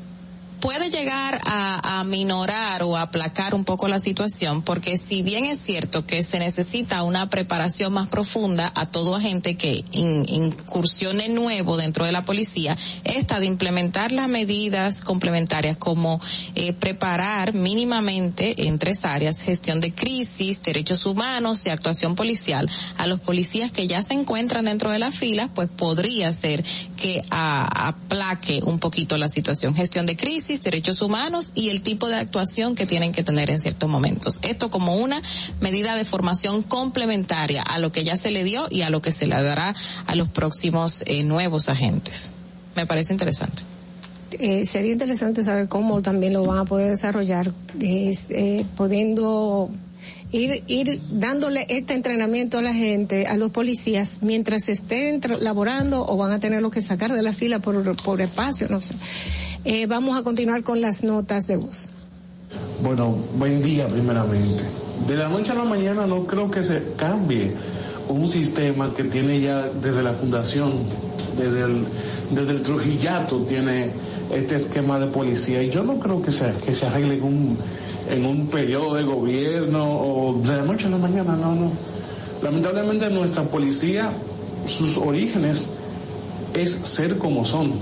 puede 0.61 0.89
llegar 0.89 1.41
a, 1.45 1.99
a 1.99 2.03
minorar 2.05 2.83
o 2.83 2.95
aplacar 2.95 3.53
un 3.53 3.65
poco 3.65 3.87
la 3.87 3.99
situación, 3.99 4.61
porque 4.61 4.97
si 4.97 5.23
bien 5.23 5.45
es 5.45 5.59
cierto 5.59 6.05
que 6.05 6.23
se 6.23 6.39
necesita 6.39 7.03
una 7.03 7.29
preparación 7.29 7.93
más 7.93 8.07
profunda 8.07 8.71
a 8.75 8.85
todo 8.85 9.15
agente 9.15 9.57
que 9.57 9.83
in, 9.91 10.25
incursione 10.29 11.29
nuevo 11.29 11.77
dentro 11.77 12.05
de 12.05 12.11
la 12.11 12.23
policía, 12.23 12.77
esta 13.03 13.39
de 13.39 13.47
implementar 13.47 14.11
las 14.11 14.29
medidas 14.29 15.01
complementarias 15.01 15.77
como 15.77 16.21
eh, 16.55 16.73
preparar 16.73 17.53
mínimamente 17.53 18.67
en 18.67 18.77
tres 18.79 19.03
áreas, 19.05 19.41
gestión 19.41 19.81
de 19.81 19.93
crisis, 19.93 20.61
derechos 20.61 21.05
humanos 21.05 21.65
y 21.65 21.69
actuación 21.69 22.15
policial, 22.15 22.69
a 22.97 23.07
los 23.07 23.19
policías 23.19 23.71
que 23.71 23.87
ya 23.87 24.03
se 24.03 24.13
encuentran 24.13 24.65
dentro 24.65 24.91
de 24.91 24.99
la 24.99 25.11
fila, 25.11 25.49
pues 25.53 25.69
podría 25.69 26.31
ser 26.33 26.63
que 26.97 27.23
a, 27.29 27.87
aplaque 27.87 28.61
un 28.63 28.79
poquito 28.79 29.17
la 29.17 29.27
situación. 29.27 29.73
Gestión 29.75 30.05
de 30.05 30.15
crisis, 30.15 30.50
derechos 30.59 31.01
humanos 31.01 31.53
y 31.55 31.69
el 31.69 31.81
tipo 31.81 32.09
de 32.09 32.15
actuación 32.15 32.75
que 32.75 32.85
tienen 32.85 33.13
que 33.13 33.23
tener 33.23 33.49
en 33.49 33.59
ciertos 33.59 33.89
momentos. 33.89 34.39
Esto 34.41 34.69
como 34.69 34.97
una 34.97 35.21
medida 35.61 35.95
de 35.95 36.03
formación 36.03 36.63
complementaria 36.63 37.63
a 37.63 37.79
lo 37.79 37.93
que 37.93 38.03
ya 38.03 38.17
se 38.17 38.31
le 38.31 38.43
dio 38.43 38.67
y 38.69 38.81
a 38.81 38.89
lo 38.89 39.01
que 39.01 39.13
se 39.13 39.25
le 39.25 39.41
dará 39.41 39.73
a 40.05 40.15
los 40.15 40.27
próximos 40.27 41.03
eh, 41.05 41.23
nuevos 41.23 41.69
agentes. 41.69 42.33
Me 42.75 42.85
parece 42.85 43.13
interesante. 43.13 43.63
Eh, 44.39 44.65
sería 44.65 44.91
interesante 44.91 45.43
saber 45.43 45.67
cómo 45.67 46.01
también 46.01 46.33
lo 46.33 46.43
van 46.43 46.59
a 46.59 46.65
poder 46.65 46.91
desarrollar, 46.91 47.53
eh, 47.79 48.65
pudiendo 48.75 49.69
ir, 50.31 50.63
ir 50.67 51.01
dándole 51.11 51.65
este 51.69 51.93
entrenamiento 51.93 52.59
a 52.59 52.61
la 52.61 52.73
gente, 52.73 53.27
a 53.27 53.35
los 53.35 53.51
policías, 53.51 54.19
mientras 54.21 54.69
estén 54.69 55.21
laborando 55.39 56.05
o 56.05 56.17
van 56.17 56.31
a 56.31 56.39
tenerlo 56.39 56.71
que 56.71 56.81
sacar 56.81 57.13
de 57.13 57.21
la 57.21 57.33
fila 57.33 57.59
por, 57.59 57.95
por 58.03 58.21
espacio, 58.21 58.67
no 58.69 58.79
sé. 58.79 58.95
Eh, 59.63 59.85
vamos 59.85 60.17
a 60.17 60.23
continuar 60.23 60.63
con 60.63 60.81
las 60.81 61.03
notas 61.03 61.45
de 61.45 61.57
voz. 61.57 61.89
Bueno, 62.81 63.15
buen 63.37 63.61
día 63.61 63.87
primeramente. 63.87 64.63
De 65.07 65.15
la 65.15 65.29
noche 65.29 65.51
a 65.51 65.55
la 65.55 65.65
mañana 65.65 66.07
no 66.07 66.25
creo 66.25 66.49
que 66.49 66.63
se 66.63 66.93
cambie 66.97 67.53
un 68.09 68.29
sistema 68.29 68.93
que 68.93 69.03
tiene 69.03 69.39
ya 69.39 69.67
desde 69.67 70.01
la 70.01 70.13
fundación, 70.13 70.73
desde 71.37 71.61
el, 71.61 71.85
desde 72.31 72.53
el 72.53 72.61
Trujillato 72.63 73.43
tiene 73.43 73.91
este 74.31 74.55
esquema 74.55 74.99
de 74.99 75.07
policía 75.07 75.61
y 75.61 75.69
yo 75.69 75.83
no 75.83 75.99
creo 75.99 76.21
que 76.21 76.31
se, 76.31 76.53
que 76.65 76.73
se 76.73 76.87
arregle 76.87 77.17
en 77.17 77.23
un, 77.23 77.57
en 78.09 78.25
un 78.25 78.47
periodo 78.47 78.95
de 78.95 79.03
gobierno 79.03 79.99
o 79.99 80.41
de 80.41 80.57
la 80.57 80.63
noche 80.63 80.87
a 80.87 80.89
la 80.89 80.97
mañana, 80.97 81.35
no, 81.35 81.53
no. 81.53 81.71
Lamentablemente 82.41 83.09
nuestra 83.11 83.43
policía, 83.43 84.11
sus 84.65 84.97
orígenes 84.97 85.67
es 86.55 86.71
ser 86.71 87.19
como 87.19 87.45
son. 87.45 87.73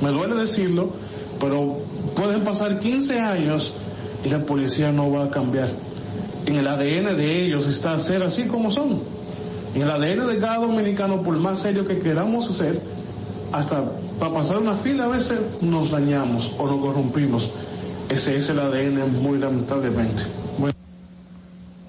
Me 0.00 0.10
duele 0.10 0.36
decirlo, 0.36 0.92
pero 1.40 1.78
pueden 2.14 2.42
pasar 2.44 2.80
15 2.80 3.20
años 3.20 3.74
y 4.24 4.28
la 4.28 4.40
policía 4.44 4.90
no 4.90 5.10
va 5.10 5.24
a 5.24 5.30
cambiar. 5.30 5.68
En 6.46 6.56
el 6.56 6.66
ADN 6.66 7.16
de 7.16 7.44
ellos 7.44 7.66
está 7.66 7.98
ser 7.98 8.22
así 8.22 8.44
como 8.44 8.70
son. 8.70 9.02
En 9.74 9.82
el 9.82 9.90
ADN 9.90 10.26
de 10.26 10.38
cada 10.38 10.58
dominicano, 10.58 11.22
por 11.22 11.36
más 11.36 11.60
serio 11.60 11.86
que 11.86 12.00
queramos 12.00 12.46
ser, 12.56 12.80
hasta 13.52 13.84
para 14.18 14.34
pasar 14.34 14.58
una 14.58 14.74
fila 14.74 15.04
a 15.04 15.08
veces 15.08 15.38
nos 15.60 15.90
dañamos 15.90 16.52
o 16.58 16.66
nos 16.66 16.80
corrompimos. 16.80 17.50
Ese 18.08 18.36
es 18.36 18.48
el 18.50 18.58
ADN 18.58 19.22
muy 19.22 19.38
lamentablemente. 19.38 20.22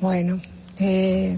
Bueno, 0.01 0.39
eh, 0.79 1.37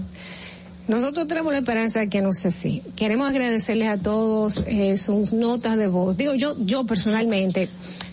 nosotros 0.86 1.26
tenemos 1.26 1.52
la 1.52 1.60
esperanza 1.60 2.00
de 2.00 2.08
que 2.08 2.20
no 2.20 2.32
sea 2.32 2.50
así. 2.50 2.82
Queremos 2.96 3.28
agradecerles 3.28 3.88
a 3.88 3.98
todos 3.98 4.64
eh, 4.66 4.96
sus 4.96 5.32
notas 5.32 5.76
de 5.76 5.88
voz. 5.88 6.16
Digo, 6.16 6.34
yo, 6.34 6.54
yo 6.58 6.84
personalmente, 6.84 7.68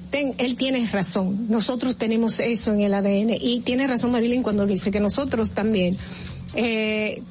ten, 0.09 0.35
él 0.37 0.55
tiene 0.55 0.87
razón. 0.87 1.47
Nosotros 1.49 1.97
tenemos 1.97 2.39
eso 2.39 2.73
en 2.73 2.81
el 2.81 2.93
ADN 2.93 3.35
y 3.39 3.61
tiene 3.61 3.87
razón 3.87 4.11
Marilyn 4.11 4.43
cuando 4.43 4.65
dice 4.65 4.91
que 4.91 4.99
nosotros 4.99 5.51
también 5.51 5.97
eh, 6.53 7.21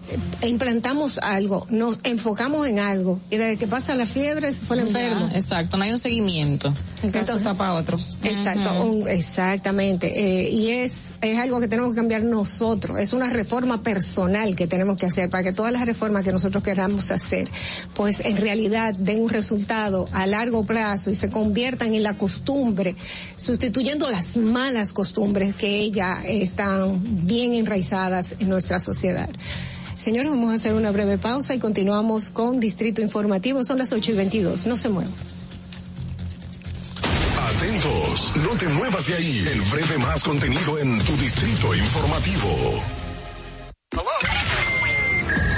implantamos 0.43 1.19
algo, 1.19 1.67
nos 1.71 2.01
enfocamos 2.05 2.67
en 2.67 2.79
algo 2.79 3.19
y 3.31 3.37
desde 3.37 3.57
que 3.57 3.67
pasa 3.67 3.95
la 3.95 4.07
fiebre 4.07 4.53
se 4.53 4.65
fue 4.65 4.77
el 4.79 4.89
enfermo. 4.89 5.29
Ya, 5.31 5.37
exacto, 5.37 5.77
no 5.77 5.85
hay 5.85 5.93
un 5.93 5.99
seguimiento. 5.99 6.73
Entonces, 7.03 7.43
para 7.57 7.75
otro. 7.75 7.99
Exacto, 8.23 8.85
un, 8.85 9.09
exactamente. 9.09 10.07
Eh, 10.15 10.51
y 10.51 10.71
es, 10.71 11.15
es 11.21 11.39
algo 11.39 11.61
que 11.61 11.69
tenemos 11.69 11.91
que 11.93 11.97
cambiar 11.97 12.23
nosotros. 12.23 12.99
Es 12.99 13.13
una 13.13 13.29
reforma 13.29 13.83
personal 13.83 14.55
que 14.55 14.67
tenemos 14.67 14.97
que 14.97 15.07
hacer 15.07 15.31
para 15.31 15.43
que 15.43 15.53
todas 15.53 15.73
las 15.73 15.85
reformas 15.85 16.25
que 16.25 16.33
nosotros 16.33 16.63
queramos 16.63 17.11
hacer, 17.11 17.49
pues 17.95 18.21
en 18.21 18.37
realidad 18.37 18.95
den 18.95 19.23
un 19.23 19.29
resultado 19.29 20.09
a 20.13 20.27
largo 20.27 20.65
plazo 20.65 21.11
y 21.11 21.15
se 21.15 21.31
conviertan 21.31 21.95
en 21.95 22.03
la 22.03 22.15
costumbre, 22.15 22.95
sustituyendo 23.37 24.09
las 24.09 24.37
malas 24.37 24.93
costumbres 24.93 25.55
que 25.55 25.91
ya 25.91 26.23
están 26.25 27.01
bien 27.27 27.55
enraizadas 27.55 28.37
en 28.39 28.49
nuestra 28.49 28.79
sociedad. 28.79 29.08
Señores, 29.99 30.31
vamos 30.31 30.53
a 30.53 30.55
hacer 30.55 30.75
una 30.75 30.91
breve 30.91 31.19
pausa 31.19 31.55
y 31.55 31.59
continuamos 31.59 32.31
con 32.31 32.61
Distrito 32.61 33.03
Informativo. 33.03 33.65
Son 33.65 33.78
las 33.78 33.93
8 33.93 34.12
y 34.12 34.15
22. 34.15 34.67
No 34.67 34.77
se 34.77 34.89
muevan. 34.89 35.12
Atentos, 37.57 38.33
no 38.37 38.57
te 38.57 38.69
muevas 38.69 39.07
de 39.07 39.15
ahí. 39.15 39.49
El 39.53 39.61
breve 39.62 39.99
más 39.99 40.23
contenido 40.23 40.78
en 40.78 40.99
tu 41.05 41.17
Distrito 41.17 41.75
Informativo. 41.75 42.83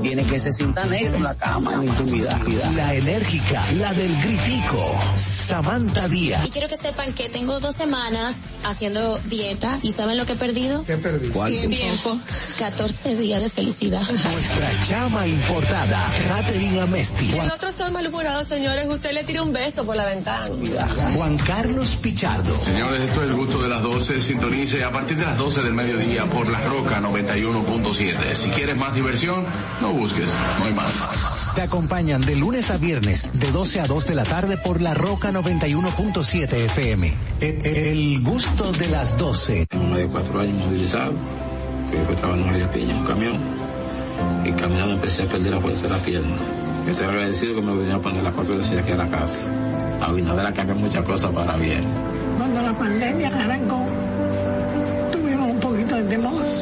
tiene 0.00 0.24
que 0.24 0.38
se 0.38 0.52
sienta 0.52 0.84
negro 0.86 1.16
en 1.16 1.22
la 1.22 1.34
cama 1.34 1.74
en 1.74 1.84
intimidad. 1.84 2.40
La 2.74 2.94
enérgica, 2.94 3.64
la 3.72 3.92
del 3.92 4.16
gritico. 4.20 4.94
Samantha 5.16 6.08
Díaz. 6.08 6.46
Y 6.46 6.50
quiero 6.50 6.68
que 6.68 6.76
sepan 6.76 7.12
que 7.12 7.28
tengo 7.28 7.60
dos 7.60 7.76
semanas 7.76 8.36
haciendo 8.64 9.18
dieta 9.26 9.78
y 9.82 9.92
¿saben 9.92 10.16
lo 10.16 10.24
que 10.24 10.32
he 10.32 10.36
perdido? 10.36 10.84
¿Qué 10.84 10.96
perdí? 10.96 11.28
¿Cuál 11.28 11.52
tiempo? 11.52 12.18
14 12.58 13.16
días 13.16 13.42
de 13.42 13.50
felicidad. 13.50 14.02
Nuestra 14.02 14.80
chama 14.86 15.26
importada, 15.26 16.12
Catherine 16.28 16.80
Amesti. 16.80 17.32
El 17.32 17.50
otro 17.50 17.68
está 17.68 17.90
malhumorado, 17.90 18.44
señores. 18.44 18.86
Usted 18.88 19.12
le 19.12 19.24
tira 19.24 19.42
un 19.42 19.52
beso 19.52 19.84
por 19.84 19.96
la 19.96 20.06
ventana. 20.06 20.54
Juan 21.14 21.36
Carlos 21.38 21.96
Pichardo. 22.00 22.60
Señores, 22.60 23.02
esto 23.02 23.22
es 23.22 23.28
el 23.28 23.36
gusto 23.36 23.60
de 23.60 23.68
las 23.68 23.82
12. 23.82 24.20
Sintonice 24.20 24.84
a 24.84 24.90
partir 24.90 25.16
de 25.18 25.24
las 25.24 25.36
12 25.38 25.62
del 25.62 25.74
mediodía 25.74 26.24
por 26.26 26.48
La 26.48 26.60
Roca 26.60 27.00
91.7. 27.00 28.34
Si 28.34 28.50
quieres 28.50 28.76
más 28.76 28.94
diversión, 28.94 29.44
no 29.80 29.92
busques, 29.92 30.30
no 30.58 30.64
hay 30.64 30.74
más. 30.74 31.54
Te 31.54 31.62
acompañan 31.62 32.20
de 32.22 32.36
lunes 32.36 32.70
a 32.70 32.78
viernes, 32.78 33.38
de 33.38 33.50
12 33.50 33.80
a 33.80 33.86
2 33.86 34.06
de 34.06 34.14
la 34.14 34.24
tarde 34.24 34.56
por 34.56 34.80
la 34.80 34.94
Roca 34.94 35.32
91.7 35.32 36.52
FM. 36.52 37.14
El, 37.40 37.66
el 37.66 38.22
gusto 38.22 38.72
de 38.72 38.88
las 38.88 39.18
12. 39.18 39.66
Tengo 39.66 39.84
más 39.84 39.98
de 39.98 40.08
cuatro 40.08 40.40
años 40.40 40.66
movilizado, 40.66 41.12
que 41.90 42.02
fue 42.04 42.14
trabajando 42.16 42.56
en 42.56 42.70
Piña, 42.70 42.92
en 42.92 42.96
un 42.98 43.06
camión, 43.06 43.40
y 44.44 44.52
caminando 44.52 44.94
empecé 44.94 45.24
a 45.24 45.28
perder 45.28 45.52
la 45.52 45.60
fuerza 45.60 45.88
de 45.88 45.88
la 45.90 45.98
pierna. 45.98 46.36
Yo 46.84 46.90
estoy 46.90 47.06
agradecido 47.06 47.54
que 47.54 47.62
me 47.62 47.72
vinieron 47.74 48.00
a 48.00 48.02
poner 48.02 48.22
las 48.24 48.34
cuatro 48.34 48.58
de 48.58 48.80
aquí 48.80 48.90
a 48.90 48.96
la 48.96 49.08
casa. 49.08 49.42
A 50.00 50.06
Abinader 50.06 50.52
cambia 50.52 50.74
muchas 50.74 51.04
cosas 51.04 51.30
para 51.32 51.56
bien. 51.56 51.84
Cuando 52.36 52.60
la 52.60 52.76
pandemia 52.76 53.28
arrancó, 53.28 53.86
tuvimos 55.12 55.50
un 55.50 55.60
poquito 55.60 55.94
de 55.94 56.02
temor. 56.04 56.61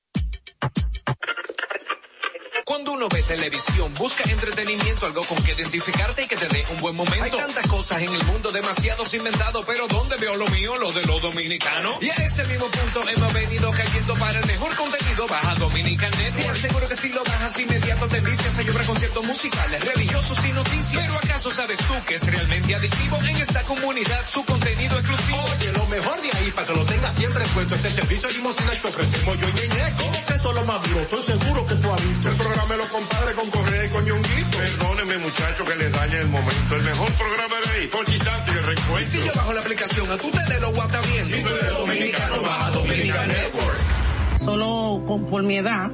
Cuando 2.81 2.97
uno 2.97 3.09
ve 3.09 3.21
televisión, 3.21 3.93
busca 3.93 4.23
entretenimiento, 4.27 5.05
algo 5.05 5.23
con 5.25 5.37
que 5.43 5.51
identificarte 5.51 6.23
y 6.23 6.27
que 6.27 6.35
te 6.35 6.47
dé 6.47 6.65
un 6.71 6.81
buen 6.81 6.95
momento. 6.95 7.23
Hay 7.23 7.29
tantas 7.29 7.67
cosas 7.67 8.01
en 8.01 8.11
el 8.11 8.23
mundo, 8.23 8.51
demasiados 8.51 9.13
inventados, 9.13 9.63
pero 9.67 9.87
¿dónde 9.87 10.15
veo 10.17 10.35
lo 10.35 10.47
mío? 10.47 10.75
Lo 10.77 10.91
de 10.91 11.05
los 11.05 11.21
dominicanos. 11.21 11.97
Y 12.01 12.09
a 12.09 12.15
ese 12.15 12.43
mismo 12.45 12.65
punto 12.65 13.07
hemos 13.07 13.33
venido 13.33 13.69
cayendo 13.69 14.15
para 14.15 14.39
el 14.39 14.47
mejor 14.47 14.75
contenido. 14.75 15.27
Baja 15.27 15.53
Dominican 15.59 16.09
Net. 16.09 16.33
Te 16.33 16.49
aseguro 16.49 16.87
que 16.87 16.95
si 16.95 17.09
lo 17.09 17.23
bajas 17.23 17.59
inmediato 17.59 18.07
te 18.07 18.19
vistes 18.21 18.57
a 18.57 18.61
llorar 18.63 18.85
conciertos 18.87 19.25
musicales, 19.25 19.85
religiosos 19.85 20.39
y 20.43 20.51
noticias. 20.51 21.05
Pero 21.05 21.17
¿acaso 21.19 21.51
sabes 21.51 21.77
tú 21.77 21.93
que 22.07 22.15
es 22.15 22.25
realmente 22.25 22.73
adictivo 22.73 23.17
en 23.17 23.37
esta 23.37 23.61
comunidad 23.61 24.25
su 24.27 24.43
contenido 24.43 24.97
exclusivo? 24.97 25.39
Oye, 25.55 25.71
lo 25.73 25.85
mejor 25.85 26.19
de 26.19 26.31
ahí, 26.35 26.49
para 26.49 26.65
que 26.65 26.73
lo 26.73 26.85
tengas 26.85 27.15
siempre 27.15 27.45
puesto, 27.53 27.75
este 27.75 27.91
servicio 27.91 28.27
limosina 28.31 28.71
que 28.71 28.87
ofrecemos 28.87 29.37
yo 29.37 29.49
y 29.49 29.53
Ñeñe. 29.53 29.81
¿Cómo 30.43 30.49
que 30.49 30.49
eso 30.49 30.49
es 30.49 30.55
lo 30.55 30.65
más 30.65 30.89
duro? 30.89 30.99
Estoy 31.01 31.21
seguro 31.21 31.65
que 31.65 31.75
tú 31.75 31.91
has 31.91 32.07
visto. 32.07 32.29
El 32.29 32.35
programa 32.35 32.71
de 32.73 32.77
los 32.77 32.87
compadres 32.87 33.35
con 33.35 33.49
Correa 33.51 33.85
y 33.85 33.89
con 33.89 34.05
Ñonguito. 34.05 34.57
Perdóneme, 34.57 35.17
muchacho, 35.17 35.63
que 35.65 35.75
les 35.75 35.91
dañe 35.91 36.17
el 36.19 36.27
momento. 36.27 36.75
El 36.75 36.83
mejor 36.83 37.11
programa 37.13 37.55
de 37.65 37.71
ahí, 37.81 37.87
con 37.87 38.05
Santo 38.05 38.51
y 38.53 38.57
el 38.57 38.63
reencuentro. 38.65 39.11
Si 39.21 39.27
yo 39.27 39.31
bajo 39.35 39.53
la 39.53 39.59
aplicación, 39.61 40.11
a 40.11 40.17
tú 40.17 40.31
te 40.31 40.59
lo 40.59 40.71
guata 40.73 40.99
bien. 41.01 41.25
Si 41.25 41.41
tú 41.41 41.49
eres 41.49 41.77
dominicano, 41.77 42.41
baja 42.41 42.71
Dominica 42.71 43.25
Network. 43.27 43.79
Solo 44.37 45.03
con- 45.05 45.25
por 45.25 45.43
mi 45.43 45.57
edad 45.57 45.91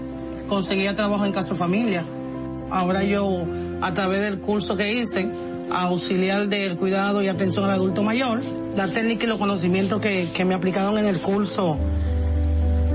conseguía 0.48 0.96
trabajo 0.96 1.26
en 1.26 1.34
casa 1.34 1.56
familia. 1.56 2.06
Ahora 2.72 3.04
yo, 3.04 3.28
a 3.82 3.94
través 3.94 4.22
del 4.22 4.40
curso 4.40 4.76
que 4.78 4.94
hice, 4.94 5.28
auxiliar 5.72 6.48
del 6.48 6.78
cuidado 6.78 7.22
y 7.22 7.28
atención 7.28 7.66
al 7.66 7.72
adulto 7.72 8.02
mayor, 8.04 8.42
la 8.76 8.88
técnica 8.88 9.26
y 9.26 9.28
los 9.28 9.40
conocimientos 9.40 10.00
que, 10.02 10.28
que 10.34 10.46
me 10.46 10.54
aplicaron 10.56 10.98
en 10.98 11.08
el 11.08 11.20
curso 11.20 11.78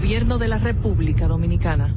Gobierno 0.00 0.38
de 0.38 0.48
la 0.48 0.56
República 0.56 1.28
Dominicana. 1.28 1.94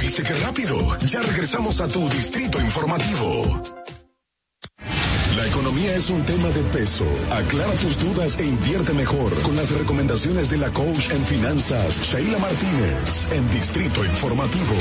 ¿Viste 0.00 0.22
qué 0.22 0.32
rápido? 0.42 0.98
Ya 1.00 1.20
regresamos 1.20 1.82
a 1.82 1.86
tu 1.86 2.08
Distrito 2.08 2.58
Informativo. 2.58 3.62
La 5.36 5.46
economía 5.46 5.96
es 5.96 6.08
un 6.08 6.22
tema 6.22 6.48
de 6.48 6.62
peso. 6.62 7.04
Aclara 7.30 7.74
tus 7.74 7.98
dudas 7.98 8.38
e 8.38 8.46
invierte 8.46 8.94
mejor 8.94 9.38
con 9.42 9.54
las 9.54 9.70
recomendaciones 9.70 10.48
de 10.48 10.56
la 10.56 10.70
coach 10.72 11.10
en 11.10 11.26
finanzas, 11.26 12.10
Sheila 12.10 12.38
Martínez, 12.38 13.28
en 13.30 13.50
Distrito 13.50 14.02
Informativo. 14.02 14.76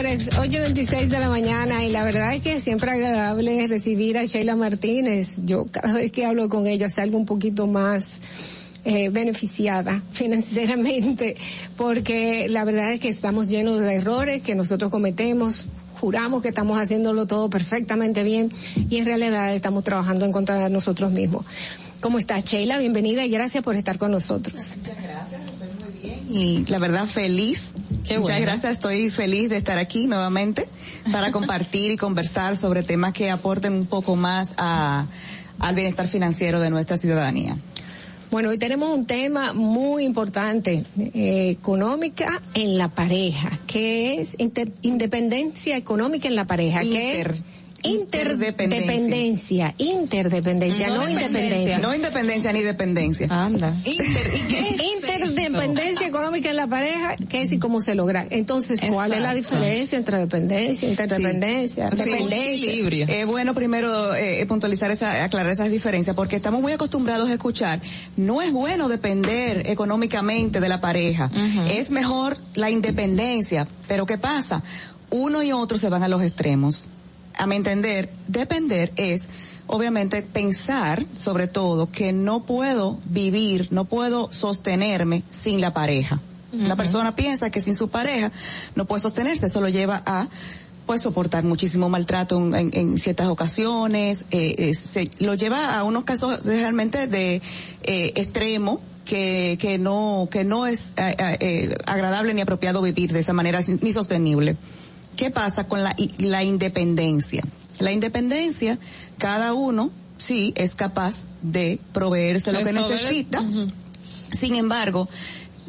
Señores, 0.00 0.30
8.26 0.30 1.08
de 1.08 1.18
la 1.18 1.28
mañana 1.28 1.84
y 1.84 1.90
la 1.90 2.02
verdad 2.04 2.34
es 2.34 2.40
que 2.40 2.58
siempre 2.58 2.90
agradable 2.90 3.66
recibir 3.66 4.16
a 4.16 4.24
Sheila 4.24 4.56
Martínez. 4.56 5.34
Yo 5.36 5.66
cada 5.70 5.92
vez 5.92 6.10
que 6.10 6.24
hablo 6.24 6.48
con 6.48 6.66
ella 6.66 6.88
salgo 6.88 7.18
un 7.18 7.26
poquito 7.26 7.66
más 7.66 8.22
eh, 8.86 9.10
beneficiada 9.10 10.02
financieramente 10.12 11.36
porque 11.76 12.46
la 12.48 12.64
verdad 12.64 12.94
es 12.94 13.00
que 13.00 13.10
estamos 13.10 13.50
llenos 13.50 13.78
de 13.80 13.96
errores 13.96 14.40
que 14.40 14.54
nosotros 14.54 14.90
cometemos. 14.90 15.66
Juramos 16.00 16.40
que 16.40 16.48
estamos 16.48 16.78
haciéndolo 16.78 17.26
todo 17.26 17.50
perfectamente 17.50 18.22
bien 18.22 18.50
y 18.88 18.96
en 18.96 19.04
realidad 19.04 19.54
estamos 19.54 19.84
trabajando 19.84 20.24
en 20.24 20.32
contra 20.32 20.56
de 20.56 20.70
nosotros 20.70 21.12
mismos. 21.12 21.44
¿Cómo 22.00 22.18
estás, 22.18 22.44
Sheila? 22.44 22.78
Bienvenida 22.78 23.22
y 23.26 23.28
gracias 23.28 23.62
por 23.62 23.76
estar 23.76 23.98
con 23.98 24.12
nosotros. 24.12 24.78
Y 26.30 26.64
la 26.68 26.78
verdad 26.78 27.06
feliz. 27.06 27.72
Muchas 28.18 28.40
gracias, 28.40 28.72
estoy 28.72 29.10
feliz 29.10 29.50
de 29.50 29.56
estar 29.58 29.78
aquí 29.78 30.06
nuevamente 30.06 30.68
para 31.12 31.30
compartir 31.32 31.92
y 31.92 31.96
conversar 31.96 32.56
sobre 32.56 32.82
temas 32.82 33.12
que 33.12 33.30
aporten 33.30 33.72
un 33.74 33.86
poco 33.86 34.16
más 34.16 34.48
a, 34.56 35.06
al 35.58 35.74
bienestar 35.74 36.08
financiero 36.08 36.60
de 36.60 36.70
nuestra 36.70 36.98
ciudadanía. 36.98 37.56
Bueno, 38.30 38.50
hoy 38.50 38.58
tenemos 38.58 38.90
un 38.90 39.06
tema 39.06 39.52
muy 39.52 40.04
importante, 40.04 40.84
eh, 40.98 41.50
económica 41.50 42.40
en 42.54 42.78
la 42.78 42.88
pareja, 42.88 43.58
que 43.66 44.20
es 44.20 44.36
inter- 44.38 44.72
independencia 44.82 45.76
económica 45.76 46.28
en 46.28 46.36
la 46.36 46.46
pareja, 46.46 46.80
que 46.80 47.22
es 47.22 47.42
interdependencia, 47.82 49.74
interdependencia, 49.78 50.88
no, 50.88 51.08
independencia. 51.08 51.78
No 51.78 51.94
independencia 51.94 52.52
ni 52.52 52.62
dependencia. 52.62 53.26
Anda. 53.30 53.76
Interdependencia 53.84 56.06
económica 56.06 56.50
en 56.50 56.56
la 56.56 56.66
pareja, 56.66 57.16
¿qué 57.28 57.42
es 57.42 57.52
y 57.52 57.58
cómo 57.58 57.80
se 57.80 57.94
logra? 57.94 58.26
Entonces, 58.30 58.80
¿cuál 58.90 59.12
es 59.12 59.20
la 59.20 59.34
diferencia 59.34 59.98
entre 59.98 60.18
dependencia, 60.18 60.88
interdependencia, 60.88 61.90
Sí. 61.90 62.04
dependencia? 62.04 63.06
Es 63.08 63.26
bueno 63.26 63.54
primero 63.54 64.14
eh, 64.14 64.44
puntualizar 64.46 64.90
esa, 64.90 65.24
aclarar 65.24 65.52
esas 65.52 65.70
diferencias 65.70 66.14
porque 66.16 66.36
estamos 66.36 66.60
muy 66.60 66.72
acostumbrados 66.72 67.30
a 67.30 67.32
escuchar, 67.32 67.80
no 68.16 68.42
es 68.42 68.52
bueno 68.52 68.88
depender 68.88 69.68
económicamente 69.70 70.60
de 70.60 70.68
la 70.68 70.80
pareja, 70.80 71.30
es 71.72 71.90
mejor 71.90 72.38
la 72.54 72.70
independencia, 72.70 73.66
pero 73.88 74.06
¿qué 74.06 74.18
pasa? 74.18 74.62
Uno 75.10 75.42
y 75.42 75.52
otro 75.52 75.78
se 75.78 75.88
van 75.88 76.02
a 76.02 76.08
los 76.08 76.22
extremos. 76.22 76.88
A 77.40 77.46
mi 77.46 77.56
entender, 77.56 78.10
depender 78.28 78.92
es 78.96 79.22
obviamente 79.66 80.22
pensar 80.22 81.06
sobre 81.16 81.46
todo 81.46 81.90
que 81.90 82.12
no 82.12 82.44
puedo 82.44 82.98
vivir, 83.06 83.68
no 83.70 83.84
puedo 83.86 84.32
sostenerme 84.32 85.22
sin 85.30 85.60
la 85.60 85.72
pareja. 85.72 86.20
La 86.52 86.74
persona 86.74 87.14
piensa 87.14 87.48
que 87.50 87.60
sin 87.60 87.76
su 87.76 87.88
pareja 87.90 88.32
no 88.74 88.84
puede 88.84 89.00
sostenerse, 89.00 89.46
eso 89.46 89.60
lo 89.60 89.68
lleva 89.68 90.02
a 90.04 90.28
pues 90.86 91.02
soportar 91.02 91.44
muchísimo 91.44 91.88
maltrato 91.88 92.36
en, 92.38 92.52
en- 92.54 92.70
en 92.74 92.98
ciertas 92.98 93.28
ocasiones, 93.28 94.24
eh, 94.32 94.56
eh, 94.58 94.74
se, 94.74 95.08
lo 95.20 95.34
lleva 95.36 95.78
a 95.78 95.84
unos 95.84 96.02
casos 96.02 96.44
realmente 96.44 97.06
de 97.06 97.36
eh, 97.84 98.12
extremo 98.16 98.80
que, 99.04 99.56
que 99.60 99.78
no 99.78 100.26
que 100.30 100.42
no 100.42 100.66
es 100.66 100.92
eh, 100.96 101.14
eh, 101.40 101.74
agradable 101.86 102.34
ni 102.34 102.40
apropiado 102.40 102.82
vivir 102.82 103.12
de 103.12 103.20
esa 103.20 103.32
manera 103.32 103.60
ni 103.80 103.92
sostenible. 103.92 104.56
¿Qué 105.20 105.30
pasa 105.30 105.64
con 105.68 105.84
la, 105.84 105.94
la 106.16 106.44
independencia? 106.44 107.44
La 107.78 107.92
independencia, 107.92 108.78
cada 109.18 109.52
uno 109.52 109.90
sí 110.16 110.54
es 110.56 110.74
capaz 110.74 111.16
de 111.42 111.78
proveerse 111.92 112.52
lo 112.52 112.62
que 112.62 112.72
necesita. 112.72 113.44
Sin 114.32 114.54
embargo, 114.54 115.10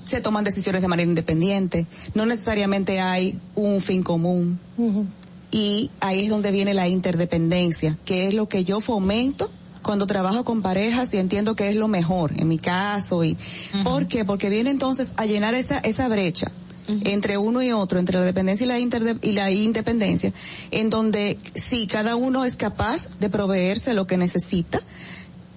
se 0.06 0.22
toman 0.22 0.46
decisiones 0.46 0.82
de 0.82 0.88
manera 0.88 1.10
independiente. 1.10 1.86
No 2.16 2.26
necesariamente 2.26 3.02
hay 3.02 3.38
un 3.54 3.82
fin 3.82 4.04
común. 4.04 4.58
Y 5.52 5.92
ahí 6.00 6.24
es 6.24 6.30
donde 6.30 6.54
viene 6.54 6.74
la 6.74 6.88
interdependencia, 6.88 7.98
que 8.06 8.30
es 8.30 8.34
lo 8.34 8.48
que 8.48 8.64
yo 8.64 8.80
fomento 8.80 9.52
cuando 9.82 10.08
trabajo 10.08 10.46
con 10.46 10.62
parejas 10.62 11.14
y 11.14 11.18
entiendo 11.18 11.58
que 11.58 11.68
es 11.68 11.76
lo 11.76 11.90
mejor 11.90 12.32
en 12.40 12.48
mi 12.48 12.58
caso. 12.58 13.26
y 13.26 13.38
¿Por 13.84 14.08
qué? 14.08 14.24
Porque 14.24 14.50
viene 14.50 14.70
entonces 14.70 15.12
a 15.18 15.26
llenar 15.26 15.56
esa, 15.56 15.80
esa 15.80 16.08
brecha 16.08 16.54
entre 17.06 17.38
uno 17.38 17.62
y 17.62 17.72
otro, 17.72 18.00
entre 18.00 18.18
la 18.20 18.26
dependencia 18.26 18.66
y 18.66 18.68
la, 18.68 18.80
interde- 18.80 19.20
y 19.22 19.32
la 19.34 19.52
independencia, 19.52 20.34
en 20.72 20.90
donde 20.90 21.38
sí, 21.56 21.88
cada 21.88 22.16
uno 22.16 22.46
es 22.46 22.56
capaz 22.56 23.08
de 23.20 23.30
proveerse 23.30 23.94
lo 23.94 24.08
que 24.08 24.18
necesita, 24.18 24.82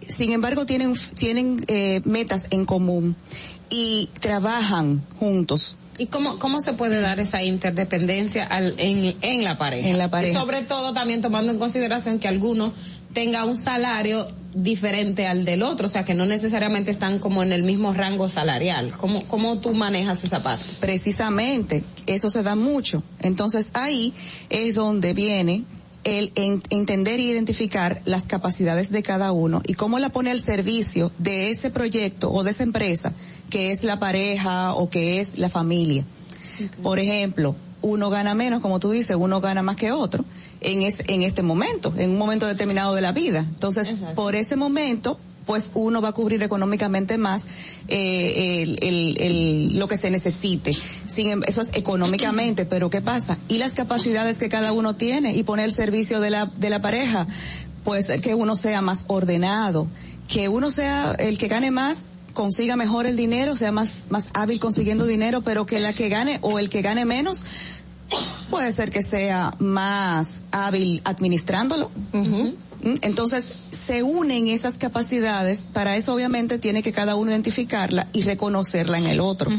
sin 0.07 0.33
embargo 0.33 0.67
tienen, 0.67 0.95
tienen 1.19 1.65
eh, 1.67 2.01
metas 2.05 2.47
en 2.51 2.65
común 2.67 3.17
y 3.71 4.11
trabajan 4.21 5.03
juntos. 5.19 5.77
¿Y 5.97 6.09
cómo, 6.09 6.41
cómo 6.41 6.61
se 6.61 6.73
puede 6.73 7.01
dar 7.01 7.21
esa 7.21 7.43
interdependencia 7.45 8.45
al- 8.45 8.75
en, 8.79 9.15
en 9.23 9.45
la 9.45 9.57
pareja? 9.57 9.89
En 9.89 9.97
la 9.97 10.11
pareja. 10.11 10.33
Y 10.33 10.35
sobre 10.41 10.63
todo 10.63 10.93
también 10.93 11.21
tomando 11.23 11.53
en 11.53 11.59
consideración 11.61 12.19
que 12.19 12.27
alguno 12.27 12.73
tenga 13.15 13.45
un 13.45 13.57
salario 13.57 14.27
diferente 14.55 15.27
al 15.27 15.45
del 15.45 15.63
otro, 15.63 15.87
o 15.87 15.91
sea 15.91 16.05
que 16.05 16.15
no 16.15 16.27
necesariamente 16.27 16.91
están 16.91 17.19
como 17.19 17.43
en 17.43 17.53
el 17.53 17.63
mismo 17.63 17.93
rango 17.95 18.29
salarial. 18.29 18.93
¿Cómo, 18.97 19.23
cómo 19.27 19.59
tú 19.59 19.73
manejas 19.75 20.23
esa 20.25 20.43
parte? 20.43 20.65
Precisamente, 20.81 21.83
eso 22.07 22.31
se 22.31 22.43
da 22.43 22.55
mucho. 22.55 23.03
Entonces 23.21 23.71
ahí 23.75 24.13
es 24.51 24.75
donde 24.75 25.15
viene 25.15 25.65
el 26.05 26.33
en- 26.35 26.63
entender 26.71 27.19
e 27.19 27.23
identificar 27.25 28.03
las 28.05 28.25
capacidades 28.27 28.91
de 28.91 29.03
cada 29.03 29.33
uno 29.33 29.63
y 29.67 29.75
cómo 29.75 29.99
la 29.99 30.11
pone 30.11 30.31
al 30.31 30.41
servicio 30.41 31.11
de 31.19 31.51
ese 31.51 31.71
proyecto 31.71 32.31
o 32.31 32.45
de 32.45 32.51
esa 32.51 32.63
empresa 32.63 33.13
que 33.51 33.73
es 33.73 33.83
la 33.85 33.99
pareja 33.99 34.75
o 34.75 34.91
que 34.91 35.21
es 35.21 35.39
la 35.39 35.49
familia. 35.49 36.05
Por 36.83 36.99
ejemplo, 36.99 37.57
uno 37.85 38.11
gana 38.11 38.35
menos, 38.35 38.61
como 38.61 38.81
tú 38.81 38.91
dices, 38.91 39.17
uno 39.19 39.41
gana 39.41 39.63
más 39.63 39.77
que 39.77 39.93
otro 39.93 40.25
en, 40.61 40.83
es, 40.83 40.97
en 41.07 41.23
este 41.23 41.43
momento, 41.43 41.93
en 41.97 42.11
un 42.11 42.19
momento 42.19 42.47
determinado 42.47 42.95
de 42.95 43.01
la 43.03 43.13
vida. 43.13 43.41
Entonces, 43.41 43.89
por 44.15 44.35
ese 44.35 44.57
momento, 44.57 45.19
pues 45.47 45.71
uno 45.75 46.01
va 46.01 46.09
a 46.09 46.13
cubrir 46.13 46.43
económicamente 46.43 47.19
más 47.19 47.45
eh, 47.89 48.63
el, 48.63 48.79
el- 48.83 49.21
el- 49.21 49.79
lo 49.79 49.87
que 49.89 49.99
se 49.99 50.11
necesite. 50.11 50.73
Sin, 51.05 51.29
em- 51.29 51.43
eso 51.47 51.61
es 51.63 51.69
económicamente, 51.75 52.65
pero 52.71 52.89
¿qué 52.89 53.03
pasa? 53.03 53.37
Y 53.49 53.59
las 53.59 53.75
capacidades 53.75 54.39
que 54.39 54.49
cada 54.49 54.73
uno 54.73 54.97
tiene 54.97 55.35
y 55.37 55.43
poner 55.43 55.67
el 55.67 55.73
servicio 55.75 56.21
de 56.21 56.31
la, 56.31 56.47
de 56.47 56.71
la 56.71 56.81
pareja, 56.81 57.27
pues 57.85 58.07
que 58.23 58.35
uno 58.35 58.57
sea 58.57 58.81
más 58.81 59.05
ordenado, 59.09 59.87
que 60.29 60.49
uno 60.49 60.71
sea 60.71 61.13
el 61.19 61.37
que 61.37 61.49
gane 61.49 61.71
más 61.71 61.99
consiga 62.35 62.77
mejor 62.77 63.07
el 63.07 63.17
dinero, 63.17 63.57
sea 63.57 63.73
más, 63.73 64.07
más 64.11 64.29
hábil 64.35 64.61
consiguiendo 64.61 65.07
dinero, 65.07 65.41
pero 65.41 65.65
que 65.65 65.81
la 65.81 65.93
que 65.93 66.09
gane 66.09 66.39
o 66.43 66.59
el 66.59 66.69
que 66.69 66.83
gane 66.83 67.05
menos 67.05 67.45
puede 68.51 68.73
ser 68.73 68.91
que 68.91 69.03
sea 69.03 69.55
más 69.59 70.43
hábil 70.51 71.01
administrándolo. 71.05 71.91
Mm, 72.13 72.97
Entonces, 73.01 73.65
se 73.85 74.03
unen 74.03 74.49
esas 74.49 74.79
capacidades, 74.79 75.59
para 75.73 75.97
eso 75.97 76.15
obviamente 76.15 76.59
tiene 76.59 76.83
que 76.83 76.93
cada 76.93 77.17
uno 77.17 77.31
identificarla 77.31 78.09
y 78.13 78.23
reconocerla 78.23 78.99
en 78.99 79.07
el 79.07 79.21
otro 79.21 79.51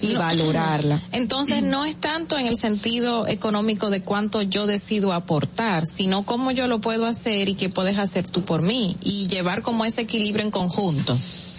y 0.00 0.14
valorarla. 0.14 1.00
Entonces 1.12 1.62
no 1.62 1.84
es 1.84 1.96
tanto 1.96 2.38
en 2.38 2.46
el 2.46 2.56
sentido 2.56 3.26
económico 3.28 3.90
de 3.90 4.02
cuánto 4.02 4.42
yo 4.42 4.66
decido 4.66 5.12
aportar, 5.12 5.86
sino 5.86 6.24
cómo 6.24 6.50
yo 6.50 6.66
lo 6.66 6.80
puedo 6.80 7.06
hacer 7.06 7.48
y 7.48 7.54
qué 7.54 7.68
puedes 7.68 7.98
hacer 7.98 8.28
tú 8.28 8.44
por 8.44 8.62
mí 8.62 8.96
y 9.02 9.28
llevar 9.28 9.62
como 9.62 9.84
ese 9.84 10.02
equilibrio 10.02 10.44
en 10.44 10.50
conjunto. 10.50 11.16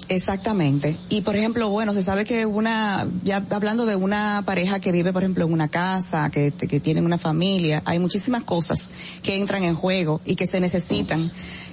Exactamente. 0.10 0.98
Y 1.10 1.22
por 1.22 1.36
ejemplo, 1.36 1.70
bueno, 1.70 1.94
se 1.94 2.02
sabe 2.02 2.26
que 2.26 2.46
una, 2.46 3.08
ya 3.24 3.46
hablando 3.52 3.86
de 3.86 3.96
una 3.96 4.42
pareja 4.46 4.80
que 4.80 4.92
vive, 4.92 5.14
por 5.14 5.22
ejemplo, 5.24 5.46
en 5.46 5.54
una 5.54 5.68
casa, 5.70 6.30
que, 6.32 6.52
que 6.52 6.80
tienen 6.80 7.06
una 7.06 7.18
familia, 7.20 7.84
hay 7.86 8.00
muchísimas 8.00 8.44
cosas 8.44 8.90
que 9.22 9.38
entran 9.38 9.64
en 9.64 9.76
juego 9.76 10.20
y 10.26 10.36
que 10.36 10.48
se 10.48 10.60
necesitan, 10.60 11.32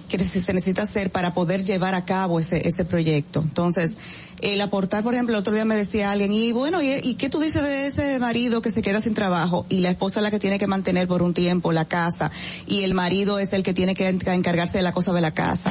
que 0.08 0.22
se 0.22 0.52
necesita 0.52 0.82
hacer 0.82 1.10
para 1.10 1.32
poder 1.32 1.64
llevar 1.64 1.94
a 1.94 2.04
cabo 2.04 2.38
ese, 2.38 2.68
ese 2.68 2.84
proyecto. 2.84 3.40
Entonces, 3.40 3.96
el 4.42 4.60
aportar, 4.60 5.02
por 5.02 5.14
ejemplo, 5.14 5.34
el 5.34 5.40
otro 5.40 5.54
día 5.54 5.64
me 5.64 5.74
decía 5.74 6.10
alguien, 6.10 6.30
y 6.32 6.52
bueno, 6.52 6.82
¿y, 6.82 6.92
y 7.02 7.14
qué 7.14 7.30
tú 7.30 7.40
dices 7.40 7.62
de 7.62 7.86
ese 7.86 8.18
marido 8.20 8.60
que 8.60 8.70
se 8.70 8.82
queda 8.82 9.00
sin 9.00 9.14
trabajo 9.14 9.64
y 9.70 9.80
la 9.80 9.88
esposa 9.88 10.20
es 10.20 10.24
la 10.24 10.30
que 10.30 10.38
tiene 10.38 10.58
que 10.58 10.66
mantener 10.66 11.08
por 11.08 11.22
un 11.22 11.32
tiempo 11.32 11.72
la 11.72 11.86
casa 11.86 12.30
y 12.66 12.82
el 12.82 12.92
marido 12.92 13.38
es 13.38 13.54
el 13.54 13.62
que 13.62 13.72
tiene 13.72 13.94
que 13.94 14.08
en- 14.08 14.20
encargarse 14.28 14.76
de 14.76 14.82
la 14.82 14.92
cosa 14.92 15.14
de 15.14 15.22
la 15.22 15.32
casa? 15.32 15.70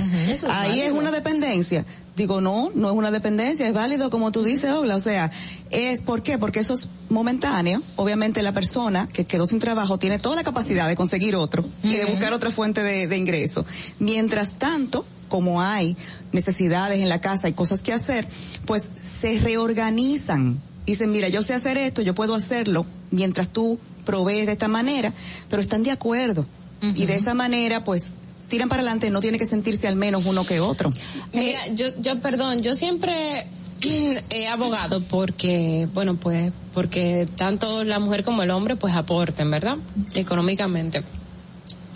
Ahí 0.49 0.81
es 0.81 0.91
una 0.91 1.11
dependencia. 1.11 1.85
Digo, 2.15 2.39
no, 2.39 2.71
no 2.73 2.89
es 2.89 2.95
una 2.95 3.11
dependencia, 3.11 3.67
es 3.67 3.73
válido 3.73 4.09
como 4.09 4.31
tú 4.31 4.43
dices, 4.43 4.71
Obla. 4.71 4.95
O 4.95 4.99
sea, 4.99 5.31
es, 5.69 6.01
¿por 6.01 6.23
qué? 6.23 6.37
Porque 6.37 6.59
eso 6.59 6.73
es 6.73 6.87
momentáneo. 7.09 7.81
Obviamente 7.97 8.41
la 8.41 8.53
persona 8.53 9.05
que 9.07 9.25
quedó 9.25 9.45
sin 9.45 9.59
trabajo 9.59 9.99
tiene 9.99 10.17
toda 10.17 10.37
la 10.37 10.43
capacidad 10.43 10.87
de 10.87 10.95
conseguir 10.95 11.35
otro 11.35 11.65
y 11.83 11.95
de 11.95 12.05
buscar 12.05 12.31
otra 12.33 12.51
fuente 12.51 12.81
de, 12.81 13.07
de 13.07 13.17
ingreso. 13.17 13.65
Mientras 13.99 14.53
tanto, 14.53 15.05
como 15.27 15.61
hay 15.61 15.97
necesidades 16.31 17.01
en 17.01 17.09
la 17.09 17.19
casa 17.19 17.49
y 17.49 17.53
cosas 17.53 17.81
que 17.81 17.91
hacer, 17.91 18.27
pues 18.65 18.89
se 19.03 19.39
reorganizan. 19.39 20.61
Dicen, 20.85 21.11
mira, 21.11 21.27
yo 21.29 21.41
sé 21.43 21.53
hacer 21.53 21.77
esto, 21.77 22.01
yo 22.01 22.15
puedo 22.15 22.35
hacerlo 22.35 22.85
mientras 23.11 23.49
tú 23.49 23.79
provees 24.05 24.45
de 24.45 24.53
esta 24.53 24.67
manera, 24.67 25.13
pero 25.49 25.61
están 25.61 25.83
de 25.83 25.91
acuerdo. 25.91 26.45
Y 26.81 27.07
de 27.07 27.15
esa 27.15 27.33
manera, 27.33 27.83
pues, 27.83 28.13
tiran 28.47 28.69
para 28.69 28.81
adelante, 28.81 29.09
no 29.09 29.21
tiene 29.21 29.37
que 29.37 29.45
sentirse 29.45 29.87
al 29.87 29.95
menos 29.95 30.25
uno 30.25 30.45
que 30.45 30.59
otro. 30.59 30.91
Mira, 31.33 31.67
yo, 31.73 31.87
yo, 31.99 32.19
perdón, 32.19 32.61
yo 32.61 32.75
siempre 32.75 33.47
he 34.29 34.47
abogado 34.47 35.01
porque, 35.03 35.87
bueno, 35.93 36.15
pues, 36.15 36.51
porque 36.73 37.27
tanto 37.35 37.83
la 37.83 37.99
mujer 37.99 38.23
como 38.23 38.43
el 38.43 38.51
hombre, 38.51 38.75
pues, 38.75 38.93
aporten, 38.95 39.49
¿verdad? 39.51 39.77
Económicamente. 40.13 41.03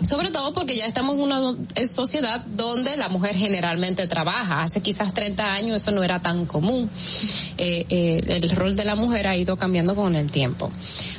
Sobre 0.02 0.30
todo 0.30 0.54
porque 0.54 0.76
ya 0.76 0.86
estamos 0.86 1.14
en 1.16 1.22
una 1.22 1.54
sociedad 1.86 2.40
donde 2.46 2.96
la 2.96 3.08
mujer 3.08 3.36
generalmente 3.36 4.06
trabaja. 4.06 4.62
Hace 4.62 4.80
quizás 4.80 5.12
30 5.12 5.44
años 5.44 5.82
eso 5.82 5.90
no 5.90 6.02
era 6.02 6.20
tan 6.20 6.46
común. 6.46 6.90
Eh, 7.58 7.84
eh, 7.88 8.20
el 8.26 8.50
rol 8.50 8.76
de 8.76 8.84
la 8.84 8.94
mujer 8.94 9.26
ha 9.26 9.36
ido 9.36 9.56
cambiando 9.56 9.94
con 9.94 10.16
el 10.16 10.30
tiempo. 10.30 10.70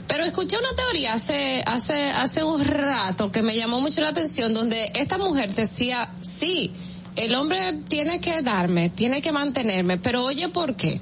Pero 0.07 0.23
escuché 0.23 0.57
una 0.57 0.73
teoría 0.75 1.13
hace, 1.13 1.63
hace, 1.65 2.09
hace 2.09 2.43
un 2.43 2.65
rato 2.65 3.31
que 3.31 3.43
me 3.43 3.55
llamó 3.55 3.81
mucho 3.81 4.01
la 4.01 4.09
atención 4.09 4.53
donde 4.53 4.91
esta 4.95 5.17
mujer 5.17 5.53
decía, 5.53 6.13
sí, 6.21 6.71
el 7.15 7.35
hombre 7.35 7.73
tiene 7.87 8.19
que 8.19 8.41
darme, 8.41 8.89
tiene 8.89 9.21
que 9.21 9.31
mantenerme, 9.31 9.97
pero 9.97 10.23
oye, 10.23 10.49
¿por 10.49 10.75
qué? 10.75 10.99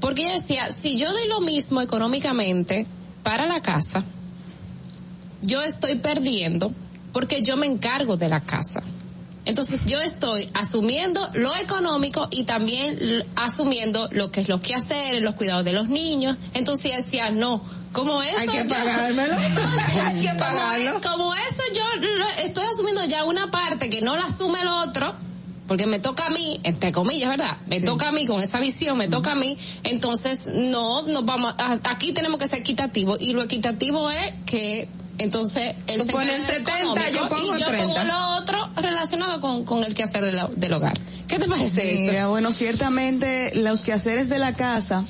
Porque 0.00 0.22
ella 0.22 0.40
decía, 0.40 0.72
si 0.72 0.98
yo 0.98 1.12
doy 1.12 1.28
lo 1.28 1.40
mismo 1.40 1.82
económicamente 1.82 2.86
para 3.22 3.46
la 3.46 3.60
casa, 3.60 4.04
yo 5.42 5.62
estoy 5.62 5.96
perdiendo 5.96 6.72
porque 7.12 7.42
yo 7.42 7.56
me 7.56 7.66
encargo 7.66 8.16
de 8.16 8.28
la 8.28 8.40
casa. 8.40 8.82
Entonces 9.46 9.86
yo 9.86 10.00
estoy 10.00 10.48
asumiendo 10.54 11.28
lo 11.32 11.56
económico 11.56 12.28
y 12.30 12.44
también 12.44 12.98
asumiendo 13.36 14.08
lo 14.12 14.30
que 14.30 14.42
es 14.42 14.48
los 14.48 14.60
quehaceres, 14.60 15.22
los 15.22 15.34
cuidados 15.34 15.64
de 15.64 15.72
los 15.72 15.88
niños. 15.88 16.36
Entonces 16.54 16.94
decía, 17.04 17.30
no, 17.30 17.62
como 17.92 18.22
eso... 18.22 18.38
Hay 18.38 18.48
que 18.48 18.58
yo- 18.58 18.68
pagármelo. 18.68 19.34
Hay 20.04 20.20
que 20.20 20.34
pagarlo. 20.38 21.00
Como, 21.00 21.34
eso 21.34 21.62
yo 21.74 21.82
lo- 22.18 22.28
estoy 22.44 22.64
asumiendo 22.66 23.04
ya 23.06 23.24
una 23.24 23.50
parte 23.50 23.88
que 23.88 24.02
no 24.02 24.14
la 24.16 24.24
asume 24.24 24.60
el 24.60 24.68
otro, 24.68 25.16
porque 25.66 25.86
me 25.86 26.00
toca 26.00 26.26
a 26.26 26.30
mí, 26.30 26.60
entre 26.62 26.92
comillas, 26.92 27.30
¿verdad? 27.30 27.56
Me 27.66 27.80
toca 27.80 28.08
a 28.08 28.12
mí 28.12 28.26
con 28.26 28.42
esa 28.42 28.60
visión, 28.60 28.98
me 28.98 29.08
toca 29.08 29.32
a 29.32 29.36
mí. 29.36 29.56
Entonces, 29.84 30.48
no, 30.54 31.02
nos 31.02 31.24
vamos, 31.24 31.54
a- 31.58 31.80
aquí 31.84 32.12
tenemos 32.12 32.38
que 32.38 32.46
ser 32.46 32.58
equitativos 32.58 33.16
y 33.20 33.32
lo 33.32 33.42
equitativo 33.42 34.10
es 34.10 34.32
que 34.44 34.88
entonces 35.18 35.74
él 35.86 36.02
se 36.06 36.12
pones 36.12 36.48
encarga 36.48 36.76
del 36.78 36.96
70, 36.96 37.08
económico 37.08 37.10
yo 37.12 37.28
pongo 37.28 37.56
y 37.56 37.60
yo 37.60 37.66
30. 37.66 37.86
pongo 37.86 38.04
lo 38.04 38.36
otro 38.38 38.70
relacionado 38.76 39.40
con, 39.40 39.64
con 39.64 39.84
el 39.84 39.94
quehacer 39.94 40.24
del, 40.24 40.40
del 40.56 40.72
hogar. 40.72 40.98
¿Qué 41.28 41.38
te 41.38 41.46
parece 41.46 41.94
eso? 41.94 42.10
Mira, 42.10 42.26
bueno, 42.28 42.52
ciertamente 42.52 43.52
los 43.54 43.82
quehaceres 43.82 44.28
de 44.28 44.38
la 44.38 44.54
casa 44.54 45.04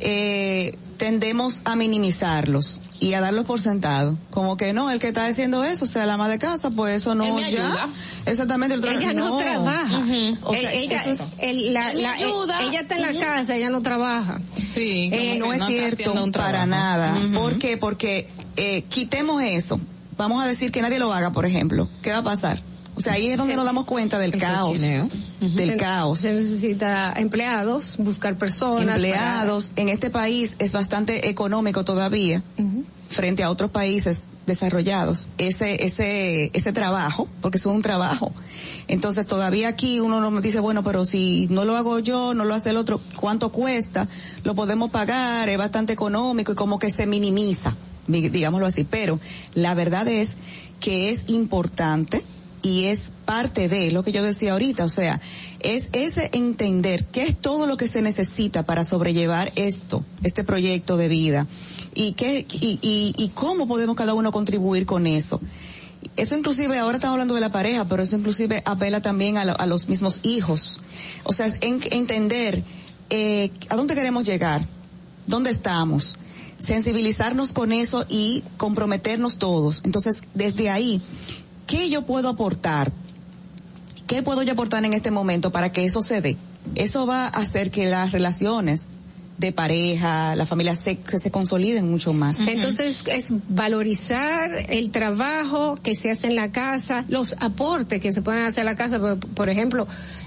eh, 0.00 0.76
tendemos 1.00 1.62
a 1.64 1.76
minimizarlos 1.76 2.78
y 3.00 3.14
a 3.14 3.22
darlos 3.22 3.46
por 3.46 3.58
sentado. 3.58 4.18
Como 4.30 4.58
que 4.58 4.74
no, 4.74 4.90
el 4.90 4.98
que 4.98 5.08
está 5.08 5.24
haciendo 5.26 5.64
eso, 5.64 5.86
o 5.86 5.88
sea, 5.88 6.04
la 6.04 6.14
ama 6.14 6.28
de 6.28 6.38
casa, 6.38 6.70
pues 6.70 6.96
eso 6.96 7.14
no 7.14 7.24
Él 7.24 7.34
me 7.36 7.50
ya. 7.50 7.64
ayuda. 7.64 7.88
Exactamente. 8.26 8.74
el 8.74 8.80
otro- 8.80 8.92
ella 8.92 9.12
no, 9.14 9.38
trabaja. 9.38 9.98
O 10.44 10.52
sea, 10.54 10.72
Eh, 10.74 10.80
ella, 10.84 11.00
eso 11.00 11.10
es- 11.12 11.22
el- 11.38 11.72
la- 11.72 11.92
eh, 11.94 12.06
ayuda. 12.06 12.60
ella 12.62 12.80
está 12.82 12.96
en 12.96 13.02
la 13.02 13.18
casa, 13.18 13.56
ella 13.56 13.70
no 13.70 13.80
trabaja. 13.80 14.42
Sí, 14.60 15.08
Eh, 15.10 15.38
no 15.38 15.54
es 15.54 15.64
cierto 15.64 16.12
para 16.32 16.66
nada. 16.66 17.16
¿Por 17.32 17.58
qué? 17.58 17.78
Porque 17.78 18.28
eh, 18.56 18.82
quitemos 18.90 19.42
eso. 19.42 19.80
Vamos 20.18 20.44
a 20.44 20.46
decir 20.46 20.70
que 20.70 20.82
nadie 20.82 20.98
lo 20.98 21.14
haga, 21.14 21.32
por 21.32 21.46
ejemplo. 21.46 21.88
¿Qué 22.02 22.12
va 22.12 22.18
a 22.18 22.22
pasar? 22.22 22.62
O 23.00 23.02
sea, 23.02 23.14
ahí 23.14 23.26
es 23.28 23.36
donde 23.38 23.56
nos 23.56 23.64
damos 23.64 23.84
cuenta 23.86 24.18
del 24.18 24.36
caos. 24.38 24.80
Del 24.80 25.08
Se- 25.70 25.76
caos. 25.76 26.20
Se 26.20 26.32
necesita 26.32 27.12
empleados, 27.16 27.96
buscar 27.98 28.36
personas. 28.38 28.96
Empleados. 28.96 29.70
En 29.76 29.88
este 29.88 30.10
país 30.10 30.56
es 30.58 30.72
bastante 30.72 31.28
económico 31.28 31.84
todavía. 31.84 32.42
frente 33.08 33.42
a 33.42 33.50
otros 33.50 33.72
países 33.72 34.26
desarrollados 34.46 35.28
ese 35.36 35.84
ese 35.84 36.50
ese 36.54 36.72
trabajo 36.72 37.26
porque 37.40 37.58
es 37.58 37.66
un 37.66 37.82
trabajo 37.82 38.32
entonces 38.86 39.26
todavía 39.26 39.66
aquí 39.66 39.98
uno 39.98 40.20
nos 40.30 40.40
dice 40.42 40.60
bueno 40.60 40.84
pero 40.84 41.04
si 41.04 41.48
no 41.50 41.64
lo 41.64 41.76
hago 41.76 41.98
yo 41.98 42.34
no 42.34 42.44
lo 42.44 42.54
hace 42.54 42.70
el 42.70 42.76
otro 42.76 43.00
cuánto 43.16 43.50
cuesta 43.50 44.06
lo 44.44 44.54
podemos 44.54 44.92
pagar 44.92 45.48
es 45.48 45.58
bastante 45.58 45.92
económico 45.92 46.52
y 46.52 46.54
como 46.54 46.78
que 46.78 46.92
se 46.92 47.06
minimiza 47.08 47.74
di- 48.06 48.28
digámoslo 48.28 48.66
así 48.66 48.84
pero 48.84 49.18
la 49.54 49.74
verdad 49.74 50.06
es 50.06 50.36
que 50.78 51.10
es 51.10 51.24
importante 51.30 52.22
y 52.62 52.84
es 52.86 53.12
parte 53.24 53.68
de 53.68 53.90
lo 53.90 54.02
que 54.02 54.12
yo 54.12 54.22
decía 54.22 54.52
ahorita, 54.52 54.84
o 54.84 54.88
sea, 54.88 55.20
es 55.60 55.86
ese 55.92 56.30
entender 56.32 57.04
qué 57.06 57.24
es 57.26 57.36
todo 57.40 57.66
lo 57.66 57.76
que 57.76 57.88
se 57.88 58.02
necesita 58.02 58.64
para 58.66 58.84
sobrellevar 58.84 59.52
esto, 59.56 60.04
este 60.22 60.44
proyecto 60.44 60.96
de 60.96 61.08
vida 61.08 61.46
y 61.94 62.12
qué 62.12 62.46
y, 62.50 62.78
y, 62.82 63.14
y 63.16 63.28
cómo 63.30 63.66
podemos 63.66 63.96
cada 63.96 64.14
uno 64.14 64.30
contribuir 64.32 64.84
con 64.86 65.06
eso. 65.06 65.40
Eso 66.16 66.34
inclusive, 66.36 66.78
ahora 66.78 66.96
estamos 66.96 67.14
hablando 67.14 67.34
de 67.34 67.40
la 67.42 67.52
pareja, 67.52 67.86
pero 67.86 68.02
eso 68.02 68.16
inclusive 68.16 68.62
apela 68.64 69.00
también 69.02 69.36
a, 69.38 69.44
lo- 69.44 69.58
a 69.60 69.66
los 69.66 69.88
mismos 69.88 70.20
hijos. 70.22 70.80
O 71.24 71.32
sea, 71.32 71.46
es 71.46 71.56
en- 71.60 71.80
entender 71.92 72.62
eh, 73.10 73.50
a 73.68 73.76
dónde 73.76 73.94
queremos 73.94 74.24
llegar, 74.24 74.66
dónde 75.26 75.50
estamos, 75.50 76.16
sensibilizarnos 76.58 77.52
con 77.52 77.72
eso 77.72 78.04
y 78.08 78.42
comprometernos 78.56 79.38
todos. 79.38 79.82
Entonces, 79.84 80.22
desde 80.34 80.70
ahí, 80.70 81.00
¿qué 81.70 81.88
yo 81.88 82.02
puedo 82.02 82.28
aportar? 82.28 82.92
¿Qué 84.08 84.22
puedo 84.22 84.42
yo 84.42 84.52
aportar 84.52 84.84
en 84.84 84.92
este 84.92 85.12
momento 85.12 85.52
para 85.52 85.70
que 85.70 85.84
eso 85.84 86.02
se 86.02 86.20
dé? 86.20 86.36
Eso 86.74 87.06
va 87.06 87.26
a 87.26 87.28
hacer 87.28 87.70
que 87.70 87.88
las 87.88 88.10
relaciones 88.10 88.88
de 89.40 89.52
pareja, 89.52 90.36
la 90.36 90.44
familia 90.44 90.76
se, 90.76 90.98
que 90.98 91.18
se 91.18 91.30
consoliden 91.30 91.90
mucho 91.90 92.12
más. 92.12 92.38
Entonces 92.46 93.04
es 93.08 93.32
valorizar 93.48 94.66
el 94.68 94.90
trabajo 94.90 95.76
que 95.82 95.94
se 95.94 96.10
hace 96.10 96.26
en 96.26 96.36
la 96.36 96.52
casa, 96.52 97.06
los 97.08 97.34
aportes 97.40 98.00
que 98.00 98.12
se 98.12 98.20
pueden 98.20 98.44
hacer 98.44 98.62
a 98.62 98.70
la 98.70 98.76
casa, 98.76 99.00
por, 99.00 99.18
por 99.18 99.48
ejemplo, 99.48 99.86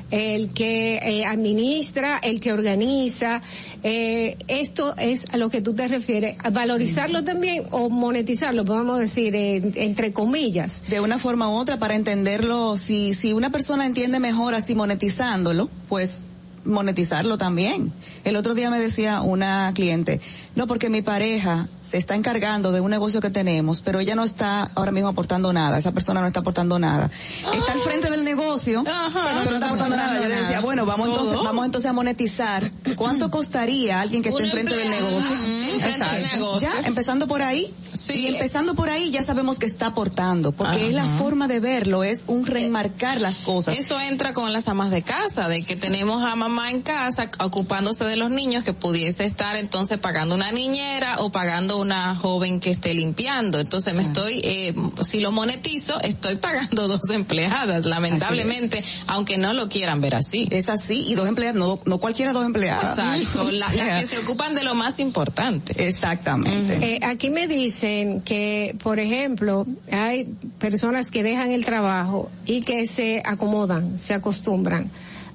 el 0.10 0.50
que 0.50 0.96
eh, 0.96 1.26
administra, 1.26 2.18
el 2.18 2.40
que 2.40 2.54
organiza, 2.54 3.42
eh, 3.84 4.38
esto 4.48 4.96
es 4.98 5.26
a 5.32 5.38
lo 5.38 5.50
que 5.50 5.62
tú 5.62 5.74
te 5.74 5.88
refieres, 5.88 6.36
a 6.44 6.50
valorizarlo 6.50 7.24
también 7.24 7.64
o 7.70 7.90
monetizarlo, 7.90 8.66
podemos 8.66 9.00
decir, 9.00 9.36
eh, 9.36 9.62
entre 9.76 10.12
comillas. 10.12 10.84
de 10.90 11.00
una 11.00 11.20
forma 11.20 11.50
u 11.50 11.54
otra 11.54 11.78
para 11.78 11.96
entenderlo, 11.96 12.78
si, 12.78 13.14
si 13.14 13.34
una 13.34 13.52
persona 13.52 13.86
entiende 13.86 14.20
mejor 14.20 14.56
así 14.56 14.74
monetizándolo, 14.76 15.70
pues 15.88 16.24
monetizarlo 16.66 17.38
también. 17.38 17.92
El 18.24 18.36
otro 18.36 18.54
día 18.54 18.70
me 18.70 18.80
decía 18.80 19.22
una 19.22 19.72
cliente, 19.74 20.22
no 20.56 20.68
porque 20.68 20.90
mi 20.90 21.02
pareja 21.02 21.68
se 21.82 21.98
está 21.98 22.16
encargando 22.16 22.72
de 22.72 22.82
un 22.82 22.90
negocio 22.90 23.22
que 23.22 23.30
tenemos, 23.30 23.82
pero 23.82 24.00
ella 24.00 24.16
no 24.16 24.24
está 24.24 24.72
ahora 24.76 24.92
mismo 24.92 25.10
aportando 25.10 25.54
nada, 25.54 25.78
esa 25.78 25.92
persona 25.92 26.22
no 26.22 26.28
está 26.28 26.40
aportando 26.40 26.80
nada. 26.80 27.12
Está 27.54 27.74
al 27.74 27.80
frente 27.80 28.10
del 28.10 28.24
negocio, 28.24 28.84
pero 28.84 29.46
no 29.46 29.54
está 29.54 29.68
aportando 29.68 29.96
nada. 29.96 30.22
Yo 30.22 30.30
decía, 30.30 30.62
bueno, 30.62 30.86
vamos 30.86 31.08
Todo. 31.08 31.20
entonces, 31.20 31.44
vamos 31.44 31.66
entonces 31.66 31.90
a 31.90 31.94
monetizar. 31.94 32.72
¿Cuánto 32.96 33.30
costaría 33.30 34.02
alguien 34.02 34.24
que 34.24 34.30
esté 34.30 34.44
enfrente 34.44 34.76
del 34.76 34.90
negocio? 34.90 35.36
Exacto. 35.74 36.36
negocio. 36.36 36.70
Ya, 36.70 36.88
empezando 36.88 37.28
por 37.28 37.42
ahí. 37.42 37.74
Y 38.10 38.28
empezando 38.28 38.76
por 38.76 38.90
ahí 38.90 39.12
ya 39.12 39.24
sabemos 39.24 39.60
que 39.60 39.66
está 39.66 39.88
aportando, 39.88 40.52
porque 40.52 40.88
es 40.88 40.94
la 40.94 41.06
forma 41.06 41.48
de 41.48 41.60
verlo, 41.60 42.04
es 42.04 42.22
un 42.28 42.46
remarcar 42.46 43.22
las 43.22 43.38
cosas. 43.38 43.78
Eso 43.78 44.00
entra 44.00 44.34
con 44.34 44.52
las 44.52 44.68
amas 44.68 44.90
de 44.90 45.04
casa, 45.04 45.48
de 45.48 45.64
que 45.64 45.76
tenemos 45.76 46.24
a 46.24 46.36
mamá 46.36 46.53
en 46.72 46.82
casa 46.82 47.30
ocupándose 47.40 48.06
de 48.06 48.16
los 48.16 48.32
niños 48.32 48.64
que 48.64 48.74
pudiese 48.74 49.26
estar 49.26 49.56
entonces 49.58 49.98
pagando 50.00 50.36
una 50.36 50.52
niñera 50.52 51.20
o 51.20 51.32
pagando 51.32 51.80
una 51.80 52.16
joven 52.16 52.60
que 52.60 52.72
esté 52.72 52.94
limpiando. 52.94 53.60
Entonces 53.60 53.94
me 53.96 54.04
estoy, 54.04 54.40
eh, 54.44 54.74
si 55.02 55.20
lo 55.20 55.32
monetizo, 55.32 56.00
estoy 56.02 56.36
pagando 56.38 56.88
dos 56.88 57.10
empleadas, 57.12 57.86
lamentablemente, 57.86 58.84
aunque 59.08 59.38
no 59.38 59.54
lo 59.54 59.70
quieran 59.70 60.02
ver 60.02 60.16
así. 60.16 60.48
Es 60.52 60.70
así, 60.70 61.06
y 61.08 61.16
dos 61.16 61.28
empleadas, 61.28 61.56
no, 61.56 61.80
no 61.86 61.98
cualquiera 61.98 62.34
dos 62.34 62.46
empleadas. 62.46 62.98
Exacto, 62.98 63.44
la- 63.52 63.74
las 63.74 64.02
que 64.02 64.08
se 64.08 64.20
ocupan 64.20 64.54
de 64.54 64.64
lo 64.64 64.76
más 64.76 65.00
importante. 65.00 65.88
Exactamente. 65.88 66.96
Eh, 66.96 67.00
aquí 67.04 67.30
me 67.30 67.48
dicen 67.48 68.22
que, 68.22 68.76
por 68.84 69.00
ejemplo, 69.00 69.66
hay 69.92 70.26
personas 70.60 71.10
que 71.12 71.24
dejan 71.24 71.52
el 71.52 71.66
trabajo 71.66 72.30
y 72.46 72.62
que 72.62 72.88
se 72.88 73.22
acomodan, 73.26 74.00
se 74.00 74.14
acostumbran. 74.14 74.92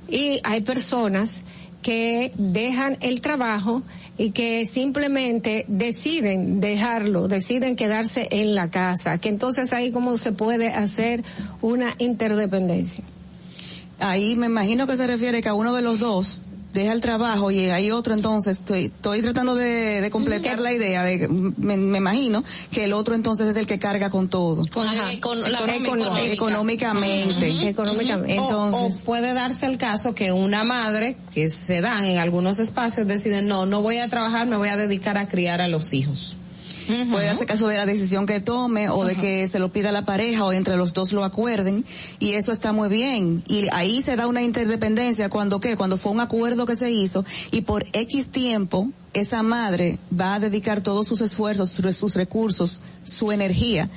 Y 0.08 0.40
hay 0.42 0.62
personas 0.62 1.44
que 1.82 2.32
dejan 2.36 2.96
el 3.00 3.20
trabajo 3.20 3.82
y 4.16 4.32
que 4.32 4.66
simplemente 4.66 5.64
deciden 5.68 6.60
dejarlo, 6.60 7.28
deciden 7.28 7.76
quedarse 7.76 8.28
en 8.30 8.54
la 8.54 8.68
casa, 8.70 9.18
que 9.18 9.28
entonces 9.28 9.72
ahí 9.72 9.92
como 9.92 10.16
se 10.16 10.32
puede 10.32 10.68
hacer 10.68 11.22
una 11.62 11.94
interdependencia. 11.98 13.04
Ahí 14.00 14.36
me 14.36 14.46
imagino 14.46 14.86
que 14.86 14.96
se 14.96 15.06
refiere 15.06 15.40
que 15.40 15.48
a 15.48 15.54
uno 15.54 15.74
de 15.74 15.82
los 15.82 16.00
dos 16.00 16.40
deja 16.78 16.92
el 16.92 17.00
trabajo 17.00 17.50
y 17.50 17.66
hay 17.70 17.90
otro 17.90 18.15
entonces, 18.15 18.58
estoy, 18.58 18.86
estoy 18.86 19.20
tratando 19.23 19.55
de, 19.55 20.00
de 20.00 20.10
completar 20.10 20.58
la 20.60 20.73
idea, 20.73 21.02
de, 21.02 21.28
me, 21.28 21.76
me 21.76 21.98
imagino 21.98 22.42
que 22.70 22.84
el 22.84 22.92
otro 22.94 23.15
entonces 23.15 23.48
es 23.48 23.57
el 23.57 23.66
que 23.66 23.78
carga 23.78 24.08
con 24.10 24.28
todo. 24.28 24.62
Con 24.73 24.86
la 24.86 25.12
econ- 25.12 25.47
la. 25.48 25.58
Económicamente. 26.32 27.68
Económicamente. 27.68 28.34
Entonces, 28.36 28.81
o, 28.98 29.02
o 29.02 29.05
puede 29.05 29.34
darse 29.34 29.66
el 29.66 29.76
caso 29.76 30.15
que 30.15 30.32
una 30.32 30.65
madre, 30.65 31.16
que 31.34 31.48
se 31.50 31.81
dan 31.82 32.05
en 32.07 32.18
algunos 32.18 32.58
espacios, 32.58 33.07
decide, 33.07 33.42
no, 33.42 33.66
no 33.66 33.82
voy 33.82 33.98
a 33.98 34.08
trabajar, 34.08 34.47
me 34.47 34.57
voy 34.57 34.68
a 34.70 34.76
dedicar 34.78 35.18
a 35.18 35.28
criar 35.28 35.60
a 35.60 35.68
los 35.68 35.92
hijos. 35.92 36.38
Puede 37.10 37.28
hacer 37.28 37.47
caso 37.47 37.68
de 37.68 37.76
la 37.76 37.86
decisión 37.86 38.26
que 38.26 38.41
tome 38.41 38.89
o 38.89 39.05
de 39.05 39.17
que 39.17 39.49
se 39.49 39.58
lo 39.58 39.73
pida 39.73 39.92
la 39.92 40.05
pareja 40.05 40.44
o 40.44 40.52
entre 40.52 40.76
los 40.76 40.92
dos 40.92 41.12
lo 41.12 41.25
acuerden 41.25 41.84
y 42.18 42.33
eso 42.33 42.52
está 42.52 42.73
muy 42.73 42.89
bien 42.89 43.42
y 43.47 43.68
ahí 43.73 44.02
se 44.02 44.17
da 44.17 44.26
una 44.26 44.42
interdependencia 44.42 45.28
cuando 45.28 45.60
qué 45.60 45.76
cuando 45.76 45.99
fue 45.99 46.12
un 46.12 46.20
acuerdo 46.20 46.67
que 46.67 46.76
se 46.76 46.91
hizo 46.91 47.25
y 47.50 47.62
por 47.62 47.86
X 47.92 48.28
tiempo 48.28 48.89
esa 49.12 49.42
madre 49.42 49.99
va 50.18 50.34
a 50.34 50.41
dedicar 50.41 50.81
todos 50.81 51.07
sus 51.07 51.20
esfuerzos 51.20 51.70
sus 51.70 51.97
sus 51.97 52.15
recursos 52.15 52.81
su 53.02 53.33
energía 53.33 53.91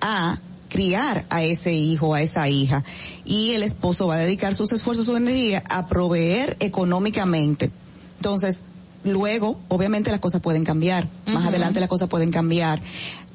a 0.00 0.38
criar 0.72 1.26
a 1.28 1.42
ese 1.42 1.74
hijo, 1.74 2.14
a 2.14 2.22
esa 2.22 2.48
hija. 2.48 2.82
Y 3.26 3.52
el 3.52 3.62
esposo 3.62 4.06
va 4.06 4.14
a 4.14 4.18
dedicar 4.18 4.54
sus 4.54 4.72
esfuerzos, 4.72 5.04
su 5.04 5.16
energía 5.16 5.62
a 5.68 5.86
proveer 5.86 6.56
económicamente. 6.60 7.70
Entonces, 8.16 8.62
luego, 9.04 9.58
obviamente 9.68 10.10
las 10.10 10.20
cosas 10.20 10.40
pueden 10.40 10.64
cambiar. 10.64 11.08
Más 11.26 11.46
adelante 11.46 11.80
las 11.80 11.88
cosas 11.88 12.08
pueden 12.08 12.30
cambiar. 12.30 12.80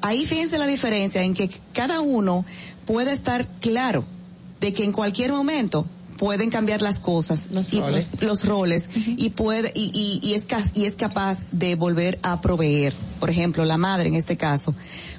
Ahí 0.00 0.24
fíjense 0.24 0.58
la 0.58 0.66
diferencia 0.66 1.22
en 1.22 1.34
que 1.34 1.50
cada 1.72 2.00
uno 2.00 2.44
puede 2.86 3.12
estar 3.12 3.46
claro 3.60 4.04
de 4.60 4.72
que 4.72 4.84
en 4.84 4.92
cualquier 4.92 5.32
momento 5.32 5.86
pueden 6.18 6.50
cambiar 6.50 6.82
las 6.82 6.98
cosas 6.98 7.48
los 7.50 7.70
roles. 7.72 8.20
los 8.20 8.44
roles 8.44 8.90
y 8.94 9.30
puede 9.30 9.72
y, 9.74 9.92
y, 9.94 10.28
y 10.28 10.34
es 10.34 10.46
y 10.74 10.84
es 10.86 10.96
capaz 10.96 11.38
de 11.52 11.76
volver 11.76 12.18
a 12.24 12.40
proveer 12.40 12.92
por 13.20 13.30
ejemplo 13.30 13.64
la 13.64 13.78
madre 13.78 14.08
en 14.08 14.14
este 14.14 14.36
caso 14.36 14.74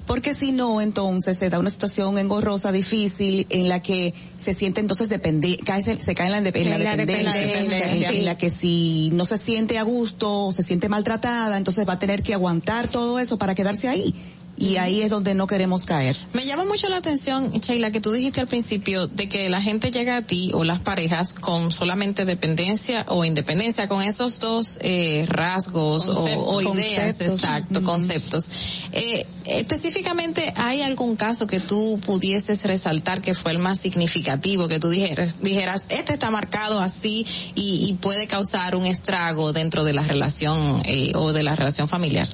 porque 0.09 0.33
si 0.33 0.51
no 0.51 0.81
entonces 0.81 1.37
se 1.37 1.51
da 1.51 1.59
una 1.59 1.69
situación 1.69 2.17
engorrosa 2.17 2.71
difícil 2.71 3.45
en 3.51 3.69
la 3.69 3.83
que 3.83 4.15
se 4.39 4.55
siente 4.55 4.81
entonces 4.81 5.07
depende 5.07 5.55
cae, 5.63 5.83
se, 5.83 6.01
se 6.01 6.15
cae 6.15 6.25
en 6.25 6.31
la, 6.31 6.37
en 6.39 6.43
la 6.45 6.49
En 6.77 6.83
la 6.83 6.95
dependencia, 6.95 7.45
dependencia, 7.45 8.09
en 8.09 8.25
la 8.25 8.35
que 8.35 8.49
si 8.49 9.11
no 9.13 9.25
se 9.25 9.37
siente 9.37 9.77
a 9.77 9.83
gusto 9.83 10.51
se 10.51 10.63
siente 10.63 10.89
maltratada 10.89 11.55
entonces 11.57 11.87
va 11.87 11.93
a 11.93 11.99
tener 11.99 12.23
que 12.23 12.33
aguantar 12.33 12.87
todo 12.87 13.19
eso 13.19 13.37
para 13.37 13.53
quedarse 13.53 13.87
ahí 13.87 14.15
y 14.59 14.77
ahí 14.77 15.01
es 15.01 15.09
donde 15.09 15.33
no 15.33 15.47
queremos 15.47 15.85
caer. 15.85 16.17
Me 16.33 16.45
llama 16.45 16.65
mucho 16.65 16.89
la 16.89 16.97
atención, 16.97 17.51
Sheila, 17.51 17.91
que 17.91 18.01
tú 18.01 18.11
dijiste 18.11 18.41
al 18.41 18.47
principio 18.47 19.07
de 19.07 19.29
que 19.29 19.49
la 19.49 19.61
gente 19.61 19.89
llega 19.89 20.17
a 20.17 20.21
ti 20.21 20.51
o 20.53 20.63
las 20.63 20.79
parejas 20.79 21.33
con 21.33 21.71
solamente 21.71 22.25
dependencia 22.25 23.05
o 23.07 23.23
independencia, 23.23 23.87
con 23.87 24.01
esos 24.01 24.39
dos 24.39 24.79
eh, 24.81 25.25
rasgos 25.27 26.09
o, 26.09 26.23
o, 26.23 26.61
ideas, 26.61 27.17
conceptos. 27.17 27.43
exacto, 27.43 27.83
conceptos. 27.83 28.49
Eh, 28.91 29.25
específicamente, 29.45 30.53
¿hay 30.57 30.81
algún 30.81 31.15
caso 31.15 31.47
que 31.47 31.59
tú 31.59 31.99
pudieses 32.05 32.65
resaltar 32.65 33.21
que 33.21 33.33
fue 33.33 33.51
el 33.51 33.59
más 33.59 33.79
significativo, 33.79 34.67
que 34.67 34.79
tú 34.79 34.89
dijeras, 34.89 35.39
dijeras 35.41 35.85
este 35.89 36.13
está 36.13 36.31
marcado 36.31 36.79
así 36.79 37.25
y, 37.55 37.87
y 37.89 37.93
puede 37.93 38.27
causar 38.27 38.75
un 38.75 38.85
estrago 38.85 39.53
dentro 39.53 39.85
de 39.85 39.93
la 39.93 40.03
relación 40.03 40.81
eh, 40.85 41.13
o 41.15 41.31
de 41.31 41.43
la 41.43 41.55
relación 41.55 41.87
familiar? 41.87 42.27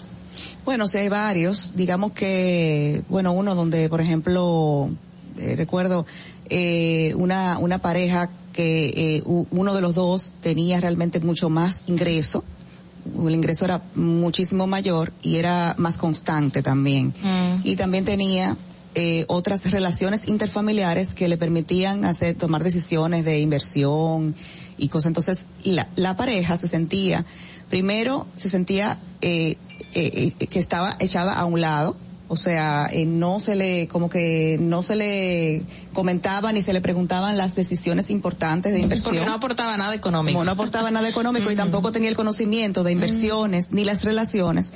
Bueno, 0.65 0.87
sí 0.87 0.97
hay 0.97 1.09
varios. 1.09 1.73
Digamos 1.75 2.11
que, 2.11 3.03
bueno, 3.07 3.31
uno 3.33 3.55
donde, 3.55 3.87
por 3.87 4.01
ejemplo, 4.01 4.89
eh, 5.37 5.55
recuerdo 5.55 6.05
eh, 6.49 7.13
una, 7.15 7.57
una 7.59 7.77
pareja 7.77 8.29
que 8.51 9.17
eh, 9.17 9.23
uno 9.25 9.73
de 9.73 9.81
los 9.81 9.95
dos 9.95 10.33
tenía 10.41 10.79
realmente 10.79 11.19
mucho 11.19 11.49
más 11.49 11.81
ingreso. 11.87 12.43
El 13.27 13.35
ingreso 13.35 13.65
era 13.65 13.83
muchísimo 13.93 14.65
mayor 14.65 15.13
y 15.21 15.37
era 15.37 15.75
más 15.77 15.97
constante 15.97 16.63
también. 16.63 17.13
Mm. 17.21 17.61
Y 17.63 17.75
también 17.75 18.05
tenía 18.05 18.57
eh, 18.95 19.25
otras 19.27 19.69
relaciones 19.69 20.27
interfamiliares 20.27 21.13
que 21.13 21.27
le 21.27 21.37
permitían 21.37 22.05
hacer, 22.05 22.35
tomar 22.35 22.63
decisiones 22.63 23.25
de 23.25 23.39
inversión 23.39 24.35
y 24.77 24.87
cosas. 24.87 25.07
Entonces, 25.07 25.45
la, 25.63 25.89
la 25.97 26.15
pareja 26.15 26.55
se 26.55 26.67
sentía, 26.67 27.25
primero 27.69 28.25
se 28.37 28.47
sentía 28.47 28.97
eh, 29.21 29.57
eh, 29.95 30.31
que 30.47 30.59
estaba 30.59 30.95
echada 30.99 31.33
a 31.33 31.45
un 31.45 31.61
lado, 31.61 31.95
o 32.27 32.37
sea, 32.37 32.89
eh, 32.91 33.05
no 33.05 33.39
se 33.39 33.55
le, 33.55 33.87
como 33.87 34.09
que 34.09 34.57
no 34.59 34.81
se 34.81 34.95
le 34.95 35.61
comentaba 35.93 36.51
ni 36.51 36.61
se 36.61 36.73
le 36.73 36.81
preguntaban 36.81 37.37
las 37.37 37.53
decisiones 37.53 38.09
importantes 38.09 38.73
de 38.73 38.79
inversión. 38.79 39.13
Porque 39.13 39.25
no 39.25 39.33
aportaba 39.33 39.77
nada 39.77 39.93
económico. 39.93 40.33
Como 40.33 40.45
no 40.45 40.51
aportaba 40.51 40.89
nada 40.89 41.07
económico 41.07 41.51
y 41.51 41.55
tampoco 41.55 41.91
tenía 41.91 42.09
el 42.09 42.15
conocimiento 42.15 42.83
de 42.83 42.93
inversiones 42.93 43.67
ni 43.71 43.83
las 43.83 44.03
relaciones, 44.03 44.71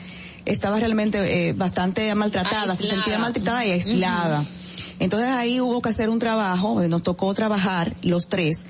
estaba 0.45 0.79
realmente 0.79 1.49
eh, 1.49 1.53
bastante 1.53 2.13
maltratada, 2.13 2.73
aislada. 2.73 2.75
se 2.75 2.87
sentía 2.87 3.17
maltratada 3.17 3.65
y 3.65 3.71
aislada. 3.71 4.43
Entonces 4.99 5.29
ahí 5.29 5.59
hubo 5.59 5.81
que 5.81 5.89
hacer 5.89 6.09
un 6.09 6.19
trabajo, 6.19 6.79
nos 6.87 7.01
tocó 7.01 7.33
trabajar 7.33 7.95
los 8.03 8.27
tres 8.27 8.63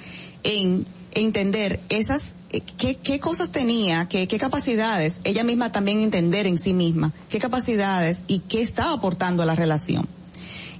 en 0.43 0.85
entender 1.11 1.81
esas 1.89 2.33
qué, 2.77 2.95
qué 2.95 3.19
cosas 3.19 3.51
tenía, 3.51 4.07
qué, 4.07 4.27
qué 4.27 4.37
capacidades, 4.37 5.21
ella 5.23 5.43
misma 5.43 5.71
también 5.71 6.01
entender 6.01 6.47
en 6.47 6.57
sí 6.57 6.73
misma, 6.73 7.13
qué 7.29 7.39
capacidades 7.39 8.23
y 8.27 8.39
qué 8.39 8.61
estaba 8.61 8.93
aportando 8.93 9.43
a 9.43 9.45
la 9.45 9.55
relación. 9.55 10.07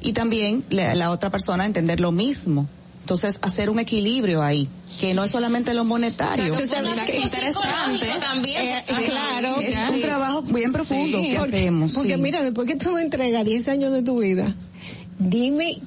Y 0.02 0.14
también 0.14 0.64
la, 0.70 0.96
la 0.96 1.12
otra 1.12 1.30
persona 1.30 1.66
entender 1.66 2.00
lo 2.00 2.12
mismo. 2.12 2.68
Entonces, 3.02 3.40
hacer 3.42 3.72
un 3.72 3.80
equilibrio 3.80 4.44
ahí, 4.44 4.70
que 5.00 5.16
no 5.16 5.24
es 5.24 5.32
solamente 5.32 5.74
lo 5.74 5.84
monetario. 5.84 6.54
O 6.54 6.66
sea, 6.66 6.84
que 7.08 7.18
interesante. 7.18 8.06
También. 8.22 8.62
Eh, 8.62 8.84
sí, 8.88 9.04
claro. 9.06 9.60
Es 9.60 9.90
un 9.90 10.02
trabajo 10.02 10.44
bien 10.44 10.72
profundo 10.72 11.20
sí. 11.20 11.32
que 11.32 11.40
porque, 11.40 11.58
hacemos. 11.58 11.94
Porque 11.94 12.18
mira, 12.18 12.44
después 12.44 12.68
que 12.68 12.76
tú 12.76 13.00
entregas 13.00 13.44
10 13.44 13.68
años 13.70 13.94
de 13.94 14.04
tu 14.04 14.20
vida, 14.20 14.56
dime 15.18 15.82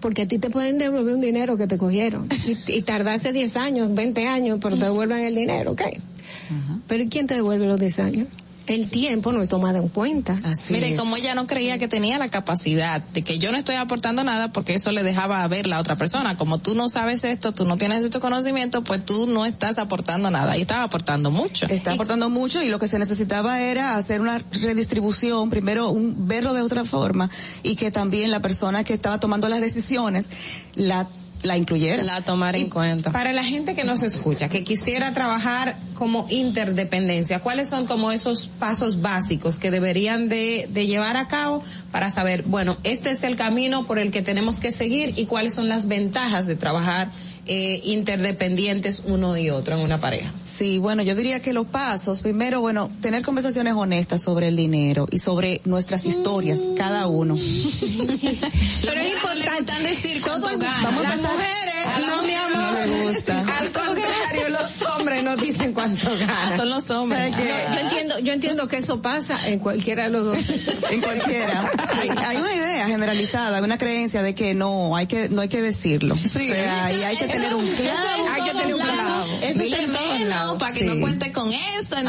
porque 0.00 0.22
a 0.22 0.28
ti 0.28 0.38
te 0.38 0.50
pueden 0.50 0.78
devolver 0.78 1.14
un 1.14 1.20
dinero 1.20 1.56
que 1.56 1.66
te 1.66 1.78
cogieron 1.78 2.28
y, 2.46 2.72
y 2.72 2.82
tardaste 2.82 3.32
10 3.32 3.56
años, 3.56 3.94
20 3.94 4.26
años, 4.26 4.58
pero 4.62 4.76
te 4.76 4.84
devuelven 4.84 5.24
el 5.24 5.34
dinero, 5.34 5.72
¿ok? 5.72 5.82
-huh. 5.82 6.80
Pero 6.86 7.02
¿y 7.02 7.08
quién 7.08 7.26
te 7.26 7.34
devuelve 7.34 7.66
los 7.66 7.78
10 7.78 7.98
años? 8.00 8.28
El 8.66 8.90
tiempo 8.90 9.32
no 9.32 9.42
es 9.42 9.48
tomado 9.48 9.78
en 9.78 9.88
cuenta. 9.88 10.36
Así 10.44 10.72
Mire, 10.72 10.92
es. 10.92 10.98
como 10.98 11.16
ella 11.16 11.34
no 11.34 11.46
creía 11.46 11.78
que 11.78 11.88
tenía 11.88 12.18
la 12.18 12.28
capacidad 12.28 13.00
de 13.00 13.22
que 13.22 13.38
yo 13.38 13.52
no 13.52 13.58
estoy 13.58 13.76
aportando 13.76 14.24
nada 14.24 14.52
porque 14.52 14.74
eso 14.74 14.90
le 14.92 15.02
dejaba 15.02 15.46
ver 15.46 15.66
la 15.66 15.78
otra 15.80 15.96
persona. 15.96 16.36
Como 16.36 16.58
tú 16.58 16.74
no 16.74 16.88
sabes 16.88 17.24
esto, 17.24 17.52
tú 17.52 17.64
no 17.64 17.76
tienes 17.76 18.02
este 18.02 18.18
conocimiento, 18.18 18.82
pues 18.82 19.04
tú 19.04 19.26
no 19.26 19.46
estás 19.46 19.78
aportando 19.78 20.30
nada. 20.30 20.56
Y 20.56 20.62
estaba 20.62 20.82
aportando 20.82 21.30
mucho. 21.30 21.66
Está 21.66 21.92
aportando 21.92 22.28
mucho 22.28 22.62
y 22.62 22.68
lo 22.68 22.78
que 22.78 22.88
se 22.88 22.98
necesitaba 22.98 23.60
era 23.60 23.96
hacer 23.96 24.20
una 24.20 24.42
redistribución, 24.50 25.48
primero 25.50 25.90
un, 25.90 26.26
verlo 26.26 26.52
de 26.54 26.62
otra 26.62 26.84
forma 26.84 27.30
y 27.62 27.76
que 27.76 27.90
también 27.90 28.30
la 28.30 28.40
persona 28.40 28.84
que 28.84 28.94
estaba 28.94 29.20
tomando 29.20 29.48
las 29.48 29.60
decisiones 29.60 30.30
la 30.74 31.08
la 31.42 31.56
incluyera. 31.56 32.02
La 32.02 32.22
tomar 32.22 32.56
en 32.56 32.70
cuenta. 32.70 33.12
Para 33.12 33.32
la 33.32 33.44
gente 33.44 33.74
que 33.74 33.84
nos 33.84 34.02
escucha, 34.02 34.48
que 34.48 34.64
quisiera 34.64 35.12
trabajar 35.12 35.76
como 35.94 36.26
interdependencia, 36.28 37.40
¿cuáles 37.40 37.68
son 37.68 37.86
como 37.86 38.12
esos 38.12 38.48
pasos 38.48 39.00
básicos 39.00 39.58
que 39.58 39.70
deberían 39.70 40.28
de, 40.28 40.68
de 40.70 40.86
llevar 40.86 41.16
a 41.16 41.28
cabo 41.28 41.62
para 41.92 42.10
saber, 42.10 42.42
bueno, 42.42 42.76
este 42.84 43.10
es 43.10 43.22
el 43.22 43.36
camino 43.36 43.86
por 43.86 43.98
el 43.98 44.10
que 44.10 44.22
tenemos 44.22 44.60
que 44.60 44.72
seguir 44.72 45.14
y 45.16 45.26
cuáles 45.26 45.54
son 45.54 45.68
las 45.68 45.88
ventajas 45.88 46.46
de 46.46 46.56
trabajar 46.56 47.10
eh, 47.48 47.80
interdependientes 47.84 49.02
uno 49.04 49.36
y 49.36 49.50
otro 49.50 49.76
en 49.76 49.80
una 49.80 50.00
pareja. 50.00 50.32
Sí, 50.44 50.78
bueno, 50.78 51.02
yo 51.02 51.14
diría 51.14 51.40
que 51.40 51.52
los 51.52 51.66
pasos, 51.66 52.20
primero, 52.20 52.60
bueno, 52.60 52.90
tener 53.00 53.22
conversaciones 53.22 53.74
honestas 53.74 54.22
sobre 54.22 54.48
el 54.48 54.56
dinero 54.56 55.06
y 55.10 55.18
sobre 55.18 55.60
nuestras 55.64 56.04
historias, 56.04 56.60
mm. 56.60 56.74
cada 56.74 57.06
uno. 57.06 57.34
Pero 58.82 59.00
es 59.00 59.14
importante 59.14 59.72
decir 59.82 60.22
cuánto 60.22 60.48
gana. 60.58 60.80
Vamos 60.82 61.06
a 61.06 61.10
las 61.10 61.20
mujeres, 61.20 61.86
a 61.86 62.00
no, 62.00 62.22
mi 62.22 62.34
amor, 62.34 62.56
no 62.56 62.72
me 62.72 63.12
gusta. 63.12 63.38
al 63.60 63.70
contrario, 63.70 64.48
los 64.48 64.82
hombres 64.82 65.22
nos 65.22 65.40
dicen 65.40 65.72
cuánto 65.72 66.08
ganan. 66.18 66.56
Son 66.56 66.70
los 66.70 66.90
hombres. 66.90 67.32
Yo, 67.32 67.44
yo, 67.44 67.80
entiendo, 67.80 68.18
yo 68.18 68.32
entiendo 68.32 68.68
que 68.68 68.78
eso 68.78 69.00
pasa 69.02 69.38
en 69.48 69.58
cualquiera 69.58 70.04
de 70.04 70.10
los 70.10 70.24
dos. 70.24 70.38
en 70.90 71.00
cualquiera. 71.00 71.70
Hay, 72.00 72.08
hay, 72.08 72.36
una 72.38 72.54
idea 72.54 72.86
generalizada, 72.86 73.58
hay 73.58 73.62
una 73.62 73.78
creencia 73.78 74.22
de 74.22 74.34
que 74.34 74.54
no, 74.54 74.96
hay 74.96 75.06
que, 75.06 75.28
no 75.28 75.42
hay 75.42 75.48
que 75.48 75.62
decirlo. 75.62 76.16
Sí. 76.16 76.50
O 76.50 76.54
sea, 76.54 76.92
y 76.92 77.02
hay 77.02 77.16
que 77.16 77.35
tener 77.36 77.54
un 77.54 77.66
clavo. 77.66 78.28
Hay 78.30 78.42
que 78.42 78.50
tener 78.50 78.74
un 78.74 78.80
clavo. 78.80 79.24
Eso 79.42 79.62
es 79.62 79.88
menos, 79.88 80.56
para 80.58 80.72
que 80.72 80.80
sí. 80.80 80.86
no 80.86 81.00
cuente 81.00 81.32
con 81.32 81.52
eso. 81.52 81.96
Sí. 81.96 82.02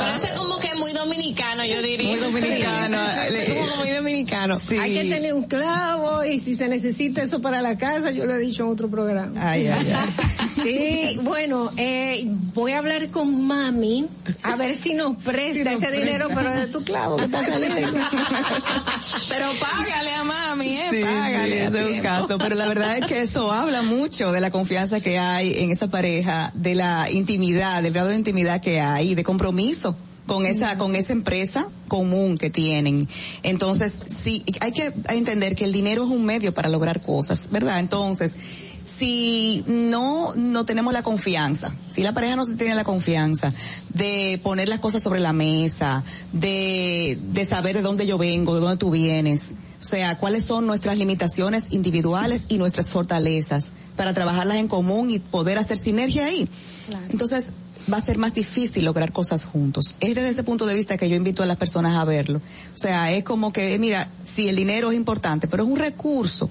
Pero 0.00 0.14
ese 0.16 0.26
es 0.26 0.32
como 0.32 0.58
que 0.58 0.74
muy 0.76 0.92
dominicano, 0.92 1.64
yo 1.64 1.82
diría. 1.82 2.08
Muy 2.08 2.18
dominicano. 2.18 2.98
Sí, 3.30 3.52
como 3.52 3.76
muy 3.76 3.90
dominicano. 3.90 4.58
Hay 4.80 4.94
que 4.94 5.04
tener 5.04 5.34
un 5.34 5.44
clavo 5.44 6.24
y 6.24 6.38
si 6.38 6.56
se 6.56 6.68
necesita 6.68 7.22
eso 7.22 7.40
para 7.40 7.62
la 7.62 7.76
casa, 7.76 8.10
yo 8.10 8.24
lo 8.24 8.34
he 8.34 8.38
dicho 8.38 8.64
en 8.64 8.70
otro 8.70 8.88
programa. 8.88 9.32
Ay, 9.50 9.66
ay, 9.68 9.92
ay. 9.92 10.14
Sí, 10.62 11.18
bueno, 11.22 11.70
eh, 11.76 12.24
voy 12.54 12.72
a 12.72 12.78
hablar 12.78 13.10
con 13.10 13.46
mami 13.46 14.06
a 14.42 14.56
ver 14.56 14.74
si 14.74 14.92
nos 14.92 15.16
presta 15.16 15.72
ese 15.72 15.90
dinero, 15.90 16.28
pero 16.34 16.50
de 16.50 16.66
tu 16.66 16.84
clavo 16.84 17.16
que 17.16 17.24
está 17.24 17.46
saliendo. 17.46 17.92
pero 19.28 19.46
págale 19.58 20.10
a 20.10 20.24
mami, 20.24 20.76
eh, 20.76 20.86
sí, 20.90 21.02
págale. 21.02 21.68
Sí, 21.68 21.76
es 21.78 21.96
un 21.96 22.02
caso, 22.02 22.38
pero 22.38 22.56
la 22.56 22.68
verdad 22.68 22.98
es 22.98 23.06
que 23.06 23.22
eso 23.22 23.52
habla 23.52 23.82
mucho 23.82 24.32
de 24.32 24.40
la 24.40 24.49
confianza 24.50 25.00
que 25.00 25.18
hay 25.18 25.54
en 25.58 25.70
esa 25.70 25.88
pareja, 25.88 26.52
de 26.54 26.74
la 26.74 27.10
intimidad, 27.10 27.82
del 27.82 27.92
grado 27.92 28.08
de 28.08 28.16
intimidad 28.16 28.60
que 28.60 28.80
hay, 28.80 29.14
de 29.14 29.22
compromiso 29.22 29.96
con 30.26 30.46
esa 30.46 30.78
con 30.78 30.94
esa 30.94 31.12
empresa 31.12 31.68
común 31.88 32.38
que 32.38 32.50
tienen. 32.50 33.08
Entonces, 33.42 33.94
sí, 34.06 34.44
hay 34.60 34.70
que 34.72 34.92
entender 35.08 35.56
que 35.56 35.64
el 35.64 35.72
dinero 35.72 36.04
es 36.04 36.10
un 36.10 36.24
medio 36.24 36.54
para 36.54 36.68
lograr 36.68 37.02
cosas, 37.02 37.50
¿verdad? 37.50 37.80
Entonces, 37.80 38.36
si 38.84 39.64
no 39.66 40.32
no 40.36 40.64
tenemos 40.64 40.92
la 40.92 41.02
confianza, 41.02 41.74
si 41.88 42.02
la 42.02 42.12
pareja 42.12 42.36
no 42.36 42.46
tiene 42.46 42.76
la 42.76 42.84
confianza 42.84 43.52
de 43.88 44.40
poner 44.42 44.68
las 44.68 44.78
cosas 44.78 45.02
sobre 45.02 45.18
la 45.18 45.32
mesa, 45.32 46.04
de 46.32 47.18
de 47.20 47.44
saber 47.44 47.74
de 47.74 47.82
dónde 47.82 48.06
yo 48.06 48.16
vengo, 48.16 48.54
de 48.54 48.60
dónde 48.60 48.76
tú 48.76 48.90
vienes, 48.90 49.46
o 49.80 49.84
sea, 49.84 50.18
cuáles 50.18 50.44
son 50.44 50.66
nuestras 50.66 50.98
limitaciones 50.98 51.66
individuales 51.70 52.42
y 52.48 52.58
nuestras 52.58 52.90
fortalezas 52.90 53.72
para 53.96 54.12
trabajarlas 54.12 54.58
en 54.58 54.68
común 54.68 55.10
y 55.10 55.18
poder 55.18 55.58
hacer 55.58 55.78
sinergia 55.78 56.26
ahí. 56.26 56.48
Claro. 56.88 57.06
Entonces, 57.08 57.44
va 57.92 57.96
a 57.96 58.00
ser 58.00 58.18
más 58.18 58.34
difícil 58.34 58.84
lograr 58.84 59.12
cosas 59.12 59.44
juntos. 59.44 59.94
Es 60.00 60.14
desde 60.14 60.28
ese 60.28 60.44
punto 60.44 60.66
de 60.66 60.74
vista 60.74 60.96
que 60.96 61.08
yo 61.08 61.16
invito 61.16 61.42
a 61.42 61.46
las 61.46 61.56
personas 61.56 61.98
a 61.98 62.04
verlo. 62.04 62.38
O 62.74 62.76
sea, 62.76 63.12
es 63.12 63.24
como 63.24 63.52
que, 63.52 63.78
mira, 63.78 64.08
sí, 64.24 64.48
el 64.48 64.56
dinero 64.56 64.90
es 64.90 64.96
importante, 64.96 65.48
pero 65.48 65.64
es 65.64 65.70
un 65.70 65.78
recurso. 65.78 66.50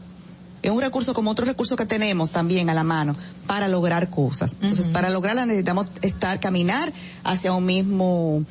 Es 0.62 0.72
un 0.72 0.82
recurso 0.82 1.14
como 1.14 1.32
otro 1.32 1.46
recurso 1.46 1.76
que 1.76 1.86
tenemos 1.86 2.32
también 2.32 2.70
a 2.70 2.74
la 2.74 2.84
mano 2.84 3.16
para 3.48 3.68
lograr 3.68 4.10
cosas. 4.10 4.54
Entonces, 4.54 4.88
uh 4.88 4.90
-huh. 4.90 4.94
para 4.94 5.10
lograrla 5.10 5.46
necesitamos 5.46 5.88
estar, 6.02 6.40
caminar 6.40 6.92
hacia 7.24 7.54
un 7.54 7.66
mismo 7.66 8.44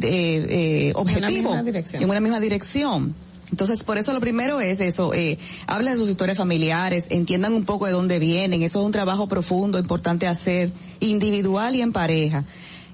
eh, 0.00 0.46
eh, 0.48 0.92
objetivo. 0.94 1.50
En 1.50 1.54
una, 1.54 1.62
dirección. 1.62 2.02
en 2.02 2.10
una 2.10 2.20
misma 2.20 2.40
dirección. 2.40 3.14
Entonces, 3.50 3.84
por 3.84 3.96
eso 3.96 4.12
lo 4.12 4.20
primero 4.20 4.60
es 4.60 4.80
eso, 4.80 5.14
eh, 5.14 5.38
hablen 5.68 5.92
de 5.92 5.98
sus 5.98 6.08
historias 6.08 6.36
familiares, 6.36 7.06
entiendan 7.10 7.54
un 7.54 7.64
poco 7.64 7.86
de 7.86 7.92
dónde 7.92 8.18
vienen, 8.18 8.62
eso 8.62 8.80
es 8.80 8.86
un 8.86 8.92
trabajo 8.92 9.28
profundo, 9.28 9.78
importante 9.78 10.26
hacer, 10.26 10.72
individual 10.98 11.76
y 11.76 11.82
en 11.82 11.92
pareja. 11.92 12.44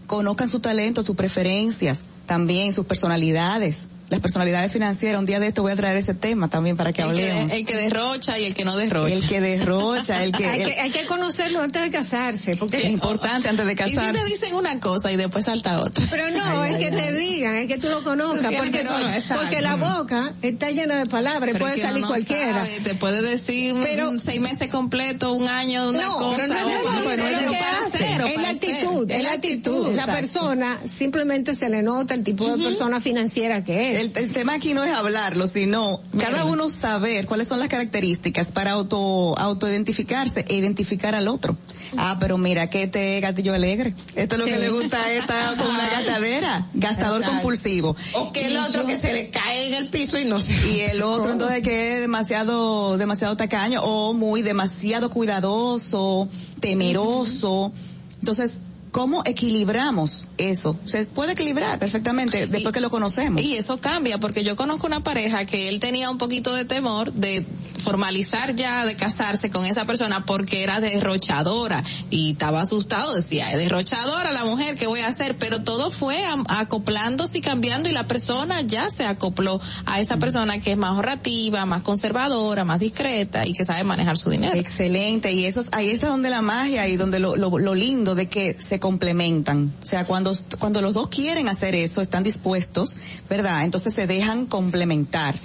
Conozcan 0.06 0.50
su 0.50 0.60
talento, 0.60 1.02
sus 1.05 1.16
preferencias, 1.16 2.05
también 2.26 2.74
sus 2.74 2.84
personalidades, 2.84 3.81
las 4.12 4.20
personalidades 4.20 4.70
financieras. 4.73 5.18
Un 5.18 5.24
día 5.24 5.41
de 5.41 5.49
esto 5.49 5.62
voy 5.62 5.73
a 5.73 5.76
traer 5.76 5.97
ese 5.97 6.15
tema 6.15 6.49
también 6.49 6.76
para 6.76 6.92
que 6.92 7.02
el 7.02 7.08
hablemos. 7.08 7.50
Que, 7.50 7.57
el 7.58 7.65
que 7.65 7.76
derrocha 7.76 8.39
y 8.39 8.44
el 8.44 8.55
que 8.55 8.65
no 8.65 8.76
derrocha. 8.76 9.15
El 9.15 9.26
que 9.26 9.41
derrocha, 9.41 10.23
el 10.23 10.32
que... 10.32 10.47
hay, 10.49 10.62
que 10.62 10.81
hay 10.81 10.91
que 10.91 11.05
conocerlo 11.07 11.60
antes 11.62 11.82
de 11.82 11.91
casarse. 11.91 12.57
Porque 12.57 12.76
es 12.78 12.91
importante 12.91 13.49
antes 13.49 13.66
de 13.66 13.74
casarse. 13.74 14.10
Y 14.10 14.15
si 14.23 14.24
te 14.24 14.31
dicen 14.31 14.55
una 14.55 14.78
cosa 14.78 15.10
y 15.10 15.16
después 15.16 15.47
salta 15.47 15.81
otra. 15.81 16.05
Pero 16.10 16.31
no, 16.31 16.60
ay, 16.62 16.70
es 16.73 16.76
ay, 16.76 16.82
que 16.84 16.97
ay. 16.97 17.02
te 17.02 17.12
digan, 17.18 17.55
es 17.57 17.66
que 17.66 17.78
tú 17.78 17.89
lo 17.89 18.02
conozcas, 18.05 18.52
No 18.52 18.58
porque, 18.58 18.84
no, 18.84 18.91
porque 19.36 19.60
la 19.60 19.76
boca 19.76 20.34
está 20.42 20.70
llena 20.70 20.97
de 20.99 21.07
palabras, 21.07 21.52
Pero 21.52 21.58
puede 21.65 21.74
es 21.74 21.81
que 21.81 21.86
salir 21.86 22.02
no 22.02 22.08
cualquiera. 22.08 22.66
sabe, 22.66 22.81
te 22.84 22.94
puede 22.94 23.23
decir 23.23 23.73
un- 23.73 23.82
Pero- 23.82 24.10
un 24.10 24.20
seis 24.20 24.41
meses 24.41 24.68
completo, 24.68 25.32
un 25.32 25.49
año, 25.49 25.89
una 25.89 26.02
No, 26.02 26.16
cosa. 26.16 26.36
pero 26.36 26.49
no 26.49 26.55
es 26.58 26.65
o- 26.65 26.68
eso, 26.81 26.91
o- 26.91 27.08
pero 27.08 27.26
es 27.26 27.42
lo 27.42 27.50
que 27.50 27.57
hace. 27.58 28.12
Es 28.34 28.42
la 28.42 28.50
actitud, 28.50 29.10
es 29.10 29.23
la 29.24 29.32
actitud. 29.32 29.94
La 29.94 30.07
persona 30.07 30.78
simplemente 30.99 31.55
se 31.55 31.68
le 31.70 31.82
nota 31.82 32.15
el 32.15 32.23
tipo 32.24 32.47
de 32.55 32.62
persona 32.62 33.00
financiera 33.00 33.65
que 33.65 33.92
es. 33.94 34.00
El, 34.02 34.10
el 34.16 34.32
tema 34.32 34.55
aquí 34.55 34.74
no 34.74 34.82
es 34.82 34.92
hablarlo, 34.92 35.47
sino 35.47 36.00
cada 36.18 36.44
uno 36.44 36.70
saber 36.70 37.26
cuáles 37.26 37.47
son 37.47 37.60
las 37.60 37.68
características 37.68 38.50
para 38.50 38.72
auto 38.72 39.39
autoidentificarse 39.39 40.44
e 40.48 40.56
identificar 40.56 41.14
al 41.14 41.28
otro. 41.28 41.56
Ah, 41.97 42.16
pero 42.18 42.36
mira 42.36 42.68
que 42.68 42.82
este 42.84 43.20
gatillo 43.20 43.55
alegre. 43.55 43.94
Esto 44.16 44.34
es 44.34 44.39
lo 44.40 44.44
que 44.47 44.58
le 44.58 44.70
gusta 44.70 45.05
a 45.05 45.12
esta 45.12 45.55
con 45.58 45.68
una 45.68 45.89
gastadera, 45.89 46.66
gastador 46.74 47.20
Exacto. 47.20 47.31
compulsivo. 47.31 47.97
O 48.14 48.32
que 48.32 48.47
el 48.47 48.56
otro 48.56 48.86
que 48.86 48.98
se 48.98 49.12
le 49.12 49.31
cae 49.31 49.68
en 49.68 49.74
el 49.74 49.89
piso 49.89 50.18
y 50.18 50.24
no 50.24 50.40
se... 50.40 50.55
y 50.68 50.81
el 50.81 51.00
otro 51.02 51.32
entonces 51.32 51.62
que 51.62 51.94
es 51.94 52.00
demasiado 52.00 52.98
demasiado 52.98 53.36
tacaño 53.36 53.82
o 53.84 54.14
muy 54.14 54.42
demasiado 54.42 55.10
cuidadoso, 55.10 56.28
temeroso. 56.58 57.72
Entonces, 58.18 58.58
¿cómo 58.92 59.22
equilibramos 59.24 60.28
eso? 60.36 60.78
Se 60.84 61.06
puede 61.06 61.32
equilibrar 61.32 61.78
perfectamente 61.78 62.46
después 62.46 62.72
que 62.72 62.80
lo 62.80 62.90
conocemos. 62.90 63.42
Y 63.42 63.56
eso 63.56 63.78
cambia, 63.78 64.18
porque 64.18 64.44
yo 64.44 64.54
conozco 64.54 64.86
una 64.86 65.00
pareja 65.00 65.46
que 65.46 65.68
él 65.68 65.80
tenía 65.80 66.10
un 66.10 66.18
poquito 66.18 66.54
de 66.54 66.66
temor 66.66 67.12
de 67.12 67.44
formalizar 67.82 68.54
ya, 68.54 68.84
de 68.84 68.94
casarse 68.94 69.50
con 69.50 69.64
esa 69.64 69.86
persona 69.86 70.24
porque 70.26 70.62
era 70.62 70.80
derrochadora 70.80 71.82
y 72.10 72.32
estaba 72.32 72.60
asustado, 72.60 73.14
decía, 73.14 73.50
es 73.50 73.58
derrochadora 73.58 74.30
la 74.30 74.44
mujer, 74.44 74.76
¿qué 74.76 74.86
voy 74.86 75.00
a 75.00 75.08
hacer? 75.08 75.36
Pero 75.38 75.64
todo 75.64 75.90
fue 75.90 76.22
acoplándose 76.48 77.38
y 77.38 77.40
cambiando 77.40 77.88
y 77.88 77.92
la 77.92 78.06
persona 78.06 78.60
ya 78.60 78.90
se 78.90 79.06
acopló 79.06 79.60
a 79.86 80.00
esa 80.00 80.18
persona 80.18 80.60
que 80.60 80.72
es 80.72 80.78
más 80.78 80.90
ahorrativa, 80.90 81.64
más 81.64 81.82
conservadora, 81.82 82.66
más 82.66 82.78
discreta 82.78 83.46
y 83.46 83.54
que 83.54 83.64
sabe 83.64 83.84
manejar 83.84 84.18
su 84.18 84.28
dinero. 84.28 84.54
Excelente, 84.54 85.32
y 85.32 85.46
eso 85.46 85.60
es, 85.60 85.68
ahí 85.72 85.90
está 85.90 86.08
donde 86.08 86.28
la 86.28 86.42
magia 86.42 86.86
y 86.88 86.96
donde 86.96 87.18
lo, 87.18 87.36
lo, 87.36 87.58
lo 87.58 87.74
lindo 87.74 88.14
de 88.14 88.26
que 88.26 88.56
se 88.60 88.81
complementan. 88.82 89.72
O 89.80 89.86
sea, 89.86 90.04
cuando, 90.04 90.36
cuando 90.58 90.82
los 90.82 90.92
dos 90.92 91.08
quieren 91.08 91.48
hacer 91.48 91.74
eso, 91.74 92.02
están 92.02 92.24
dispuestos, 92.24 92.96
¿verdad? 93.30 93.64
Entonces 93.64 93.94
se 93.94 94.06
dejan 94.06 94.44
complementar. 94.46 95.36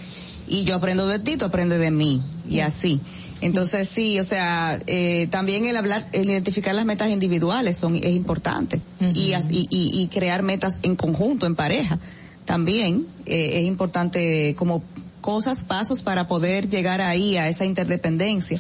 Y 0.50 0.64
yo 0.64 0.76
aprendo 0.76 1.08
de 1.08 1.20
ti, 1.20 1.38
tú 1.38 1.46
aprendes 1.46 1.80
de 1.80 1.92
mí, 1.92 2.22
y 2.50 2.60
así. 2.62 3.00
Entonces 3.42 3.88
sí, 3.88 4.20
o 4.20 4.24
sea, 4.24 4.80
eh, 4.88 5.28
también 5.30 5.66
el 5.66 5.78
hablar, 5.78 6.08
el 6.14 6.30
identificar 6.30 6.74
las 6.74 6.86
metas 6.86 7.10
individuales 7.12 7.78
son, 7.78 7.96
es 7.96 8.10
importante. 8.16 8.82
y, 9.14 9.34
así- 9.34 9.68
y, 9.70 10.02
y 10.02 10.08
crear 10.08 10.42
metas 10.42 10.80
en 10.82 10.96
conjunto, 10.96 11.46
en 11.46 11.56
pareja. 11.56 12.00
También 12.46 13.06
eh, 13.28 13.52
es 13.60 13.66
importante 13.66 14.56
como 14.58 14.82
cosas, 15.22 15.64
pasos 15.64 16.02
para 16.02 16.28
poder 16.28 16.70
llegar 16.70 17.02
ahí 17.02 17.38
a 17.38 17.50
esa 17.50 17.66
interdependencia 17.66 18.60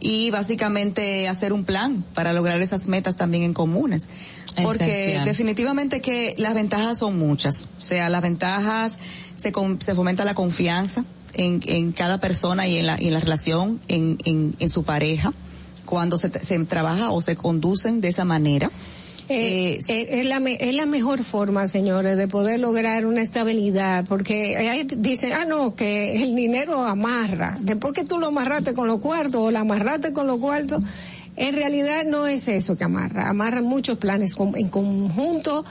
y 0.00 0.30
básicamente 0.30 1.28
hacer 1.28 1.52
un 1.52 1.64
plan 1.64 2.04
para 2.14 2.32
lograr 2.32 2.60
esas 2.60 2.86
metas 2.86 3.16
también 3.16 3.42
en 3.44 3.52
comunes. 3.54 4.08
Porque 4.62 4.84
Esencial. 4.84 5.24
definitivamente 5.24 6.00
que 6.00 6.34
las 6.38 6.54
ventajas 6.54 6.98
son 6.98 7.18
muchas. 7.18 7.66
O 7.78 7.80
sea, 7.82 8.08
las 8.08 8.22
ventajas 8.22 8.92
se, 9.36 9.50
con- 9.52 9.80
se 9.80 9.94
fomenta 9.94 10.24
la 10.24 10.34
confianza 10.34 11.04
en, 11.32 11.60
en 11.66 11.92
cada 11.92 12.18
persona 12.18 12.66
y 12.68 12.78
en 12.78 12.86
la, 12.86 13.00
y 13.00 13.06
en 13.08 13.14
la 13.14 13.20
relación, 13.20 13.80
en, 13.88 14.18
en, 14.24 14.54
en 14.58 14.68
su 14.70 14.84
pareja, 14.84 15.32
cuando 15.84 16.18
se, 16.18 16.30
se 16.44 16.58
trabaja 16.64 17.10
o 17.10 17.20
se 17.20 17.36
conducen 17.36 18.00
de 18.00 18.08
esa 18.08 18.24
manera. 18.24 18.70
Eh, 19.28 19.80
eh, 19.88 20.06
es, 20.10 20.26
la, 20.26 20.36
es 20.36 20.74
la 20.74 20.86
mejor 20.86 21.24
forma, 21.24 21.66
señores, 21.66 22.16
de 22.16 22.28
poder 22.28 22.60
lograr 22.60 23.06
una 23.06 23.22
estabilidad, 23.22 24.04
porque 24.06 24.56
ahí 24.56 24.86
dicen, 24.96 25.32
ah, 25.32 25.46
no, 25.46 25.74
que 25.74 26.22
el 26.22 26.36
dinero 26.36 26.84
amarra. 26.84 27.56
Después 27.60 27.94
que 27.94 28.04
tú 28.04 28.18
lo 28.18 28.26
amarraste 28.26 28.74
con 28.74 28.86
los 28.86 29.00
cuartos 29.00 29.36
o 29.36 29.50
la 29.50 29.60
amarraste 29.60 30.12
con 30.12 30.26
los 30.26 30.38
cuartos, 30.40 30.82
en 31.36 31.54
realidad 31.54 32.04
no 32.04 32.26
es 32.26 32.48
eso 32.48 32.76
que 32.76 32.84
amarra. 32.84 33.28
Amarra 33.28 33.62
muchos 33.62 33.98
planes 33.98 34.36
en 34.56 34.68
conjunto, 34.68 35.64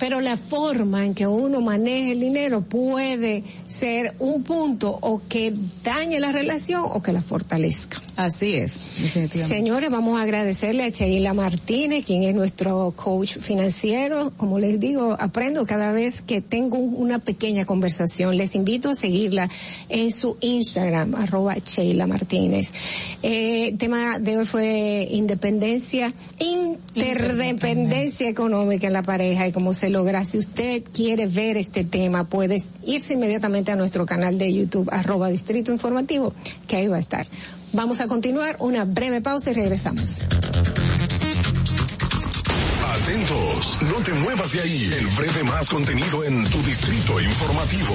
pero 0.00 0.20
la 0.20 0.36
forma 0.36 1.04
en 1.04 1.14
que 1.14 1.26
uno 1.28 1.60
maneja 1.60 2.10
el 2.10 2.18
dinero 2.20 2.62
puede 2.62 3.44
ser 3.68 4.14
un 4.18 4.42
punto 4.42 4.90
o 5.02 5.20
que 5.28 5.54
dañe 5.84 6.18
la 6.18 6.32
relación 6.32 6.82
o 6.84 7.00
que 7.02 7.12
la 7.12 7.20
fortalezca. 7.22 8.00
Así 8.16 8.54
es, 8.56 8.74
definitivamente. 9.00 9.54
Señores, 9.56 9.90
vamos 9.90 10.18
a 10.18 10.22
agradecerle 10.24 10.84
a 10.84 10.88
Sheila 10.88 11.34
Martínez, 11.34 12.04
quien 12.04 12.22
es 12.24 12.34
nuestro 12.34 12.92
coach 12.96 13.36
financiero. 13.38 14.32
Como 14.38 14.58
les 14.58 14.80
digo, 14.80 15.16
aprendo 15.20 15.66
cada 15.66 15.92
vez 15.92 16.22
que 16.22 16.40
tengo 16.40 16.78
un- 16.78 16.94
una 16.96 17.18
pequeña 17.18 17.66
conversación. 17.66 18.36
Les 18.38 18.54
invito 18.54 18.88
a 18.88 18.94
seguirla 18.94 19.50
en 19.90 20.10
su 20.12 20.38
Instagram, 20.40 21.14
arroba 21.14 21.56
Sheila 21.58 22.06
Martínez. 22.06 22.72
Eh, 23.22 23.68
el 23.68 23.76
tema 23.78 24.18
de 24.18 24.38
hoy 24.38 24.46
fue 24.46 25.06
independencia, 25.10 26.14
interdependencia 26.38 28.28
económica 28.28 28.86
en 28.86 28.94
la 28.94 29.02
pareja 29.02 29.46
y 29.46 29.52
cómo 29.52 29.74
se 29.74 29.89
logra. 29.90 30.24
Si 30.24 30.38
usted 30.38 30.82
quiere 30.92 31.26
ver 31.26 31.56
este 31.56 31.84
tema, 31.84 32.28
puede 32.28 32.62
irse 32.84 33.14
inmediatamente 33.14 33.70
a 33.72 33.76
nuestro 33.76 34.06
canal 34.06 34.38
de 34.38 34.52
YouTube, 34.52 34.88
arroba 34.90 35.28
Distrito 35.28 35.72
Informativo, 35.72 36.32
que 36.66 36.76
ahí 36.76 36.88
va 36.88 36.96
a 36.96 37.00
estar. 37.00 37.26
Vamos 37.72 38.00
a 38.00 38.08
continuar 38.08 38.56
una 38.58 38.84
breve 38.84 39.20
pausa 39.20 39.50
y 39.50 39.54
regresamos. 39.54 40.22
Atentos, 43.02 43.78
no 43.90 44.02
te 44.02 44.12
muevas 44.14 44.52
de 44.52 44.60
ahí. 44.60 44.92
El 44.98 45.06
breve 45.08 45.44
más 45.44 45.68
contenido 45.68 46.24
en 46.24 46.48
tu 46.48 46.58
distrito 46.62 47.20
informativo. 47.20 47.94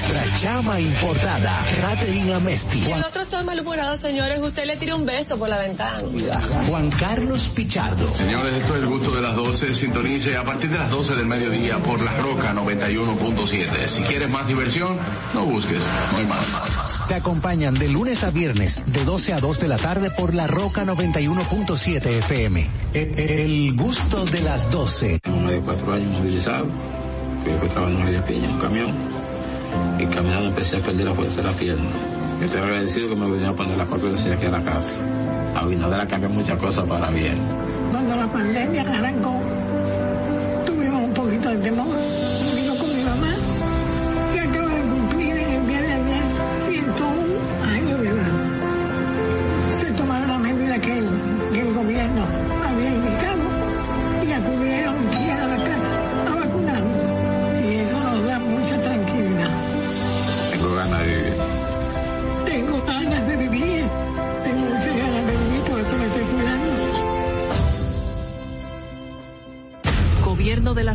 Nuestra 0.00 0.32
chama 0.38 0.80
importada, 0.80 1.62
Catherine 1.78 2.32
Amesti. 2.32 2.78
Y 2.78 2.90
el 2.90 3.04
otro 3.04 3.20
está 3.20 3.44
malhumorado, 3.44 3.96
señores. 3.96 4.38
Usted 4.38 4.64
le 4.64 4.76
tira 4.76 4.96
un 4.96 5.04
beso 5.04 5.38
por 5.38 5.50
la 5.50 5.58
ventana. 5.58 6.02
Juan 6.68 6.90
Carlos 6.90 7.50
Pichardo. 7.54 8.14
Señores, 8.14 8.54
esto 8.54 8.76
es 8.76 8.82
el 8.82 8.88
gusto 8.88 9.10
de 9.10 9.20
las 9.20 9.36
12. 9.36 9.74
Sintonice 9.74 10.38
a 10.38 10.44
partir 10.44 10.70
de 10.70 10.78
las 10.78 10.90
12 10.90 11.16
del 11.16 11.26
mediodía 11.26 11.76
por 11.76 12.00
La 12.00 12.16
Roca 12.16 12.54
91.7. 12.54 13.86
Si 13.88 14.02
quieres 14.04 14.30
más 14.30 14.48
diversión, 14.48 14.96
no 15.34 15.44
busques, 15.44 15.82
no 16.12 16.18
hay 16.18 16.26
más. 16.26 16.48
Te 17.06 17.16
acompañan 17.16 17.74
de 17.74 17.88
lunes 17.90 18.24
a 18.24 18.30
viernes, 18.30 18.94
de 18.94 19.04
12 19.04 19.34
a 19.34 19.40
2 19.40 19.60
de 19.60 19.68
la 19.68 19.76
tarde 19.76 20.10
por 20.10 20.32
La 20.32 20.46
Roca 20.46 20.86
91.7 20.86 22.06
FM. 22.06 22.66
El, 22.94 23.18
el 23.18 23.76
gusto 23.76 24.24
de 24.24 24.40
las 24.40 24.70
12. 24.70 25.20
Tengo 25.20 25.36
más 25.40 25.52
de 25.52 25.60
cuatro 25.60 25.92
años 25.92 26.10
movilizado. 26.10 26.66
Yo 27.44 27.58
fui 27.58 27.68
trabajando 27.68 28.00
en 28.00 28.04
media 28.06 28.24
piña, 28.24 28.44
en 28.46 28.54
un 28.54 28.60
camión. 28.60 29.19
Y 29.98 30.06
caminando 30.06 30.46
empecé 30.46 30.78
a 30.78 30.80
perder 30.80 31.06
la 31.06 31.14
fuerza 31.14 31.42
de 31.42 31.48
la 31.48 31.52
pierna. 31.54 31.90
Yo 32.38 32.46
estoy 32.46 32.60
agradecido 32.60 33.08
que 33.08 33.16
me 33.16 33.26
vinieron 33.26 33.50
a 33.50 33.56
poner 33.56 33.76
las 33.76 33.88
cuatro 33.88 34.10
veces 34.10 34.34
aquí 34.34 34.46
a 34.46 34.50
la 34.50 34.62
casa. 34.62 34.94
A 35.54 35.60
Abinader 35.60 36.00
ha 36.00 36.06
cambiado 36.06 36.34
muchas 36.34 36.58
cosas 36.58 36.88
para 36.88 37.10
bien. 37.10 37.38
Cuando 37.90 38.16
la 38.16 38.32
pandemia 38.32 38.82
arrancó, 38.82 39.40
tuvimos 40.64 41.02
un 41.02 41.14
poquito 41.14 41.50
de 41.50 41.58
temor. 41.58 42.19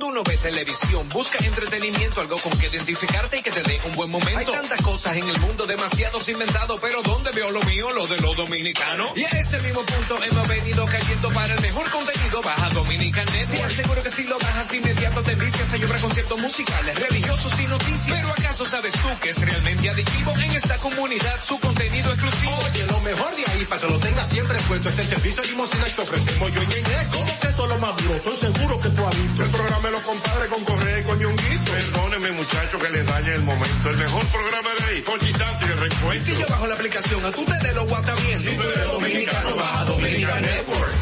Cuando 0.00 0.18
uno 0.18 0.24
ve 0.24 0.38
televisión, 0.38 1.06
busca 1.10 1.44
entretenimiento, 1.44 2.22
algo 2.22 2.38
con 2.38 2.58
que 2.58 2.68
identificarte 2.68 3.36
y 3.36 3.42
que 3.42 3.50
te 3.50 3.62
dé 3.62 3.78
un 3.84 3.96
buen 3.96 4.08
momento. 4.08 4.38
Hay 4.38 4.46
tantas 4.46 4.80
cosas 4.80 5.14
en 5.18 5.28
el 5.28 5.38
mundo, 5.38 5.66
demasiados 5.66 6.26
inventados, 6.30 6.80
pero 6.80 7.02
¿dónde 7.02 7.30
veo 7.32 7.50
lo 7.50 7.60
mío? 7.64 7.90
Lo 7.90 8.06
de 8.06 8.18
los 8.18 8.34
dominicanos. 8.34 9.12
Y 9.14 9.24
a 9.24 9.28
ese 9.28 9.60
mismo 9.60 9.82
punto 9.82 10.24
hemos 10.24 10.48
venido 10.48 10.86
cayendo 10.86 11.28
para 11.28 11.52
el 11.52 11.60
mejor 11.60 11.90
contenido. 11.90 12.40
Baja 12.40 12.70
Dominican 12.70 13.26
Network. 13.26 13.68
Seguro 13.68 14.02
que 14.02 14.10
si 14.10 14.24
lo 14.24 14.38
bajas 14.38 14.72
inmediato 14.72 15.22
te 15.22 15.34
vistes 15.34 15.72
a 15.74 15.76
llorar 15.76 16.00
conciertos 16.00 16.40
musicales, 16.40 16.94
religiosos 16.94 17.60
y 17.60 17.66
noticias. 17.66 18.18
Pero 18.18 18.28
¿acaso 18.30 18.64
sabes 18.64 18.92
tú 18.94 19.08
que 19.20 19.28
es 19.28 19.38
realmente 19.38 19.90
adictivo 19.90 20.32
en 20.32 20.50
esta 20.52 20.78
comunidad 20.78 21.44
su 21.46 21.60
contenido 21.60 22.10
exclusivo? 22.10 22.56
Oye, 22.70 22.86
lo 22.86 23.00
mejor 23.00 23.36
de 23.36 23.44
ahí 23.52 23.64
para 23.66 23.82
que 23.82 23.88
lo 23.88 23.98
tengas 23.98 24.28
siempre 24.28 24.58
puesto 24.66 24.88
es 24.88 24.98
el 24.98 25.06
servicio 25.08 25.42
de 25.42 25.48
limosina 25.48 25.84
que 25.84 26.00
ofrecemos 26.00 26.52
yo 26.54 26.62
y 26.62 26.66
Ñeñe. 26.68 27.08
¿Cómo 27.12 27.40
que 27.40 27.48
eso 27.48 27.64
es 27.64 27.68
lo 27.68 27.78
más 27.78 27.96
duro? 27.98 28.14
Estoy 28.14 28.36
seguro 28.36 28.80
que 28.80 28.88
tú 28.88 29.06
has 29.06 29.22
visto. 29.22 29.44
El 29.44 29.50
programa 29.50 29.89
los 29.90 30.00
compadres 30.02 30.48
con 30.48 30.64
Correa 30.64 31.00
y 31.00 31.02
con 31.04 31.18
Ñonguito. 31.18 31.72
Perdóneme, 31.72 32.32
muchacho, 32.32 32.78
que 32.78 32.90
les 32.90 33.06
dañe 33.06 33.34
el 33.34 33.42
momento. 33.42 33.90
El 33.90 33.96
mejor 33.96 34.26
programa 34.26 34.68
de 34.78 34.84
ahí, 34.94 35.02
con 35.02 35.20
Santi 35.20 35.64
y 35.66 35.72
el 35.72 35.78
recuento. 35.78 36.24
Si 36.24 36.32
yo 36.36 36.46
bajo 36.48 36.66
la 36.66 36.74
aplicación, 36.74 37.24
a 37.24 37.30
tú 37.30 37.44
te 37.44 37.66
de 37.66 37.74
los 37.74 37.88
guatavientos. 37.88 38.42
Si 38.42 38.56
tú 38.56 38.62
eres 38.74 38.86
dominicano, 38.92 39.56
baja 39.56 39.84
Dominican 39.84 40.42
Network. 40.42 40.94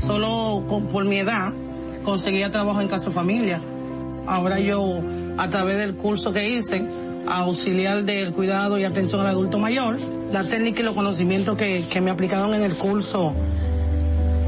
Solo 0.00 0.64
con- 0.68 0.86
por 0.88 1.04
mi 1.04 1.18
edad 1.18 1.52
conseguía 2.04 2.50
trabajo 2.50 2.80
en 2.80 2.88
Casa 2.88 3.10
Familia. 3.10 3.60
Ahora 4.26 4.58
yo, 4.60 5.00
a 5.38 5.48
través 5.48 5.78
del 5.78 5.94
curso 5.94 6.32
que 6.32 6.48
hice, 6.48 6.82
auxiliar 7.26 8.04
del 8.04 8.32
cuidado 8.32 8.78
y 8.78 8.84
atención 8.84 9.20
al 9.20 9.26
adulto 9.28 9.58
mayor, 9.58 9.98
la 10.32 10.44
técnica 10.44 10.80
y 10.80 10.84
los 10.84 10.94
conocimientos 10.94 11.56
que, 11.56 11.84
que 11.90 12.00
me 12.00 12.10
aplicaron 12.10 12.54
en 12.54 12.62
el 12.62 12.74
curso 12.74 13.34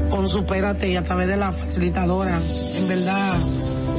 con 0.09 0.27
Supérate 0.29 0.89
y 0.89 0.95
a 0.97 1.03
través 1.03 1.27
de 1.27 1.37
la 1.37 1.51
facilitadora, 1.51 2.39
en 2.75 2.87
verdad 2.87 3.35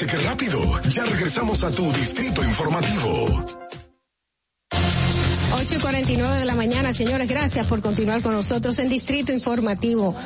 ¿Viste 0.00 0.16
qué 0.16 0.24
rápido? 0.24 0.80
Ya 0.88 1.04
regresamos 1.04 1.62
a 1.62 1.70
tu 1.70 1.92
Distrito 1.92 2.42
Informativo. 2.42 3.44
8 5.52 5.74
y 5.74 5.78
49 5.78 6.38
de 6.38 6.44
la 6.46 6.54
mañana, 6.54 6.94
señores, 6.94 7.28
gracias 7.28 7.66
por 7.66 7.82
continuar 7.82 8.22
con 8.22 8.32
nosotros 8.32 8.78
en 8.78 8.88
Distrito 8.88 9.30
Informativo. 9.30 10.16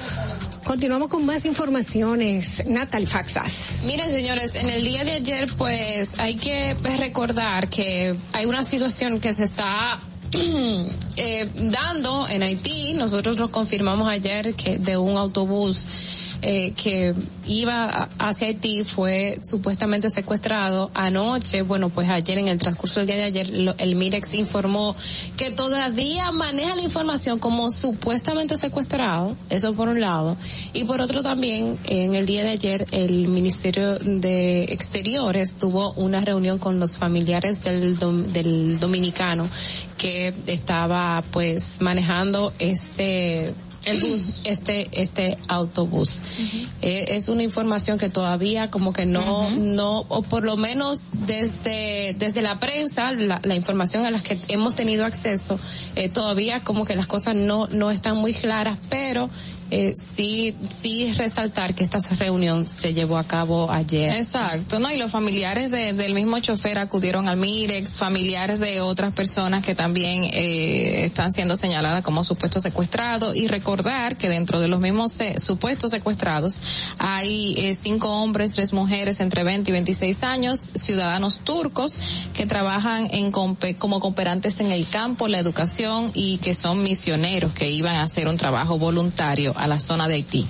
Continuamos 0.63 1.09
con 1.09 1.27
más 1.27 1.45
informaciones. 1.45 2.65
Natal 2.67 3.09
Faxas. 3.09 3.81
Miren, 3.83 4.13
señores, 4.13 4.55
en 4.55 4.71
el 4.71 4.85
día 4.85 5.03
de 5.03 5.15
ayer, 5.15 5.53
pues 5.59 6.21
hay 6.21 6.37
que 6.37 6.77
pues, 6.81 7.01
recordar 7.01 7.69
que 7.69 8.15
hay 8.33 8.47
una 8.47 8.63
situación 8.63 9.19
que 9.19 9.35
se 9.35 9.43
está 9.43 9.99
eh, 11.17 11.49
dando 11.53 12.29
en 12.29 12.45
Haití. 12.45 12.93
Nosotros 12.93 13.39
lo 13.39 13.51
confirmamos 13.51 14.07
ayer 14.07 14.55
que 14.55 14.79
de 14.79 14.97
un 14.97 15.17
autobús 15.17 16.24
eh, 16.47 16.73
que 16.77 17.15
iba 17.47 18.11
hacia 18.19 18.49
Haití 18.49 18.85
fue 18.85 19.41
supuestamente 19.43 20.11
secuestrado 20.11 20.91
anoche. 20.93 21.63
Bueno, 21.63 21.89
pues 21.89 22.11
ayer 22.11 22.37
en 22.37 22.49
el 22.49 22.59
transcurso 22.59 23.01
del 23.01 23.07
día 23.07 23.17
de 23.17 23.23
ayer 23.25 23.49
lo- 23.51 23.75
el 23.79 23.97
Mirex 23.97 24.35
informó 24.35 24.95
que 25.39 25.51
todavía 25.51 26.31
maneja 26.33 26.77
la 26.77 26.83
información 26.83 27.39
como 27.39 27.71
supuestamente 27.71 28.59
secuestrado. 28.59 29.35
Eso 29.49 29.73
por 29.73 29.89
un 29.89 30.03
lado. 30.03 30.37
Y 30.75 30.85
por 30.85 31.01
otro 31.01 31.23
también, 31.23 31.79
en 31.85 32.15
el 32.15 32.27
día 32.27 32.43
de 32.45 32.51
ayer 32.51 32.87
el 32.91 33.29
Ministerio 33.29 33.99
de 33.99 34.65
Exteriores 34.65 35.57
tuvo 35.57 35.93
una 35.95 36.21
reunión 36.21 36.59
con 36.59 36.79
los 36.79 36.99
familiares 36.99 37.65
del, 37.65 37.99
dom- 37.99 38.27
del 38.27 38.79
dominicano 38.79 39.49
que 39.97 40.35
estaba 40.47 41.25
pues 41.31 41.81
manejando 41.81 42.53
este 42.59 43.55
el 43.87 44.01
bus, 44.01 44.43
este, 44.45 44.89
este 44.93 45.39
autobús. 45.49 46.21
Eh, 46.83 47.07
es 47.09 47.29
una 47.29 47.43
información 47.43 47.99
que 47.99 48.09
todavía 48.09 48.71
como 48.71 48.93
que 48.93 49.07
no, 49.07 49.51
no, 49.51 50.05
o 50.09 50.23
por 50.23 50.45
lo 50.45 50.57
menos 50.57 51.11
desde, 51.27 52.15
desde 52.19 52.43
la 52.43 52.59
prensa, 52.59 53.13
la, 53.13 53.41
la 53.43 53.55
información 53.55 54.07
a 54.07 54.11
la 54.11 54.23
que 54.23 54.39
hemos 54.49 54.75
tenido 54.75 55.05
acceso, 55.05 55.59
eh, 55.97 56.09
todavía 56.09 56.61
como 56.61 56.85
que 56.85 56.95
las 56.95 57.07
cosas 57.07 57.35
no, 57.35 57.69
no 57.69 57.91
están 57.91 58.17
muy 58.17 58.33
claras, 58.33 58.79
pero 58.89 59.29
eh, 59.71 59.95
sí, 59.97 60.55
sí 60.69 61.13
resaltar 61.15 61.75
que 61.75 61.85
esta 61.85 61.99
reunión 62.17 62.67
se 62.69 62.93
llevó 62.95 63.19
a 63.19 63.25
cabo 63.25 63.71
ayer. 63.71 64.15
Exacto, 64.17 64.79
¿no? 64.79 64.91
Y 64.91 64.97
los 64.99 65.11
familiares 65.11 65.71
de- 65.71 65.93
del 65.93 66.15
mismo 66.15 66.39
chofer 66.41 66.79
acudieron 66.79 67.29
al 67.29 67.37
Mirex, 67.37 67.93
familiares 67.99 68.61
de 68.61 68.81
otras 68.81 69.13
personas 69.13 69.65
que 69.65 69.75
también 69.75 70.25
eh, 70.25 71.05
están 71.05 71.33
siendo 71.33 71.57
señaladas 71.57 72.03
como 72.03 72.25
supuestos 72.25 72.63
secuestrados 72.63 73.35
y 73.37 73.49
recordar 73.49 74.17
que 74.17 74.29
dentro 74.29 74.61
de 74.61 74.69
los 74.69 74.81
mismos 74.81 75.13
se- 75.13 75.39
supuestos 75.41 75.91
secuestrados 75.91 76.61
hay 76.99 77.55
eh, 77.59 77.75
cinco 77.75 78.09
hombres, 78.11 78.53
tres 78.53 78.73
mujeres 78.73 79.21
entre 79.21 79.45
20 79.45 79.71
y 79.71 79.73
26 79.73 80.25
años, 80.25 80.61
ciudadanos 80.75 81.41
turcos 81.45 81.99
que 82.35 82.47
trabajan 82.47 83.09
en 83.13 83.31
como 83.33 84.01
cooperantes 84.01 84.61
en 84.61 84.71
el 84.73 84.87
campo, 84.87 85.29
la 85.29 85.39
educación 85.39 86.11
y 86.15 86.39
que 86.39 86.55
son 86.55 86.83
misioneros 86.83 87.53
que 87.53 87.71
iban 87.71 87.97
a 87.97 88.03
hacer 88.03 88.29
un 88.29 88.37
trabajo 88.37 88.79
voluntario 88.79 89.55
a 89.65 89.67
la 89.67 89.79
zona 89.79 90.07
de 90.09 90.15
Haití. 90.15 90.47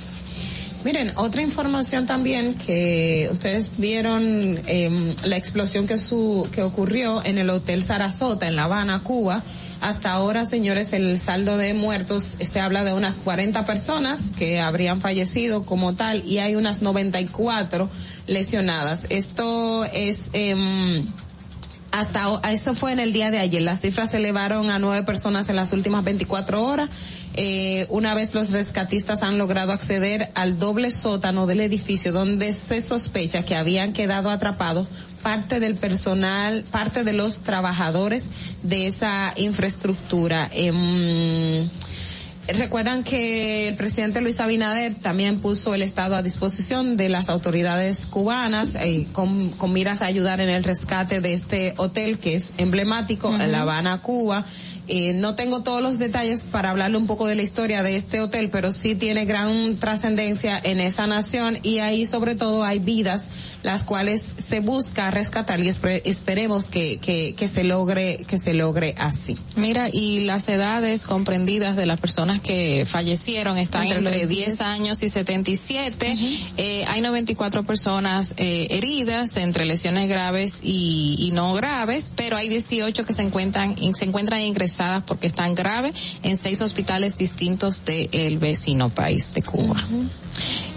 Miren, 0.84 1.12
otra 1.17 1.41
información 1.41 2.05
también 2.05 2.55
que 2.55 3.28
ustedes 3.33 3.70
vieron 3.78 4.60
eh, 4.67 5.15
la 5.25 5.39
explosión 5.39 5.86
que 5.86 5.97
su 5.97 6.47
que 6.52 6.62
ocurrió 6.62 7.25
en 7.25 7.39
el 7.39 7.49
Hotel 7.49 7.84
Sarasota 7.84 8.47
en 8.47 8.55
La 8.55 8.65
Habana, 8.65 9.01
Cuba. 9.02 9.43
Hasta 9.81 10.12
ahora, 10.12 10.44
señores, 10.44 10.93
el 10.93 11.18
saldo 11.18 11.57
de 11.57 11.73
muertos 11.73 12.36
se 12.39 12.60
habla 12.60 12.84
de 12.84 12.93
unas 12.93 13.17
40 13.17 13.65
personas 13.65 14.31
que 14.36 14.60
habrían 14.60 15.01
fallecido 15.01 15.65
como 15.65 15.94
tal 15.94 16.23
y 16.26 16.39
hay 16.39 16.55
unas 16.55 16.83
94 16.83 17.89
lesionadas. 18.26 19.07
Esto 19.09 19.84
es 19.86 20.31
em, 20.34 21.07
hasta 21.94 22.40
eso 22.50 22.74
fue 22.74 22.90
en 22.90 22.98
el 22.98 23.12
día 23.12 23.31
de 23.31 23.39
ayer. 23.39 23.62
Las 23.62 23.81
cifras 23.81 24.10
se 24.10 24.16
elevaron 24.16 24.68
a 24.70 24.81
nueve 24.81 25.05
personas 25.05 25.48
en 25.48 25.55
las 25.55 25.73
últimas 25.73 26.02
24 26.02 26.60
horas. 26.60 26.90
Eh, 27.34 27.86
una 27.89 28.14
vez 28.14 28.34
los 28.34 28.50
rescatistas 28.50 29.23
han 29.23 29.39
logrado 29.39 29.70
acceder 29.70 30.31
al 30.34 30.58
doble 30.58 30.90
sótano 30.90 31.47
del 31.47 31.60
edificio 31.60 32.10
donde 32.10 32.52
se 32.52 32.82
sospecha 32.82 33.44
que 33.44 33.55
habían 33.55 33.92
quedado 33.92 34.31
atrapados 34.31 34.89
parte 35.23 35.60
del 35.60 35.76
personal, 35.76 36.64
parte 36.68 37.05
de 37.05 37.12
los 37.12 37.44
trabajadores 37.44 38.24
de 38.64 38.89
esa 38.89 39.32
infraestructura. 39.36 40.50
Em, 40.52 41.70
Recuerdan 42.47 43.05
que 43.05 43.68
el 43.68 43.74
presidente 43.74 44.20
Luis 44.20 44.39
Abinader 44.39 44.94
también 44.94 45.40
puso 45.40 45.74
el 45.74 45.81
Estado 45.81 46.14
a 46.14 46.23
disposición 46.23 46.98
de 46.98 47.08
las 47.08 47.31
autoridades 47.31 48.05
cubanas 48.06 48.74
eh, 48.74 49.06
con, 49.12 49.48
con 49.50 49.73
miras 49.73 50.02
a 50.02 50.06
ayudar 50.06 50.40
en 50.40 50.50
el 50.50 50.62
rescate 50.62 51.23
de 51.23 51.32
este 51.32 51.73
hotel 51.78 52.18
que 52.18 52.34
es 52.34 52.52
emblemático 52.58 53.34
en 53.34 53.50
La 53.50 53.62
Habana, 53.62 54.02
Cuba. 54.02 54.44
Eh, 54.86 55.14
no 55.14 55.34
tengo 55.34 55.62
todos 55.62 55.81
los 55.81 55.98
detalles 55.98 56.42
para 56.42 56.70
hablarle 56.70 56.98
un 56.98 57.06
poco 57.06 57.26
de 57.26 57.34
la 57.34 57.40
historia 57.40 57.82
de 57.82 57.97
este 57.97 58.20
hotel, 58.20 58.50
pero 58.50 58.70
sí 58.70 58.94
tiene 58.94 59.24
gran 59.24 59.76
trascendencia 59.76 60.60
en 60.62 60.78
esa 60.78 61.06
nación 61.06 61.58
y 61.62 61.78
ahí 61.78 62.05
sobre 62.05 62.34
todo 62.34 62.62
hay 62.64 62.78
vidas 62.78 63.31
las 63.65 63.83
cuales 63.83 64.23
se 64.36 64.60
busca 64.60 65.10
rescatar 65.10 65.59
y 65.59 65.68
espe- 65.68 66.02
esperemos 66.05 66.67
que, 66.67 66.99
que, 66.99 67.34
que 67.36 67.49
se 67.49 67.65
logre 67.65 68.18
que 68.28 68.39
se 68.39 68.55
logre 68.55 68.94
así. 68.99 69.36
Mira, 69.57 69.89
y 69.93 70.20
las 70.26 70.49
edades 70.49 71.05
comprendidas 71.07 71.75
de 71.75 71.86
las 71.86 71.99
personas 71.99 72.41
que 72.41 72.84
fallecieron 72.86 73.59
están 73.59 73.83
Entre 73.89 73.99
entre 73.99 74.26
10. 74.26 74.28
10 74.28 74.60
años 74.60 75.02
y 75.02 75.09
77. 75.09 76.17
Eh, 76.59 76.84
hay 76.89 77.01
94 77.01 77.65
personas 77.65 78.34
eh, 78.36 78.68
heridas 78.70 79.36
entre 79.39 79.65
lesiones 79.65 80.09
graves 80.09 80.60
y, 80.62 81.17
y 81.18 81.31
no 81.33 81.55
graves, 81.55 82.12
pero 82.15 82.36
hay 82.36 82.49
18 82.49 83.05
que 83.05 83.12
se 83.12 83.23
encuentran 83.23 83.75
se 83.94 84.05
encuentran 84.05 84.41
ingresadas 84.43 85.02
porque 85.07 85.26
están 85.28 85.55
graves 85.55 86.18
en 86.23 86.36
seis 86.36 86.60
hospitales 86.60 87.17
distintos 87.17 87.84
del 87.86 88.39
vecino 88.39 88.91
país 88.91 89.33
de 89.34 89.43
Cuba. 89.43 89.76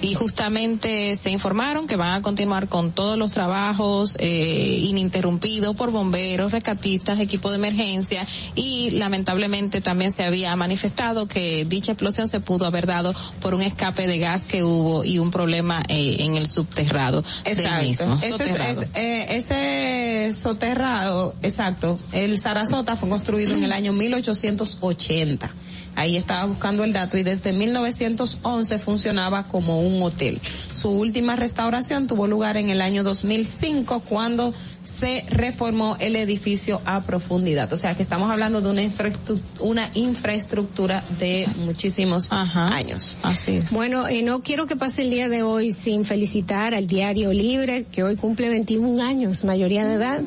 y 0.02 0.14
justamente 0.14 1.16
se 1.16 1.32
informaron 1.32 1.88
que 1.88 1.96
van 1.96 2.14
a 2.14 2.22
continuar 2.22 2.70
con 2.70 2.77
todos 2.94 3.18
los 3.18 3.32
trabajos 3.32 4.16
eh, 4.20 4.80
ininterrumpidos 4.84 5.76
por 5.76 5.92
bomberos, 5.92 6.52
rescatistas, 6.52 7.20
equipo 7.20 7.50
de 7.50 7.56
emergencia 7.58 8.26
y 8.56 8.92
lamentablemente 8.92 9.82
también 9.82 10.12
se 10.12 10.24
había 10.24 10.56
manifestado 10.56 11.28
que 11.28 11.66
dicha 11.66 11.92
explosión 11.94 12.28
se 12.28 12.40
pudo 12.40 12.66
haber 12.66 12.86
dado 12.86 13.14
por 13.42 13.54
un 13.54 13.62
escape 13.62 14.08
de 14.08 14.18
gas 14.20 14.44
que 14.46 14.64
hubo 14.64 15.04
y 15.04 15.20
un 15.20 15.32
problema 15.32 15.82
eh, 15.90 16.18
en 16.20 16.36
el 16.36 16.48
subterrado 16.48 17.24
del 17.44 17.88
mismo. 17.88 18.16
Ese, 18.16 18.28
es- 18.30 18.32
Soterrado. 18.38 18.82
es- 18.84 18.90
eh, 18.96 19.36
ese 19.38 20.34
soterrado, 20.40 21.36
exacto. 21.42 22.00
El 22.12 22.40
Sarasota 22.40 22.96
fue 22.96 23.10
construido 23.10 23.54
en 23.56 23.64
el 23.64 23.72
año 23.74 23.94
1880. 23.94 25.54
Ahí 25.98 26.16
estaba 26.16 26.46
buscando 26.46 26.84
el 26.84 26.94
dato 26.94 27.18
y 27.18 27.24
desde 27.24 27.54
1911 27.54 28.78
funcionaba 28.78 29.46
como 29.46 29.82
un 29.82 30.04
hotel. 30.04 30.40
Su 30.72 30.92
última 30.92 31.36
restauración 31.36 32.06
tuvo 32.06 32.28
lugar 32.28 32.56
en 32.56 32.70
el 32.70 32.82
año 32.82 33.04
2005 33.04 34.02
cuando 34.02 34.54
se 34.88 35.26
reformó 35.30 35.98
el 36.00 36.16
edificio 36.16 36.82
a 36.86 37.02
profundidad. 37.04 37.72
O 37.74 37.78
sea 37.78 37.96
que 37.96 38.04
estamos 38.04 38.32
hablando 38.32 38.62
de 38.62 38.70
una, 38.70 38.82
infraestru- 38.84 39.40
una 39.60 39.90
infraestructura 39.94 41.04
de 41.20 41.48
muchísimos 41.58 42.32
años. 42.32 43.18
Así 43.24 43.58
es. 43.58 43.74
Bueno, 43.74 44.08
eh, 44.08 44.22
no 44.24 44.42
quiero 44.42 44.66
que 44.66 44.76
pase 44.76 45.02
el 45.02 45.10
día 45.10 45.30
de 45.30 45.44
hoy 45.44 45.74
sin 45.74 46.06
felicitar 46.06 46.74
al 46.74 46.88
Diario 46.88 47.34
Libre, 47.34 47.86
que 47.92 48.04
hoy 48.04 48.16
cumple 48.16 48.50
21 48.50 49.02
años, 49.04 49.44
mayoría 49.44 49.86
de 49.86 49.96
edad. 49.96 50.22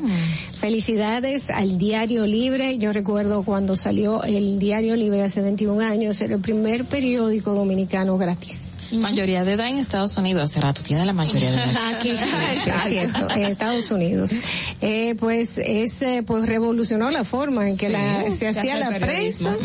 Felicidades 0.55 1.49
al 1.49 1.77
Diario 1.77 2.27
Libre. 2.27 2.77
Yo 2.77 2.93
recuerdo 2.93 3.43
cuando 3.43 3.75
salió 3.75 4.23
el 4.23 4.59
Diario 4.59 4.95
Libre 4.95 5.23
hace 5.23 5.41
21 5.41 5.81
años, 5.81 6.21
era 6.21 6.35
el 6.35 6.41
primer 6.41 6.85
periódico 6.85 7.53
dominicano 7.55 8.17
gratis. 8.17 8.70
Mayoría 8.91 9.43
de 9.43 9.53
edad 9.53 9.67
en 9.67 9.77
Estados 9.77 10.17
Unidos, 10.17 10.43
hace 10.43 10.59
rato 10.61 10.81
tiene 10.83 11.05
la 11.05 11.13
mayoría 11.13 11.51
de 11.51 11.57
edad. 11.57 11.75
Aquí 11.95 12.11
sí, 12.11 12.17
sí, 12.63 12.69
es 12.69 12.89
cierto, 12.89 13.29
en 13.29 13.45
Estados 13.45 13.91
Unidos. 13.91 14.31
Eh, 14.81 15.15
pues 15.19 15.57
ese 15.57 16.23
pues 16.23 16.45
revolucionó 16.45 17.11
la 17.11 17.23
forma 17.23 17.67
en 17.69 17.77
que 17.77 17.87
Sí, 17.87 17.91
la, 17.91 18.23
se 18.35 18.47
hacía 18.47 18.77
la 18.77 18.89
prensa, 18.99 19.55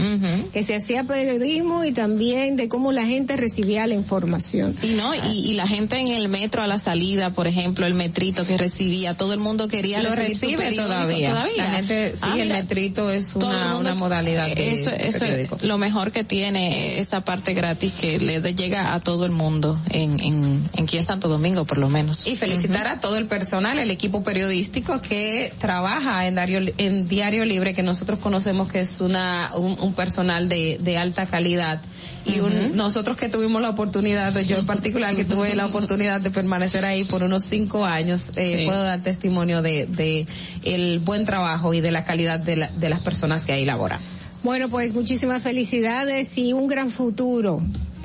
que 0.52 0.62
se 0.62 0.74
hacía 0.76 1.04
periodismo 1.04 1.84
y 1.84 1.92
también 1.92 2.56
de 2.56 2.68
cómo 2.68 2.92
la 2.92 3.06
gente 3.06 3.36
recibía 3.36 3.86
la 3.86 3.94
información. 3.94 4.76
Y 4.82 4.88
no, 4.94 5.14
y, 5.14 5.18
y 5.50 5.54
la 5.54 5.66
gente 5.66 5.98
en 5.98 6.08
el 6.08 6.28
metro 6.28 6.62
a 6.62 6.66
la 6.66 6.78
salida, 6.78 7.30
por 7.30 7.46
ejemplo, 7.46 7.86
el 7.86 7.94
metrito 7.94 8.46
que 8.46 8.56
recibía, 8.58 9.14
todo 9.16 9.32
el 9.32 9.40
mundo 9.40 9.68
quería 9.68 10.02
lo 10.02 10.14
recibir 10.14 10.36
su 10.36 10.42
recibe 10.46 10.62
periódico 10.64 10.84
todavía. 10.94 11.46
La 11.56 11.64
gente, 11.72 12.12
sí, 12.14 12.20
Ah, 12.22 12.34
el 12.36 12.42
mira, 12.48 12.54
metrito 12.60 13.10
es 13.10 13.34
una, 13.34 13.46
mundo- 13.74 13.80
una 13.80 13.94
modalidad 13.94 14.46
de 14.54 14.72
eso, 14.72 14.90
eso 14.90 15.24
es 15.24 15.62
lo 15.62 15.78
mejor 15.78 16.12
que 16.12 16.24
tiene 16.24 16.98
esa 16.98 17.20
parte 17.22 17.54
gratis 17.54 17.94
que 17.94 18.18
le 18.18 18.40
llega 18.54 18.94
a 18.94 19.00
todo 19.00 19.15
el 19.24 19.30
mundo 19.32 19.80
en, 19.90 20.20
en, 20.20 20.68
en 20.74 20.84
aquí 20.84 20.98
en 20.98 21.04
Santo 21.04 21.28
Domingo 21.28 21.64
por 21.64 21.78
lo 21.78 21.88
menos. 21.88 22.26
Y 22.26 22.36
felicitar 22.36 22.86
a 22.86 23.00
todo 23.00 23.16
el 23.16 23.26
personal, 23.26 23.78
el 23.78 23.90
equipo 23.90 24.22
periodístico 24.22 25.00
que 25.00 25.52
trabaja 25.58 26.26
en 26.26 26.34
Diario, 26.34 26.72
en 26.78 27.08
Diario 27.08 27.44
Libre, 27.44 27.72
que 27.74 27.82
nosotros 27.82 28.18
conocemos 28.18 28.70
que 28.70 28.80
es 28.80 29.00
una, 29.00 29.50
un, 29.56 29.76
un 29.80 29.94
personal 29.94 30.48
de, 30.48 30.78
de 30.80 30.98
alta 30.98 31.26
calidad. 31.26 31.80
Y 32.26 32.40
un- 32.40 32.76
nosotros 32.76 33.16
que 33.16 33.28
tuvimos 33.28 33.62
la 33.62 33.70
oportunidad, 33.70 34.36
yo 34.40 34.58
en 34.58 34.66
particular 34.66 35.14
que 35.14 35.24
tuve 35.24 35.54
la 35.54 35.66
oportunidad 35.66 36.20
de 36.20 36.30
permanecer 36.30 36.84
ahí 36.84 37.04
por 37.04 37.22
unos 37.22 37.44
cinco 37.44 37.84
años, 37.84 38.30
eh, 38.36 38.56
Sí. 38.58 38.64
puedo 38.66 38.82
dar 38.82 39.00
testimonio 39.00 39.62
de, 39.62 39.86
de 39.86 40.26
el 40.64 40.98
buen 40.98 41.24
trabajo 41.24 41.72
y 41.72 41.80
de 41.80 41.92
la 41.92 42.04
calidad 42.04 42.40
de, 42.40 42.56
la- 42.56 42.68
de 42.68 42.88
las 42.88 42.98
personas 43.00 43.44
que 43.44 43.52
ahí 43.52 43.64
laboran. 43.64 44.00
Bueno, 44.42 44.68
pues 44.68 44.94
muchísimas 44.94 45.42
felicidades 45.42 46.36
y 46.38 46.52
un 46.52 46.66
gran 46.68 46.90
futuro 46.90 47.60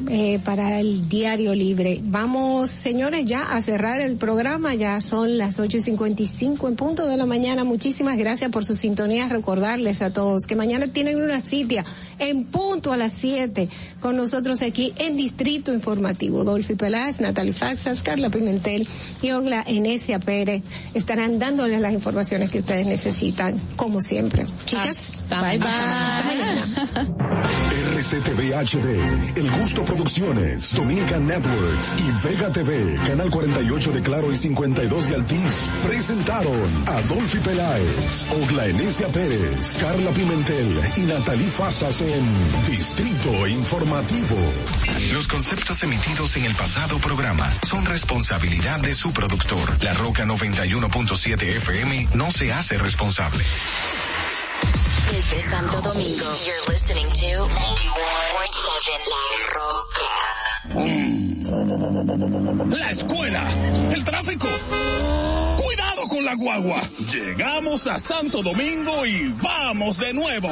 eh, 0.09 0.39
para 0.43 0.79
el 0.79 1.07
Diario 1.07 1.53
Libre. 1.55 1.99
Vamos, 2.03 2.69
señores, 2.69 3.25
ya 3.25 3.43
a 3.43 3.61
cerrar 3.61 4.01
el 4.01 4.15
programa. 4.15 4.75
Ya 4.75 4.99
son 5.01 5.37
las 5.37 5.59
ocho 5.59 5.77
y 5.77 5.81
cincuenta 5.81 6.23
y 6.23 6.27
cinco 6.27 6.67
en 6.67 6.75
punto 6.75 7.07
de 7.07 7.17
la 7.17 7.25
mañana. 7.25 7.63
Muchísimas 7.63 8.17
gracias 8.17 8.51
por 8.51 8.65
su 8.65 8.75
sintonía. 8.75 9.27
Recordarles 9.27 10.01
a 10.01 10.11
todos 10.11 10.47
que 10.47 10.55
mañana 10.55 10.87
tienen 10.87 11.21
una 11.21 11.41
cita 11.41 11.85
en 12.21 12.45
punto 12.45 12.93
a 12.93 12.97
las 12.97 13.13
siete 13.13 13.67
con 13.99 14.15
nosotros 14.15 14.61
aquí 14.61 14.93
en 14.97 15.17
Distrito 15.17 15.73
Informativo. 15.73 16.43
Dolphy 16.43 16.75
Peláez, 16.75 17.19
Natalie 17.19 17.53
Faxas, 17.53 18.03
Carla 18.03 18.29
Pimentel 18.29 18.87
y 19.21 19.31
Ogla 19.31 19.63
Enesia 19.67 20.19
Pérez 20.19 20.63
estarán 20.93 21.39
dándoles 21.39 21.81
las 21.81 21.93
informaciones 21.93 22.49
que 22.51 22.59
ustedes 22.59 22.85
necesitan, 22.85 23.59
como 23.75 24.01
siempre. 24.01 24.45
Chicas, 24.65 25.25
bye 25.29 25.57
bye. 25.57 25.67
Hasta 25.67 26.23
mañana. 26.25 26.65
RCTV 27.91 28.53
HD, 28.53 29.37
El 29.37 29.51
Gusto 29.59 29.83
Producciones, 29.83 30.73
Dominican 30.73 31.25
Networks 31.25 31.93
y 31.97 32.27
Vega 32.27 32.51
TV, 32.51 32.99
Canal 33.05 33.29
48 33.29 33.91
de 33.91 34.01
Claro 34.01 34.31
y 34.31 34.35
52 34.35 35.09
de 35.09 35.15
Altiz, 35.15 35.69
presentaron 35.85 36.69
a 36.87 37.01
Dolphy 37.01 37.39
Peláez, 37.39 38.25
Ogla 38.41 38.67
Enesia 38.67 39.07
Pérez, 39.07 39.77
Carla 39.79 40.11
Pimentel 40.11 40.81
y 40.97 41.01
Natalie 41.01 41.49
Fasas 41.49 42.01
en 42.13 42.63
Distrito 42.69 43.47
Informativo. 43.47 44.35
Los 45.11 45.27
conceptos 45.27 45.81
emitidos 45.83 46.35
en 46.35 46.45
el 46.45 46.55
pasado 46.55 46.99
programa 46.99 47.53
son 47.67 47.85
responsabilidad 47.85 48.79
de 48.81 48.93
su 48.93 49.13
productor. 49.13 49.83
La 49.83 49.93
Roca 49.93 50.25
91.7 50.25 51.41
FM 51.41 52.09
no 52.15 52.31
se 52.31 52.51
hace 52.51 52.77
responsable. 52.77 53.43
Desde 55.11 55.41
Santo 55.41 55.81
Domingo, 55.81 56.25
you're 56.45 56.71
listening 56.71 57.07
to 57.07 57.47
91.7 57.47 57.51
La 59.11 59.25
Roca. 59.53 60.09
La 62.77 62.89
escuela, 62.89 63.43
el 63.93 64.03
tráfico. 64.03 64.47
Cuidado 65.57 66.07
con 66.09 66.25
la 66.25 66.35
guagua. 66.35 66.81
Llegamos 67.11 67.87
a 67.87 67.97
Santo 67.97 68.41
Domingo 68.41 69.05
y 69.05 69.33
vamos 69.41 69.97
de 69.97 70.13
nuevo. 70.13 70.51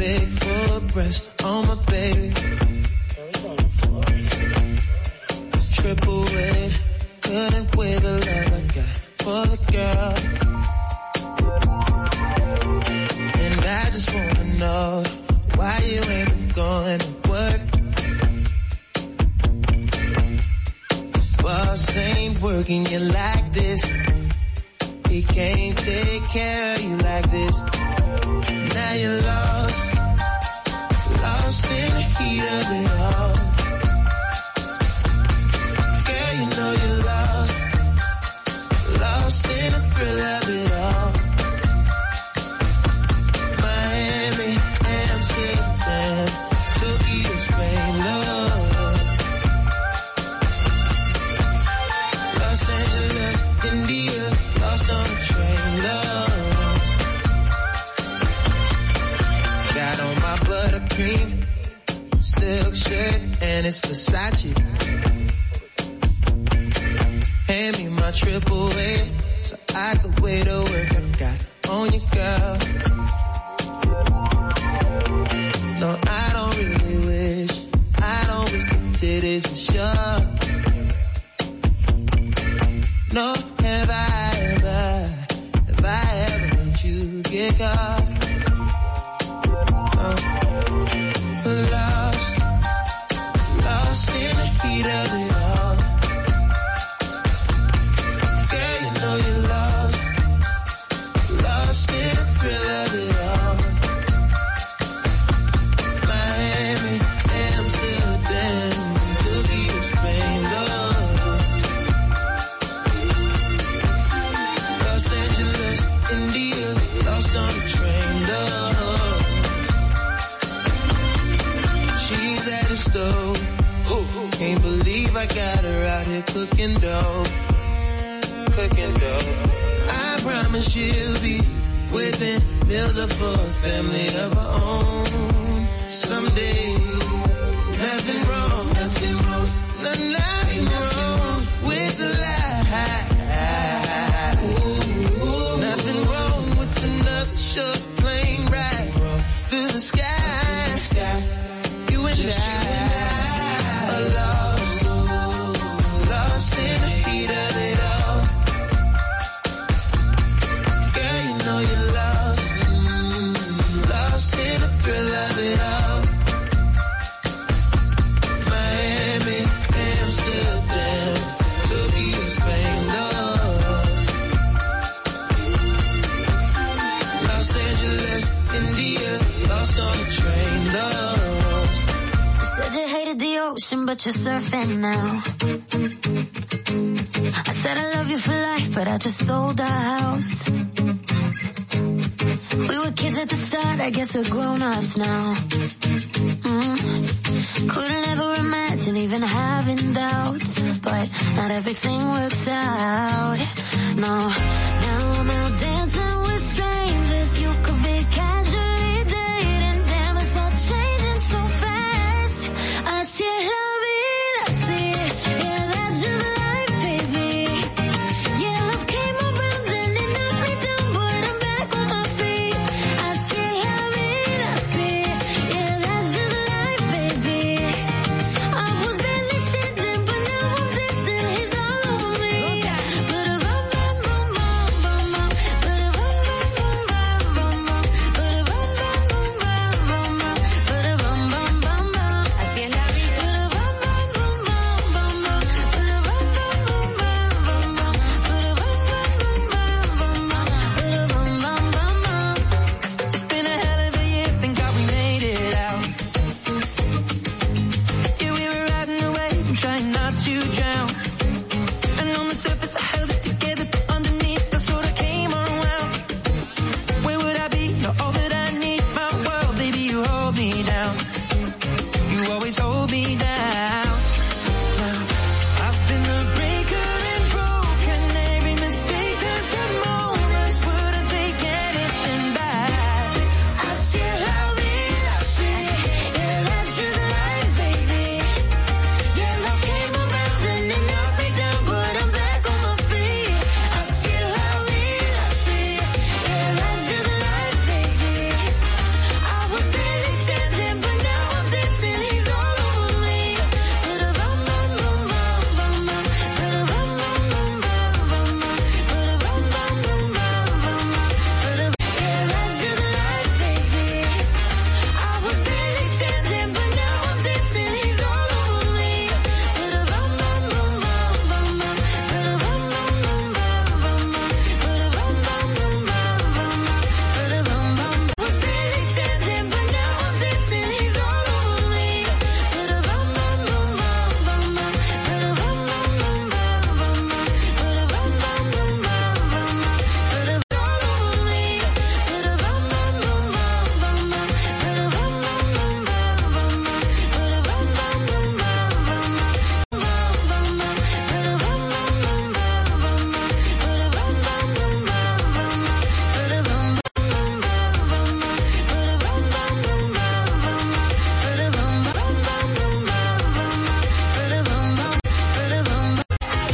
Big 0.00 0.28
full 0.40 0.80
breast 0.92 1.28
on 1.44 1.66
my 1.66 1.74
baby. 1.86 2.49
Couldn't 7.30 7.76
wait 7.76 8.02
the 8.02 8.14
love 8.26 8.52
I 8.52 8.62
got 8.74 8.92
for 9.22 9.42
the 9.52 9.58
girl. 9.76 10.14
And 13.44 13.60
I 13.64 13.90
just 13.94 14.12
wanna 14.12 14.46
know 14.58 15.02
why 15.54 15.78
you 15.92 16.00
ain't 16.16 16.54
going 16.56 16.98
to 16.98 17.12
work. 17.30 17.60
Boss 21.40 21.96
ain't 21.96 22.40
working 22.40 22.84
you 22.86 22.98
like 22.98 23.52
this. 23.52 23.80
He 25.08 25.22
can't 25.22 25.78
take 25.78 26.24
care 26.30 26.74
of 26.74 26.82
you 26.82 26.96
like 26.96 27.30
this. 27.30 27.60
Now 28.74 28.92
you're 29.02 29.22
lost, 29.22 29.94
lost 31.22 31.70
in 31.70 31.90
the 31.94 32.02
heat 32.18 32.42
of 32.42 32.72
it 32.72 32.89